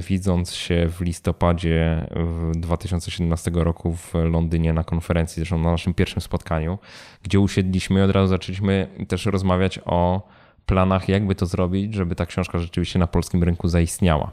widząc 0.08 0.54
się 0.54 0.88
w 0.88 1.00
listopadzie 1.00 2.06
2017 2.54 3.50
roku 3.54 3.92
w 3.92 4.14
Londynie 4.14 4.72
na 4.72 4.84
konferencji, 4.84 5.34
zresztą 5.40 5.58
na 5.58 5.70
naszym 5.70 5.94
pierwszym 5.94 6.22
spotkaniu, 6.22 6.78
gdzie 7.22 7.40
usiedliśmy 7.40 8.00
i 8.00 8.02
od 8.02 8.10
razu 8.10 8.26
zaczęliśmy 8.26 8.88
też 9.08 9.26
rozmawiać 9.26 9.80
o 9.84 10.28
planach, 10.66 11.08
jakby 11.08 11.34
to 11.34 11.46
zrobić, 11.46 11.94
żeby 11.94 12.14
ta 12.14 12.26
książka 12.26 12.58
rzeczywiście 12.58 12.98
na 12.98 13.06
polskim 13.06 13.42
rynku 13.42 13.68
zaistniała. 13.68 14.30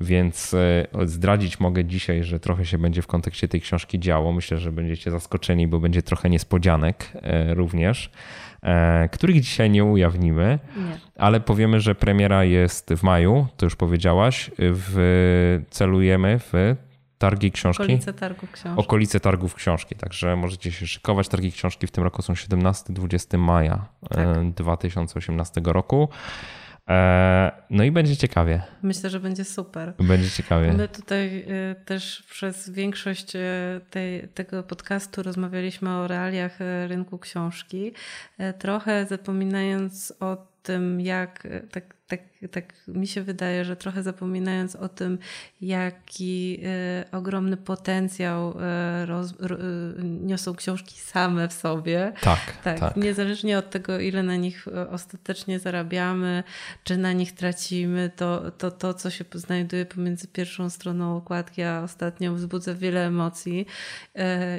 Więc 0.00 0.54
e, 0.54 0.86
zdradzić 1.06 1.60
mogę 1.60 1.84
dzisiaj, 1.84 2.24
że 2.24 2.40
trochę 2.40 2.66
się 2.66 2.78
będzie 2.78 3.02
w 3.02 3.06
kontekście 3.06 3.48
tej 3.48 3.60
książki 3.60 3.98
działo. 3.98 4.32
Myślę, 4.32 4.58
że 4.58 4.72
będziecie 4.72 5.10
zaskoczeni, 5.10 5.66
bo 5.66 5.80
będzie 5.80 6.02
trochę 6.02 6.30
niespodzianek 6.30 7.12
e, 7.14 7.54
również, 7.54 8.10
e, 8.62 9.08
których 9.08 9.40
dzisiaj 9.40 9.70
nie 9.70 9.84
ujawnimy, 9.84 10.58
nie. 10.76 10.82
ale 11.16 11.40
powiemy, 11.40 11.80
że 11.80 11.94
premiera 11.94 12.44
jest 12.44 12.94
w 12.94 13.02
maju, 13.02 13.46
to 13.56 13.66
już 13.66 13.76
powiedziałaś. 13.76 14.50
W, 14.58 15.60
celujemy 15.70 16.38
w 16.38 16.76
targi 17.22 17.52
książki. 17.52 17.82
Okolice 17.82 18.12
targów 18.12 18.52
książki. 18.52 18.80
Okolice 18.80 19.20
targów 19.20 19.54
książki, 19.54 19.94
także 19.94 20.36
możecie 20.36 20.72
się 20.72 20.86
szykować. 20.86 21.28
Targi 21.28 21.52
książki 21.52 21.86
w 21.86 21.90
tym 21.90 22.04
roku 22.04 22.22
są 22.22 22.32
17-20 22.32 23.38
maja 23.38 23.84
tak. 24.08 24.50
2018 24.52 25.60
roku. 25.64 26.08
E, 26.88 27.52
no 27.70 27.84
i 27.84 27.90
będzie 27.90 28.16
ciekawie. 28.16 28.62
Myślę, 28.82 29.10
że 29.10 29.20
będzie 29.20 29.44
super. 29.44 29.94
Będzie 29.98 30.30
ciekawie. 30.30 30.72
My 30.72 30.88
tutaj 30.88 31.44
e, 31.48 31.74
też 31.74 32.22
przez 32.30 32.70
większość 32.70 33.36
e, 33.36 33.40
tej, 33.90 34.28
tego 34.28 34.62
podcastu 34.62 35.22
rozmawialiśmy 35.22 35.96
o 35.96 36.08
realiach 36.08 36.58
rynku 36.88 37.18
książki, 37.18 37.92
trochę 38.58 39.06
zapominając 39.06 40.12
o 40.20 40.51
tym, 40.62 41.00
jak 41.00 41.48
tak 41.70 41.94
tak, 42.12 42.20
tak 42.50 42.74
mi 42.88 43.06
się 43.06 43.22
wydaje, 43.22 43.64
że 43.64 43.76
trochę 43.76 44.02
zapominając 44.02 44.76
o 44.76 44.88
tym, 44.88 45.18
jaki 45.60 46.60
y, 47.06 47.10
ogromny 47.10 47.56
potencjał 47.56 48.50
y, 48.50 49.06
roz, 49.06 49.34
niosą 50.02 50.54
książki 50.54 51.00
same 51.00 51.48
w 51.48 51.52
sobie. 51.52 52.12
Tak, 52.20 52.38
tak, 52.64 52.80
tak. 52.80 52.96
Niezależnie 52.96 53.58
od 53.58 53.70
tego, 53.70 54.00
ile 54.00 54.22
na 54.22 54.36
nich 54.36 54.66
ostatecznie 54.90 55.58
zarabiamy, 55.58 56.44
czy 56.84 56.96
na 56.96 57.12
nich 57.12 57.32
tracimy, 57.32 58.10
to 58.16 58.50
to, 58.50 58.70
to 58.70 58.94
co 58.94 59.10
się 59.10 59.24
znajduje 59.34 59.86
pomiędzy 59.86 60.28
pierwszą 60.28 60.70
stroną 60.70 61.16
okładki 61.16 61.62
a 61.62 61.82
ostatnią 61.82 62.34
wzbudza 62.34 62.74
wiele 62.74 63.06
emocji. 63.06 63.66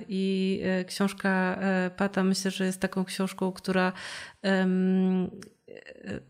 I 0.09 0.61
książka 0.87 1.59
Pata 1.97 2.23
myślę, 2.23 2.51
że 2.51 2.65
jest 2.65 2.79
taką 2.79 3.05
książką, 3.05 3.51
która 3.51 3.93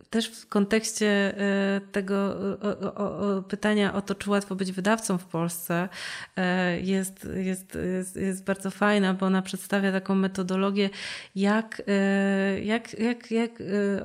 też 0.10 0.28
w 0.28 0.48
kontekście 0.48 1.08
e, 1.38 1.82
tego 1.92 2.16
o, 2.62 2.96
o, 2.96 3.38
o 3.38 3.42
pytania 3.42 3.94
o 3.94 4.02
to, 4.02 4.16
czy 4.16 4.30
łatwo 4.30 4.56
być 4.56 4.72
wydawcą 4.72 5.18
w 5.18 5.26
Polsce, 5.26 5.90
e, 6.36 6.80
jest, 6.80 7.28
jest, 7.36 7.78
jest, 7.96 8.16
jest 8.16 8.44
bardzo 8.44 8.72
fajna, 8.72 9.14
bo 9.14 9.26
ona 9.26 9.42
przedstawia 9.42 9.92
taką 9.92 10.16
metodologię, 10.16 10.90
jak, 11.36 11.82
e, 11.88 12.60
jak, 12.60 13.00
jak, 13.00 13.32
jak 13.32 13.52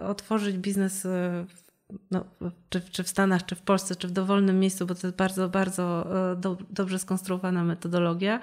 otworzyć 0.08 0.58
biznes 0.58 1.06
no, 2.10 2.24
czy, 2.68 2.80
czy 2.80 3.02
w 3.02 3.08
Stanach, 3.08 3.46
czy 3.46 3.54
w 3.54 3.62
Polsce, 3.62 3.96
czy 3.96 4.08
w 4.08 4.10
dowolnym 4.10 4.60
miejscu, 4.60 4.86
bo 4.86 4.94
to 4.94 5.06
jest 5.06 5.16
bardzo, 5.16 5.48
bardzo 5.48 6.06
e, 6.32 6.36
do, 6.36 6.56
dobrze 6.70 6.98
skonstruowana 6.98 7.64
metodologia 7.64 8.40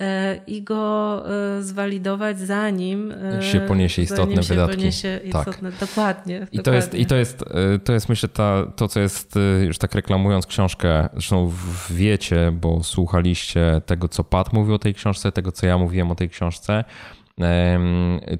e, 0.00 0.40
i 0.46 0.62
go 0.62 1.24
e, 1.58 1.62
zwalidować 1.62 2.40
zanim 2.40 3.14
się 3.40 3.60
poniesie 3.60 4.02
istotne 4.02 4.42
się 4.42 4.48
wydatki. 4.48 4.76
Poniesie 4.76 5.20
tak. 5.32 5.46
istotne, 5.48 5.70
tak. 5.70 5.80
dokładnie. 5.80 6.36
I, 6.52 6.56
dokładnie. 6.56 6.62
To 6.62 6.74
jest, 6.74 6.94
I 6.94 7.06
to 7.06 7.16
jest, 7.16 7.44
to 7.84 7.92
jest 7.92 8.08
myślę 8.08 8.28
ta, 8.28 8.66
to, 8.76 8.88
co 8.88 9.00
jest, 9.00 9.34
już 9.66 9.78
tak 9.78 9.94
reklamując 9.94 10.46
książkę, 10.46 11.08
zresztą 11.12 11.52
wiecie, 11.90 12.52
bo 12.60 12.82
słuchaliście 12.84 13.80
tego, 13.86 14.08
co 14.08 14.24
Pat 14.24 14.52
mówił 14.52 14.74
o 14.74 14.78
tej 14.78 14.94
książce, 14.94 15.32
tego, 15.32 15.52
co 15.52 15.66
ja 15.66 15.78
mówiłem 15.78 16.10
o 16.10 16.14
tej 16.14 16.28
książce. 16.28 16.84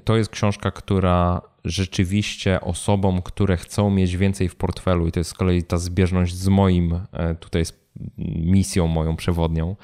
To 0.03 0.17
jest 0.17 0.29
książka, 0.29 0.71
która 0.71 1.41
rzeczywiście 1.65 2.61
osobom, 2.61 3.21
które 3.21 3.57
chcą 3.57 3.89
mieć 3.89 4.17
więcej 4.17 4.49
w 4.49 4.55
portfelu, 4.55 5.07
i 5.07 5.11
to 5.11 5.19
jest 5.19 5.29
z 5.29 5.33
kolei 5.33 5.63
ta 5.63 5.77
zbieżność 5.77 6.35
z 6.35 6.47
moim, 6.47 6.99
e, 7.13 7.35
tutaj 7.35 7.65
z 7.65 7.73
misją 8.27 8.87
moją 8.87 9.15
przewodnią, 9.15 9.75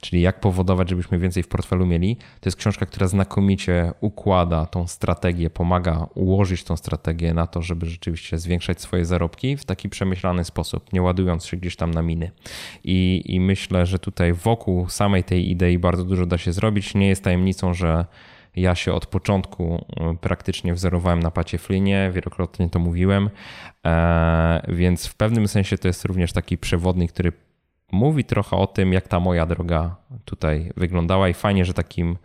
czyli 0.00 0.22
jak 0.22 0.40
powodować, 0.40 0.88
żebyśmy 0.88 1.18
więcej 1.18 1.42
w 1.42 1.48
portfelu 1.48 1.86
mieli. 1.86 2.16
To 2.16 2.48
jest 2.48 2.56
książka, 2.56 2.86
która 2.86 3.08
znakomicie 3.08 3.92
układa 4.00 4.66
tą 4.66 4.86
strategię, 4.86 5.50
pomaga 5.50 6.06
ułożyć 6.14 6.64
tą 6.64 6.76
strategię 6.76 7.34
na 7.34 7.46
to, 7.46 7.62
żeby 7.62 7.86
rzeczywiście 7.86 8.38
zwiększać 8.38 8.80
swoje 8.80 9.04
zarobki 9.04 9.56
w 9.56 9.64
taki 9.64 9.88
przemyślany 9.88 10.44
sposób, 10.44 10.92
nie 10.92 11.02
ładując 11.02 11.46
się 11.46 11.56
gdzieś 11.56 11.76
tam 11.76 11.90
na 11.90 12.02
miny. 12.02 12.30
I, 12.84 13.22
i 13.26 13.40
myślę, 13.40 13.86
że 13.86 13.98
tutaj 13.98 14.32
wokół 14.32 14.88
samej 14.88 15.24
tej 15.24 15.50
idei 15.50 15.78
bardzo 15.78 16.04
dużo 16.04 16.26
da 16.26 16.38
się 16.38 16.52
zrobić. 16.52 16.94
Nie 16.94 17.08
jest 17.08 17.24
tajemnicą, 17.24 17.74
że 17.74 18.06
ja 18.56 18.74
się 18.74 18.92
od 18.92 19.06
początku 19.06 19.84
e, 19.96 20.16
praktycznie 20.20 20.74
wzorowałem 20.74 21.20
na 21.20 21.30
Pacie 21.30 21.58
Flinie, 21.58 22.10
wielokrotnie 22.14 22.70
to 22.70 22.78
mówiłem, 22.78 23.30
e, 23.86 24.62
więc 24.68 25.06
w 25.06 25.14
pewnym 25.14 25.48
sensie 25.48 25.78
to 25.78 25.88
jest 25.88 26.04
również 26.04 26.32
taki 26.32 26.58
przewodnik, 26.58 27.12
który 27.12 27.32
mówi 27.92 28.24
trochę 28.24 28.56
o 28.56 28.66
tym, 28.66 28.92
jak 28.92 29.08
ta 29.08 29.20
moja 29.20 29.46
droga 29.46 29.96
tutaj 30.24 30.72
wyglądała 30.76 31.28
i 31.28 31.34
fajnie, 31.34 31.64
że 31.64 31.74
takim 31.74 32.16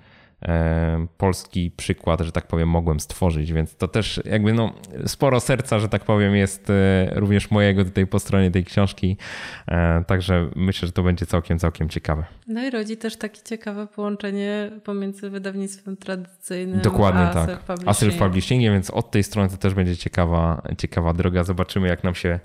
polski 1.18 1.72
przykład, 1.78 2.22
że 2.22 2.32
tak 2.32 2.48
powiem, 2.48 2.70
mogłem 2.70 3.00
stworzyć, 3.00 3.54
więc 3.54 3.76
to 3.76 3.88
też 3.88 4.22
jakby 4.26 4.54
no, 4.54 4.74
sporo 5.06 5.40
serca, 5.40 5.80
że 5.80 5.90
tak 5.90 6.04
powiem, 6.04 6.36
jest 6.36 6.70
e, 6.70 7.10
również 7.16 7.52
mojego 7.52 7.86
tutaj 7.86 8.08
po 8.08 8.20
stronie 8.20 8.52
tej 8.52 8.66
książki, 8.66 9.18
e, 9.68 10.04
także 10.08 10.50
myślę, 10.56 10.86
że 10.86 10.92
to 10.92 11.04
będzie 11.04 11.26
całkiem, 11.26 11.60
całkiem 11.60 11.90
ciekawe. 11.90 12.24
No 12.48 12.64
i 12.68 12.70
rodzi 12.70 12.98
też 12.98 13.18
takie 13.18 13.42
ciekawe 13.42 13.88
połączenie 13.88 14.72
pomiędzy 14.84 15.30
wydawnictwem 15.30 15.98
tradycyjnym 15.98 16.82
Dokładnie 16.82 17.22
a 17.22 17.34
tak. 17.34 17.50
self-publishingiem. 17.50 17.90
A 17.90 17.92
self-publishingiem, 17.92 18.72
więc 18.72 18.90
od 18.92 19.12
tej 19.12 19.24
strony 19.24 19.50
to 19.50 19.58
też 19.58 19.74
będzie 19.74 19.98
ciekawa, 19.98 20.62
ciekawa 20.78 21.14
droga. 21.14 21.44
Zobaczymy, 21.44 21.88
jak 21.88 22.04
nam 22.04 22.16
się 22.16 22.40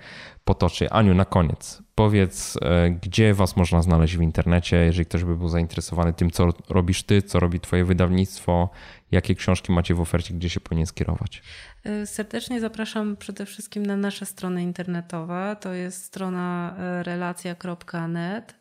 potoczy. 0.48 0.90
Aniu, 0.90 1.14
na 1.14 1.24
koniec, 1.24 1.82
powiedz, 1.94 2.58
e, 2.62 2.90
gdzie 2.90 3.34
Was 3.34 3.56
można 3.56 3.82
znaleźć 3.82 4.16
w 4.16 4.22
internecie, 4.22 4.76
jeżeli 4.76 5.06
ktoś 5.06 5.24
by 5.24 5.36
był 5.36 5.48
zainteresowany 5.48 6.12
tym, 6.12 6.30
co 6.30 6.52
robisz 6.68 7.02
Ty, 7.02 7.22
co 7.22 7.40
robi 7.40 7.60
Twoje 7.60 7.84
wydawnictwo, 7.84 8.68
jakie 9.10 9.34
książki 9.34 9.72
macie 9.72 9.94
w 9.94 10.00
ofercie, 10.00 10.34
gdzie 10.34 10.50
się 10.50 10.60
powinien 10.60 10.86
skierować? 10.86 11.42
E, 11.84 12.06
serdecznie 12.06 12.60
zapraszam 12.60 13.16
przede 13.16 13.46
wszystkim 13.46 13.86
na 13.86 13.96
nasze 13.96 14.26
strony 14.26 14.62
internetowe. 14.62 15.56
To 15.60 15.72
jest 15.72 16.04
strona 16.04 16.76
e, 16.78 17.02
relacja.net 17.02 18.58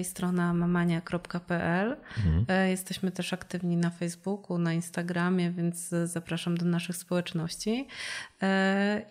i 0.00 0.04
strona 0.04 0.54
mamania.pl. 0.54 1.96
Mhm. 2.16 2.68
Jesteśmy 2.70 3.10
też 3.10 3.32
aktywni 3.32 3.76
na 3.76 3.90
Facebooku, 3.90 4.58
na 4.58 4.72
Instagramie, 4.72 5.50
więc 5.50 5.88
zapraszam 6.04 6.56
do 6.56 6.66
naszych 6.66 6.96
społeczności. 6.96 7.86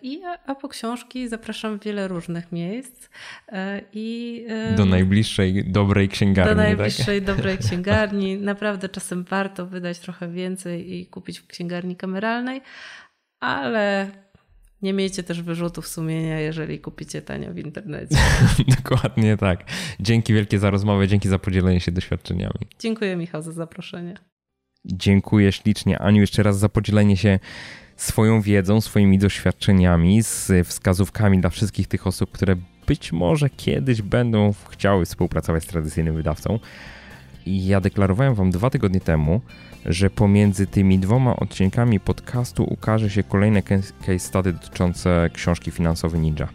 I, 0.02 0.22
a 0.46 0.54
po 0.54 0.68
książki 0.68 1.28
zapraszam 1.28 1.78
w 1.78 1.84
wiele 1.84 2.08
różnych 2.08 2.52
miejsc. 2.52 3.08
I, 3.92 4.46
do 4.76 4.84
najbliższej 4.84 5.64
dobrej 5.64 6.08
księgarni. 6.08 6.50
Do 6.50 6.62
najbliższej 6.62 7.22
tak? 7.22 7.36
dobrej 7.36 7.58
księgarni. 7.66 8.36
Naprawdę 8.36 8.88
czasem 8.88 9.24
warto 9.24 9.66
wydać 9.66 9.98
trochę 9.98 10.28
więcej 10.28 10.94
i 10.94 11.06
kupić 11.06 11.38
w 11.38 11.46
księgarni 11.46 11.96
kameralnej, 11.96 12.62
ale 13.42 14.10
nie 14.82 14.92
miejcie 14.92 15.22
też 15.22 15.42
wyrzutów 15.42 15.88
sumienia, 15.88 16.40
jeżeli 16.40 16.80
kupicie 16.80 17.22
tanio 17.22 17.52
w 17.52 17.58
internecie. 17.58 18.16
Dokładnie 18.82 19.36
tak. 19.36 19.64
Dzięki 20.00 20.34
wielkie 20.34 20.58
za 20.58 20.70
rozmowę, 20.70 21.08
dzięki 21.08 21.28
za 21.28 21.38
podzielenie 21.38 21.80
się 21.80 21.92
doświadczeniami. 21.92 22.60
Dziękuję 22.78 23.16
Michał 23.16 23.42
za 23.42 23.52
zaproszenie. 23.52 24.14
Dziękuję 24.84 25.52
ślicznie 25.52 25.98
Aniu 25.98 26.20
jeszcze 26.20 26.42
raz 26.42 26.58
za 26.58 26.68
podzielenie 26.68 27.16
się 27.16 27.38
swoją 27.96 28.40
wiedzą, 28.40 28.80
swoimi 28.80 29.18
doświadczeniami, 29.18 30.22
z 30.22 30.68
wskazówkami 30.68 31.40
dla 31.40 31.50
wszystkich 31.50 31.88
tych 31.88 32.06
osób, 32.06 32.30
które 32.30 32.56
być 32.86 33.12
może 33.12 33.50
kiedyś 33.50 34.02
będą 34.02 34.52
chciały 34.70 35.04
współpracować 35.04 35.62
z 35.62 35.66
tradycyjnym 35.66 36.14
wydawcą. 36.14 36.58
I 37.46 37.66
ja 37.66 37.80
deklarowałem 37.80 38.34
Wam 38.34 38.50
dwa 38.50 38.70
tygodnie 38.70 39.00
temu, 39.00 39.40
że 39.86 40.10
pomiędzy 40.10 40.66
tymi 40.66 40.98
dwoma 40.98 41.36
odcinkami 41.36 42.00
podcastu 42.00 42.64
ukaże 42.64 43.10
się 43.10 43.22
kolejne 43.22 43.62
case 43.62 44.18
study 44.18 44.52
dotyczące 44.52 45.30
książki 45.34 45.70
Finansowy 45.70 46.18
Ninja. 46.18 46.48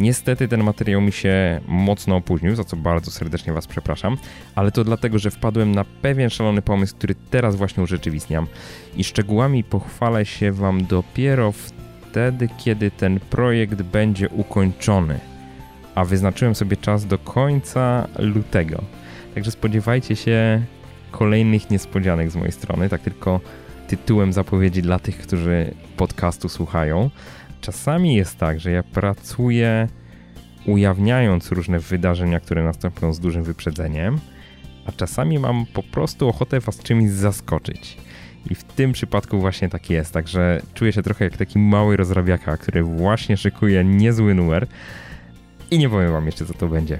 Niestety 0.00 0.48
ten 0.48 0.64
materiał 0.64 1.00
mi 1.00 1.12
się 1.12 1.60
mocno 1.68 2.16
opóźnił, 2.16 2.56
za 2.56 2.64
co 2.64 2.76
bardzo 2.76 3.10
serdecznie 3.10 3.52
Was 3.52 3.66
przepraszam, 3.66 4.16
ale 4.54 4.72
to 4.72 4.84
dlatego, 4.84 5.18
że 5.18 5.30
wpadłem 5.30 5.74
na 5.74 5.84
pewien 5.84 6.30
szalony 6.30 6.62
pomysł, 6.62 6.96
który 6.96 7.14
teraz 7.30 7.56
właśnie 7.56 7.82
urzeczywistniam 7.82 8.46
i 8.96 9.04
szczegółami 9.04 9.64
pochwalę 9.64 10.26
się 10.26 10.52
Wam 10.52 10.86
dopiero 10.86 11.52
wtedy, 11.52 12.48
kiedy 12.58 12.90
ten 12.90 13.20
projekt 13.20 13.82
będzie 13.82 14.28
ukończony. 14.28 15.20
A 15.94 16.04
wyznaczyłem 16.04 16.54
sobie 16.54 16.76
czas 16.76 17.06
do 17.06 17.18
końca 17.18 18.08
lutego. 18.18 18.82
Także 19.34 19.50
spodziewajcie 19.50 20.16
się 20.16 20.62
kolejnych 21.16 21.70
niespodzianek 21.70 22.30
z 22.30 22.36
mojej 22.36 22.52
strony, 22.52 22.88
tak 22.88 23.00
tylko 23.00 23.40
tytułem 23.88 24.32
zapowiedzi 24.32 24.82
dla 24.82 24.98
tych, 24.98 25.18
którzy 25.18 25.74
podcastu 25.96 26.48
słuchają. 26.48 27.10
Czasami 27.60 28.14
jest 28.14 28.38
tak, 28.38 28.60
że 28.60 28.70
ja 28.70 28.82
pracuję 28.82 29.88
ujawniając 30.66 31.52
różne 31.52 31.78
wydarzenia, 31.78 32.40
które 32.40 32.64
następują 32.64 33.12
z 33.12 33.20
dużym 33.20 33.44
wyprzedzeniem, 33.44 34.18
a 34.86 34.92
czasami 34.92 35.38
mam 35.38 35.66
po 35.66 35.82
prostu 35.82 36.28
ochotę 36.28 36.60
was 36.60 36.78
czymś 36.78 37.10
zaskoczyć. 37.10 37.96
I 38.50 38.54
w 38.54 38.64
tym 38.64 38.92
przypadku 38.92 39.40
właśnie 39.40 39.68
tak 39.68 39.90
jest, 39.90 40.12
także 40.12 40.62
czuję 40.74 40.92
się 40.92 41.02
trochę 41.02 41.24
jak 41.24 41.36
taki 41.36 41.58
mały 41.58 41.96
rozrabiaka, 41.96 42.56
który 42.56 42.82
właśnie 42.82 43.36
szykuje 43.36 43.84
niezły 43.84 44.34
numer 44.34 44.66
i 45.70 45.78
nie 45.78 45.88
powiem 45.88 46.12
wam 46.12 46.26
jeszcze 46.26 46.46
co 46.46 46.54
to 46.54 46.68
będzie. 46.68 46.98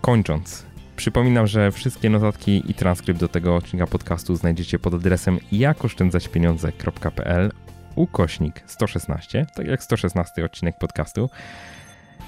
Kończąc, 0.00 0.69
Przypominam, 1.00 1.46
że 1.46 1.72
wszystkie 1.72 2.10
notatki 2.10 2.70
i 2.70 2.74
transkrypt 2.74 3.20
do 3.20 3.28
tego 3.28 3.56
odcinka 3.56 3.86
podcastu 3.86 4.36
znajdziecie 4.36 4.78
pod 4.78 4.94
adresem 4.94 5.38
jakoszczędzaćpieniądze.pl 5.52 7.52
ukośnik 7.94 8.62
116, 8.66 9.46
tak 9.54 9.66
jak 9.66 9.82
116 9.82 10.44
odcinek 10.44 10.78
podcastu. 10.78 11.30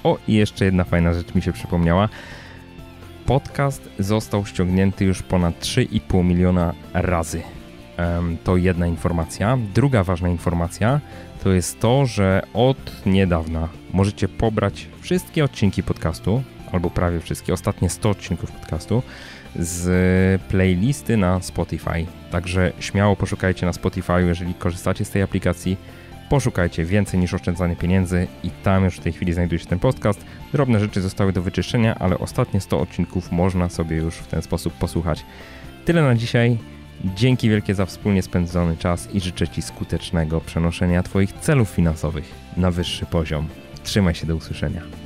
O, 0.03 0.17
i 0.27 0.33
jeszcze 0.33 0.65
jedna 0.65 0.83
fajna 0.83 1.13
rzecz 1.13 1.35
mi 1.35 1.41
się 1.41 1.53
przypomniała. 1.53 2.09
Podcast 3.25 3.89
został 3.99 4.45
ściągnięty 4.45 5.05
już 5.05 5.21
ponad 5.21 5.59
3,5 5.59 6.23
miliona 6.23 6.73
razy. 6.93 7.41
To 8.43 8.57
jedna 8.57 8.87
informacja. 8.87 9.57
Druga 9.73 10.03
ważna 10.03 10.29
informacja 10.29 11.01
to 11.43 11.51
jest 11.51 11.79
to, 11.79 12.05
że 12.05 12.41
od 12.53 13.05
niedawna 13.05 13.69
możecie 13.91 14.27
pobrać 14.27 14.87
wszystkie 15.01 15.43
odcinki 15.43 15.83
podcastu, 15.83 16.43
albo 16.73 16.89
prawie 16.89 17.19
wszystkie, 17.19 17.53
ostatnie 17.53 17.89
100 17.89 18.09
odcinków 18.09 18.51
podcastu 18.51 19.03
z 19.55 20.41
playlisty 20.41 21.17
na 21.17 21.41
Spotify. 21.41 22.05
Także 22.31 22.71
śmiało 22.79 23.15
poszukajcie 23.15 23.65
na 23.65 23.73
Spotify, 23.73 24.23
jeżeli 24.25 24.53
korzystacie 24.53 25.05
z 25.05 25.09
tej 25.09 25.21
aplikacji. 25.21 25.77
Poszukajcie 26.29 26.85
więcej 26.85 27.19
niż 27.19 27.33
oszczędzanie 27.33 27.75
pieniędzy 27.75 28.27
i 28.43 28.49
tam 28.49 28.83
już 28.83 28.97
w 28.97 28.99
tej 28.99 29.13
chwili 29.13 29.33
znajduje 29.33 29.59
się 29.59 29.65
ten 29.65 29.79
podcast. 29.79 30.25
Drobne 30.53 30.79
rzeczy 30.79 31.01
zostały 31.01 31.33
do 31.33 31.41
wyczyszczenia, 31.41 31.95
ale 31.99 32.17
ostatnie 32.17 32.61
100 32.61 32.79
odcinków 32.79 33.31
można 33.31 33.69
sobie 33.69 33.97
już 33.97 34.15
w 34.15 34.27
ten 34.27 34.41
sposób 34.41 34.73
posłuchać. 34.73 35.25
Tyle 35.85 36.01
na 36.01 36.15
dzisiaj. 36.15 36.57
Dzięki 37.15 37.49
wielkie 37.49 37.75
za 37.75 37.85
wspólnie 37.85 38.21
spędzony 38.21 38.77
czas 38.77 39.09
i 39.13 39.21
życzę 39.21 39.47
Ci 39.47 39.61
skutecznego 39.61 40.41
przenoszenia 40.41 41.03
Twoich 41.03 41.33
celów 41.33 41.69
finansowych 41.69 42.25
na 42.57 42.71
wyższy 42.71 43.05
poziom. 43.05 43.47
Trzymaj 43.83 44.15
się 44.15 44.27
do 44.27 44.35
usłyszenia. 44.35 45.02